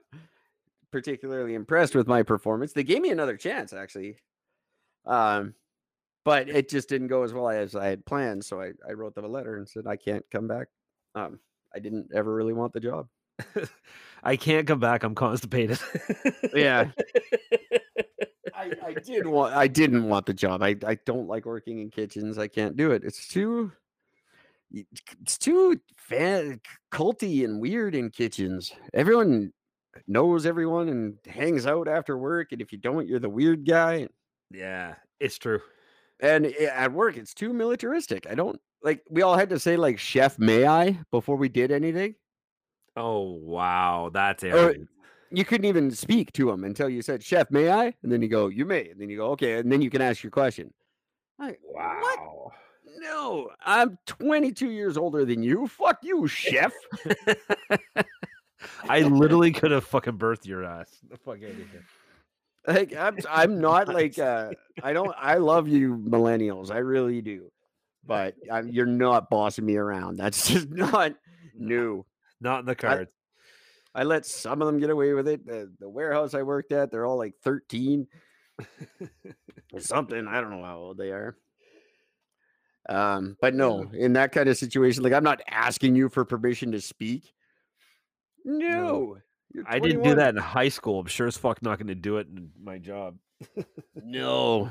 particularly 0.90 1.54
impressed 1.54 1.94
with 1.94 2.06
my 2.06 2.22
performance. 2.22 2.72
They 2.72 2.84
gave 2.84 3.00
me 3.00 3.10
another 3.10 3.36
chance 3.36 3.72
actually. 3.72 4.16
Um, 5.06 5.54
but 6.24 6.48
it 6.48 6.68
just 6.68 6.90
didn't 6.90 7.06
go 7.08 7.22
as 7.22 7.32
well 7.32 7.48
as 7.48 7.74
I 7.74 7.86
had 7.86 8.04
planned. 8.04 8.44
So 8.44 8.60
I, 8.60 8.72
I 8.86 8.92
wrote 8.92 9.14
them 9.14 9.24
a 9.24 9.28
letter 9.28 9.56
and 9.56 9.66
said 9.66 9.86
I 9.86 9.96
can't 9.96 10.24
come 10.30 10.46
back. 10.46 10.68
Um, 11.14 11.40
I 11.74 11.78
didn't 11.78 12.10
ever 12.14 12.34
really 12.34 12.52
want 12.52 12.72
the 12.72 12.80
job. 12.80 13.08
I 14.22 14.36
can't 14.36 14.66
come 14.66 14.80
back. 14.80 15.04
I'm 15.04 15.14
constipated. 15.14 15.78
Yeah. 16.54 16.90
I, 18.54 18.72
I 18.84 18.94
did 18.94 19.26
want 19.26 19.54
I 19.54 19.68
didn't 19.68 20.08
want 20.08 20.26
the 20.26 20.34
job. 20.34 20.62
I, 20.62 20.74
I 20.84 20.96
don't 21.06 21.28
like 21.28 21.46
working 21.46 21.78
in 21.78 21.90
kitchens. 21.90 22.38
I 22.38 22.48
can't 22.48 22.76
do 22.76 22.90
it. 22.90 23.04
It's 23.04 23.28
too 23.28 23.72
it's 24.72 25.38
too 25.38 25.80
fan, 25.96 26.60
culty 26.92 27.44
and 27.44 27.60
weird 27.60 27.94
in 27.94 28.10
kitchens. 28.10 28.72
Everyone 28.92 29.52
knows 30.06 30.46
everyone 30.46 30.88
and 30.88 31.14
hangs 31.26 31.66
out 31.66 31.88
after 31.88 32.18
work, 32.18 32.52
and 32.52 32.60
if 32.60 32.72
you 32.72 32.78
don't, 32.78 33.06
you're 33.06 33.18
the 33.18 33.28
weird 33.28 33.66
guy. 33.66 34.08
yeah, 34.50 34.94
it's 35.20 35.38
true. 35.38 35.60
And 36.20 36.46
at 36.46 36.92
work, 36.92 37.16
it's 37.16 37.34
too 37.34 37.52
militaristic. 37.52 38.26
I 38.28 38.34
don't 38.34 38.60
like. 38.82 39.02
We 39.08 39.22
all 39.22 39.36
had 39.36 39.50
to 39.50 39.58
say 39.60 39.76
like 39.76 39.98
"Chef, 39.98 40.38
may 40.38 40.66
I?" 40.66 40.98
before 41.12 41.36
we 41.36 41.48
did 41.48 41.70
anything. 41.70 42.16
Oh 42.98 43.38
wow, 43.40 44.10
that's 44.12 44.42
it. 44.42 44.80
you 45.30 45.44
couldn't 45.44 45.66
even 45.66 45.90
speak 45.90 46.32
to 46.32 46.50
him 46.50 46.64
until 46.64 46.88
you 46.88 47.02
said 47.02 47.22
"Chef, 47.22 47.50
may 47.50 47.70
I?" 47.70 47.94
And 48.02 48.10
then 48.10 48.22
you 48.22 48.28
go, 48.28 48.48
"You 48.48 48.64
may." 48.64 48.88
And 48.88 49.00
then 49.00 49.08
you 49.08 49.18
go, 49.18 49.30
"Okay," 49.32 49.58
and 49.58 49.70
then 49.70 49.80
you 49.80 49.90
can 49.90 50.02
ask 50.02 50.22
your 50.22 50.30
question. 50.30 50.72
Like, 51.38 51.60
wow. 51.62 52.00
What? 52.00 52.52
No, 53.00 53.50
I'm 53.64 53.96
22 54.06 54.70
years 54.70 54.96
older 54.96 55.24
than 55.24 55.42
you. 55.42 55.68
Fuck 55.68 55.98
you, 56.02 56.26
chef. 56.26 56.72
I 58.88 59.02
literally 59.02 59.52
could 59.52 59.70
have 59.70 59.84
fucking 59.84 60.18
birthed 60.18 60.46
your 60.46 60.64
ass. 60.64 60.88
The 61.08 61.16
fuck 61.16 61.36
out 61.36 61.50
of 61.50 61.56
here. 61.56 61.84
Like 62.66 62.96
I'm, 62.96 63.18
I'm 63.30 63.60
not 63.60 63.88
like 63.94 64.18
uh, 64.18 64.50
I 64.82 64.92
don't. 64.92 65.14
I 65.16 65.36
love 65.36 65.68
you, 65.68 65.96
millennials. 65.96 66.70
I 66.70 66.78
really 66.78 67.20
do. 67.22 67.50
But 68.06 68.36
I'm, 68.50 68.70
you're 68.70 68.86
not 68.86 69.28
bossing 69.28 69.66
me 69.66 69.76
around. 69.76 70.16
That's 70.16 70.48
just 70.48 70.70
not 70.70 71.12
new. 71.54 72.06
Not 72.40 72.60
in 72.60 72.66
the 72.66 72.74
cards. 72.74 73.12
I 73.94 74.04
let 74.04 74.26
some 74.26 74.62
of 74.62 74.66
them 74.66 74.78
get 74.78 74.90
away 74.90 75.12
with 75.12 75.28
it. 75.28 75.46
The, 75.46 75.72
the 75.80 75.88
warehouse 75.88 76.34
I 76.34 76.42
worked 76.42 76.72
at, 76.72 76.90
they're 76.90 77.06
all 77.06 77.18
like 77.18 77.34
13 77.42 78.06
or 79.72 79.80
something. 79.80 80.26
I 80.28 80.40
don't 80.40 80.50
know 80.50 80.64
how 80.64 80.78
old 80.78 80.98
they 80.98 81.10
are. 81.10 81.36
Um, 82.88 83.36
but 83.40 83.54
no, 83.54 83.90
in 83.92 84.14
that 84.14 84.32
kind 84.32 84.48
of 84.48 84.56
situation, 84.56 85.02
like 85.02 85.12
I'm 85.12 85.24
not 85.24 85.42
asking 85.48 85.94
you 85.94 86.08
for 86.08 86.24
permission 86.24 86.72
to 86.72 86.80
speak. 86.80 87.32
No, 88.44 89.18
you're 89.52 89.64
I 89.66 89.78
didn't 89.78 90.02
do 90.02 90.14
that 90.14 90.30
in 90.30 90.36
high 90.36 90.70
school. 90.70 91.00
I'm 91.00 91.06
sure 91.06 91.26
as 91.26 91.36
fuck 91.36 91.60
not 91.62 91.78
going 91.78 91.88
to 91.88 91.94
do 91.94 92.16
it 92.16 92.28
in 92.28 92.50
my 92.62 92.78
job. 92.78 93.16
No. 93.94 94.70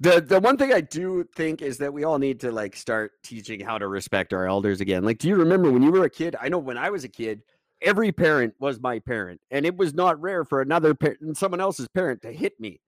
The 0.00 0.20
the 0.20 0.40
one 0.40 0.56
thing 0.58 0.72
I 0.72 0.82
do 0.82 1.24
think 1.36 1.62
is 1.62 1.78
that 1.78 1.92
we 1.92 2.04
all 2.04 2.18
need 2.18 2.40
to 2.40 2.52
like 2.52 2.76
start 2.76 3.12
teaching 3.22 3.60
how 3.60 3.78
to 3.78 3.88
respect 3.88 4.32
our 4.34 4.46
elders 4.46 4.80
again. 4.82 5.04
Like, 5.04 5.18
do 5.18 5.28
you 5.28 5.36
remember 5.36 5.70
when 5.70 5.82
you 5.82 5.90
were 5.90 6.04
a 6.04 6.10
kid? 6.10 6.36
I 6.40 6.48
know 6.50 6.58
when 6.58 6.76
I 6.76 6.90
was 6.90 7.04
a 7.04 7.08
kid, 7.08 7.40
every 7.80 8.12
parent 8.12 8.54
was 8.58 8.78
my 8.78 8.98
parent, 8.98 9.40
and 9.50 9.64
it 9.64 9.74
was 9.76 9.94
not 9.94 10.20
rare 10.20 10.44
for 10.44 10.60
another 10.60 10.94
parent, 10.94 11.36
someone 11.38 11.60
else's 11.60 11.88
parent, 11.88 12.20
to 12.22 12.32
hit 12.32 12.60
me 12.60 12.80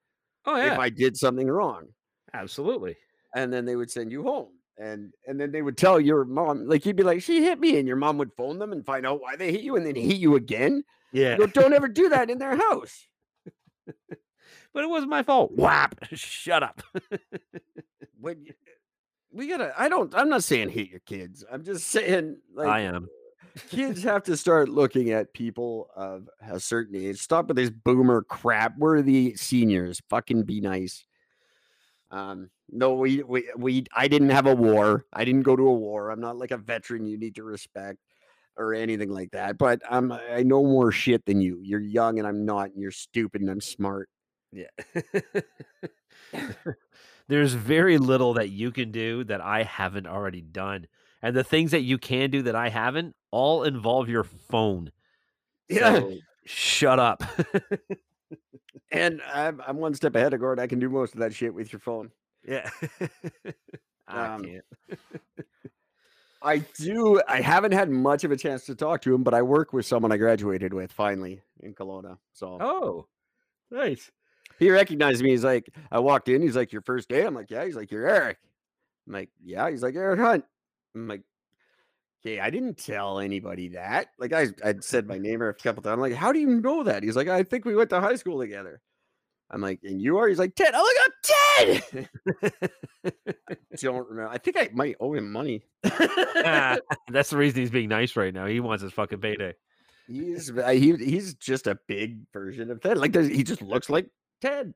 Oh 0.44 0.56
yeah, 0.56 0.74
if 0.74 0.78
I 0.78 0.90
did 0.90 1.16
something 1.16 1.48
wrong. 1.48 1.86
absolutely. 2.34 2.94
and 3.34 3.50
then 3.52 3.64
they 3.64 3.76
would 3.76 3.90
send 3.90 4.12
you 4.12 4.22
home 4.22 4.50
and 4.78 5.12
and 5.26 5.40
then 5.40 5.50
they 5.50 5.62
would 5.62 5.76
tell 5.78 5.98
your 5.98 6.24
mom 6.24 6.66
like 6.68 6.86
you'd 6.86 6.94
be 6.96 7.02
like 7.02 7.20
she 7.22 7.42
hit 7.42 7.58
me 7.58 7.78
and 7.78 7.88
your 7.88 7.96
mom 7.96 8.16
would 8.18 8.32
phone 8.36 8.58
them 8.58 8.72
and 8.72 8.84
find 8.86 9.04
out 9.06 9.20
why 9.20 9.34
they 9.34 9.50
hit 9.50 9.62
you 9.62 9.76
and 9.76 9.84
then 9.84 9.94
hit 9.96 10.16
you 10.18 10.36
again 10.36 10.84
Yeah, 11.12 11.36
go, 11.36 11.46
don't 11.46 11.72
ever 11.72 11.88
do 11.88 12.08
that 12.10 12.30
in 12.30 12.38
their 12.38 12.56
house 12.56 13.06
but 14.72 14.84
it 14.84 14.88
wasn't 14.88 15.10
my 15.10 15.22
fault. 15.22 15.52
Whap! 15.54 15.96
Shut 16.14 16.62
up. 16.62 16.82
when 18.20 18.42
you, 18.42 18.52
we 19.32 19.48
gotta 19.48 19.72
i 19.78 19.88
don't 19.88 20.14
i'm 20.14 20.28
not 20.28 20.44
saying 20.44 20.68
hit 20.68 20.88
your 20.88 21.00
kids 21.00 21.44
i'm 21.50 21.64
just 21.64 21.86
saying 21.88 22.36
like 22.54 22.68
I 22.68 22.80
am. 22.80 23.08
kids 23.68 24.02
have 24.02 24.22
to 24.24 24.36
start 24.36 24.68
looking 24.68 25.10
at 25.10 25.32
people 25.32 25.88
of 25.96 26.28
a 26.48 26.60
certain 26.60 26.96
age 26.96 27.18
stop 27.18 27.48
with 27.48 27.56
this 27.56 27.70
boomer 27.70 28.22
crap 28.22 28.76
we're 28.78 29.02
the 29.02 29.34
seniors 29.36 30.00
fucking 30.08 30.44
be 30.44 30.60
nice 30.60 31.04
um 32.10 32.50
no 32.70 32.94
we 32.94 33.22
we, 33.22 33.48
we 33.56 33.84
i 33.94 34.08
didn't 34.08 34.30
have 34.30 34.46
a 34.46 34.54
war 34.54 35.04
i 35.12 35.24
didn't 35.24 35.42
go 35.42 35.56
to 35.56 35.68
a 35.68 35.74
war 35.74 36.10
i'm 36.10 36.20
not 36.20 36.36
like 36.36 36.50
a 36.50 36.56
veteran 36.56 37.04
you 37.04 37.18
need 37.18 37.34
to 37.34 37.44
respect 37.44 37.98
or 38.56 38.74
anything 38.74 39.10
like 39.10 39.30
that 39.32 39.58
but 39.58 39.80
i'm 39.90 40.10
i 40.10 40.42
know 40.42 40.62
more 40.62 40.90
shit 40.90 41.24
than 41.26 41.40
you 41.40 41.60
you're 41.62 41.80
young 41.80 42.18
and 42.18 42.26
i'm 42.26 42.46
not 42.46 42.70
and 42.70 42.80
you're 42.80 42.90
stupid 42.90 43.42
and 43.42 43.50
i'm 43.50 43.60
smart 43.60 44.08
Yeah. 44.52 44.68
There's 47.28 47.52
very 47.52 47.98
little 47.98 48.34
that 48.34 48.48
you 48.50 48.70
can 48.70 48.90
do 48.90 49.24
that 49.24 49.40
I 49.40 49.62
haven't 49.62 50.06
already 50.06 50.40
done. 50.40 50.86
And 51.22 51.36
the 51.36 51.44
things 51.44 51.72
that 51.72 51.82
you 51.82 51.98
can 51.98 52.30
do 52.30 52.42
that 52.42 52.54
I 52.54 52.68
haven't 52.70 53.14
all 53.30 53.64
involve 53.64 54.08
your 54.08 54.24
phone. 54.24 54.90
Yeah. 55.68 55.96
So, 55.96 56.14
shut 56.46 56.98
up. 56.98 57.22
and 58.90 59.20
I'm, 59.32 59.60
I'm 59.66 59.76
one 59.76 59.94
step 59.94 60.14
ahead 60.16 60.32
of 60.32 60.40
gord 60.40 60.58
i 60.58 60.66
can 60.66 60.78
do 60.78 60.88
most 60.88 61.12
of 61.12 61.20
that 61.20 61.34
shit 61.34 61.52
with 61.52 61.70
your 61.72 61.80
phone 61.80 62.10
yeah. 62.46 62.70
I 64.08 64.34
Um, 64.34 64.44
can't. 64.44 64.64
I 66.40 66.58
do. 66.78 67.20
I 67.28 67.40
haven't 67.42 67.72
had 67.72 67.90
much 67.90 68.24
of 68.24 68.30
a 68.30 68.36
chance 68.38 68.64
to 68.66 68.74
talk 68.74 69.02
to 69.02 69.12
him, 69.14 69.22
but 69.22 69.34
I 69.34 69.42
work 69.42 69.72
with 69.74 69.84
someone 69.84 70.12
I 70.12 70.16
graduated 70.16 70.72
with 70.72 70.90
finally 70.92 71.42
in 71.60 71.74
Kelowna. 71.74 72.16
So 72.32 72.56
Oh, 72.60 73.06
nice. 73.70 74.10
He 74.58 74.70
recognized 74.70 75.22
me. 75.22 75.30
He's 75.30 75.44
like, 75.44 75.72
I 75.90 75.98
walked 76.00 76.28
in. 76.28 76.42
He's 76.42 76.56
like, 76.56 76.72
Your 76.72 76.82
first 76.82 77.08
day? 77.08 77.24
I'm 77.24 77.34
like, 77.34 77.50
Yeah. 77.50 77.64
He's 77.64 77.76
like, 77.76 77.90
You're 77.90 78.08
Eric. 78.08 78.38
I'm 79.06 79.12
like, 79.14 79.30
Yeah. 79.42 79.70
He's 79.70 79.82
like, 79.82 79.94
Eric 79.94 80.20
Hunt. 80.20 80.44
I'm 80.94 81.08
like, 81.08 81.22
Okay, 82.24 82.40
I 82.40 82.50
didn't 82.50 82.78
tell 82.78 83.20
anybody 83.20 83.68
that. 83.70 84.08
Like, 84.18 84.32
I 84.32 84.48
I'd 84.64 84.82
said 84.84 85.06
my 85.06 85.18
name 85.18 85.40
a 85.42 85.52
couple 85.54 85.82
times. 85.82 85.94
I'm 85.94 86.00
like, 86.00 86.14
How 86.14 86.32
do 86.32 86.38
you 86.38 86.60
know 86.60 86.82
that? 86.84 87.02
He's 87.02 87.16
like, 87.16 87.28
I 87.28 87.42
think 87.42 87.64
we 87.64 87.74
went 87.76 87.90
to 87.90 88.00
high 88.00 88.16
school 88.16 88.40
together. 88.40 88.80
I'm 89.50 89.60
like, 89.60 89.80
And 89.84 90.00
you 90.02 90.18
are? 90.18 90.28
He's 90.28 90.38
like, 90.38 90.54
Ted. 90.54 90.74
I'm 90.74 90.82
like, 90.84 90.96
I'm 91.04 91.12
Ted. 91.22 92.08
I 93.04 93.56
don't 93.80 94.08
remember. 94.08 94.28
I 94.28 94.38
think 94.38 94.56
I 94.58 94.68
might 94.72 94.96
owe 95.00 95.14
him 95.14 95.30
money. 95.32 95.62
Ah, 95.84 96.78
That's 97.08 97.30
the 97.30 97.36
reason 97.36 97.60
he's 97.60 97.70
being 97.70 97.88
nice 97.88 98.16
right 98.16 98.34
now. 98.34 98.46
He 98.46 98.60
wants 98.60 98.82
his 98.82 98.92
fucking 98.92 99.20
payday. 99.20 99.54
He's 100.06 100.50
he 100.70 100.96
he's 100.96 101.34
just 101.34 101.66
a 101.66 101.78
big 101.86 102.20
version 102.32 102.70
of 102.70 102.80
Ted. 102.80 102.96
Like 102.96 103.14
he 103.14 103.42
just 103.42 103.60
looks 103.60 103.90
like 103.90 104.08
Ted, 104.40 104.74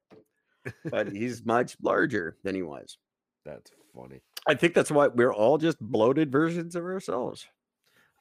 but 0.91 1.13
he's 1.13 1.45
much 1.45 1.77
larger 1.83 2.37
than 2.43 2.55
he 2.55 2.63
was. 2.63 2.99
That's 3.45 3.71
funny. 3.95 4.21
I 4.47 4.55
think 4.55 4.75
that's 4.75 4.91
why 4.91 5.09
we're 5.09 5.33
all 5.33 5.59
just 5.59 5.79
bloated 5.81 6.31
versions 6.33 6.75
of 6.77 6.85
ourselves. 6.85 7.47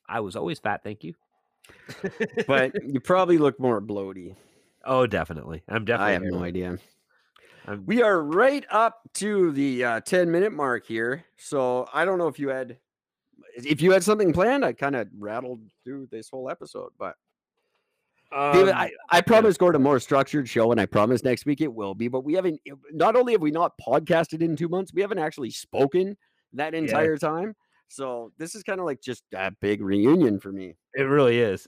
I 0.08 0.20
was 0.20 0.36
always 0.36 0.60
fat, 0.60 0.84
thank 0.84 1.04
you. 1.04 1.14
But 2.48 2.74
you 2.86 3.00
probably 3.00 3.38
look 3.38 3.60
more 3.60 3.82
bloaty. 3.82 4.36
oh, 4.86 5.08
definitely. 5.08 5.64
I'm 5.70 5.86
definitely. 5.86 6.10
I 6.10 6.14
have 6.14 6.24
no 6.24 6.38
hairy. 6.40 6.50
idea. 6.50 6.78
I'm, 7.68 7.86
We 7.86 8.02
are 8.02 8.22
right 8.22 8.66
up 8.72 9.02
to 9.16 9.52
the 9.52 9.84
uh, 9.84 10.00
10 10.02 10.32
minute 10.32 10.52
mark 10.52 10.86
here. 10.86 11.26
So 11.38 11.88
I 11.94 12.06
don't 12.06 12.18
know 12.18 12.28
if 12.28 12.40
you 12.40 12.50
had 12.50 12.78
if 13.56 13.82
you 13.82 13.92
had 13.92 14.04
something 14.04 14.34
planned, 14.34 14.64
I 14.64 14.74
kind 14.74 14.96
of 14.96 15.08
rattled 15.18 15.62
through 15.84 16.08
this 16.12 16.30
whole 16.30 16.50
episode, 16.50 16.92
but 16.98 17.16
David, 18.32 18.70
um, 18.70 18.78
I, 18.78 18.92
I 19.10 19.22
promised 19.22 19.60
Gord 19.60 19.76
a 19.76 19.80
more 19.80 20.00
structured 20.00 20.48
show, 20.48 20.72
and 20.72 20.80
I 20.80 20.86
promise 20.86 21.24
next 21.24 21.46
week 21.46 21.62
it 21.62 21.74
will 21.74 21.94
be. 21.94 22.08
But 22.08 22.24
we 22.24 22.34
haven't. 22.34 22.62
Not 22.92 23.16
only 23.16 23.34
have 23.34 23.42
we 23.42 23.52
not 23.52 23.74
podcasted 23.78 24.42
in 24.42 24.56
two 24.56 24.70
months, 24.70 24.94
we 24.94 25.02
haven't 25.02 25.20
actually 25.20 25.52
spoken 25.52 26.16
that 26.54 26.74
entire 26.74 27.18
time. 27.18 27.56
So 27.92 28.32
this 28.38 28.56
is 28.56 28.64
kind 28.64 28.80
of 28.80 28.86
like 28.86 29.02
just 29.02 29.24
a 29.34 29.52
big 29.52 29.82
reunion 29.82 30.40
for 30.40 30.50
me, 30.54 30.76
it 30.94 31.04
really 31.04 31.40
is. 31.40 31.68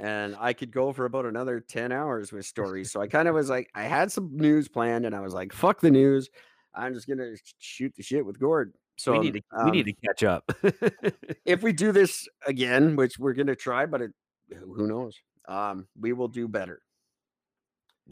and 0.00 0.36
I 0.38 0.52
could 0.52 0.70
go 0.70 0.92
for 0.92 1.06
about 1.06 1.24
another 1.24 1.58
ten 1.60 1.90
hours 1.90 2.32
with 2.32 2.44
stories. 2.54 2.92
So 2.92 3.00
I 3.00 3.06
kind 3.06 3.28
of 3.28 3.34
was 3.34 3.48
like, 3.48 3.70
I 3.74 3.84
had 3.84 4.12
some 4.12 4.36
news 4.36 4.68
planned, 4.68 5.06
and 5.06 5.14
I 5.14 5.20
was 5.20 5.32
like, 5.32 5.54
"Fuck 5.54 5.80
the 5.80 5.90
news." 5.90 6.28
I'm 6.74 6.92
just 6.92 7.08
gonna 7.08 7.32
shoot 7.58 7.94
the 7.96 8.02
shit 8.02 8.26
with 8.26 8.38
Gord. 8.38 8.74
So 8.98 9.12
we 9.12 9.18
need 9.20 9.34
to 9.34 9.42
we 9.64 9.70
need 9.70 9.88
um, 9.88 9.94
to 9.94 10.06
catch 10.06 10.22
up. 10.22 10.52
if 11.46 11.62
we 11.62 11.72
do 11.72 11.90
this 11.90 12.28
again, 12.46 12.94
which 12.94 13.18
we're 13.18 13.32
gonna 13.32 13.56
try, 13.56 13.86
but 13.86 14.02
it, 14.02 14.10
who 14.50 14.86
knows? 14.86 15.16
Um, 15.48 15.86
we 15.98 16.12
will 16.12 16.28
do 16.28 16.46
better. 16.48 16.80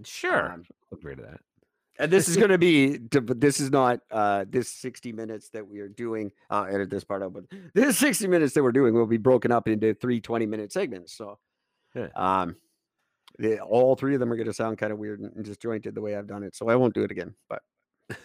sure. 0.05 0.53
Um, 0.53 0.64
I'll 0.93 0.99
agree 0.99 1.16
to 1.16 1.22
that. 1.22 1.41
and 1.99 2.11
this 2.11 2.28
is 2.28 2.37
going 2.43 2.51
to 2.51 2.59
be 2.59 2.99
this 3.11 3.61
is 3.61 3.70
not 3.70 4.01
uh 4.11 4.45
this 4.49 4.68
60 4.70 5.12
minutes 5.12 5.49
that 5.51 5.66
we 5.66 5.80
are 5.80 5.89
doing 5.89 6.30
i'll 6.51 6.64
edit 6.66 6.91
this 6.91 7.05
part 7.05 7.22
out 7.22 7.32
but 7.32 7.45
this 7.74 7.97
60 7.99 8.26
minutes 8.28 8.53
that 8.55 8.62
we're 8.62 8.72
doing 8.72 8.93
will 8.95 9.07
be 9.07 9.16
broken 9.16 9.51
up 9.51 9.66
into 9.68 9.95
three 9.95 10.20
20 10.20 10.45
minute 10.47 10.72
segments 10.72 11.12
so 11.16 11.39
Yeah. 11.95 12.09
um 12.14 12.57
the, 13.39 13.61
all 13.61 13.97
three 13.97 14.14
of 14.14 14.20
them 14.20 14.32
are 14.32 14.37
going 14.37 14.47
to 14.47 14.55
sound 14.55 14.78
kind 14.78 14.93
of 14.93 14.99
weird 14.99 15.20
and 15.20 15.45
disjointed 15.45 15.95
the 15.95 16.01
way 16.01 16.14
i've 16.16 16.26
done 16.26 16.43
it 16.43 16.55
so 16.55 16.68
i 16.68 16.76
won't 16.76 16.95
do 16.95 17.03
it 17.03 17.11
again 17.11 17.34
but 17.49 17.62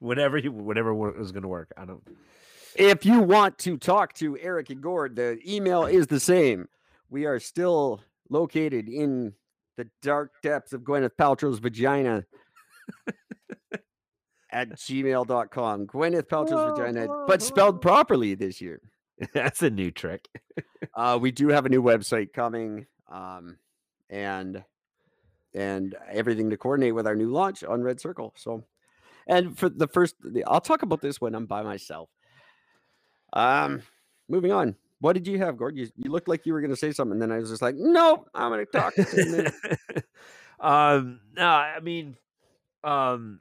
Whatever 0.00 0.36
you 0.38 0.52
whatever 0.52 1.18
is 1.20 1.32
going 1.32 1.42
to 1.42 1.48
work. 1.48 1.72
I 1.78 1.84
don't. 1.86 2.02
if 2.76 3.06
you 3.06 3.20
want 3.20 3.58
to 3.60 3.76
talk 3.78 4.12
to 4.14 4.36
eric 4.38 4.68
and 4.70 4.82
gord 4.82 5.16
the 5.16 5.38
email 5.46 5.84
is 5.86 6.06
the 6.06 6.20
same 6.20 6.66
we 7.14 7.26
are 7.26 7.38
still 7.38 8.00
located 8.28 8.88
in 8.88 9.32
the 9.76 9.88
dark 10.02 10.32
depths 10.42 10.72
of 10.72 10.82
gwyneth 10.82 11.12
paltrow's 11.16 11.60
vagina 11.60 12.24
at 14.50 14.70
gmail.com. 14.76 15.86
Gwyneth 15.86 16.28
Paltrow's 16.28 16.76
vagina, 16.76 17.06
but 17.28 17.40
spelled 17.40 17.80
properly 17.80 18.34
this 18.34 18.60
year. 18.60 18.80
That's 19.32 19.62
a 19.62 19.70
new 19.70 19.90
trick. 19.90 20.28
Uh, 20.96 21.18
we 21.20 21.32
do 21.32 21.48
have 21.48 21.66
a 21.66 21.68
new 21.68 21.82
website 21.82 22.32
coming, 22.32 22.86
um, 23.10 23.56
and 24.10 24.62
and 25.54 25.96
everything 26.12 26.50
to 26.50 26.56
coordinate 26.56 26.94
with 26.94 27.06
our 27.06 27.16
new 27.16 27.30
launch 27.30 27.64
on 27.64 27.80
RedCircle. 27.80 28.30
So, 28.36 28.62
and 29.26 29.58
for 29.58 29.68
the 29.70 29.88
first, 29.88 30.14
the, 30.22 30.44
I'll 30.44 30.60
talk 30.60 30.82
about 30.82 31.00
this 31.00 31.20
when 31.20 31.34
I'm 31.34 31.46
by 31.46 31.62
myself. 31.62 32.10
Um, 33.32 33.82
moving 34.28 34.52
on. 34.52 34.76
What 35.04 35.12
did 35.12 35.26
you 35.26 35.36
have, 35.36 35.58
Gord? 35.58 35.76
You, 35.76 35.90
you 35.96 36.10
looked 36.10 36.28
like 36.28 36.46
you 36.46 36.54
were 36.54 36.62
going 36.62 36.70
to 36.70 36.76
say 36.78 36.90
something, 36.90 37.12
and 37.12 37.20
then 37.20 37.30
I 37.30 37.38
was 37.38 37.50
just 37.50 37.60
like, 37.60 37.74
no, 37.76 38.24
I'm 38.34 38.50
going 38.50 38.64
to 38.64 38.72
talk. 38.72 38.94
for 38.94 39.04
10 39.04 39.52
um, 40.60 41.20
no, 41.36 41.46
I 41.46 41.78
mean, 41.80 42.16
um, 42.82 43.40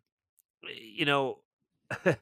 you 0.78 1.06
know, 1.06 1.40
I 2.06 2.16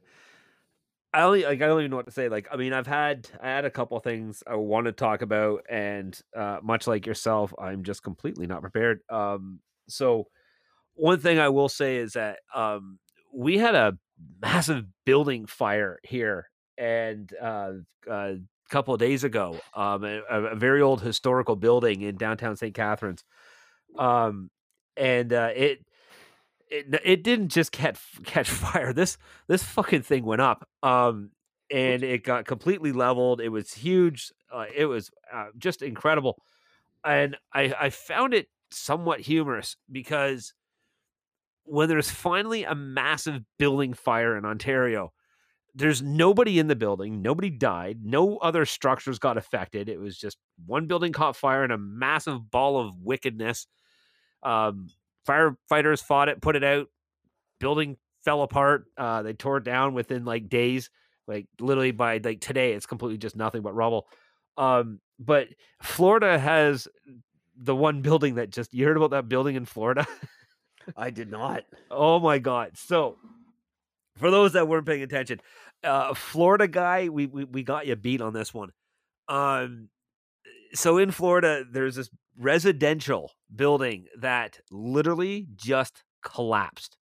only 1.24 1.42
like 1.42 1.60
I 1.60 1.66
don't 1.66 1.80
even 1.80 1.90
know 1.90 1.98
what 1.98 2.06
to 2.06 2.12
say. 2.12 2.30
Like, 2.30 2.50
I 2.52 2.56
mean, 2.56 2.72
I've 2.72 2.86
had 2.86 3.30
I 3.42 3.48
had 3.48 3.66
a 3.66 3.72
couple 3.72 4.00
things 4.00 4.44
I 4.46 4.58
want 4.58 4.86
to 4.86 4.92
talk 4.92 5.24
about, 5.24 5.66
and 5.68 6.16
uh, 6.38 6.60
much 6.62 6.86
like 6.86 7.08
yourself, 7.08 7.52
I'm 7.58 7.84
just 7.84 8.04
completely 8.04 8.46
not 8.46 8.62
prepared. 8.62 9.00
Um, 9.10 9.60
so 9.90 10.28
one 10.94 11.20
thing 11.20 11.40
I 11.40 11.50
will 11.50 11.68
say 11.68 11.98
is 11.98 12.14
that 12.14 12.42
um, 12.54 13.00
we 13.34 13.58
had 13.58 13.74
a 13.74 13.98
massive 14.40 14.86
building 15.04 15.48
fire 15.48 15.98
here, 16.04 16.48
and 16.78 17.34
uh, 17.42 17.72
a 18.08 18.36
couple 18.72 18.94
of 18.94 19.00
days 19.00 19.24
ago, 19.24 19.60
um, 19.76 20.04
a, 20.04 20.22
a 20.30 20.56
very 20.56 20.82
old 20.82 21.02
historical 21.02 21.56
building 21.56 22.02
in 22.02 22.16
downtown 22.16 22.56
St. 22.56 22.74
Catharines, 22.74 23.24
um, 24.00 24.50
and 24.98 25.32
uh, 25.32 25.52
it 25.56 25.86
it 26.70 27.00
it 27.04 27.24
didn't 27.24 27.50
just 27.50 27.72
catch 27.72 28.00
catch 28.24 28.50
fire. 28.50 28.94
This 28.94 29.18
this 29.48 29.64
fucking 29.64 30.02
thing 30.02 30.26
went 30.26 30.42
up, 30.42 30.68
um, 30.82 31.32
and 31.70 32.02
it 32.02 32.24
got 32.24 32.46
completely 32.46 32.92
leveled. 32.92 33.42
It 33.42 33.50
was 33.50 33.74
huge. 33.74 34.32
Uh, 34.52 34.66
it 34.76 34.86
was 34.86 35.12
uh, 35.32 35.48
just 35.58 35.82
incredible, 35.82 36.42
and 37.06 37.38
I 37.54 37.74
I 37.80 37.90
found 37.90 38.34
it 38.34 38.48
somewhat 38.72 39.20
humorous 39.20 39.76
because 39.92 40.54
when 41.66 41.90
there's 41.90 42.10
finally 42.10 42.64
a 42.64 42.74
massive 42.74 43.42
building 43.60 43.94
fire 43.94 44.38
in 44.38 44.46
Ontario, 44.46 45.12
there's 45.74 46.02
nobody 46.02 46.60
in 46.60 46.68
the 46.68 46.76
building. 46.76 47.22
Nobody 47.22 47.50
died. 47.50 48.00
No 48.04 48.38
other 48.38 48.66
structures 48.66 49.20
got 49.20 49.38
affected. 49.38 49.88
It 49.90 50.00
was 50.00 50.18
just 50.18 50.38
one 50.66 50.88
building 50.88 51.14
caught 51.14 51.36
fire 51.36 51.64
and 51.64 51.72
a 51.72 51.78
massive 51.78 52.52
ball 52.52 52.80
of 52.80 53.02
wickedness. 53.02 53.68
Um, 54.44 54.88
firefighters 55.28 56.04
fought 56.04 56.30
it, 56.30 56.42
put 56.42 56.56
it 56.56 56.64
out. 56.64 56.88
Building 57.60 57.98
fell 58.24 58.42
apart. 58.42 58.86
Uh, 58.98 59.22
they 59.22 59.34
tore 59.34 59.58
it 59.58 59.64
down 59.64 59.94
within 59.94 60.26
like 60.26 60.50
days. 60.50 60.90
Like 61.28 61.48
literally 61.60 61.92
by 61.92 62.20
like 62.24 62.42
today, 62.42 62.74
it's 62.74 62.86
completely 62.86 63.18
just 63.18 63.36
nothing 63.36 63.62
but 63.62 63.76
rubble. 63.76 64.08
Um, 64.58 65.00
but 65.20 65.48
Florida 65.82 66.38
has 66.38 66.88
the 67.56 67.76
one 67.76 68.02
building 68.02 68.36
that 68.36 68.50
just 68.50 68.74
you 68.74 68.86
heard 68.86 68.98
about 68.98 69.12
that 69.12 69.30
building 69.30 69.56
in 69.56 69.66
Florida. 69.66 70.06
I 70.98 71.10
did 71.12 71.30
not. 71.30 71.64
Oh 71.94 72.22
my 72.22 72.40
god! 72.40 72.78
So, 72.78 73.18
for 74.18 74.30
those 74.32 74.54
that 74.54 74.68
weren't 74.68 74.86
paying 74.86 75.02
attention, 75.04 75.40
uh, 75.84 76.14
Florida 76.14 76.68
guy, 76.68 77.10
we, 77.10 77.26
we 77.26 77.44
we 77.46 77.64
got 77.64 77.88
you 77.88 77.96
beat 77.96 78.22
on 78.22 78.34
this 78.34 78.54
one. 78.54 78.70
Um, 79.28 79.90
so 80.74 80.98
in 80.98 81.12
Florida, 81.12 81.64
there's 81.70 81.96
this 81.96 82.10
residential 82.38 83.32
building 83.54 84.06
that 84.20 84.60
literally 84.72 85.48
just 85.56 86.04
collapsed, 86.24 86.98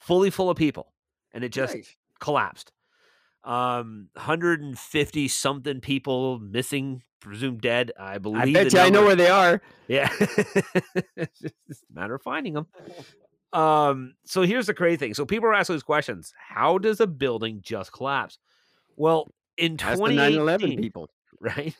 fully 0.00 0.30
full 0.30 0.50
of 0.50 0.56
people, 0.56 0.92
and 1.32 1.44
it 1.44 1.50
just 1.52 1.74
Nice. 1.74 1.96
collapsed. 2.20 2.72
Um, 3.42 4.08
150 4.14 5.28
something 5.28 5.80
people 5.80 6.38
missing, 6.38 7.02
presumed 7.20 7.60
dead. 7.60 7.92
I 7.98 8.16
believe. 8.18 8.42
I 8.42 8.52
bet 8.52 8.72
you 8.72 8.78
I 8.80 8.88
know 8.88 9.04
where 9.04 9.16
they 9.16 9.28
are. 9.28 9.60
yeah. 9.86 10.08
it's 11.16 11.40
just 11.40 11.82
a 11.90 11.92
matter 11.92 12.14
of 12.14 12.22
finding 12.22 12.54
them. 12.54 12.66
Um, 13.54 14.14
so 14.24 14.42
here's 14.42 14.66
the 14.66 14.74
crazy 14.74 14.96
thing. 14.96 15.14
So 15.14 15.24
people 15.24 15.48
are 15.48 15.54
asking 15.54 15.76
these 15.76 15.82
questions. 15.82 16.32
How 16.36 16.78
does 16.78 17.00
a 17.00 17.06
building 17.06 17.60
just 17.62 17.92
collapse? 17.92 18.38
Well, 18.96 19.28
in 19.56 19.76
That's 19.76 20.00
the 20.00 20.08
9 20.10 20.32
11 20.34 20.76
people. 20.76 21.08
right? 21.40 21.74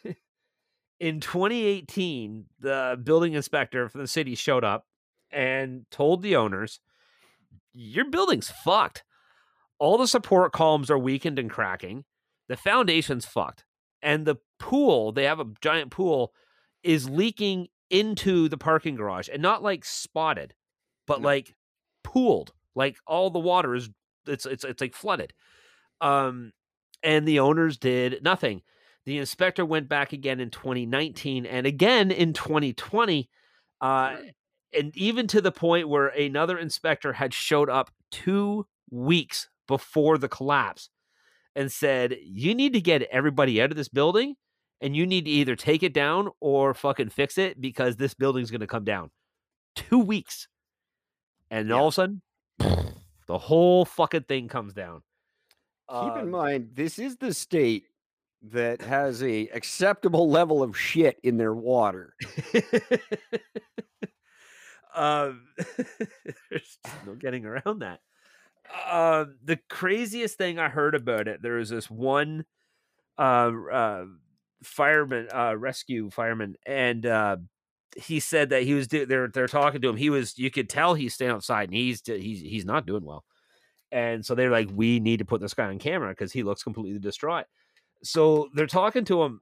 In 1.00 1.20
2018, 1.20 2.46
the 2.60 2.98
building 3.02 3.32
inspector 3.34 3.88
from 3.88 4.00
the 4.02 4.06
city 4.06 4.34
showed 4.34 4.64
up 4.64 4.86
and 5.30 5.84
told 5.90 6.22
the 6.22 6.36
owners, 6.36 6.80
Your 7.72 8.08
building's 8.08 8.50
fucked. 8.50 9.02
All 9.80 9.98
the 9.98 10.06
support 10.06 10.52
columns 10.52 10.90
are 10.90 10.98
weakened 10.98 11.38
and 11.38 11.50
cracking. 11.50 12.04
The 12.48 12.56
foundation's 12.56 13.26
fucked. 13.26 13.64
And 14.00 14.24
the 14.26 14.36
pool, 14.60 15.10
they 15.12 15.24
have 15.24 15.40
a 15.40 15.46
giant 15.60 15.90
pool, 15.90 16.32
is 16.84 17.10
leaking 17.10 17.68
into 17.90 18.48
the 18.48 18.58
parking 18.58 18.94
garage 18.94 19.28
and 19.32 19.42
not 19.42 19.62
like 19.62 19.84
spotted, 19.84 20.54
but 21.06 21.20
No. 21.20 21.26
like 21.28 21.54
pooled. 22.14 22.52
Like 22.76 22.96
all 23.06 23.30
the 23.30 23.38
water 23.40 23.74
is 23.74 23.90
it's 24.26 24.46
it's 24.46 24.64
it's 24.64 24.80
like 24.80 24.94
flooded. 24.94 25.32
Um 26.00 26.52
and 27.02 27.28
the 27.28 27.40
owners 27.40 27.76
did 27.78 28.22
nothing. 28.22 28.62
The 29.06 29.18
inspector 29.18 29.66
went 29.66 29.88
back 29.88 30.12
again 30.14 30.40
in 30.40 30.50
2019 30.50 31.46
and 31.46 31.66
again 31.66 32.10
in 32.10 32.32
2020 32.32 33.28
uh 33.80 34.16
and 34.76 34.96
even 34.96 35.26
to 35.28 35.40
the 35.40 35.52
point 35.52 35.88
where 35.88 36.08
another 36.08 36.58
inspector 36.58 37.12
had 37.12 37.34
showed 37.34 37.70
up 37.70 37.90
2 38.12 38.66
weeks 38.90 39.48
before 39.68 40.18
the 40.18 40.28
collapse 40.28 40.90
and 41.56 41.70
said, 41.72 42.16
"You 42.22 42.54
need 42.54 42.72
to 42.74 42.80
get 42.80 43.02
everybody 43.04 43.60
out 43.62 43.70
of 43.70 43.76
this 43.76 43.88
building 43.88 44.36
and 44.80 44.96
you 44.96 45.06
need 45.06 45.26
to 45.26 45.30
either 45.30 45.56
take 45.56 45.82
it 45.82 45.94
down 45.94 46.30
or 46.40 46.74
fucking 46.74 47.10
fix 47.10 47.38
it 47.38 47.60
because 47.60 47.96
this 47.96 48.14
building's 48.14 48.50
going 48.50 48.60
to 48.60 48.66
come 48.66 48.84
down." 48.84 49.10
2 49.76 49.98
weeks. 49.98 50.48
And 51.50 51.72
all 51.72 51.88
of 51.88 51.92
a 51.92 51.94
sudden 51.94 52.22
the 53.26 53.38
whole 53.38 53.84
fucking 53.84 54.24
thing 54.24 54.48
comes 54.48 54.72
down. 54.74 55.02
Keep 55.90 56.16
in 56.16 56.20
Um, 56.22 56.30
mind, 56.30 56.70
this 56.74 56.98
is 56.98 57.16
the 57.16 57.34
state 57.34 57.84
that 58.42 58.80
has 58.82 59.22
a 59.22 59.48
acceptable 59.48 60.28
level 60.28 60.62
of 60.62 60.78
shit 60.78 61.18
in 61.22 61.36
their 61.36 61.54
water. 61.54 62.14
um, 64.94 65.42
there's 66.50 66.78
no 67.06 67.14
getting 67.14 67.44
around 67.44 67.80
that. 67.80 68.00
Um, 68.90 69.36
the 69.44 69.58
craziest 69.68 70.38
thing 70.38 70.58
I 70.58 70.68
heard 70.68 70.94
about 70.94 71.28
it, 71.28 71.42
there 71.42 71.54
was 71.56 71.70
this 71.70 71.90
one 71.90 72.44
uh, 73.18 73.50
uh, 73.72 74.04
fireman, 74.62 75.28
uh, 75.32 75.56
rescue 75.56 76.10
fireman, 76.10 76.56
and 76.66 77.04
uh, 77.04 77.36
he 77.96 78.20
said 78.20 78.50
that 78.50 78.62
he 78.62 78.74
was 78.74 78.88
they're 78.88 79.28
they're 79.28 79.48
talking 79.48 79.80
to 79.80 79.88
him. 79.88 79.96
He 79.96 80.10
was 80.10 80.38
you 80.38 80.50
could 80.50 80.68
tell 80.68 80.94
he's 80.94 81.14
staying 81.14 81.30
outside, 81.30 81.68
and 81.68 81.76
he's 81.76 82.02
he's 82.04 82.40
he's 82.40 82.64
not 82.64 82.86
doing 82.86 83.04
well. 83.04 83.24
And 83.92 84.26
so 84.26 84.34
they're 84.34 84.50
like, 84.50 84.68
we 84.72 84.98
need 84.98 85.18
to 85.18 85.24
put 85.24 85.40
this 85.40 85.54
guy 85.54 85.66
on 85.66 85.78
camera 85.78 86.10
because 86.10 86.32
he 86.32 86.42
looks 86.42 86.64
completely 86.64 86.98
distraught. 86.98 87.46
So 88.02 88.48
they're 88.52 88.66
talking 88.66 89.04
to 89.06 89.22
him, 89.22 89.40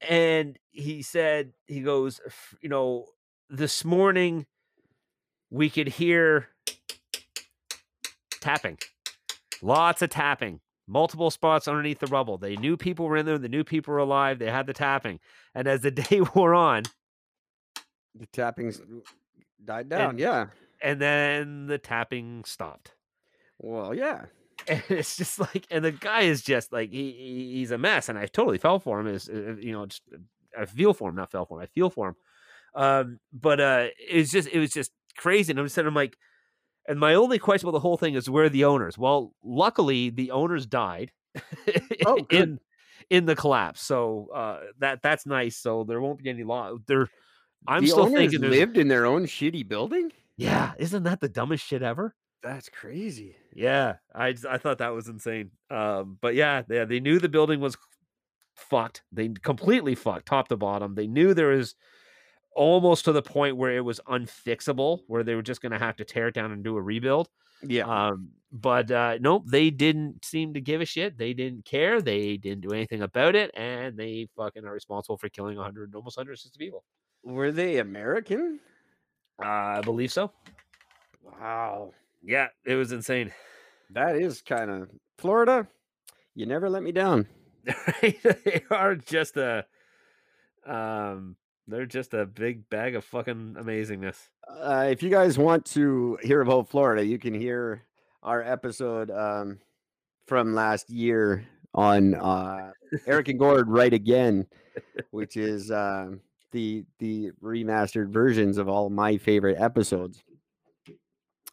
and 0.00 0.58
he 0.70 1.02
said, 1.02 1.52
he 1.66 1.80
goes, 1.80 2.20
you 2.60 2.68
know, 2.68 3.06
this 3.48 3.84
morning 3.84 4.46
we 5.50 5.70
could 5.70 5.88
hear 5.88 6.48
tapping, 8.40 8.78
lots 9.62 10.02
of 10.02 10.10
tapping, 10.10 10.60
multiple 10.86 11.30
spots 11.30 11.68
underneath 11.68 12.00
the 12.00 12.06
rubble. 12.06 12.38
They 12.38 12.56
knew 12.56 12.76
people 12.76 13.06
were 13.06 13.16
in 13.16 13.26
there, 13.26 13.38
they 13.38 13.48
knew 13.48 13.64
people 13.64 13.92
were 13.92 13.98
alive, 13.98 14.38
they 14.38 14.50
had 14.50 14.66
the 14.66 14.72
tapping. 14.72 15.20
And 15.54 15.68
as 15.68 15.82
the 15.82 15.90
day 15.92 16.20
wore 16.34 16.54
on, 16.54 16.82
The 18.14 18.26
tappings 18.26 18.80
died 19.64 19.88
down. 19.88 20.18
yeah. 20.18 20.46
and 20.82 21.00
then 21.00 21.66
the 21.66 21.78
tapping 21.78 22.44
stopped. 22.44 22.94
Well, 23.58 23.94
yeah. 23.94 24.26
and 24.68 24.82
it's 24.90 25.16
just 25.16 25.38
like 25.38 25.66
and 25.70 25.82
the 25.84 25.90
guy 25.92 26.22
is 26.22 26.42
just 26.42 26.70
like 26.72 26.90
he, 26.90 27.12
he- 27.12 27.52
he's 27.58 27.70
a 27.70 27.78
mess 27.78 28.10
and 28.10 28.18
i 28.18 28.26
totally 28.26 28.58
fell 28.58 28.78
for 28.78 29.00
him 29.00 29.06
is 29.06 29.26
uh, 29.26 29.56
you 29.58 29.72
know 29.72 29.86
just 29.86 30.02
i 30.58 30.66
feel 30.66 30.92
for 30.92 31.08
him 31.08 31.14
not 31.14 31.30
fell 31.32 31.46
for 31.46 31.56
him 31.58 31.62
i 31.62 31.66
feel 31.66 31.88
for 31.88 32.08
him 32.10 32.16
um 32.74 33.18
but 33.32 33.58
uh 33.58 33.86
it's 33.98 34.30
just 34.30 34.46
it 34.52 34.58
was 34.58 34.70
just 34.70 34.92
crazy 35.16 35.50
and 35.50 35.58
i'm 35.58 35.64
just 35.64 35.78
i'm 35.78 35.94
like 35.94 36.14
and 36.86 37.00
my 37.00 37.14
only 37.14 37.38
question 37.38 37.66
about 37.66 37.72
the 37.76 37.80
whole 37.80 37.96
thing 37.96 38.12
is 38.14 38.28
where 38.28 38.44
are 38.44 38.48
the 38.50 38.64
owners 38.66 38.98
well 38.98 39.32
luckily 39.42 40.10
the 40.10 40.30
owners 40.30 40.66
died 40.66 41.10
Oh, 42.04 42.18
in 42.30 42.60
in 43.08 43.24
the 43.24 43.34
collapse 43.34 43.80
so 43.80 44.28
uh 44.34 44.60
that 44.78 45.00
that's 45.00 45.24
nice 45.24 45.56
so 45.56 45.84
there 45.84 46.02
won't 46.02 46.22
be 46.22 46.28
any 46.28 46.44
law 46.44 46.74
there 46.86 47.08
i'm 47.66 47.82
the 47.82 47.88
still 47.88 48.04
owners 48.04 48.30
thinking 48.30 48.42
lived 48.50 48.76
in 48.78 48.88
their 48.88 49.06
own 49.06 49.24
shitty 49.26 49.66
building. 49.68 50.10
yeah 50.36 50.72
isn't 50.78 51.02
that 51.04 51.20
the 51.20 51.28
dumbest 51.28 51.64
shit 51.66 51.82
ever 51.82 52.14
That's 52.42 52.70
crazy. 52.70 53.36
Yeah, 53.52 53.96
I 54.14 54.32
just- 54.32 54.46
I 54.46 54.56
thought 54.56 54.78
that 54.78 54.94
was 54.94 55.08
insane. 55.08 55.50
Um, 55.68 56.16
but 56.22 56.34
yeah, 56.34 56.62
yeah, 56.70 56.86
they 56.86 56.98
knew 57.00 57.18
the 57.18 57.28
building 57.28 57.60
was 57.60 57.76
fucked. 58.56 59.02
They 59.12 59.28
completely 59.28 59.94
fucked, 59.94 60.24
top 60.26 60.48
to 60.48 60.56
bottom. 60.56 60.94
They 60.94 61.06
knew 61.06 61.34
there 61.34 61.48
was 61.48 61.74
almost 62.56 63.04
to 63.04 63.12
the 63.12 63.20
point 63.22 63.56
where 63.58 63.76
it 63.76 63.84
was 63.84 64.00
unfixable, 64.08 65.00
where 65.06 65.22
they 65.22 65.34
were 65.34 65.42
just 65.42 65.60
going 65.60 65.72
to 65.72 65.78
have 65.78 65.96
to 65.96 66.04
tear 66.06 66.28
it 66.28 66.34
down 66.34 66.50
and 66.52 66.64
do 66.64 66.76
a 66.78 66.82
rebuild. 66.82 67.28
Yeah. 67.62 67.84
Um, 67.86 68.30
but 68.50 68.90
uh, 68.90 69.18
nope, 69.20 69.44
they 69.46 69.68
didn't 69.70 70.24
seem 70.24 70.54
to 70.54 70.60
give 70.62 70.80
a 70.80 70.86
shit. 70.86 71.18
They 71.18 71.34
didn't 71.34 71.66
care. 71.66 72.00
They 72.00 72.38
didn't 72.38 72.62
do 72.62 72.72
anything 72.72 73.02
about 73.02 73.34
it, 73.36 73.50
and 73.54 73.98
they 73.98 74.28
fucking 74.36 74.64
are 74.64 74.72
responsible 74.72 75.18
for 75.18 75.28
killing 75.28 75.56
100, 75.56 75.94
almost 75.94 76.16
160 76.16 76.58
people. 76.58 76.84
Were 77.22 77.52
they 77.52 77.78
American? 77.78 78.60
Uh, 79.42 79.48
I 79.48 79.80
believe 79.82 80.12
so. 80.12 80.32
Wow. 81.22 81.92
Yeah, 82.22 82.48
it 82.64 82.74
was 82.74 82.92
insane. 82.92 83.32
That 83.90 84.16
is 84.16 84.42
kind 84.42 84.70
of 84.70 84.90
Florida. 85.18 85.66
You 86.34 86.46
never 86.46 86.70
let 86.70 86.82
me 86.82 86.92
down. 86.92 87.26
they 88.02 88.62
are 88.70 88.94
just 88.94 89.36
a, 89.36 89.66
um, 90.66 91.36
they're 91.66 91.86
just 91.86 92.14
a 92.14 92.26
big 92.26 92.68
bag 92.68 92.94
of 92.94 93.04
fucking 93.04 93.56
amazingness. 93.58 94.28
Uh, 94.48 94.88
if 94.90 95.02
you 95.02 95.10
guys 95.10 95.38
want 95.38 95.64
to 95.66 96.18
hear 96.22 96.40
about 96.40 96.68
Florida, 96.68 97.04
you 97.04 97.18
can 97.18 97.34
hear 97.34 97.84
our 98.22 98.42
episode 98.42 99.10
um, 99.10 99.58
from 100.26 100.54
last 100.54 100.90
year 100.90 101.46
on 101.74 102.14
uh, 102.14 102.72
Eric 103.06 103.28
and 103.28 103.38
Gord 103.38 103.68
Right 103.68 103.92
Again, 103.92 104.46
which 105.10 105.36
is 105.36 105.70
uh, 105.70 106.10
the 106.52 106.84
the 106.98 107.30
remastered 107.42 108.08
versions 108.08 108.58
of 108.58 108.68
all 108.68 108.90
my 108.90 109.16
favorite 109.16 109.60
episodes 109.60 110.22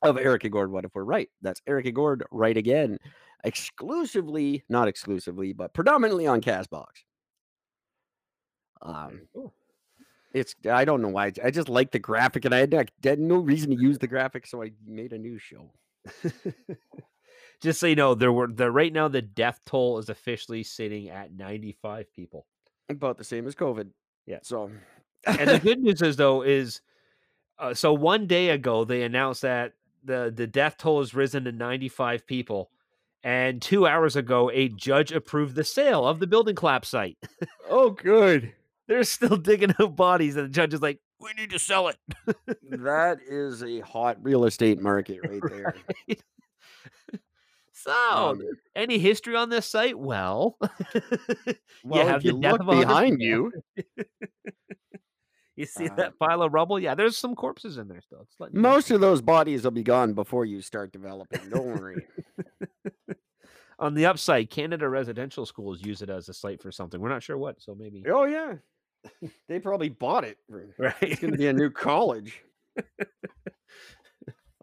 of 0.01 0.17
Eric 0.17 0.43
and 0.43 0.53
Gord. 0.53 0.71
What 0.71 0.85
if 0.85 0.91
we're 0.93 1.03
right? 1.03 1.29
That's 1.41 1.61
Eric 1.67 1.85
and 1.85 1.95
Gord 1.95 2.23
Right 2.31 2.57
Again, 2.57 2.97
exclusively, 3.43 4.63
not 4.69 4.87
exclusively, 4.87 5.53
but 5.53 5.73
predominantly 5.73 6.27
on 6.27 6.41
Castbox. 6.41 6.85
Um, 8.81 9.21
it's 10.33 10.55
I 10.69 10.85
don't 10.85 11.01
know 11.01 11.09
why. 11.09 11.31
I 11.43 11.51
just 11.51 11.69
like 11.69 11.91
the 11.91 11.99
graphic, 11.99 12.45
and 12.45 12.53
I 12.53 12.59
had, 12.59 12.73
I 12.73 12.85
had 13.03 13.19
no 13.19 13.37
reason 13.37 13.71
to 13.71 13.81
use 13.81 13.97
the 13.97 14.07
graphic, 14.07 14.45
so 14.45 14.61
I 14.61 14.71
made 14.85 15.13
a 15.13 15.17
new 15.17 15.39
show. 15.39 15.71
Just 17.59 17.79
so 17.79 17.87
you 17.87 17.95
know, 17.95 18.13
there 18.13 18.31
were 18.31 18.47
the 18.47 18.69
right 18.69 18.93
now 18.93 19.07
the 19.07 19.21
death 19.21 19.59
toll 19.65 19.97
is 19.97 20.09
officially 20.09 20.63
sitting 20.63 21.09
at 21.09 21.33
95 21.33 22.11
people. 22.13 22.45
About 22.89 23.17
the 23.17 23.23
same 23.23 23.47
as 23.47 23.55
COVID. 23.55 23.89
Yeah. 24.27 24.39
So, 24.43 24.69
And 25.25 25.49
the 25.49 25.59
good 25.63 25.79
news 25.79 26.01
is 26.03 26.17
though 26.17 26.43
is 26.43 26.81
uh, 27.57 27.73
so 27.73 27.93
one 27.93 28.27
day 28.27 28.49
ago 28.49 28.85
they 28.85 29.01
announced 29.01 29.41
that 29.41 29.73
the 30.03 30.31
the 30.35 30.45
death 30.45 30.77
toll 30.77 30.99
has 30.99 31.15
risen 31.15 31.45
to 31.45 31.51
95 31.51 32.27
people. 32.27 32.69
And 33.23 33.61
two 33.61 33.87
hours 33.87 34.15
ago, 34.15 34.51
a 34.53 34.69
judge 34.69 35.11
approved 35.11 35.55
the 35.55 35.63
sale 35.63 36.07
of 36.07 36.19
the 36.19 36.27
building 36.27 36.55
collapse 36.55 36.89
site. 36.89 37.17
oh, 37.69 37.89
good. 37.89 38.53
They're 38.87 39.03
still 39.03 39.35
digging 39.35 39.73
up 39.79 39.97
bodies, 39.97 40.37
and 40.37 40.45
the 40.45 40.49
judge 40.53 40.73
is 40.73 40.81
like, 40.81 41.01
"We 41.19 41.33
need 41.33 41.49
to 41.49 41.59
sell 41.59 41.89
it." 41.89 41.97
that 42.69 43.17
is 43.27 43.61
a 43.63 43.81
hot 43.81 44.17
real 44.23 44.45
estate 44.45 44.79
market 44.79 45.19
right 45.27 45.41
there. 45.49 45.75
Right? 46.07 46.21
So, 47.83 47.91
Um, 47.91 48.41
any 48.75 48.97
history 48.99 49.35
on 49.35 49.49
this 49.49 49.65
site? 49.65 49.97
Well, 49.97 50.57
well, 51.83 52.07
have 52.07 52.23
you 52.23 52.33
the 52.33 52.39
death 52.39 52.51
look 52.53 52.61
of 52.61 52.67
100 52.67 52.87
behind 52.87 53.21
you, 53.21 53.51
you 55.55 55.65
see 55.65 55.87
Uh, 55.89 55.95
that 55.95 56.17
pile 56.19 56.41
of 56.41 56.53
rubble? 56.53 56.79
Yeah, 56.79 56.95
there's 56.95 57.17
some 57.17 57.35
corpses 57.35 57.77
in 57.77 57.87
there 57.87 58.01
still. 58.01 58.27
You 58.39 58.47
know. 58.53 58.61
most 58.61 58.91
of 58.91 59.01
those 59.01 59.21
bodies 59.21 59.63
will 59.63 59.71
be 59.71 59.83
gone 59.83 60.13
before 60.13 60.45
you 60.45 60.61
start 60.61 60.91
developing. 60.91 61.49
Don't 61.49 61.65
worry. 61.79 62.05
on 63.79 63.93
the 63.93 64.05
upside, 64.05 64.49
Canada 64.49 64.87
residential 64.89 65.45
schools 65.45 65.81
use 65.81 66.01
it 66.01 66.09
as 66.09 66.29
a 66.29 66.33
site 66.33 66.61
for 66.61 66.71
something. 66.71 66.99
We're 66.99 67.09
not 67.09 67.23
sure 67.23 67.37
what, 67.37 67.61
so 67.61 67.75
maybe 67.75 68.03
oh 68.09 68.25
yeah, 68.25 68.55
they 69.47 69.59
probably 69.59 69.89
bought 69.89 70.23
it. 70.23 70.37
for- 70.49 70.93
It's 71.01 71.19
going 71.21 71.31
to 71.33 71.37
be 71.37 71.47
a 71.47 71.53
new 71.53 71.69
college. 71.69 72.41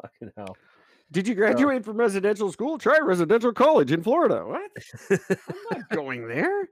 Fucking 0.01 0.31
hell. 0.37 0.57
Did 1.15 1.29
you 1.29 1.37
graduate 1.37 1.85
from 1.85 1.97
residential 1.97 2.51
school? 2.51 2.77
Try 2.77 2.99
residential 2.99 3.53
college 3.53 3.93
in 3.93 4.03
Florida. 4.03 4.45
What? 4.45 4.71
I'm 5.11 5.57
not 5.71 5.89
going 5.93 6.27
there. 6.27 6.69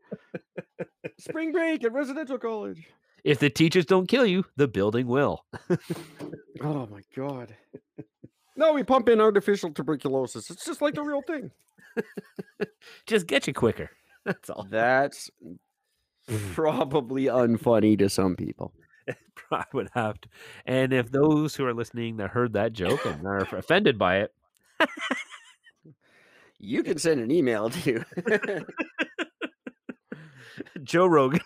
Spring 1.17 1.53
break 1.53 1.85
at 1.85 1.93
residential 1.93 2.39
college. 2.39 2.89
if 3.23 3.39
the 3.39 3.49
teachers 3.49 3.87
don't 3.87 4.09
kill 4.09 4.27
you, 4.27 4.45
the 4.57 4.67
building 4.67 5.07
will. 5.07 5.45
Oh 6.61 6.89
my 6.91 7.03
god. 7.15 7.55
No, 8.57 8.73
we 8.73 8.83
pump 8.83 9.09
in 9.09 9.21
artificial 9.21 9.71
tuberculosis. 9.71 10.51
It's 10.51 10.65
just 10.65 10.83
like 10.83 10.95
the 10.95 11.03
real 11.03 11.23
thing. 11.23 11.53
Just 13.07 13.27
get 13.29 13.47
you 13.47 13.55
quicker. 13.55 13.91
That's 14.25 14.51
all. 14.51 14.67
That's 14.69 15.31
probably 16.53 17.27
unfunny 17.27 17.97
to 17.99 18.09
some 18.09 18.35
people. 18.35 18.73
I 19.51 19.65
would 19.73 19.89
have 19.95 20.21
to. 20.21 20.29
And 20.67 20.93
if 20.93 21.11
those 21.11 21.55
who 21.55 21.65
are 21.67 21.75
listening 21.75 22.17
that 22.19 22.31
heard 22.31 22.53
that 22.55 22.73
joke 22.73 23.05
and 23.07 23.27
are 23.27 23.39
offended 23.53 23.99
by 23.99 24.19
it, 24.21 24.33
You 26.59 26.83
can 26.83 26.99
send 26.99 27.21
an 27.21 27.31
email 27.31 27.71
to 27.71 28.05
Joe 30.85 31.07
Rogan. 31.07 31.41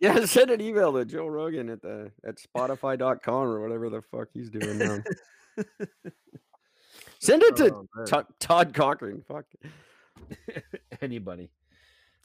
yeah, 0.00 0.24
send 0.26 0.50
an 0.50 0.60
email 0.60 0.92
to 0.92 1.04
Joe 1.04 1.26
Rogan 1.26 1.68
at 1.70 1.82
the 1.82 2.10
at 2.24 2.36
Spotify.com 2.36 3.34
or 3.48 3.60
whatever 3.60 3.88
the 3.90 4.02
fuck 4.02 4.28
he's 4.32 4.50
doing 4.50 4.78
now. 4.78 4.98
send 7.18 7.42
it 7.42 7.56
to 7.56 7.74
Oh. 7.74 8.04
Todd, 8.06 8.26
Todd 8.38 8.74
Cochran. 8.74 9.22
Fuck 9.26 9.46
Anybody. 11.00 11.50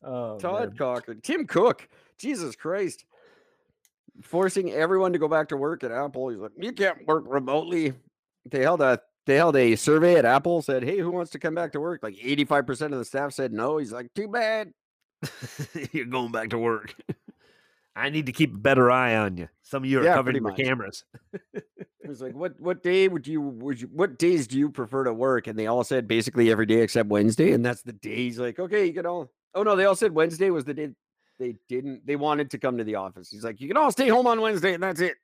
Oh, 0.04 0.38
Todd 0.40 0.70
man. 0.70 0.78
Cochran. 0.78 1.22
Tim 1.22 1.48
Cook. 1.48 1.88
Jesus 2.18 2.56
Christ. 2.56 3.06
Forcing 4.22 4.72
everyone 4.72 5.14
to 5.14 5.20
go 5.20 5.28
back 5.28 5.50
to 5.50 5.58
work 5.58 5.84
at 5.84 5.92
Apple. 5.92 6.30
He's 6.30 6.40
like, 6.40 6.52
you 6.58 6.72
can't 6.74 7.06
work 7.08 7.24
remotely. 7.28 7.94
They 8.46 8.62
held 8.62 8.82
a 8.82 9.00
they 9.26 9.36
held 9.36 9.56
a 9.56 9.76
survey 9.76 10.16
at 10.16 10.26
Apple, 10.26 10.62
said, 10.62 10.84
Hey, 10.84 10.98
who 10.98 11.12
wants 11.12 11.32
to 11.32 11.40
come 11.40 11.54
back 11.56 11.72
to 11.74 11.80
work? 11.80 12.02
Like 12.04 12.16
85% 12.16 12.82
of 12.86 12.92
the 13.00 13.06
staff 13.06 13.34
said 13.34 13.54
no. 13.54 13.78
He's 13.78 13.92
like, 13.92 14.14
too 14.16 14.28
bad. 14.28 14.74
You're 15.92 16.06
going 16.06 16.32
back 16.32 16.50
to 16.50 16.58
work. 16.58 16.96
I 17.96 18.10
need 18.10 18.28
to 18.28 18.32
keep 18.32 18.54
a 18.54 18.58
better 18.58 18.90
eye 18.90 19.16
on 19.18 19.38
you. 19.38 19.50
Some 19.62 19.84
of 19.84 19.90
you 19.90 20.00
are 20.02 20.04
Yeah, 20.06 20.16
covering 20.16 20.42
pretty 20.42 20.62
your 20.62 20.68
cameras. 20.68 21.04
He's 22.08 22.22
like, 22.22 22.34
what 22.34 22.60
what 22.60 22.82
day 22.82 23.08
would 23.08 23.28
you 23.28 23.42
would 23.42 23.82
you 23.82 23.88
what 23.92 24.18
days 24.18 24.48
do 24.48 24.58
you 24.58 24.70
prefer 24.70 25.04
to 25.04 25.14
work? 25.14 25.48
And 25.48 25.60
they 25.60 25.68
all 25.68 25.84
said 25.84 26.08
basically 26.08 26.50
every 26.50 26.66
day 26.66 26.82
except 26.82 27.10
Wednesday, 27.10 27.52
and 27.52 27.64
that's 27.64 27.82
the 27.84 27.94
day. 27.94 28.16
He's 28.16 28.40
like, 28.40 28.58
okay, 28.58 28.86
you 28.86 28.94
can 28.94 29.06
all. 29.06 29.32
Oh 29.54 29.64
no, 29.64 29.76
they 29.76 29.86
all 29.86 29.96
said 29.96 30.14
Wednesday 30.14 30.50
was 30.50 30.66
the 30.66 30.74
day 30.74 30.90
they 31.40 31.56
didn't. 31.68 32.06
They 32.06 32.16
wanted 32.16 32.52
to 32.52 32.58
come 32.58 32.78
to 32.78 32.84
the 32.84 32.96
office. 32.96 33.30
He's 33.30 33.44
like, 33.44 33.60
you 33.62 33.68
can 33.68 33.78
all 33.78 33.92
stay 33.92 34.08
home 34.10 34.28
on 34.28 34.40
Wednesday, 34.42 34.74
and 34.74 34.84
that's 34.84 35.00
it. 35.02 35.16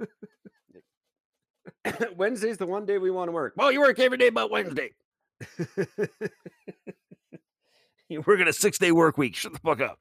Wednesday's 2.16 2.56
the 2.56 2.66
one 2.66 2.86
day 2.86 2.98
we 2.98 3.10
want 3.10 3.28
to 3.28 3.32
work. 3.32 3.52
Well, 3.56 3.70
you 3.70 3.80
work 3.80 3.98
every 3.98 4.18
day 4.18 4.30
but 4.30 4.50
Wednesday. 4.50 4.90
You're 8.08 8.22
working 8.26 8.48
a 8.48 8.52
six 8.52 8.78
day 8.78 8.92
work 8.92 9.18
week. 9.18 9.34
Shut 9.34 9.52
the 9.52 9.58
fuck 9.58 9.80
up. 9.80 9.98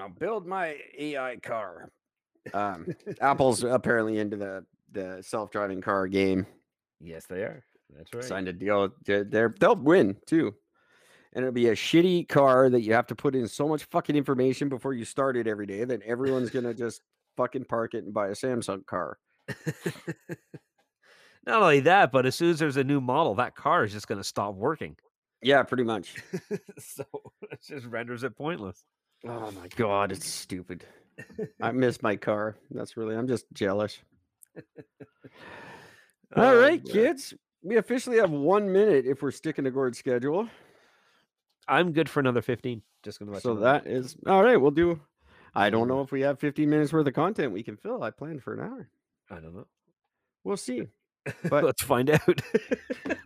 I'll 0.00 0.08
build 0.08 0.46
my 0.46 0.76
AI 0.98 1.36
car. 1.36 1.90
Um, 2.54 2.86
Apple's 3.20 3.62
apparently 3.64 4.18
into 4.18 4.36
the 4.36 4.64
the 4.92 5.22
self 5.22 5.50
driving 5.50 5.80
car 5.80 6.06
game. 6.06 6.46
Yes, 7.00 7.26
they 7.26 7.42
are. 7.42 7.62
That's 7.96 8.12
right. 8.14 8.24
signed 8.24 8.48
a 8.48 8.52
deal. 8.52 8.90
They're- 9.04 9.54
they'll 9.58 9.76
win 9.76 10.16
too. 10.26 10.54
And 11.32 11.44
it'll 11.44 11.52
be 11.54 11.68
a 11.68 11.74
shitty 11.76 12.28
car 12.28 12.68
that 12.70 12.80
you 12.82 12.92
have 12.94 13.06
to 13.08 13.14
put 13.14 13.36
in 13.36 13.46
so 13.46 13.68
much 13.68 13.84
fucking 13.84 14.16
information 14.16 14.68
before 14.68 14.94
you 14.94 15.04
start 15.04 15.36
it 15.36 15.46
every 15.46 15.66
day 15.66 15.84
that 15.84 16.02
everyone's 16.02 16.50
gonna 16.50 16.74
just 16.74 17.02
fucking 17.36 17.64
park 17.66 17.94
it 17.94 18.04
and 18.04 18.12
buy 18.12 18.28
a 18.28 18.32
Samsung 18.32 18.84
car. 18.86 19.18
Not 21.46 21.62
only 21.62 21.80
that, 21.80 22.12
but 22.12 22.26
as 22.26 22.34
soon 22.34 22.50
as 22.50 22.58
there's 22.58 22.76
a 22.76 22.84
new 22.84 23.00
model, 23.00 23.34
that 23.36 23.54
car 23.54 23.84
is 23.84 23.92
just 23.92 24.08
to 24.08 24.22
stop 24.24 24.54
working. 24.54 24.96
Yeah, 25.42 25.62
pretty 25.62 25.84
much. 25.84 26.16
so 26.78 27.04
it 27.50 27.60
just 27.66 27.86
renders 27.86 28.24
it 28.24 28.36
pointless. 28.36 28.84
Oh 29.26 29.50
my 29.52 29.68
god, 29.76 30.12
it's 30.12 30.26
stupid. 30.26 30.84
I 31.62 31.72
miss 31.72 32.02
my 32.02 32.16
car. 32.16 32.56
That's 32.70 32.96
really 32.96 33.14
I'm 33.16 33.28
just 33.28 33.46
jealous. 33.52 33.98
All 36.36 36.44
Oh, 36.44 36.60
right, 36.60 36.82
God. 36.84 36.92
kids. 36.92 37.34
We 37.62 37.76
officially 37.76 38.18
have 38.18 38.30
one 38.30 38.72
minute 38.72 39.04
if 39.06 39.20
we're 39.22 39.30
sticking 39.30 39.64
to 39.64 39.70
Gord's 39.70 39.98
schedule. 39.98 40.48
I'm 41.70 41.92
good 41.92 42.08
for 42.08 42.20
another 42.20 42.42
15. 42.42 42.82
Just 43.02 43.18
to 43.20 43.24
let 43.24 43.42
So 43.42 43.50
you 43.50 43.54
know. 43.56 43.60
that 43.62 43.86
is 43.86 44.16
all 44.26 44.42
right. 44.42 44.56
We'll 44.60 44.70
do. 44.72 45.00
I 45.54 45.70
don't 45.70 45.88
know 45.88 46.00
if 46.02 46.12
we 46.12 46.20
have 46.22 46.38
15 46.38 46.68
minutes 46.68 46.92
worth 46.92 47.06
of 47.06 47.14
content 47.14 47.52
we 47.52 47.62
can 47.62 47.76
fill. 47.76 48.02
I 48.02 48.10
planned 48.10 48.42
for 48.42 48.52
an 48.54 48.60
hour. 48.60 48.88
I 49.30 49.36
don't 49.36 49.54
know. 49.54 49.66
We'll 50.44 50.56
see. 50.56 50.86
But 51.50 51.64
Let's 51.64 51.82
find 51.82 52.08
out. 52.10 52.40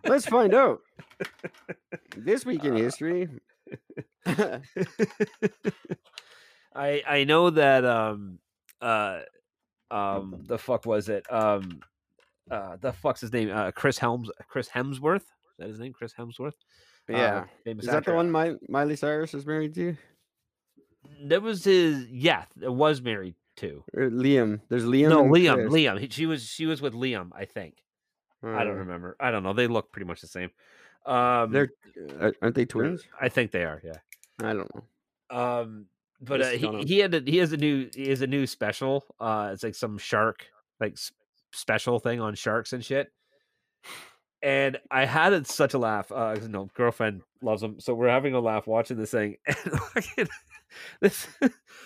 let's 0.05 0.27
find 0.27 0.53
out. 0.53 0.81
This 2.17 2.45
week 2.47 2.65
in 2.65 2.75
history. 2.77 3.29
I 4.27 4.61
I 7.07 7.25
know 7.25 7.51
that 7.51 7.85
um 7.85 8.39
uh 8.81 9.21
um 9.91 10.45
the 10.47 10.59
fuck 10.59 10.87
was 10.87 11.09
it 11.09 11.31
um 11.33 11.81
uh 12.51 12.77
the 12.81 12.93
fuck's 12.93 13.21
his 13.21 13.33
name 13.33 13.51
uh 13.53 13.71
Chris 13.71 13.99
Helms 13.99 14.31
Chris 14.49 14.69
Hemsworth 14.69 15.17
is 15.23 15.57
that 15.59 15.69
his 15.69 15.79
name 15.79 15.93
Chris 15.93 16.13
Hemsworth 16.19 16.49
Uh, 16.49 16.51
yeah. 17.09 17.45
famous 17.65 17.85
Is 17.85 17.91
that 17.91 18.05
the 18.05 18.15
one 18.15 18.31
My, 18.31 18.55
Miley 18.69 18.97
Cyrus 18.97 19.35
is 19.35 19.47
married 19.47 19.75
to? 19.75 19.97
that 21.27 21.43
was 21.43 21.65
his 21.65 22.07
yeah 22.09 22.45
it 22.61 22.73
was 22.73 23.01
married 23.03 23.35
to 23.57 23.85
Or 23.95 24.09
Liam. 24.11 24.61
There's 24.69 24.85
Liam. 24.85 25.09
no, 25.11 25.23
Liam. 25.25 25.55
Chris. 25.55 25.73
Liam. 25.73 26.01
He- 26.01 26.09
She 26.11 26.27
was 26.27 26.43
she 26.45 26.67
was 26.67 26.81
with 26.83 26.95
Liam. 26.95 27.31
I 27.35 27.45
think. 27.45 27.75
I 28.43 28.65
don't 28.65 28.77
Uh, 28.77 28.81
remember. 28.81 29.17
I 29.21 29.31
don't 29.31 29.43
know. 29.43 29.53
They 29.55 29.67
look 29.69 29.91
pretty 29.93 30.07
much 30.07 30.21
the 30.21 30.27
same. 30.27 30.51
Um, 31.07 31.53
They're 31.53 31.71
uh, 32.21 32.33
aren't 32.43 32.55
they 32.57 32.65
twins? 32.67 33.03
I 33.21 33.29
think 33.29 33.53
they 33.53 33.65
are. 33.65 33.81
Yeah. 33.85 33.99
I 34.43 34.53
don't 34.55 34.71
know. 34.75 34.85
Um, 35.31 35.87
but 36.21 36.41
uh, 36.43 36.49
he, 36.51 36.83
he 36.85 36.99
had 36.99 37.15
a, 37.15 37.21
he 37.25 37.37
has 37.39 37.53
a 37.53 37.57
new 37.57 37.89
he 37.95 38.09
has 38.09 38.21
a 38.23 38.27
new 38.27 38.47
special. 38.47 39.05
Uh, 39.21 39.51
it's 39.53 39.63
like 39.63 39.75
some 39.75 39.99
shark 39.99 40.47
like 40.81 40.97
special 41.53 41.99
thing 42.01 42.21
on 42.21 42.35
sharks 42.35 42.73
and 42.73 42.85
shit. 42.85 43.13
And 44.45 44.79
I 44.91 45.07
had 45.07 45.33
it 45.33 45.47
such 45.47 45.73
a 45.73 45.79
laugh. 45.79 46.13
Uh, 46.13 46.37
no 46.47 46.69
girlfriend 46.75 47.23
loves 47.41 47.63
them, 47.63 47.81
so 47.81 47.95
we're 47.95 48.11
having 48.11 48.35
a 48.35 48.41
laugh 48.41 48.67
watching 48.67 48.99
this 48.99 49.11
thing. 49.11 49.37
And 50.19 50.29
this 51.01 51.27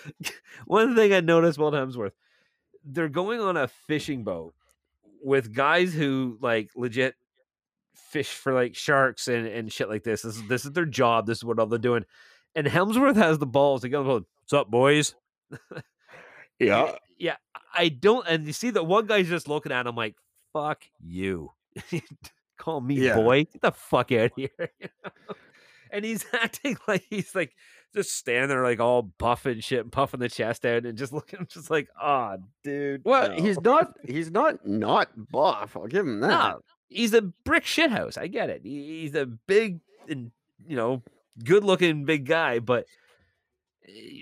one 0.67 0.97
thing 0.97 1.13
I 1.13 1.21
noticed 1.21 1.57
about 1.57 1.75
Hemsworth, 1.75 2.13
they're 2.85 3.09
going 3.09 3.41
on 3.41 3.57
a 3.57 3.69
fishing 3.69 4.25
boat 4.25 4.55
with 5.23 5.55
guys 5.55 5.95
who 5.95 6.37
like 6.41 6.71
legit 6.75 7.15
fish 7.95 8.31
for 8.31 8.53
like 8.53 8.75
sharks 8.75 9.29
and, 9.29 9.47
and 9.47 9.73
shit 9.73 9.89
like 9.89 10.03
this. 10.03 10.23
This 10.23 10.37
is 10.37 10.49
this 10.49 10.65
is 10.65 10.73
their 10.73 10.85
job. 10.85 11.27
This 11.27 11.39
is 11.39 11.45
what 11.45 11.61
all 11.61 11.67
they're 11.67 11.79
doing. 11.79 12.07
And 12.57 12.67
Hemsworth 12.67 13.17
has 13.17 13.39
the 13.39 13.47
balls 13.47 13.83
to 13.83 13.89
go, 13.89 14.03
"What's 14.03 14.53
up, 14.53 14.69
boys?" 14.69 15.15
Yeah. 16.59 16.97
yeah. 17.19 17.37
I 17.73 17.89
don't. 17.89 18.27
And 18.27 18.47
you 18.47 18.53
see 18.53 18.71
that 18.71 18.85
one 18.85 19.07
guy's 19.07 19.29
just 19.29 19.47
looking 19.47 19.71
at 19.71 19.87
him 19.87 19.95
like, 19.95 20.17
"Fuck 20.53 20.83
you." 20.99 21.53
Call 22.59 22.81
me 22.81 22.97
Yeah. 22.97 23.15
boy. 23.17 23.45
Get 23.45 23.63
the 23.63 23.73
fuck 23.73 24.13
out 24.13 24.27
of 24.27 24.33
here. 24.37 24.49
you 24.81 24.89
know? 25.05 25.35
And 25.91 26.05
he's 26.05 26.27
acting 26.33 26.77
like 26.87 27.05
he's 27.09 27.35
like 27.35 27.55
just 27.95 28.13
standing 28.15 28.49
there 28.49 28.63
like 28.63 28.81
all 28.81 29.01
buff 29.03 29.47
and 29.47 29.65
shit, 29.65 29.81
and 29.81 29.91
puffing 29.93 30.21
the 30.21 30.29
chest 30.29 30.67
out, 30.67 30.85
and 30.85 30.99
just 30.99 31.13
looking, 31.15 31.47
just 31.49 31.71
like, 31.71 31.89
"Ah, 32.01 32.37
dude." 32.63 33.03
Well, 33.05 33.31
no." 33.31 33.43
he's 33.43 33.61
not. 33.61 33.95
He's 34.07 34.31
not 34.31 34.67
not 34.67 35.09
buff. 35.31 35.77
I'll 35.77 35.87
give 35.87 36.07
him 36.07 36.21
that. 36.21 36.29
No, 36.29 36.61
he's 36.89 37.15
a 37.15 37.23
brick 37.23 37.65
shithouse. 37.65 38.19
I 38.19 38.27
get 38.27 38.51
it. 38.51 38.61
He's 38.65 39.15
a 39.15 39.25
big 39.25 39.81
and 40.09 40.31
you 40.67 40.77
know 40.77 41.03
good 41.45 41.65
looking 41.65 42.05
big 42.05 42.27
guy, 42.27 42.59
but 42.59 42.85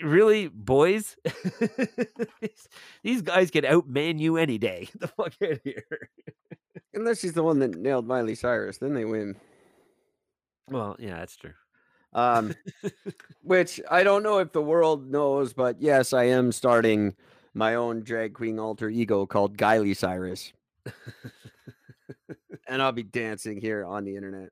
really, 0.03 0.49
boys, 0.49 1.17
these- 2.41 2.69
these 3.03 3.23
guys 3.23 3.51
can 3.51 3.65
outman 3.65 4.19
you 4.19 4.37
any 4.37 4.59
day. 4.59 4.89
Get 4.93 5.01
the 5.01 5.09
fuck 5.09 5.33
out 5.43 5.51
of 5.53 5.61
here. 5.65 6.11
Unless 6.95 7.21
she's 7.21 7.35
the 7.35 7.43
one 7.43 7.59
that 7.61 7.75
nailed 7.77 8.07
Miley 8.07 8.35
Cyrus, 8.35 8.79
then 8.79 8.95
they 8.95 9.05
win. 9.05 9.37
Well, 10.71 10.97
yeah, 10.99 11.19
that's 11.19 11.37
true. 11.37 11.53
Um, 12.13 12.55
which 13.43 13.81
I 13.91 14.03
don't 14.03 14.23
know 14.23 14.39
if 14.39 14.53
the 14.53 14.63
world 14.63 15.11
knows, 15.11 15.53
but 15.53 15.81
yes, 15.81 16.13
I 16.13 16.25
am 16.25 16.51
starting 16.53 17.15
my 17.55 17.75
own 17.75 18.03
drag 18.03 18.35
queen 18.35 18.59
alter 18.59 18.89
ego 18.89 19.27
called 19.27 19.57
Guiley 19.59 19.95
Cyrus, 19.97 20.53
and 22.67 22.81
I'll 22.83 22.93
be 22.93 23.03
dancing 23.03 23.61
here 23.61 23.85
on 23.85 24.05
the 24.05 24.17
internet. 24.17 24.51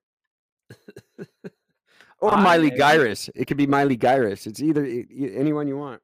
Or 2.32 2.36
Miley 2.36 2.72
I- 2.72 2.76
Gyrus. 2.76 3.28
It 3.34 3.46
could 3.46 3.56
be 3.56 3.66
Miley 3.66 3.96
Gyrus. 3.96 4.46
It's 4.46 4.60
either 4.62 4.84
anyone 4.84 5.68
you 5.68 5.76
want. 5.76 6.00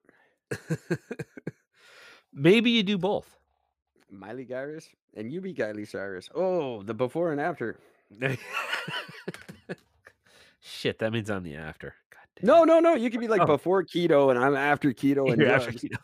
Maybe 2.33 2.71
you 2.71 2.83
do 2.83 2.99
both. 2.99 3.37
Miley 4.11 4.45
Gyrus 4.45 4.89
and 5.17 5.33
you 5.33 5.41
be 5.41 5.55
Guiley 5.55 5.87
Cyrus. 5.89 6.29
Oh, 6.35 6.83
the 6.83 6.95
before 6.95 7.33
and 7.33 7.41
after. 7.41 7.79
Shit, 10.61 10.99
that 10.99 11.13
means 11.13 11.31
I'm 11.31 11.43
the 11.43 11.57
after. 11.57 11.95
God 12.13 12.21
damn. 12.37 12.47
No, 12.47 12.65
no, 12.65 12.81
no. 12.81 12.95
You 12.95 13.11
could 13.11 13.21
be 13.21 13.29
like 13.29 13.41
Oh. 13.43 13.47
before 13.47 13.83
keto, 13.85 14.31
and 14.31 14.39
I'm 14.39 14.57
after 14.57 14.93
keto 14.93 15.29
and 15.33 15.41
You're 15.41 15.51
after 15.51 15.73
keto. 15.73 15.97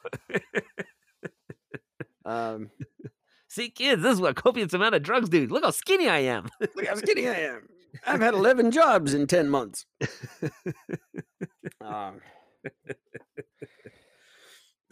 Um, 2.25 2.71
See, 3.49 3.71
kids, 3.71 4.03
this 4.03 4.15
is 4.15 4.21
what 4.21 4.35
copious 4.37 4.73
amount 4.75 4.95
of 4.97 5.03
drugs 5.03 5.29
do. 5.29 5.47
Look 5.47 5.65
how 5.65 5.71
skinny 5.71 6.09
I 6.09 6.19
am. 6.19 6.49
look 6.75 6.87
how 6.87 6.95
skinny 6.97 7.29
I 7.29 7.35
am. 7.35 7.69
I've 8.07 8.21
had 8.21 8.35
11 8.35 8.71
jobs 8.73 9.15
in 9.15 9.27
10 9.27 9.49
months. 9.49 9.87
Um, 11.81 12.21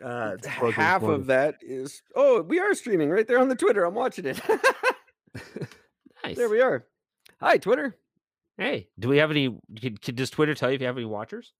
Uh, 0.05 0.37
half 0.73 1.03
of 1.03 1.27
that 1.27 1.57
is 1.63 2.03
oh, 2.17 2.43
we 2.43 2.59
are 2.59 2.75
streaming 2.75 3.11
right 3.11 3.27
there 3.27 3.39
on 3.39 3.49
the 3.49 3.55
Twitter. 3.55 3.85
I'm 3.85 3.95
watching 3.95 4.27
it. 4.27 4.41
nice. 6.25 6.37
there 6.37 6.49
we 6.49 6.61
are. 6.61 6.85
Hi, 7.41 7.59
Twitter. 7.59 7.97
Hey, 8.59 8.89
do 8.99 9.09
we 9.09 9.19
have 9.19 9.31
any? 9.31 9.57
Can, 9.81 9.97
can, 9.97 10.15
does 10.17 10.31
Twitter 10.31 10.55
tell 10.55 10.69
you 10.71 10.75
if 10.75 10.81
you 10.81 10.87
have 10.89 10.97
any 10.97 11.07
watchers? 11.07 11.53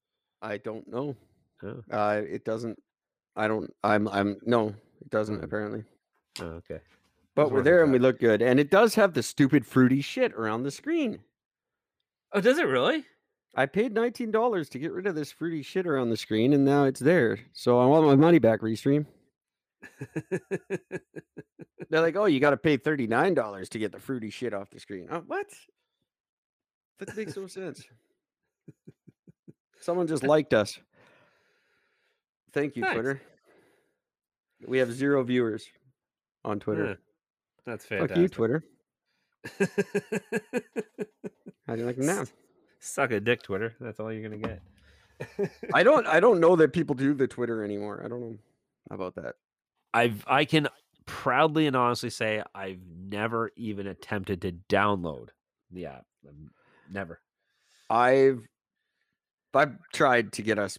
I 0.43 0.59
don't 0.59 0.87
know. 0.89 1.17
Oh, 1.63 1.81
Uh, 1.91 2.23
it 2.29 2.45
doesn't. 2.45 2.79
I 3.37 3.47
don't. 3.49 3.73
I'm. 3.83 4.09
I'm. 4.09 4.37
No, 4.45 4.69
it 5.01 5.11
doesn't 5.11 5.41
Mm. 5.41 5.45
apparently. 5.45 5.85
oh 6.41 6.45
okay. 6.61 6.81
But 7.37 7.51
we're 7.51 7.63
there 7.63 7.79
if 7.81 7.85
and 7.85 7.93
we 7.93 7.99
look 7.99 8.19
good, 8.19 8.43
and 8.43 8.59
it 8.61 8.71
does 8.71 8.97
have 8.97 9.15
the 9.15 9.23
stupid 9.23 9.65
fruity 9.65 10.01
shit 10.03 10.33
around 10.35 10.65
the 10.65 10.71
screen. 10.71 11.21
Oh, 12.35 12.41
does 12.41 12.59
it 12.59 12.67
really? 12.67 13.05
I 13.55 13.67
paid 13.67 13.95
nineteen 13.95 14.33
dollars 14.33 14.69
to 14.71 14.79
get 14.81 14.93
rid 14.93 15.07
of 15.07 15.15
this 15.15 15.31
fruity 15.31 15.63
shit 15.63 15.87
around 15.87 16.11
the 16.11 16.17
screen, 16.17 16.53
and 16.53 16.65
now 16.65 16.85
it's 16.85 16.99
there. 17.01 17.39
So 17.53 17.79
I 17.79 17.87
want 17.87 18.05
my 18.07 18.17
money 18.17 18.41
back. 18.41 18.61
Restream. 18.61 19.07
They're 21.91 22.01
like, 22.01 22.17
oh, 22.17 22.25
you 22.25 22.41
got 22.41 22.51
to 22.51 22.57
pay 22.57 22.77
thirty 22.77 23.07
nine 23.07 23.35
dollars 23.35 23.69
to 23.71 23.79
get 23.79 23.93
the 23.93 24.01
fruity 24.01 24.31
shit 24.31 24.53
off 24.53 24.71
the 24.71 24.81
screen. 24.81 25.07
Oh, 25.11 25.23
what? 25.27 25.47
That 26.99 27.17
makes 27.17 27.37
no 27.37 27.47
sense. 27.47 27.85
Someone 29.81 30.07
just 30.09 30.25
liked 30.25 30.53
us. 30.55 30.79
Thank 32.53 32.75
you, 32.77 32.83
Nice. 32.83 32.95
Twitter. 32.95 33.23
We 34.67 34.79
have 34.79 34.93
zero 34.93 35.23
viewers 35.23 35.67
on 36.45 36.59
Twitter. 36.59 36.87
Huh, 36.87 36.95
That's 37.67 37.85
Fuck 37.85 37.99
fantastic. 38.11 38.23
you, 38.23 38.29
Twitter. 38.29 38.65
How 41.67 41.75
do 41.75 41.81
you 41.81 41.87
like 41.87 41.97
them 41.97 42.07
now? 42.07 42.25
Suck 42.81 43.11
a 43.13 43.21
dick, 43.21 43.43
Twitter. 43.43 43.75
That's 43.81 43.99
all 44.01 44.13
you're 44.13 44.23
gonna 44.29 44.37
get. 44.37 44.63
I 45.73 45.83
don't. 45.83 46.07
I 46.07 46.21
don't 46.21 46.41
know 46.41 46.57
that 46.57 46.73
people 46.73 46.95
do 46.95 47.15
the 47.15 47.27
Twitter 47.27 47.65
anymore. 47.65 48.03
I 48.05 48.09
don't 48.09 48.21
know 48.21 48.37
about 48.91 49.15
that. 49.15 49.37
I've 49.95 50.25
I 50.27 50.45
can 50.45 50.69
proudly 51.07 51.67
and 51.67 51.77
honestly 51.77 52.11
say 52.11 52.43
I've 52.55 52.81
never 53.09 53.51
even 53.57 53.87
attempted 53.87 54.43
to 54.43 54.53
download 54.69 55.29
the 55.71 55.87
app. 55.87 56.05
Never. 56.91 57.21
I've 57.89 58.47
I've 59.55 59.77
tried 59.93 60.33
to 60.33 60.43
get 60.43 60.59
us 60.59 60.79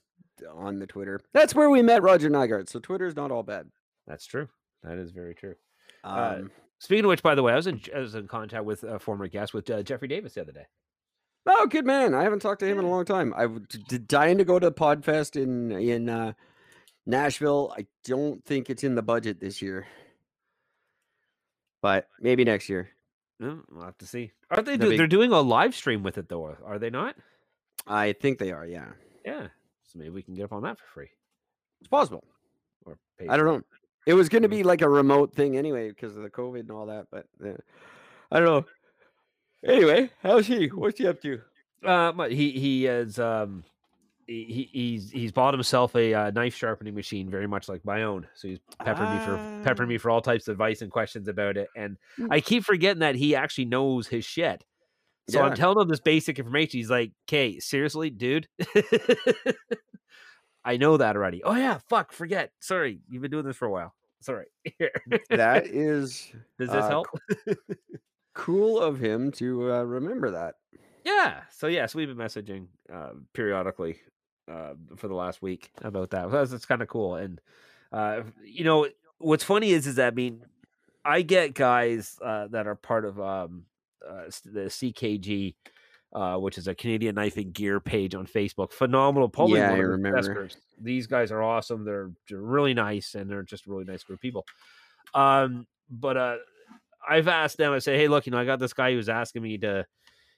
on 0.54 0.80
the 0.80 0.88
Twitter. 0.88 1.22
That's 1.34 1.56
where 1.56 1.70
we 1.70 1.82
met 1.82 2.04
Roger 2.04 2.30
Nygard. 2.30 2.70
So 2.70 2.80
Twitter's 2.80 3.16
not 3.16 3.32
all 3.32 3.44
bad. 3.44 3.70
That's 4.06 4.26
true. 4.26 4.50
That 4.84 4.98
is 4.98 5.12
very 5.12 5.34
true. 5.34 5.56
Uh, 6.04 6.36
Um, 6.40 6.52
Speaking 6.80 7.06
of 7.06 7.10
which, 7.10 7.24
by 7.24 7.36
the 7.36 7.44
way, 7.44 7.54
I 7.54 7.56
was 7.56 7.68
in 7.68 7.82
I 7.96 8.00
was 8.00 8.16
in 8.16 8.28
contact 8.28 8.66
with 8.66 8.84
a 8.84 9.00
former 9.00 9.28
guest 9.28 9.54
with 9.54 9.70
uh, 9.70 9.82
Jeffrey 9.84 10.08
Davis 10.08 10.34
the 10.34 10.42
other 10.42 10.52
day. 10.52 10.66
oh, 11.48 11.68
good 11.68 11.86
man. 11.86 12.14
I 12.14 12.24
haven't 12.24 12.40
talked 12.42 12.60
to 12.62 12.68
him 12.68 12.80
in 12.80 12.86
a 12.86 12.90
long 12.90 13.06
time. 13.06 13.34
I 13.36 13.46
was 13.46 13.62
dying 14.08 14.38
to 14.38 14.46
go 14.46 14.60
to 14.60 14.72
Podfest 14.72 15.42
in 15.42 15.72
in 15.72 16.10
uh, 16.10 16.34
Nashville. 17.06 17.74
I 17.78 17.86
don't 18.04 18.44
think 18.46 18.70
it's 18.70 18.84
in 18.84 18.96
the 18.96 19.02
budget 19.02 19.40
this 19.40 19.62
year, 19.62 19.88
but 21.82 22.08
maybe 22.20 22.44
next 22.44 22.70
year. 22.70 22.90
We'll 23.40 23.64
have 23.84 23.98
to 23.98 24.08
see. 24.08 24.32
Aren't 24.50 24.66
they? 24.66 24.78
The 24.78 24.84
Do, 24.86 24.90
big- 24.92 24.98
They're 24.98 25.08
doing 25.08 25.32
a 25.32 25.42
live 25.42 25.76
stream 25.76 26.04
with 26.04 26.18
it 26.18 26.30
though. 26.30 26.56
Are 26.66 26.80
they 26.80 26.90
not? 26.90 27.16
I 27.88 28.14
think 28.14 28.40
they 28.40 28.52
are. 28.52 28.66
Yeah, 28.66 28.88
Yeah. 29.26 29.48
So 29.84 30.00
maybe 30.00 30.10
we 30.10 30.24
can 30.24 30.34
get 30.34 30.46
up 30.46 30.54
on 30.54 30.64
that 30.64 30.80
for 30.80 30.86
free. 30.94 31.10
it's 31.80 31.88
possible. 31.90 32.24
Or 32.86 32.98
pay 33.20 33.28
I 33.28 33.38
don't 33.38 33.46
know. 33.46 33.62
It. 34.06 34.14
Was 34.14 34.30
going 34.30 34.44
to 34.44 34.48
Mm. 34.48 34.52
be 34.52 34.64
like 34.64 34.82
a 34.82 34.90
remote 34.90 35.34
thing 35.34 35.58
anyway 35.58 35.90
because 35.90 36.16
of 36.16 36.24
the 36.24 36.30
COVID 36.30 36.62
and 36.62 36.72
all 36.72 36.86
that. 36.88 37.08
But 37.12 37.26
uh, 37.46 37.54
I 38.32 38.40
don't 38.40 38.46
know. 38.48 38.66
Anyway, 39.66 40.12
how's 40.22 40.46
he? 40.48 40.68
What's 40.68 41.00
he 41.00 41.08
up 41.08 41.22
to? 41.22 41.42
Uh, 41.84 42.12
he 42.30 42.52
he 42.52 42.86
is 42.88 43.20
um 43.20 43.64
he 44.28 44.44
he- 44.46 44.70
he's 44.80 45.12
he's 45.12 45.32
bought 45.32 45.54
himself 45.54 45.96
a 45.96 46.14
uh, 46.14 46.32
knife 46.32 46.56
sharpening 46.56 46.96
machine, 46.96 47.30
very 47.30 47.48
much 47.48 47.68
like 47.70 47.84
my 47.86 48.04
own. 48.04 48.28
So 48.36 48.48
he's 48.48 48.60
peppering 48.84 49.12
me 49.12 49.20
for 49.26 49.38
peppering 49.64 49.88
Ah. 49.88 49.92
me 49.94 49.98
for 49.98 50.10
all 50.10 50.22
types 50.22 50.48
of 50.48 50.54
advice 50.54 50.82
and 50.82 50.92
questions 50.92 51.28
about 51.28 51.58
it. 51.58 51.68
And 51.76 51.98
Mm. 52.20 52.28
I 52.32 52.42
keep 52.42 52.64
forgetting 52.64 53.00
that 53.02 53.16
he 53.16 53.36
actually 53.36 53.66
knows 53.66 54.08
his 54.08 54.26
shit. 54.26 54.64
So 55.28 55.42
I'm 55.42 55.56
telling 55.56 55.82
him 55.82 55.88
this 55.88 56.00
basic 56.00 56.38
information. 56.38 56.78
He's 56.80 56.90
like, 56.92 57.12
"Okay, 57.28 57.60
seriously, 57.60 58.12
dude." 58.12 58.48
I 60.66 60.78
know 60.78 60.98
that 60.98 61.16
already. 61.16 61.44
Oh 61.44 61.56
yeah, 61.56 61.78
fuck, 61.88 62.12
forget. 62.12 62.52
Sorry, 62.60 63.00
you've 63.08 63.22
been 63.22 63.32
doing 63.32 63.46
this 63.46 63.56
for 63.56 63.68
a 63.68 63.72
while. 63.72 63.94
Sorry. 64.22 64.48
Here. 64.80 64.92
That 65.30 65.68
is 65.68 66.32
Does 66.58 66.70
this 66.70 66.84
uh, 66.84 66.90
help? 66.90 67.08
cool 68.34 68.80
of 68.80 69.00
him 69.00 69.32
to 69.34 69.72
uh, 69.72 69.84
remember 69.84 70.32
that. 70.32 70.56
Yeah. 71.04 71.42
So 71.52 71.68
yes, 71.68 71.94
we've 71.94 72.08
been 72.08 72.18
messaging 72.18 72.68
uh, 72.92 73.12
periodically 73.34 74.00
uh, 74.52 74.74
for 74.98 75.08
the 75.08 75.14
last 75.14 75.44
week 75.44 75.70
about 75.84 76.10
that. 76.10 76.32
That's, 76.32 76.50
that's 76.50 76.66
kind 76.66 76.82
of 76.82 76.88
cool. 76.88 77.16
And 77.16 77.40
uh, 77.92 78.24
you 78.44 78.64
know, 78.64 78.88
what's 79.20 79.44
funny 79.44 79.70
is, 79.70 79.86
is 79.86 79.96
that 79.96 80.14
I 80.14 80.16
mean, 80.16 80.44
I 81.06 81.22
get 81.22 81.54
guys 81.54 82.18
uh, 82.26 82.48
that 82.48 82.66
are 82.66 82.76
part 82.76 83.06
of 83.06 83.22
um, 83.22 83.66
uh, 84.08 84.24
the 84.44 84.62
CKG 84.62 85.54
uh, 86.16 86.38
which 86.38 86.58
is 86.58 86.70
a 86.70 86.74
Canadian 86.74 87.14
knife 87.14 87.36
and 87.36 87.52
gear 87.52 87.82
page 87.82 88.16
on 88.16 88.26
Facebook. 88.26 88.72
Phenomenal, 88.72 89.28
probably 89.28 89.60
Yeah, 89.60 89.74
I 89.74 89.76
of 89.76 90.02
the 90.02 90.12
best 90.12 90.30
remember. 90.30 90.50
These 90.82 91.08
guys 91.08 91.30
are 91.30 91.44
awesome. 91.44 91.84
They're, 91.84 92.10
they're 92.30 92.40
really 92.40 92.74
nice, 92.74 93.16
and 93.16 93.30
they're 93.30 93.44
just 93.44 93.68
a 93.68 93.70
really 93.70 93.84
nice 93.84 94.02
group 94.04 94.20
of 94.20 94.22
people. 94.22 94.46
Um, 95.14 95.68
but 95.90 96.16
uh, 96.16 96.38
I've 97.08 97.28
asked 97.28 97.58
them. 97.58 97.74
I 97.74 97.80
say, 97.80 97.98
hey, 97.98 98.08
look, 98.08 98.26
you 98.26 98.32
know, 98.32 98.38
I 98.38 98.46
got 98.46 98.60
this 98.60 98.72
guy 98.72 98.94
who's 98.94 99.10
asking 99.10 99.42
me 99.42 99.58
to 99.58 99.86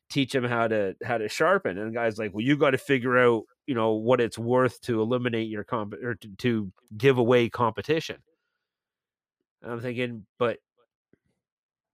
teach 0.10 0.34
him 0.34 0.44
how 0.44 0.68
to 0.68 0.96
how 1.04 1.20
to 1.20 1.30
sharpen, 1.30 1.78
and 1.78 1.90
the 1.90 1.94
guy's 1.94 2.18
like, 2.18 2.34
well, 2.34 2.44
you 2.44 2.58
got 2.58 2.72
to 2.72 2.80
figure 2.80 3.20
out, 3.20 3.44
you 3.68 3.76
know, 3.76 3.94
what 3.94 4.20
it's 4.20 4.38
worth 4.38 4.82
to 4.82 5.00
eliminate 5.00 5.48
your 5.48 5.64
comp 5.64 5.94
or 5.94 6.16
to, 6.16 6.28
to 6.40 6.72
give 6.98 7.20
away 7.20 7.50
competition. 7.50 8.18
And 9.62 9.72
I'm 9.72 9.82
thinking, 9.82 10.26
but 10.40 10.58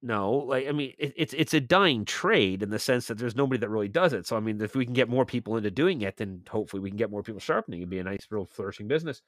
no, 0.04 0.34
like 0.34 0.68
I 0.68 0.74
mean, 0.74 0.94
it, 1.00 1.14
it's 1.16 1.34
it's 1.34 1.54
a 1.54 1.62
dying 1.62 2.04
trade 2.04 2.62
in 2.62 2.70
the 2.70 2.78
sense 2.78 3.08
that 3.08 3.18
there's 3.18 3.38
nobody 3.38 3.58
that 3.60 3.70
really 3.70 3.88
does 3.88 4.12
it. 4.12 4.28
So 4.28 4.36
I 4.36 4.42
mean, 4.42 4.62
if 4.62 4.76
we 4.76 4.84
can 4.84 4.94
get 4.94 5.08
more 5.08 5.26
people 5.26 5.56
into 5.56 5.72
doing 5.72 6.02
it, 6.02 6.18
then 6.18 6.44
hopefully 6.50 6.82
we 6.82 6.90
can 6.90 6.98
get 6.98 7.10
more 7.10 7.24
people 7.24 7.40
sharpening. 7.40 7.80
It'd 7.80 7.90
be 7.90 8.00
a 8.00 8.04
nice, 8.04 8.28
real 8.30 8.46
flourishing 8.46 8.90
business. 8.90 9.22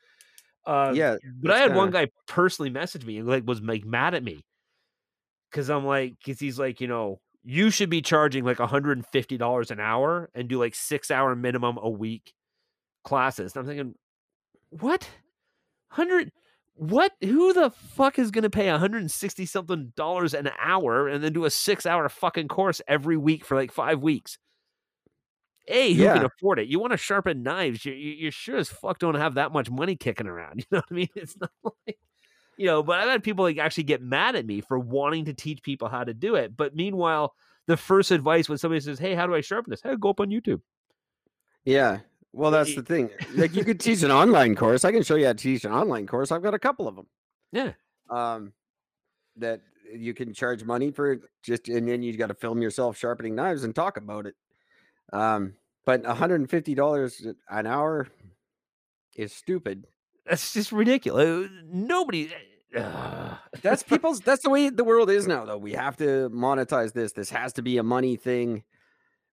Uh, 0.66 0.92
yeah, 0.94 1.16
but 1.42 1.52
I 1.52 1.60
had 1.60 1.76
one 1.76 1.94
kinda- 1.94 2.08
guy 2.08 2.12
personally 2.28 2.70
message 2.70 3.06
me 3.06 3.18
and 3.18 3.28
like 3.28 3.48
was 3.48 3.62
like 3.62 3.86
mad 3.86 4.16
at 4.16 4.24
me 4.24 4.44
because 5.50 5.70
I'm 5.70 5.86
like, 5.86 6.16
because 6.20 6.40
he's 6.42 6.60
like, 6.60 6.82
you 6.82 6.88
know, 6.88 7.22
you 7.42 7.70
should 7.70 7.90
be 7.90 8.02
charging 8.02 8.44
like 8.44 8.58
$150 8.58 9.72
an 9.72 9.80
hour 9.80 10.30
and 10.36 10.50
do 10.50 10.60
like 10.60 10.76
six 10.76 11.10
hour 11.10 11.36
minimum 11.36 11.78
a 11.82 11.90
week 11.90 12.34
classes. 13.06 13.56
And 13.56 13.62
I'm 13.62 13.68
thinking, 13.68 13.96
what? 14.72 15.08
Hundred? 15.90 16.32
What? 16.76 17.14
Who 17.22 17.54
the 17.54 17.70
fuck 17.70 18.20
is 18.20 18.32
gonna 18.32 18.50
pay 18.50 18.70
160 18.70 19.46
something 19.46 19.94
dollars 19.96 20.34
an 20.34 20.50
hour 20.60 21.08
and 21.08 21.24
then 21.24 21.34
do 21.34 21.46
a 21.46 21.50
six 21.50 21.86
hour 21.86 22.08
fucking 22.10 22.50
course 22.50 22.82
every 22.88 23.18
week 23.18 23.46
for 23.46 23.56
like 23.56 23.72
five 23.72 24.02
weeks? 24.02 24.38
A, 25.68 25.94
who 25.94 26.04
can 26.04 26.26
afford 26.26 26.60
it? 26.60 26.68
You 26.68 26.80
want 26.80 26.92
to 26.92 26.98
sharpen 26.98 27.42
knives? 27.42 27.86
You, 27.86 27.94
you, 27.94 28.12
you 28.12 28.32
sure 28.32 28.58
as 28.58 28.70
fuck 28.70 29.00
don't 29.00 29.16
have 29.16 29.36
that 29.36 29.52
much 29.52 29.70
money 29.70 29.96
kicking 29.96 30.28
around. 30.28 30.60
You 30.60 30.66
know 30.72 30.78
what 30.78 30.86
I 30.92 30.94
mean? 30.94 31.10
It's 31.16 31.38
not 31.40 31.52
like, 31.64 31.98
you 32.58 32.68
know. 32.68 32.84
But 32.84 33.00
I've 33.00 33.10
had 33.10 33.24
people 33.24 33.46
like 33.46 33.58
actually 33.58 33.84
get 33.86 34.02
mad 34.02 34.36
at 34.36 34.46
me 34.46 34.62
for 34.62 34.78
wanting 34.78 35.26
to 35.26 35.34
teach 35.34 35.64
people 35.64 35.88
how 35.88 36.04
to 36.04 36.14
do 36.14 36.36
it. 36.36 36.56
But 36.56 36.76
meanwhile, 36.76 37.34
the 37.68 37.78
first 37.78 38.12
advice 38.12 38.48
when 38.48 38.58
somebody 38.60 38.82
says, 38.82 39.00
"Hey, 39.00 39.16
how 39.16 39.26
do 39.26 39.34
I 39.34 39.42
sharpen 39.42 39.72
this?" 39.72 39.82
Hey, 39.82 39.96
go 40.00 40.10
up 40.10 40.20
on 40.20 40.30
YouTube. 40.30 40.62
Yeah. 41.64 42.00
Well, 42.36 42.52
that's 42.52 42.76
the 42.76 42.84
thing. 42.84 43.12
Like, 43.34 43.56
you 43.56 43.64
could 43.64 43.80
teach 43.80 44.04
an 44.04 44.12
online 44.12 44.56
course. 44.56 44.84
I 44.84 44.92
can 44.92 45.04
show 45.04 45.16
you 45.16 45.26
how 45.26 45.32
to 45.32 45.38
teach 45.38 45.64
an 45.64 45.72
online 45.72 46.06
course. 46.06 46.34
I've 46.34 46.44
got 46.44 46.54
a 46.54 46.60
couple 46.60 46.86
of 46.86 46.98
them. 46.98 47.08
Yeah. 47.54 47.72
Um, 48.10 48.52
that 49.38 49.62
you 49.94 50.14
can 50.14 50.34
charge 50.34 50.62
money 50.66 50.92
for 50.92 51.22
just, 51.44 51.70
and 51.70 51.88
then 51.88 52.04
you've 52.04 52.18
got 52.18 52.28
to 52.28 52.34
film 52.34 52.62
yourself 52.62 52.98
sharpening 52.98 53.36
knives 53.36 53.64
and 53.64 53.74
talk 53.74 53.96
about 53.96 54.26
it. 54.26 54.36
Um, 55.14 55.54
but 55.86 56.04
$150 56.04 57.36
an 57.50 57.68
hour 57.68 58.08
is 59.16 59.32
stupid. 59.32 59.88
That's 60.26 60.54
just 60.54 60.74
ridiculous. 60.74 61.50
Nobody. 61.64 62.34
Ugh. 62.76 63.38
That's 63.62 63.84
people's, 63.84 64.20
that's 64.20 64.44
the 64.44 64.50
way 64.50 64.70
the 64.70 64.84
world 64.84 65.10
is 65.10 65.26
now, 65.26 65.46
though. 65.46 65.58
We 65.58 65.72
have 65.72 65.96
to 65.98 66.30
monetize 66.30 66.92
this. 66.92 67.14
This 67.14 67.30
has 67.30 67.54
to 67.54 67.62
be 67.62 67.78
a 67.78 67.84
money 67.84 68.18
thing. 68.18 68.64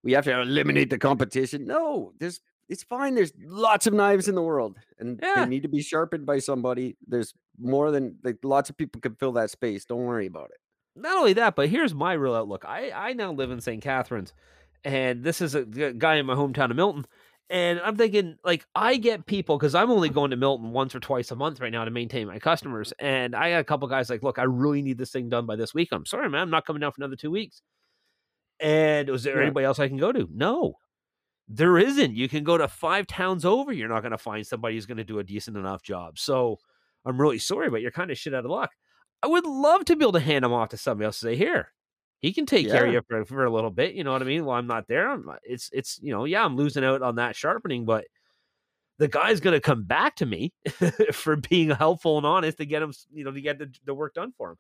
We 0.05 0.13
have 0.13 0.25
to 0.27 0.41
eliminate 0.41 0.91
the 0.91 0.99
competition. 0.99 1.67
No, 1.67 2.13
there's, 2.21 2.41
it's 2.73 2.83
fine. 2.83 3.15
There's 3.15 3.33
lots 3.39 3.87
of 3.87 3.93
knives 3.95 4.29
in 4.29 4.35
the 4.35 4.43
world 4.43 4.79
and 4.99 5.21
Yeah. 5.23 5.45
they 5.45 5.51
need 5.51 5.63
to 5.63 5.69
be 5.69 5.83
sharpened 5.83 6.27
by 6.27 6.39
somebody. 6.39 6.97
There's 7.07 7.33
more 7.59 7.91
than 7.91 8.19
like 8.25 8.39
lots 8.43 8.71
of 8.71 8.77
people 8.77 9.01
can 9.01 9.15
fill 9.17 9.33
that 9.33 9.51
space. 9.51 9.85
Don't 9.85 10.05
worry 10.05 10.27
about 10.27 10.51
it. 10.51 10.59
not 10.95 11.17
only 11.19 11.33
that, 11.35 11.55
but 11.57 11.69
here's 11.69 11.95
my 11.95 12.13
real 12.13 12.35
outlook. 12.35 12.65
I 12.67 12.91
I 12.91 13.13
now 13.15 13.33
live 13.33 13.51
in 13.51 13.61
St. 13.61 13.83
Catharines, 13.83 14.33
and 14.85 15.23
this 15.25 15.41
is 15.41 15.55
a 15.55 15.65
guy 15.65 16.17
in 16.17 16.27
my 16.27 16.35
hometown 16.35 16.71
of 16.71 16.77
Milton. 16.77 17.07
And 17.51 17.81
I'm 17.81 17.97
thinking, 17.97 18.37
like, 18.45 18.65
I 18.75 18.97
get 18.97 19.27
people 19.27 19.59
because 19.59 19.75
I'm 19.75 19.91
only 19.91 20.09
going 20.09 20.31
to 20.31 20.37
Milton 20.37 20.71
once 20.73 20.95
or 20.95 21.01
twice 21.01 21.31
a 21.31 21.37
month 21.37 21.61
right 21.61 21.73
now 21.73 21.85
to 21.85 21.91
maintain 21.91 22.27
my 22.27 22.39
customers. 22.39 22.95
And 22.99 23.35
I 23.37 23.51
got 23.51 23.61
a 23.61 23.65
couple 23.65 23.87
guys 23.89 24.09
like, 24.09 24.23
look, 24.23 24.39
I 24.39 24.45
really 24.45 24.81
need 24.81 24.97
this 24.97 25.11
thing 25.13 25.29
done 25.29 25.45
by 25.45 25.57
this 25.57 25.75
week. 25.75 25.89
I'm 25.93 26.07
sorry, 26.07 26.31
man, 26.31 26.41
I'm 26.43 26.51
not 26.51 26.65
coming 26.67 26.81
down 26.81 26.93
for 26.93 27.01
another 27.03 27.17
two 27.17 27.31
weeks. 27.31 27.61
And 28.61 29.09
was 29.11 29.25
there 29.25 29.37
Yeah. 29.37 29.43
anybody 29.47 29.67
else 29.67 29.79
I 29.79 29.89
can 29.89 29.99
go 29.99 30.13
to? 30.13 30.29
No, 30.33 30.77
there 31.55 31.79
isn't. 31.79 32.17
You 32.17 32.29
can 32.29 32.45
go 32.45 32.57
to 32.57 32.67
five 32.67 33.07
towns 33.07 33.45
over. 33.45 33.73
You're 33.73 33.89
not 33.89 34.01
going 34.01 34.13
to 34.13 34.19
find 34.19 34.47
somebody 34.47 34.75
who's 34.75 34.87
going 34.87 34.97
to 34.97 35.05
do 35.05 35.19
a 35.19 35.25
decent 35.25 35.57
enough 35.57 35.83
job. 35.83 36.19
So 36.19 36.59
I'm 37.05 37.21
really 37.21 37.39
sorry, 37.39 37.69
but 37.69 37.83
you're 37.83 37.91
kind 37.91 38.11
of 38.11 38.17
shit 38.17 38.35
out 38.35 38.45
of 38.45 38.51
luck. 38.51 38.71
I 39.23 39.27
would 39.27 39.45
love 39.45 39.85
to 39.85 39.97
be 39.97 40.05
able 40.05 40.13
to 40.13 40.21
hand 40.21 40.45
him 40.45 40.53
off 40.53 40.71
to 40.71 40.77
somebody 40.79 41.07
else 41.07 41.23
and 41.23 41.31
say, 41.31 41.37
here, 41.37 41.69
he 42.21 42.33
can 42.33 42.47
take 42.47 42.69
care 42.69 42.87
of 42.87 42.93
you 42.93 43.03
for, 43.07 43.25
for 43.27 43.45
a 43.45 43.53
little 43.53 43.71
bit. 43.71 43.95
You 43.95 44.03
know 44.03 44.13
what 44.13 44.23
I 44.23 44.25
mean? 44.25 44.45
While 44.45 44.59
I'm 44.59 44.67
not 44.67 44.89
there, 44.89 45.11
I'm, 45.11 45.29
it's, 45.43 45.69
it's, 45.73 46.01
you 46.03 46.13
know, 46.13 46.25
yeah, 46.25 46.45
I'm 46.45 46.57
losing 46.57 46.85
out 46.85 47.03
on 47.03 47.17
that 47.17 47.37
sharpening, 47.37 47.85
but 47.85 48.07
the 48.99 49.09
guy's 49.09 49.41
going 49.41 49.55
to 49.55 49.61
come 49.61 49.85
back 49.85 50.17
to 50.17 50.27
me 50.27 50.55
for 51.13 51.37
being 51.37 51.71
helpful 51.71 52.17
and 52.17 52.27
honest 52.27 52.59
to 52.59 52.67
get 52.67 52.83
him, 52.83 52.93
you 53.13 53.25
know, 53.25 53.31
to 53.31 53.41
get 53.41 53.59
the, 53.59 53.71
the 53.85 53.95
work 53.95 54.15
done 54.15 54.33
for 54.39 54.53
him. 54.53 54.57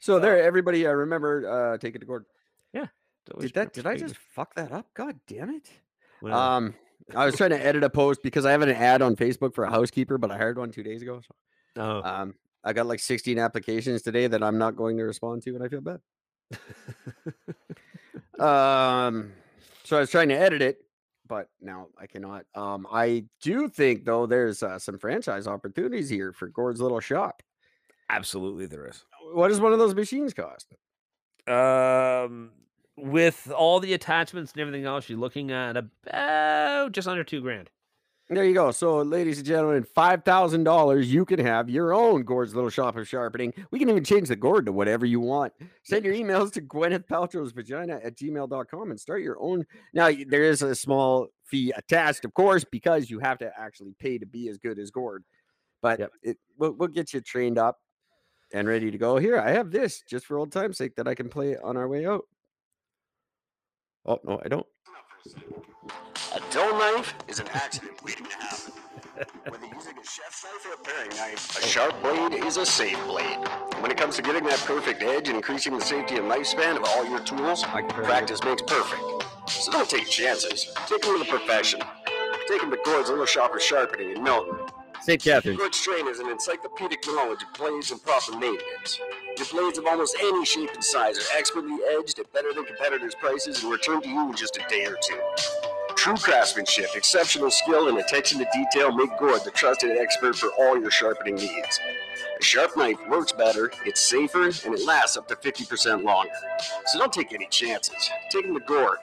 So 0.00 0.18
there, 0.18 0.42
everybody, 0.42 0.86
uh, 0.86 0.92
remember, 0.92 1.74
uh, 1.74 1.78
take 1.78 1.94
it 1.94 1.98
to 1.98 2.06
court. 2.06 2.26
Yeah. 2.72 2.86
Did 3.38 3.54
that? 3.54 3.72
Did 3.72 3.86
I 3.86 3.96
just 3.96 4.16
fuck 4.16 4.54
that 4.54 4.72
up? 4.72 4.86
God 4.94 5.20
damn 5.28 5.50
it! 5.50 5.70
Um, 6.30 6.74
I 7.14 7.26
was 7.26 7.36
trying 7.36 7.50
to 7.50 7.64
edit 7.64 7.82
a 7.84 7.90
post 7.90 8.22
because 8.22 8.44
I 8.46 8.52
have 8.52 8.62
an 8.62 8.70
ad 8.70 9.02
on 9.02 9.16
Facebook 9.16 9.54
for 9.54 9.64
a 9.64 9.70
housekeeper, 9.70 10.18
but 10.18 10.30
I 10.30 10.36
hired 10.36 10.58
one 10.58 10.70
two 10.70 10.82
days 10.82 11.02
ago. 11.02 11.20
So, 11.20 11.34
Oh. 11.82 12.02
um, 12.02 12.34
I 12.64 12.72
got 12.72 12.86
like 12.86 13.00
16 13.00 13.38
applications 13.38 14.02
today 14.02 14.26
that 14.28 14.42
I'm 14.42 14.56
not 14.58 14.76
going 14.76 14.96
to 14.98 15.02
respond 15.04 15.42
to, 15.42 15.54
and 15.54 15.64
I 15.64 15.68
feel 15.68 15.80
bad. 15.80 16.00
Um, 18.38 19.32
so 19.84 19.96
I 19.96 20.00
was 20.00 20.10
trying 20.10 20.28
to 20.30 20.34
edit 20.34 20.62
it, 20.62 20.78
but 21.28 21.48
now 21.60 21.88
I 21.98 22.06
cannot. 22.06 22.44
Um, 22.54 22.86
I 22.90 23.24
do 23.40 23.68
think 23.68 24.04
though 24.04 24.26
there's 24.26 24.62
uh, 24.62 24.78
some 24.78 24.98
franchise 24.98 25.46
opportunities 25.46 26.08
here 26.08 26.32
for 26.32 26.48
Gord's 26.48 26.80
Little 26.80 26.98
Shop. 26.98 27.42
Absolutely, 28.10 28.66
there 28.66 28.86
is. 28.88 29.04
What 29.32 29.48
does 29.48 29.60
one 29.60 29.72
of 29.72 29.78
those 29.78 29.94
machines 29.94 30.34
cost? 30.34 30.74
Um, 31.46 32.50
with 32.96 33.50
all 33.50 33.80
the 33.80 33.94
attachments 33.94 34.52
and 34.52 34.60
everything 34.60 34.84
else, 34.84 35.08
you're 35.08 35.18
looking 35.18 35.50
at 35.50 35.76
about 35.76 36.92
just 36.92 37.08
under 37.08 37.24
two 37.24 37.40
grand. 37.40 37.70
There 38.28 38.44
you 38.44 38.54
go. 38.54 38.70
So, 38.70 38.98
ladies 39.02 39.38
and 39.38 39.46
gentlemen, 39.46 39.82
five 39.84 40.24
thousand 40.24 40.64
dollars, 40.64 41.12
you 41.12 41.26
can 41.26 41.38
have 41.40 41.68
your 41.68 41.92
own 41.92 42.22
Gord's 42.22 42.54
Little 42.54 42.70
Shop 42.70 42.96
of 42.96 43.06
Sharpening. 43.06 43.52
We 43.70 43.78
can 43.78 43.90
even 43.90 44.04
change 44.04 44.28
the 44.28 44.36
gourd 44.36 44.64
to 44.66 44.72
whatever 44.72 45.04
you 45.04 45.20
want. 45.20 45.52
Send 45.82 46.04
your 46.04 46.14
emails 46.14 46.50
to 46.52 46.62
Gwyneth 46.62 47.06
Paltrow's 47.06 47.52
vagina 47.52 48.00
at 48.02 48.16
gmail.com 48.16 48.90
and 48.90 48.98
start 48.98 49.20
your 49.22 49.36
own. 49.38 49.66
Now, 49.92 50.10
there 50.28 50.44
is 50.44 50.62
a 50.62 50.74
small 50.74 51.28
fee 51.44 51.74
attached, 51.76 52.24
of 52.24 52.32
course, 52.32 52.64
because 52.64 53.10
you 53.10 53.18
have 53.18 53.36
to 53.38 53.52
actually 53.58 53.92
pay 53.98 54.16
to 54.18 54.24
be 54.24 54.48
as 54.48 54.56
good 54.56 54.78
as 54.78 54.90
gourd. 54.90 55.24
But 55.82 55.98
Yep. 55.98 56.12
it 56.22 56.38
we'll, 56.56 56.72
we'll 56.72 56.88
get 56.88 57.12
you 57.12 57.20
trained 57.20 57.58
up 57.58 57.80
and 58.54 58.66
ready 58.66 58.90
to 58.90 58.96
go. 58.98 59.18
Here, 59.18 59.38
I 59.38 59.50
have 59.50 59.72
this 59.72 60.02
just 60.08 60.24
for 60.24 60.38
old 60.38 60.52
time's 60.52 60.78
sake 60.78 60.94
that 60.96 61.08
I 61.08 61.14
can 61.14 61.28
play 61.28 61.56
on 61.58 61.76
our 61.76 61.88
way 61.88 62.06
out. 62.06 62.24
Oh 64.04 64.18
no, 64.24 64.40
I 64.44 64.48
don't. 64.48 64.66
A 66.34 66.40
dull 66.50 66.78
knife 66.78 67.14
is 67.28 67.38
an 67.38 67.46
accident 67.52 68.02
waiting 68.02 68.26
to 68.26 68.36
happen. 68.36 68.72
Whether 69.48 69.66
using 69.66 69.96
a 69.96 70.04
chef's 70.04 70.44
knife 70.44 70.66
or 70.66 70.74
a 70.74 70.84
paring 70.84 71.10
knife, 71.10 71.58
a 71.58 71.66
sharp 71.66 72.02
blade 72.02 72.44
is 72.44 72.56
a 72.56 72.66
safe 72.66 72.98
blade. 73.06 73.38
When 73.80 73.90
it 73.90 73.96
comes 73.96 74.16
to 74.16 74.22
getting 74.22 74.44
that 74.44 74.58
perfect 74.60 75.02
edge 75.02 75.28
and 75.28 75.36
increasing 75.36 75.78
the 75.78 75.84
safety 75.84 76.16
and 76.16 76.30
lifespan 76.30 76.76
of 76.76 76.84
all 76.84 77.04
your 77.08 77.20
tools, 77.20 77.62
practice 77.62 78.42
makes 78.42 78.62
perfect. 78.62 79.02
So 79.48 79.70
don't 79.70 79.88
take 79.88 80.08
chances. 80.08 80.72
Take 80.86 81.02
them 81.02 81.18
to 81.18 81.24
the 81.24 81.30
profession. 81.30 81.80
Take 82.48 82.60
them 82.62 82.70
to 82.70 82.78
Gord's 82.84 83.10
Little 83.10 83.26
Shop 83.26 83.54
of 83.54 83.62
Sharpening 83.62 84.16
in 84.16 84.22
Milton. 84.24 84.58
St. 85.02 85.22
Catherine. 85.22 85.56
Gord's 85.56 85.78
Strain 85.78 86.08
is 86.08 86.18
an 86.18 86.28
encyclopedic 86.28 87.06
knowledge 87.06 87.42
of 87.42 87.52
blades 87.58 87.90
and 87.90 88.02
proper 88.02 88.36
maintenance. 88.36 88.98
Your 89.38 89.46
blades 89.50 89.78
of 89.78 89.86
almost 89.86 90.16
any 90.20 90.44
shape 90.44 90.70
and 90.74 90.84
size 90.84 91.18
are 91.18 91.38
expertly 91.38 91.76
edged 91.98 92.18
at 92.18 92.32
better 92.32 92.52
than 92.52 92.64
competitors' 92.64 93.14
prices 93.14 93.62
and 93.62 93.72
returned 93.72 94.02
to 94.04 94.08
you 94.08 94.28
in 94.28 94.36
just 94.36 94.56
a 94.56 94.68
day 94.68 94.84
or 94.84 94.96
two. 95.02 95.20
True 95.96 96.16
craftsmanship, 96.16 96.90
exceptional 96.94 97.50
skill, 97.50 97.88
and 97.88 97.98
attention 97.98 98.38
to 98.38 98.46
detail 98.52 98.92
make 98.92 99.16
Gord 99.18 99.42
the 99.44 99.50
trusted 99.50 99.96
expert 99.98 100.36
for 100.36 100.50
all 100.58 100.78
your 100.78 100.90
sharpening 100.90 101.36
needs. 101.36 101.80
A 102.40 102.44
sharp 102.44 102.76
knife 102.76 102.98
works 103.08 103.32
better, 103.32 103.72
it's 103.84 104.00
safer, 104.00 104.44
and 104.44 104.74
it 104.74 104.84
lasts 104.84 105.16
up 105.16 105.28
to 105.28 105.36
50% 105.36 106.04
longer. 106.04 106.30
So 106.86 106.98
don't 106.98 107.12
take 107.12 107.32
any 107.32 107.46
chances. 107.46 108.10
Take 108.30 108.46
them 108.46 108.54
to 108.54 108.64
Gord. 108.66 108.98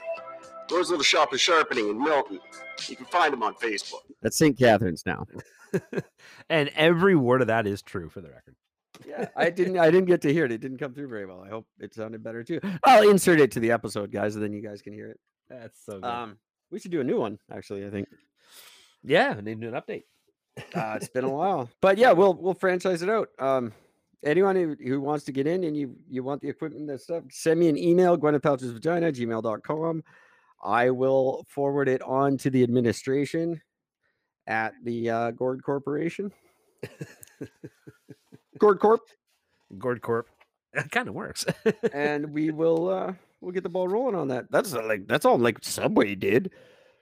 Gord's 0.67 0.89
Little 0.89 1.03
Shop 1.03 1.33
of 1.33 1.39
Sharpening 1.39 1.89
in 1.89 2.03
Milton. 2.03 2.39
You 2.87 2.95
can 2.95 3.05
find 3.07 3.33
them 3.33 3.43
on 3.43 3.55
Facebook. 3.55 4.01
That's 4.21 4.37
St. 4.37 4.57
Catharines 4.57 5.03
now. 5.05 5.25
And 6.49 6.69
every 6.75 7.15
word 7.15 7.41
of 7.41 7.47
that 7.47 7.67
is 7.67 7.81
true 7.81 8.09
for 8.09 8.21
the 8.21 8.29
record. 8.29 8.55
Yeah, 9.07 9.27
I 9.35 9.49
didn't. 9.49 9.77
I 9.77 9.91
didn't 9.91 10.07
get 10.07 10.21
to 10.21 10.33
hear 10.33 10.45
it. 10.45 10.51
It 10.51 10.61
didn't 10.61 10.77
come 10.77 10.93
through 10.93 11.09
very 11.09 11.25
well. 11.25 11.43
I 11.45 11.49
hope 11.49 11.67
it 11.79 11.93
sounded 11.93 12.23
better 12.23 12.43
too. 12.43 12.59
I'll 12.83 13.09
insert 13.09 13.39
it 13.39 13.51
to 13.51 13.59
the 13.59 13.71
episode, 13.71 14.11
guys, 14.11 14.35
and 14.35 14.43
then 14.43 14.53
you 14.53 14.61
guys 14.61 14.81
can 14.81 14.93
hear 14.93 15.09
it. 15.09 15.19
That's 15.49 15.83
so 15.85 15.93
good. 15.93 16.05
Um, 16.05 16.37
we 16.71 16.79
should 16.79 16.91
do 16.91 17.01
a 17.01 17.03
new 17.03 17.19
one, 17.19 17.39
actually. 17.51 17.85
I 17.85 17.89
think 17.89 18.07
yeah, 19.03 19.35
I 19.37 19.41
need 19.41 19.61
to 19.61 19.69
do 19.69 19.75
an 19.75 19.81
update. 19.81 20.03
uh, 20.75 20.95
it's 20.95 21.09
been 21.09 21.23
a 21.23 21.29
while, 21.35 21.69
but 21.81 21.97
yeah, 21.97 22.11
we'll 22.11 22.33
we'll 22.33 22.53
franchise 22.53 23.01
it 23.01 23.09
out. 23.09 23.29
Um, 23.39 23.73
anyone 24.23 24.55
who, 24.55 24.75
who 24.85 24.99
wants 24.99 25.25
to 25.25 25.31
get 25.31 25.47
in 25.47 25.63
and 25.63 25.75
you 25.75 25.95
you 26.09 26.23
want 26.23 26.41
the 26.41 26.49
equipment 26.49 26.89
and 26.89 26.99
stuff, 26.99 27.23
send 27.29 27.59
me 27.59 27.69
an 27.69 27.77
email, 27.77 28.17
Gwyneth 28.17 28.41
Paltrow's 28.41 28.71
vagina, 28.71 29.11
gmail.com. 29.11 30.03
I 30.61 30.89
will 30.89 31.45
forward 31.47 31.87
it 31.87 32.01
on 32.01 32.37
to 32.39 32.49
the 32.49 32.63
administration 32.63 33.61
at 34.47 34.73
the 34.83 35.09
uh, 35.09 35.31
Gord 35.31 35.63
Corporation. 35.63 36.31
Gord 38.59 38.79
Corp, 38.79 39.01
Gord 39.77 40.01
Corp. 40.01 40.27
It 40.73 40.91
kind 40.91 41.07
of 41.07 41.15
works. 41.15 41.45
and 41.93 42.31
we 42.31 42.51
will 42.51 42.89
uh, 42.89 43.13
we'll 43.41 43.51
get 43.51 43.63
the 43.63 43.69
ball 43.69 43.87
rolling 43.87 44.15
on 44.15 44.27
that. 44.27 44.51
That's 44.51 44.73
uh, 44.73 44.83
like 44.85 45.07
that's 45.07 45.25
all 45.25 45.37
like 45.39 45.57
Subway 45.63 46.15
did. 46.15 46.51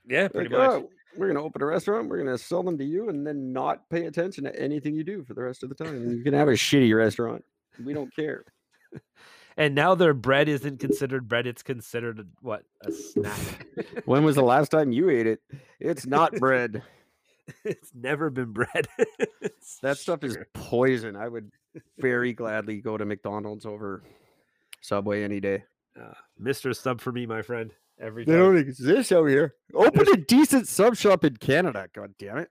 yeah, 0.07 0.27
pretty 0.29 0.49
Like, 0.55 0.59
much. 0.59 0.83
"Oh, 0.83 0.89
we're 1.17 1.27
gonna 1.27 1.43
open 1.43 1.61
a 1.61 1.65
restaurant. 1.65 2.07
We're 2.09 2.19
gonna 2.23 2.37
sell 2.37 2.63
them 2.63 2.77
to 2.77 2.85
you, 2.85 3.09
and 3.09 3.25
then 3.27 3.51
not 3.51 3.89
pay 3.89 4.05
attention 4.05 4.45
to 4.45 4.57
anything 4.57 4.95
you 4.95 5.03
do 5.03 5.23
for 5.25 5.33
the 5.33 5.41
rest 5.41 5.63
of 5.63 5.69
the 5.69 5.75
time. 5.75 5.95
And 5.95 6.17
you 6.17 6.23
can 6.23 6.33
have 6.33 6.47
a 6.47 6.51
shitty 6.53 6.95
restaurant. 6.95 7.43
We 7.83 7.93
don't 7.93 8.15
care. 8.15 8.43
And 9.59 9.73
now 9.73 9.95
their 9.95 10.13
bread 10.13 10.47
isn't 10.49 10.79
considered 10.79 11.27
bread; 11.27 11.47
it's 11.47 11.63
considered 11.63 12.29
what 12.41 12.61
a 12.85 12.91
snack. 12.91 13.65
When 14.05 14.23
was 14.23 14.35
the 14.35 14.43
last 14.43 14.69
time 14.69 14.91
you 14.91 15.09
ate 15.09 15.25
it? 15.25 15.41
It's 15.79 16.05
not 16.05 16.31
bread. 16.33 16.83
it's 17.65 17.91
never 17.93 18.29
been 18.29 18.51
bread. 18.53 18.87
It's 19.41 19.79
That 19.81 19.97
stuff 19.97 20.23
is 20.23 20.37
poison. 20.53 21.15
I 21.15 21.27
would 21.27 21.51
very 21.99 22.33
gladly 22.41 22.81
go 22.81 22.97
to 22.97 23.05
McDonald's 23.05 23.65
over 23.65 24.03
Subway 24.81 25.23
any 25.23 25.39
day. 25.39 25.63
Uh, 25.99 26.13
Mr. 26.41 26.75
Sub 26.75 27.01
for 27.01 27.11
me, 27.11 27.25
my 27.25 27.41
friend. 27.41 27.71
Every 27.99 28.23
They 28.25 28.33
time. 28.33 28.41
don't 28.41 28.57
exist 28.57 29.11
out 29.11 29.25
here. 29.25 29.55
Open 29.73 30.07
a 30.09 30.17
decent 30.17 30.67
sub 30.67 30.95
shop 30.95 31.23
in 31.25 31.35
Canada. 31.37 31.87
God 31.93 32.13
damn 32.19 32.37
it. 32.37 32.49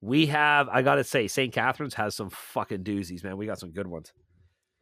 We 0.00 0.26
have, 0.26 0.68
I 0.68 0.82
gotta 0.82 1.04
say, 1.04 1.28
St. 1.28 1.52
Catharines 1.52 1.94
has 1.94 2.14
some 2.14 2.30
fucking 2.30 2.84
doozies, 2.84 3.22
man. 3.24 3.36
We 3.36 3.46
got 3.46 3.58
some 3.58 3.70
good 3.72 3.86
ones. 3.86 4.12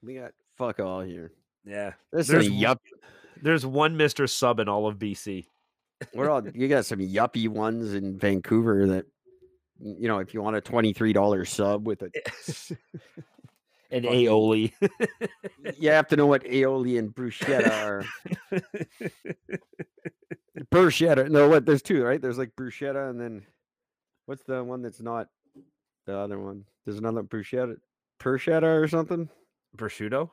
We 0.02 0.14
got 0.14 0.32
fuck 0.56 0.80
all 0.80 1.00
here. 1.00 1.32
Yeah. 1.64 1.92
There's, 2.12 2.28
There's 2.28 2.48
one- 2.50 2.59
yup. 2.59 2.82
There's 3.42 3.66
one 3.66 3.96
Mr. 3.96 4.28
Sub 4.28 4.60
in 4.60 4.68
all 4.68 4.86
of 4.86 4.98
BC. 4.98 5.46
We're 6.14 6.30
all 6.30 6.46
you 6.48 6.68
got 6.68 6.84
some 6.86 6.98
yuppie 7.00 7.48
ones 7.48 7.94
in 7.94 8.18
Vancouver 8.18 8.86
that 8.88 9.06
you 9.82 10.09
know 10.09 10.18
if 10.18 10.32
you 10.34 10.40
want 10.42 10.56
a 10.56 10.60
twenty 10.60 10.92
three 10.92 11.12
dollar 11.12 11.44
sub 11.44 11.86
with 11.86 12.02
a 12.02 12.10
eh, 12.14 12.74
An 13.90 14.04
Fucking- 14.04 14.26
aioli. 14.26 14.72
you 15.78 15.90
have 15.90 16.09
to 16.09 16.16
know 16.16 16.26
what 16.26 16.44
aioli 16.44 16.98
and 16.98 17.14
bruschetta 17.14 17.70
are. 17.84 18.04
bruschetta. 20.72 21.28
No, 21.30 21.48
what? 21.48 21.66
There's 21.66 21.82
two, 21.82 22.02
right? 22.02 22.20
There's 22.20 22.38
like 22.38 22.52
bruschetta, 22.56 23.10
and 23.10 23.20
then 23.20 23.42
what's 24.26 24.44
the 24.44 24.62
one 24.64 24.82
that's 24.82 25.00
not 25.00 25.28
the 26.06 26.16
other 26.16 26.38
one? 26.38 26.64
There's 26.84 26.98
another 26.98 27.22
bruschetta, 27.22 27.76
bruschetta 28.20 28.62
or 28.82 28.88
something. 28.88 29.28
Prosciutto. 29.76 30.30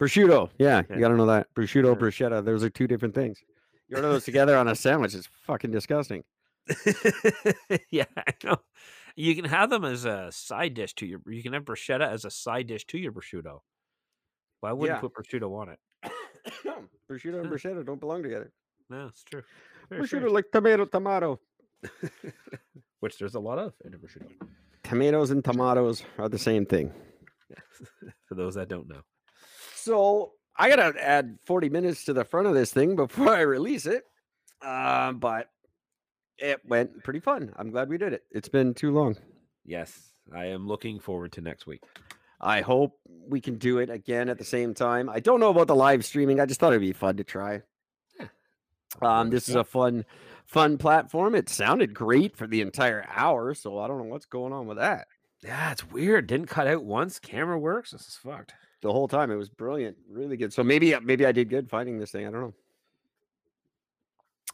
Prosciutto. 0.00 0.50
Yeah, 0.58 0.82
Yeah. 0.88 0.94
you 0.96 1.00
gotta 1.00 1.16
know 1.16 1.26
that 1.26 1.46
prosciutto, 1.54 1.96
bruschetta. 1.96 2.44
Those 2.44 2.64
are 2.64 2.70
two 2.70 2.86
different 2.86 3.14
things. 3.14 3.38
You 3.88 3.96
order 3.96 4.08
those 4.10 4.24
together 4.24 4.56
on 4.56 4.68
a 4.68 4.74
sandwich. 4.74 5.14
It's 5.14 5.28
fucking 5.46 5.70
disgusting. 5.70 6.24
yeah, 7.90 8.04
I 8.16 8.32
know. 8.44 8.56
You 9.16 9.34
can 9.34 9.44
have 9.44 9.68
them 9.70 9.84
as 9.84 10.04
a 10.04 10.28
side 10.32 10.74
dish 10.74 10.94
to 10.94 11.06
your. 11.06 11.20
You 11.26 11.42
can 11.42 11.52
have 11.52 11.64
bruschetta 11.64 12.08
as 12.08 12.24
a 12.24 12.30
side 12.30 12.66
dish 12.68 12.86
to 12.88 12.98
your 12.98 13.12
prosciutto. 13.12 13.60
Why 14.60 14.72
wouldn't 14.72 14.96
Yeah. 14.98 15.02
you 15.02 15.08
put 15.08 15.24
prosciutto 15.26 15.50
on 15.60 15.68
it? 15.70 15.78
no, 16.64 16.84
prosciutto 17.10 17.40
and 17.40 17.50
bruschetta 17.50 17.84
don't 17.84 18.00
belong 18.00 18.22
together. 18.22 18.52
No, 18.88 19.06
it's 19.06 19.22
true. 19.24 19.42
Very 19.88 20.02
Prosciutto 20.02 20.06
strange. 20.06 20.32
like 20.32 20.50
tomato, 20.52 20.84
tomato. 20.86 21.40
Which 23.00 23.18
there's 23.18 23.34
a 23.34 23.40
lot 23.40 23.58
of 23.58 23.72
in 23.84 23.94
a 23.94 23.98
prosciutto. 23.98 24.30
Tomatoes 24.84 25.30
and 25.30 25.44
tomatoes 25.44 26.02
are 26.18 26.28
the 26.28 26.38
same 26.38 26.64
thing. 26.66 26.92
For 28.28 28.34
those 28.34 28.54
that 28.54 28.68
don't 28.68 28.88
know. 28.88 29.02
So 29.74 30.32
I 30.56 30.68
gotta 30.68 30.94
add 31.02 31.38
40 31.44 31.68
minutes 31.70 32.04
to 32.04 32.12
the 32.12 32.24
front 32.24 32.46
of 32.46 32.54
this 32.54 32.72
thing 32.72 32.96
before 32.96 33.30
I 33.34 33.40
release 33.40 33.86
it. 33.86 34.04
Um, 34.64 35.18
but 35.18 35.48
it 36.38 36.60
went 36.66 37.02
pretty 37.04 37.20
fun. 37.20 37.52
I'm 37.56 37.70
glad 37.70 37.88
we 37.88 37.98
did 37.98 38.12
it. 38.12 38.24
It's 38.30 38.48
been 38.48 38.74
too 38.74 38.92
long. 38.92 39.16
Yes, 39.64 40.12
I 40.34 40.46
am 40.46 40.66
looking 40.66 41.00
forward 41.00 41.32
to 41.32 41.40
next 41.40 41.66
week. 41.66 41.82
I 42.40 42.60
hope 42.60 42.98
we 43.28 43.40
can 43.40 43.56
do 43.56 43.78
it 43.78 43.88
again 43.88 44.28
at 44.28 44.38
the 44.38 44.44
same 44.44 44.74
time. 44.74 45.08
I 45.08 45.20
don't 45.20 45.38
know 45.38 45.50
about 45.50 45.68
the 45.68 45.76
live 45.76 46.04
streaming. 46.04 46.40
I 46.40 46.46
just 46.46 46.58
thought 46.58 46.72
it'd 46.72 46.80
be 46.80 46.92
fun 46.92 47.16
to 47.18 47.24
try. 47.24 47.62
Um, 49.00 49.30
this 49.30 49.48
is 49.48 49.54
a 49.54 49.64
fun, 49.64 50.04
fun 50.44 50.76
platform. 50.76 51.34
It 51.34 51.48
sounded 51.48 51.94
great 51.94 52.36
for 52.36 52.46
the 52.46 52.60
entire 52.60 53.06
hour, 53.08 53.54
so 53.54 53.78
I 53.78 53.88
don't 53.88 53.98
know 53.98 54.04
what's 54.04 54.26
going 54.26 54.52
on 54.52 54.66
with 54.66 54.76
that. 54.78 55.06
Yeah, 55.42 55.72
it's 55.72 55.88
weird. 55.90 56.26
Didn't 56.26 56.48
cut 56.48 56.66
out 56.66 56.84
once. 56.84 57.18
Camera 57.18 57.58
works. 57.58 57.92
This 57.92 58.02
is 58.02 58.16
fucked. 58.16 58.54
The 58.82 58.92
whole 58.92 59.08
time 59.08 59.30
it 59.30 59.36
was 59.36 59.48
brilliant, 59.48 59.96
really 60.10 60.36
good. 60.36 60.52
So 60.52 60.62
maybe 60.62 60.94
maybe 61.02 61.24
I 61.24 61.32
did 61.32 61.48
good 61.48 61.70
finding 61.70 61.98
this 61.98 62.10
thing. 62.10 62.26
I 62.26 62.30
don't 62.30 62.40
know. 62.40 62.54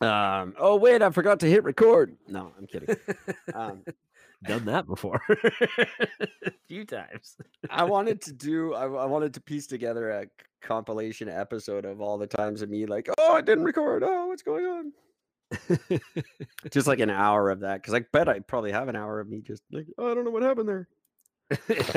Um. 0.00 0.54
Oh 0.58 0.76
wait, 0.76 1.02
I 1.02 1.10
forgot 1.10 1.40
to 1.40 1.46
hit 1.50 1.64
record. 1.64 2.16
No, 2.28 2.52
I'm 2.56 2.66
kidding. 2.66 2.94
Um, 3.54 3.82
Done 4.44 4.66
that 4.66 4.86
before. 4.86 5.20
a 5.28 6.50
few 6.68 6.84
times. 6.84 7.36
I 7.68 7.82
wanted 7.84 8.20
to 8.22 8.32
do. 8.34 8.74
I, 8.74 8.84
I 8.84 9.06
wanted 9.06 9.34
to 9.34 9.40
piece 9.40 9.66
together 9.66 10.10
a 10.10 10.26
compilation 10.62 11.28
episode 11.28 11.84
of 11.84 12.00
all 12.00 12.18
the 12.18 12.28
times 12.28 12.62
of 12.62 12.70
me 12.70 12.86
like, 12.86 13.08
oh, 13.18 13.34
I 13.34 13.40
didn't 13.40 13.64
record. 13.64 14.04
Oh, 14.04 14.26
what's 14.28 14.42
going 14.42 14.64
on? 14.64 14.92
Just 16.70 16.86
like 16.86 17.00
an 17.00 17.10
hour 17.10 17.50
of 17.50 17.60
that, 17.60 17.82
because 17.82 17.94
I 17.94 18.04
bet 18.12 18.28
I 18.28 18.38
probably 18.38 18.70
have 18.70 18.86
an 18.88 18.94
hour 18.94 19.18
of 19.18 19.28
me 19.28 19.40
just 19.40 19.62
like, 19.72 19.86
oh, 19.98 20.10
I 20.10 20.14
don't 20.14 20.24
know 20.24 20.30
what 20.30 20.42
happened 20.42 20.68
there. 20.68 20.88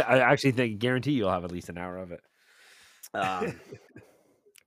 I 0.07 0.19
actually 0.19 0.51
think 0.53 0.79
guarantee 0.79 1.11
you'll 1.11 1.29
have 1.29 1.43
at 1.43 1.51
least 1.51 1.69
an 1.69 1.77
hour 1.77 1.97
of 1.97 2.11
it. 2.11 2.21
Um, 3.13 3.59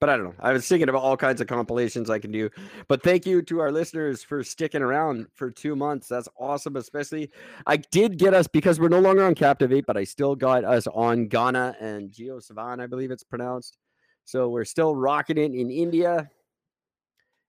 but 0.04 0.12
I 0.12 0.18
don't 0.18 0.26
know. 0.26 0.34
I 0.38 0.52
was 0.52 0.68
thinking 0.68 0.90
about 0.90 1.00
all 1.00 1.16
kinds 1.16 1.40
of 1.40 1.46
compilations 1.46 2.10
I 2.10 2.18
can 2.18 2.30
do. 2.30 2.50
But 2.88 3.02
thank 3.02 3.24
you 3.24 3.40
to 3.40 3.60
our 3.60 3.72
listeners 3.72 4.22
for 4.22 4.44
sticking 4.44 4.82
around 4.82 5.28
for 5.32 5.50
two 5.50 5.74
months. 5.74 6.08
That's 6.08 6.28
awesome. 6.38 6.76
Especially, 6.76 7.30
I 7.66 7.78
did 7.78 8.18
get 8.18 8.34
us 8.34 8.46
because 8.46 8.78
we're 8.78 8.90
no 8.90 9.00
longer 9.00 9.24
on 9.24 9.34
Captivate, 9.34 9.86
but 9.86 9.96
I 9.96 10.04
still 10.04 10.36
got 10.36 10.62
us 10.62 10.86
on 10.88 11.30
Gaana 11.30 11.74
and 11.80 12.10
JioSaavn, 12.10 12.82
I 12.82 12.86
believe 12.86 13.12
it's 13.12 13.22
pronounced. 13.22 13.78
So 14.26 14.50
we're 14.50 14.66
still 14.66 14.94
rocking 14.94 15.38
it 15.38 15.54
in 15.54 15.70
India. 15.70 16.28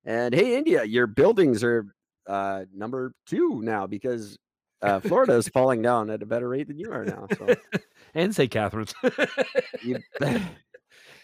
And 0.05 0.33
hey, 0.33 0.55
India, 0.55 0.85
your 0.85 1.07
buildings 1.07 1.61
are 1.61 1.85
uh, 2.25 2.63
number 2.73 3.11
two 3.25 3.59
now 3.63 3.85
because 3.85 4.37
uh, 4.81 5.01
Florida 5.01 5.33
is 5.33 5.49
falling 5.49 5.81
down 5.81 6.09
at 6.09 6.21
a 6.21 6.25
better 6.25 6.47
rate 6.47 6.69
than 6.69 6.79
you 6.79 6.93
are 6.93 7.03
now. 7.03 7.27
So 7.37 7.53
And 8.15 8.33
St. 8.33 8.49
Catharines. 8.49 8.93
you. 9.83 9.99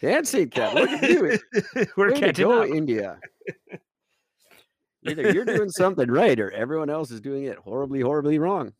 And 0.03 0.27
St. 0.27 0.51
Cat, 0.51 0.73
look 0.75 0.89
at 0.89 1.09
you. 1.09 1.39
We're 1.97 2.11
Way 2.13 2.19
catching 2.19 2.47
go, 2.47 2.63
up. 2.63 2.69
India. 2.69 3.19
Either 5.07 5.31
you're 5.31 5.45
doing 5.45 5.69
something 5.71 6.09
right 6.09 6.39
or 6.39 6.51
everyone 6.51 6.89
else 6.89 7.11
is 7.11 7.21
doing 7.21 7.45
it 7.45 7.57
horribly, 7.57 8.01
horribly 8.01 8.39
wrong. 8.39 8.73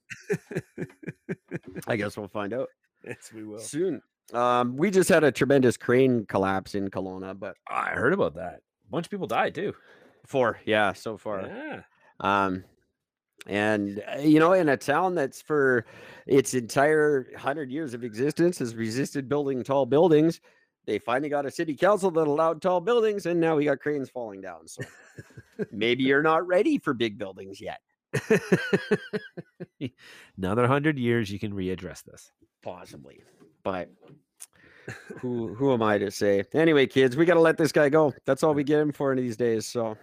I 1.88 1.95
guess 1.95 2.18
we'll 2.18 2.27
find 2.27 2.53
out 2.53 2.69
Yes, 3.06 3.31
we 3.34 3.43
will. 3.43 3.60
soon. 3.60 4.02
Um, 4.34 4.77
we 4.77 4.91
just 4.91 5.10
had 5.10 5.23
a 5.23 5.31
tremendous 5.31 5.77
crane 5.77 6.26
collapse 6.27 6.76
in 6.76 6.89
Kelowna, 6.89 7.38
but 7.38 7.56
I 7.69 7.89
heard 7.89 8.14
about 8.14 8.35
that. 8.35 8.61
A 8.88 8.91
bunch 8.91 9.07
of 9.07 9.11
people 9.11 9.27
died 9.27 9.56
too. 9.56 9.73
four, 10.27 10.60
yeah, 10.65 10.93
so 10.93 11.18
far. 11.18 11.41
Yeah. 11.48 11.81
Um, 12.19 12.64
and 13.48 14.03
uh, 14.15 14.19
you 14.19 14.39
know, 14.39 14.53
in 14.53 14.69
a 14.69 14.77
town 14.77 15.15
that's 15.15 15.41
for 15.41 15.85
its 16.27 16.53
entire 16.53 17.27
hundred 17.35 17.72
years 17.72 17.95
of 17.95 18.03
existence 18.03 18.60
has 18.60 18.76
resisted 18.76 19.27
building 19.27 19.64
tall 19.64 19.88
buildings, 19.88 20.39
they 20.86 20.99
finally 20.99 21.30
got 21.30 21.45
a 21.45 21.52
city 21.52 21.76
council 21.76 22.12
that 22.12 22.28
allowed 22.28 22.62
tall 22.62 22.82
buildings, 22.82 23.26
and 23.26 23.40
now 23.40 23.56
we 23.56 23.66
got 23.66 23.80
cranes 23.80 24.10
falling 24.10 24.41
down. 24.41 24.68
So 24.68 24.82
maybe 25.72 26.03
you're 26.03 26.24
not 26.24 26.45
ready 26.48 26.78
for 26.78 26.94
big 26.94 27.18
buildings 27.18 27.62
yet. 27.62 27.80
Another 30.38 30.68
hundred 30.68 30.98
years, 30.99 31.32
you 31.32 31.40
can 31.40 31.53
readdress 31.53 32.03
this. 32.03 32.32
Possibly, 32.62 33.24
but 33.64 33.90
who 35.20 35.53
who 35.53 35.74
am 35.74 35.82
I 35.82 35.98
to 35.98 36.12
say? 36.12 36.44
Anyway, 36.53 36.88
kids, 36.88 37.16
we 37.16 37.26
got 37.26 37.36
to 37.36 37.40
let 37.41 37.58
this 37.58 37.72
guy 37.72 37.90
go. 37.90 38.14
That's 38.26 38.44
all 38.44 38.53
we 38.53 38.64
get 38.64 38.80
him 38.80 38.91
for 38.91 39.12
in 39.12 39.18
these 39.18 39.38
days. 39.38 39.66
So. 39.66 39.98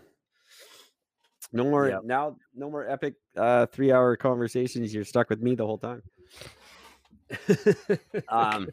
No 1.51 1.65
more 1.65 1.89
Yep. 1.89 2.03
now. 2.05 2.37
No 2.55 2.71
more 2.71 2.87
epic 2.87 3.15
uh, 3.35 3.65
three-hour 3.65 4.17
conversations. 4.19 4.93
You're 4.93 5.05
stuck 5.05 5.31
with 5.31 5.41
me 5.41 5.55
the 5.55 5.65
whole 5.65 5.79
time. 5.79 6.03
Um, 8.29 8.69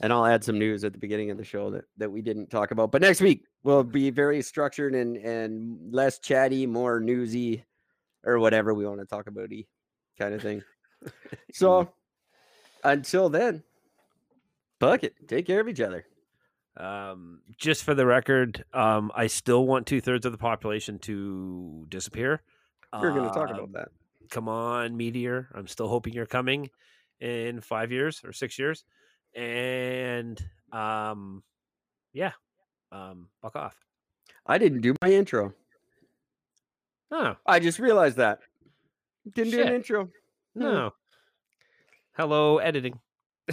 and 0.00 0.12
I'll 0.12 0.26
add 0.26 0.44
some 0.44 0.58
news 0.58 0.84
at 0.84 0.92
the 0.92 0.98
beginning 0.98 1.30
of 1.30 1.38
the 1.38 1.44
show 1.44 1.70
that, 1.70 1.84
that 1.96 2.10
we 2.10 2.20
didn't 2.22 2.50
talk 2.50 2.70
about. 2.70 2.92
But 2.92 3.02
next 3.02 3.20
week 3.20 3.44
will 3.62 3.82
be 3.84 4.10
very 4.10 4.42
structured 4.42 4.94
and 4.94 5.16
and 5.16 5.78
less 5.92 6.18
chatty, 6.18 6.66
more 6.66 7.00
newsy, 7.00 7.64
or 8.24 8.38
whatever 8.38 8.74
we 8.74 8.86
want 8.86 9.00
to 9.00 9.06
talk 9.06 9.26
about, 9.26 9.52
e 9.52 9.66
kind 10.18 10.34
of 10.34 10.42
thing. 10.42 10.62
So 11.52 11.92
until 12.84 13.28
then, 13.28 13.62
fuck 14.80 15.04
it. 15.04 15.14
Take 15.28 15.46
care 15.46 15.60
of 15.60 15.68
each 15.68 15.80
other. 15.80 16.04
Um, 16.76 17.40
just 17.56 17.84
for 17.84 17.94
the 17.94 18.04
record, 18.04 18.64
um, 18.74 19.10
I 19.14 19.26
still 19.28 19.66
want 19.66 19.86
two 19.86 20.00
thirds 20.02 20.26
of 20.26 20.32
the 20.32 20.38
population 20.38 20.98
to 21.00 21.86
disappear. 21.88 22.42
We're 22.92 23.12
going 23.12 23.26
to 23.28 23.34
talk 23.34 23.48
Um, 23.50 23.56
about 23.56 23.72
that. 23.72 23.88
come 24.30 24.48
on, 24.48 24.96
Meteor. 24.96 25.48
I'm 25.54 25.66
still 25.66 25.88
hoping 25.88 26.12
you're 26.12 26.26
coming 26.26 26.68
in 27.20 27.60
five 27.62 27.90
years 27.92 28.20
or 28.24 28.32
six 28.32 28.58
years. 28.58 28.84
And 29.36 30.42
um, 30.72 31.42
yeah, 32.12 32.32
um, 32.90 33.28
fuck 33.42 33.54
off. 33.54 33.76
I 34.46 34.58
didn't 34.58 34.80
do 34.80 34.94
my 35.02 35.10
intro. 35.12 35.52
Oh, 37.10 37.36
I 37.46 37.60
just 37.60 37.78
realized 37.78 38.16
that. 38.16 38.40
Didn't 39.34 39.52
do 39.52 39.60
an 39.60 39.66
Shit. 39.66 39.74
intro. 39.74 40.08
no. 40.54 40.92
Hello, 42.16 42.56
editing. 42.58 42.98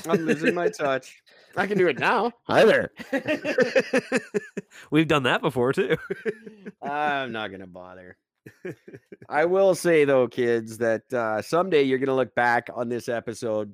I'm 0.07 0.25
losing 0.25 0.55
my 0.55 0.69
touch. 0.69 1.21
I 1.55 1.67
can 1.67 1.77
do 1.77 1.87
it 1.87 1.99
now. 1.99 2.31
Hi 2.47 2.63
there. 2.65 2.91
We've 4.91 5.07
done 5.07 5.23
that 5.23 5.41
before 5.41 5.73
too. 5.73 5.97
I'm 6.81 7.31
not 7.31 7.51
gonna 7.51 7.67
bother. 7.67 8.17
I 9.29 9.45
will 9.45 9.75
say 9.75 10.05
though, 10.05 10.27
kids, 10.27 10.77
that 10.79 11.11
uh, 11.13 11.41
someday 11.41 11.83
you're 11.83 11.99
gonna 11.99 12.15
look 12.15 12.33
back 12.35 12.69
on 12.73 12.89
this 12.89 13.09
episode, 13.09 13.73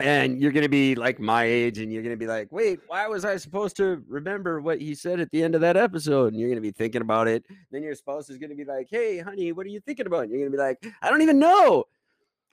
and 0.00 0.40
you're 0.40 0.52
gonna 0.52 0.68
be 0.68 0.94
like 0.94 1.18
my 1.18 1.44
age, 1.44 1.78
and 1.78 1.92
you're 1.92 2.02
gonna 2.02 2.16
be 2.16 2.26
like, 2.26 2.52
"Wait, 2.52 2.80
why 2.86 3.06
was 3.08 3.24
I 3.24 3.36
supposed 3.36 3.76
to 3.76 4.02
remember 4.08 4.60
what 4.60 4.80
he 4.80 4.94
said 4.94 5.20
at 5.20 5.30
the 5.30 5.42
end 5.42 5.54
of 5.54 5.60
that 5.62 5.76
episode?" 5.76 6.32
And 6.32 6.40
you're 6.40 6.48
gonna 6.48 6.60
be 6.60 6.70
thinking 6.70 7.02
about 7.02 7.28
it. 7.28 7.44
Then 7.70 7.82
your 7.82 7.94
spouse 7.94 8.30
is 8.30 8.38
gonna 8.38 8.54
be 8.54 8.64
like, 8.64 8.88
"Hey, 8.90 9.18
honey, 9.18 9.52
what 9.52 9.66
are 9.66 9.70
you 9.70 9.80
thinking 9.80 10.06
about?" 10.06 10.24
And 10.24 10.30
you're 10.30 10.40
gonna 10.40 10.50
be 10.50 10.56
like, 10.56 10.78
"I 11.02 11.10
don't 11.10 11.22
even 11.22 11.38
know." 11.38 11.84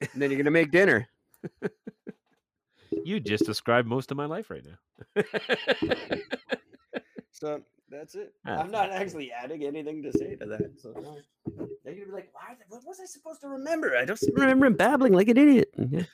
And 0.01 0.21
then 0.21 0.31
you're 0.31 0.37
gonna 0.39 0.51
make 0.51 0.71
dinner. 0.71 1.07
you 2.91 3.19
just 3.19 3.45
described 3.45 3.87
most 3.87 4.11
of 4.11 4.17
my 4.17 4.25
life 4.25 4.49
right 4.49 4.63
now. 4.65 5.23
So 7.35 7.61
that's 7.89 8.15
it. 8.15 8.33
I'm 8.45 8.71
not 8.71 8.91
actually 8.91 9.29
adding 9.29 9.65
anything 9.65 10.01
to 10.03 10.11
say 10.13 10.37
to 10.37 10.45
that. 10.45 10.79
So 10.81 10.93
they're 11.83 11.93
gonna 11.93 12.05
be 12.05 12.11
like, 12.13 12.29
Why, 12.31 12.55
"What 12.69 12.85
was 12.85 13.01
I 13.01 13.05
supposed 13.05 13.41
to 13.41 13.49
remember? 13.49 13.97
I 13.97 14.05
just 14.05 14.23
remember 14.35 14.67
him 14.67 14.75
babbling 14.75 15.11
like 15.11 15.27
an 15.27 15.37
idiot." 15.37 15.69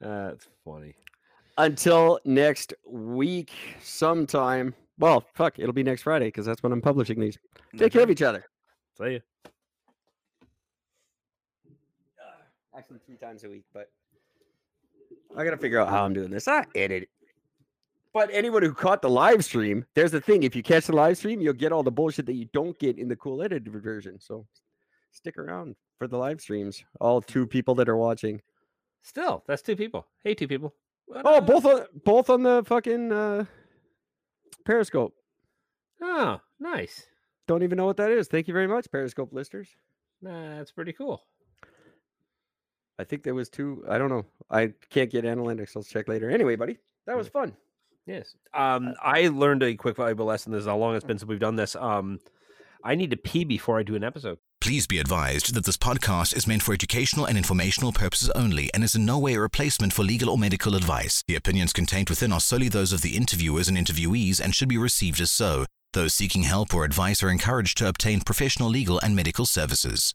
That's 0.00 0.48
funny. 0.64 0.94
Until 1.58 2.18
next 2.24 2.72
week, 2.88 3.52
sometime. 3.82 4.74
Well, 4.98 5.22
fuck, 5.34 5.58
it'll 5.58 5.74
be 5.74 5.82
next 5.82 6.00
Friday 6.02 6.28
because 6.28 6.46
that's 6.46 6.62
when 6.62 6.72
I'm 6.72 6.80
publishing 6.80 7.20
these. 7.20 7.38
Take 7.76 7.92
care 7.92 8.02
of 8.02 8.06
mm-hmm. 8.06 8.12
each 8.12 8.22
other. 8.22 8.46
See 8.96 9.12
ya. 9.12 9.18
Uh, 12.18 12.78
actually, 12.78 13.00
three 13.04 13.16
times 13.16 13.44
a 13.44 13.50
week, 13.50 13.64
but 13.74 13.90
I 15.36 15.44
gotta 15.44 15.58
figure 15.58 15.78
out 15.78 15.90
how 15.90 16.04
I'm 16.04 16.14
doing 16.14 16.30
this. 16.30 16.48
I 16.48 16.64
edit. 16.74 17.10
But 18.14 18.28
anyone 18.32 18.62
who 18.62 18.74
caught 18.74 19.00
the 19.00 19.08
live 19.10 19.44
stream, 19.44 19.86
there's 19.94 20.10
the 20.12 20.20
thing: 20.20 20.42
if 20.42 20.54
you 20.54 20.62
catch 20.62 20.86
the 20.86 20.94
live 20.96 21.16
stream, 21.16 21.40
you'll 21.40 21.54
get 21.54 21.72
all 21.72 21.82
the 21.82 21.90
bullshit 21.90 22.26
that 22.26 22.34
you 22.34 22.46
don't 22.52 22.78
get 22.78 22.98
in 22.98 23.08
the 23.08 23.16
cool 23.16 23.42
edited 23.42 23.72
version. 23.72 24.20
So 24.20 24.46
stick 25.12 25.38
around 25.38 25.76
for 25.98 26.06
the 26.06 26.18
live 26.18 26.40
streams. 26.40 26.84
All 27.00 27.22
two 27.22 27.46
people 27.46 27.74
that 27.76 27.88
are 27.88 27.96
watching. 27.96 28.40
Still, 29.02 29.42
that's 29.48 29.62
two 29.62 29.76
people. 29.76 30.06
Hey, 30.22 30.34
two 30.34 30.46
people. 30.46 30.74
What 31.06 31.22
Oh, 31.24 31.36
up? 31.38 31.46
both 31.46 31.64
on 31.64 31.86
both 32.04 32.30
on 32.30 32.42
the 32.42 32.62
fucking 32.66 33.10
uh, 33.12 33.44
Periscope. 34.64 35.14
Oh, 36.00 36.40
nice. 36.60 37.06
Don't 37.48 37.62
even 37.62 37.76
know 37.76 37.86
what 37.86 37.96
that 37.96 38.10
is. 38.10 38.28
Thank 38.28 38.46
you 38.46 38.54
very 38.54 38.68
much, 38.68 38.90
Periscope 38.90 39.32
listeners. 39.32 39.68
Nah, 40.20 40.56
that's 40.56 40.70
pretty 40.72 40.92
cool. 40.92 41.22
I 42.98 43.04
think 43.04 43.22
there 43.22 43.34
was 43.34 43.48
two. 43.48 43.84
I 43.88 43.98
don't 43.98 44.10
know. 44.10 44.24
I 44.50 44.72
can't 44.90 45.10
get 45.10 45.24
analytics. 45.24 45.76
I'll 45.76 45.82
check 45.82 46.08
later. 46.08 46.30
Anyway, 46.30 46.56
buddy, 46.56 46.78
that 47.06 47.16
was 47.16 47.26
fun. 47.28 47.56
Yes. 48.06 48.34
Um, 48.52 48.94
I 49.02 49.28
learned 49.28 49.62
a 49.62 49.74
quick 49.74 49.96
valuable 49.96 50.26
lesson. 50.26 50.52
This 50.52 50.62
is 50.62 50.66
how 50.66 50.76
long 50.76 50.94
it's 50.94 51.04
been 51.04 51.18
since 51.18 51.28
we've 51.28 51.38
done 51.38 51.56
this. 51.56 51.76
Um, 51.76 52.18
I 52.84 52.94
need 52.94 53.10
to 53.10 53.16
pee 53.16 53.44
before 53.44 53.78
I 53.78 53.82
do 53.82 53.94
an 53.94 54.02
episode. 54.02 54.38
Please 54.60 54.86
be 54.86 54.98
advised 54.98 55.54
that 55.54 55.64
this 55.64 55.76
podcast 55.76 56.36
is 56.36 56.46
meant 56.46 56.62
for 56.62 56.72
educational 56.72 57.26
and 57.26 57.36
informational 57.36 57.92
purposes 57.92 58.30
only 58.30 58.70
and 58.72 58.84
is 58.84 58.94
in 58.94 59.04
no 59.04 59.18
way 59.18 59.34
a 59.34 59.40
replacement 59.40 59.92
for 59.92 60.02
legal 60.02 60.30
or 60.30 60.38
medical 60.38 60.74
advice. 60.76 61.22
The 61.26 61.36
opinions 61.36 61.72
contained 61.72 62.08
within 62.08 62.32
are 62.32 62.40
solely 62.40 62.68
those 62.68 62.92
of 62.92 63.02
the 63.02 63.16
interviewers 63.16 63.68
and 63.68 63.76
interviewees 63.76 64.40
and 64.40 64.54
should 64.54 64.68
be 64.68 64.78
received 64.78 65.20
as 65.20 65.30
so. 65.30 65.66
Those 65.92 66.14
seeking 66.14 66.44
help 66.44 66.74
or 66.74 66.84
advice 66.84 67.22
are 67.22 67.28
encouraged 67.28 67.76
to 67.78 67.88
obtain 67.88 68.20
professional 68.20 68.68
legal 68.68 68.98
and 69.00 69.14
medical 69.14 69.46
services. 69.46 70.14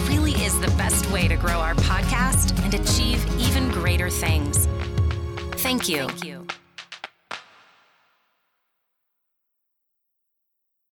Really 0.00 0.32
is 0.32 0.58
the 0.60 0.68
best 0.76 1.10
way 1.10 1.26
to 1.28 1.36
grow 1.36 1.58
our 1.58 1.74
podcast 1.74 2.58
and 2.64 2.74
achieve 2.74 3.24
even 3.40 3.68
greater 3.70 4.10
things. 4.10 4.66
Thank 5.52 5.88
you. 5.88 6.06
Thank 6.08 6.24
you. 6.24 6.46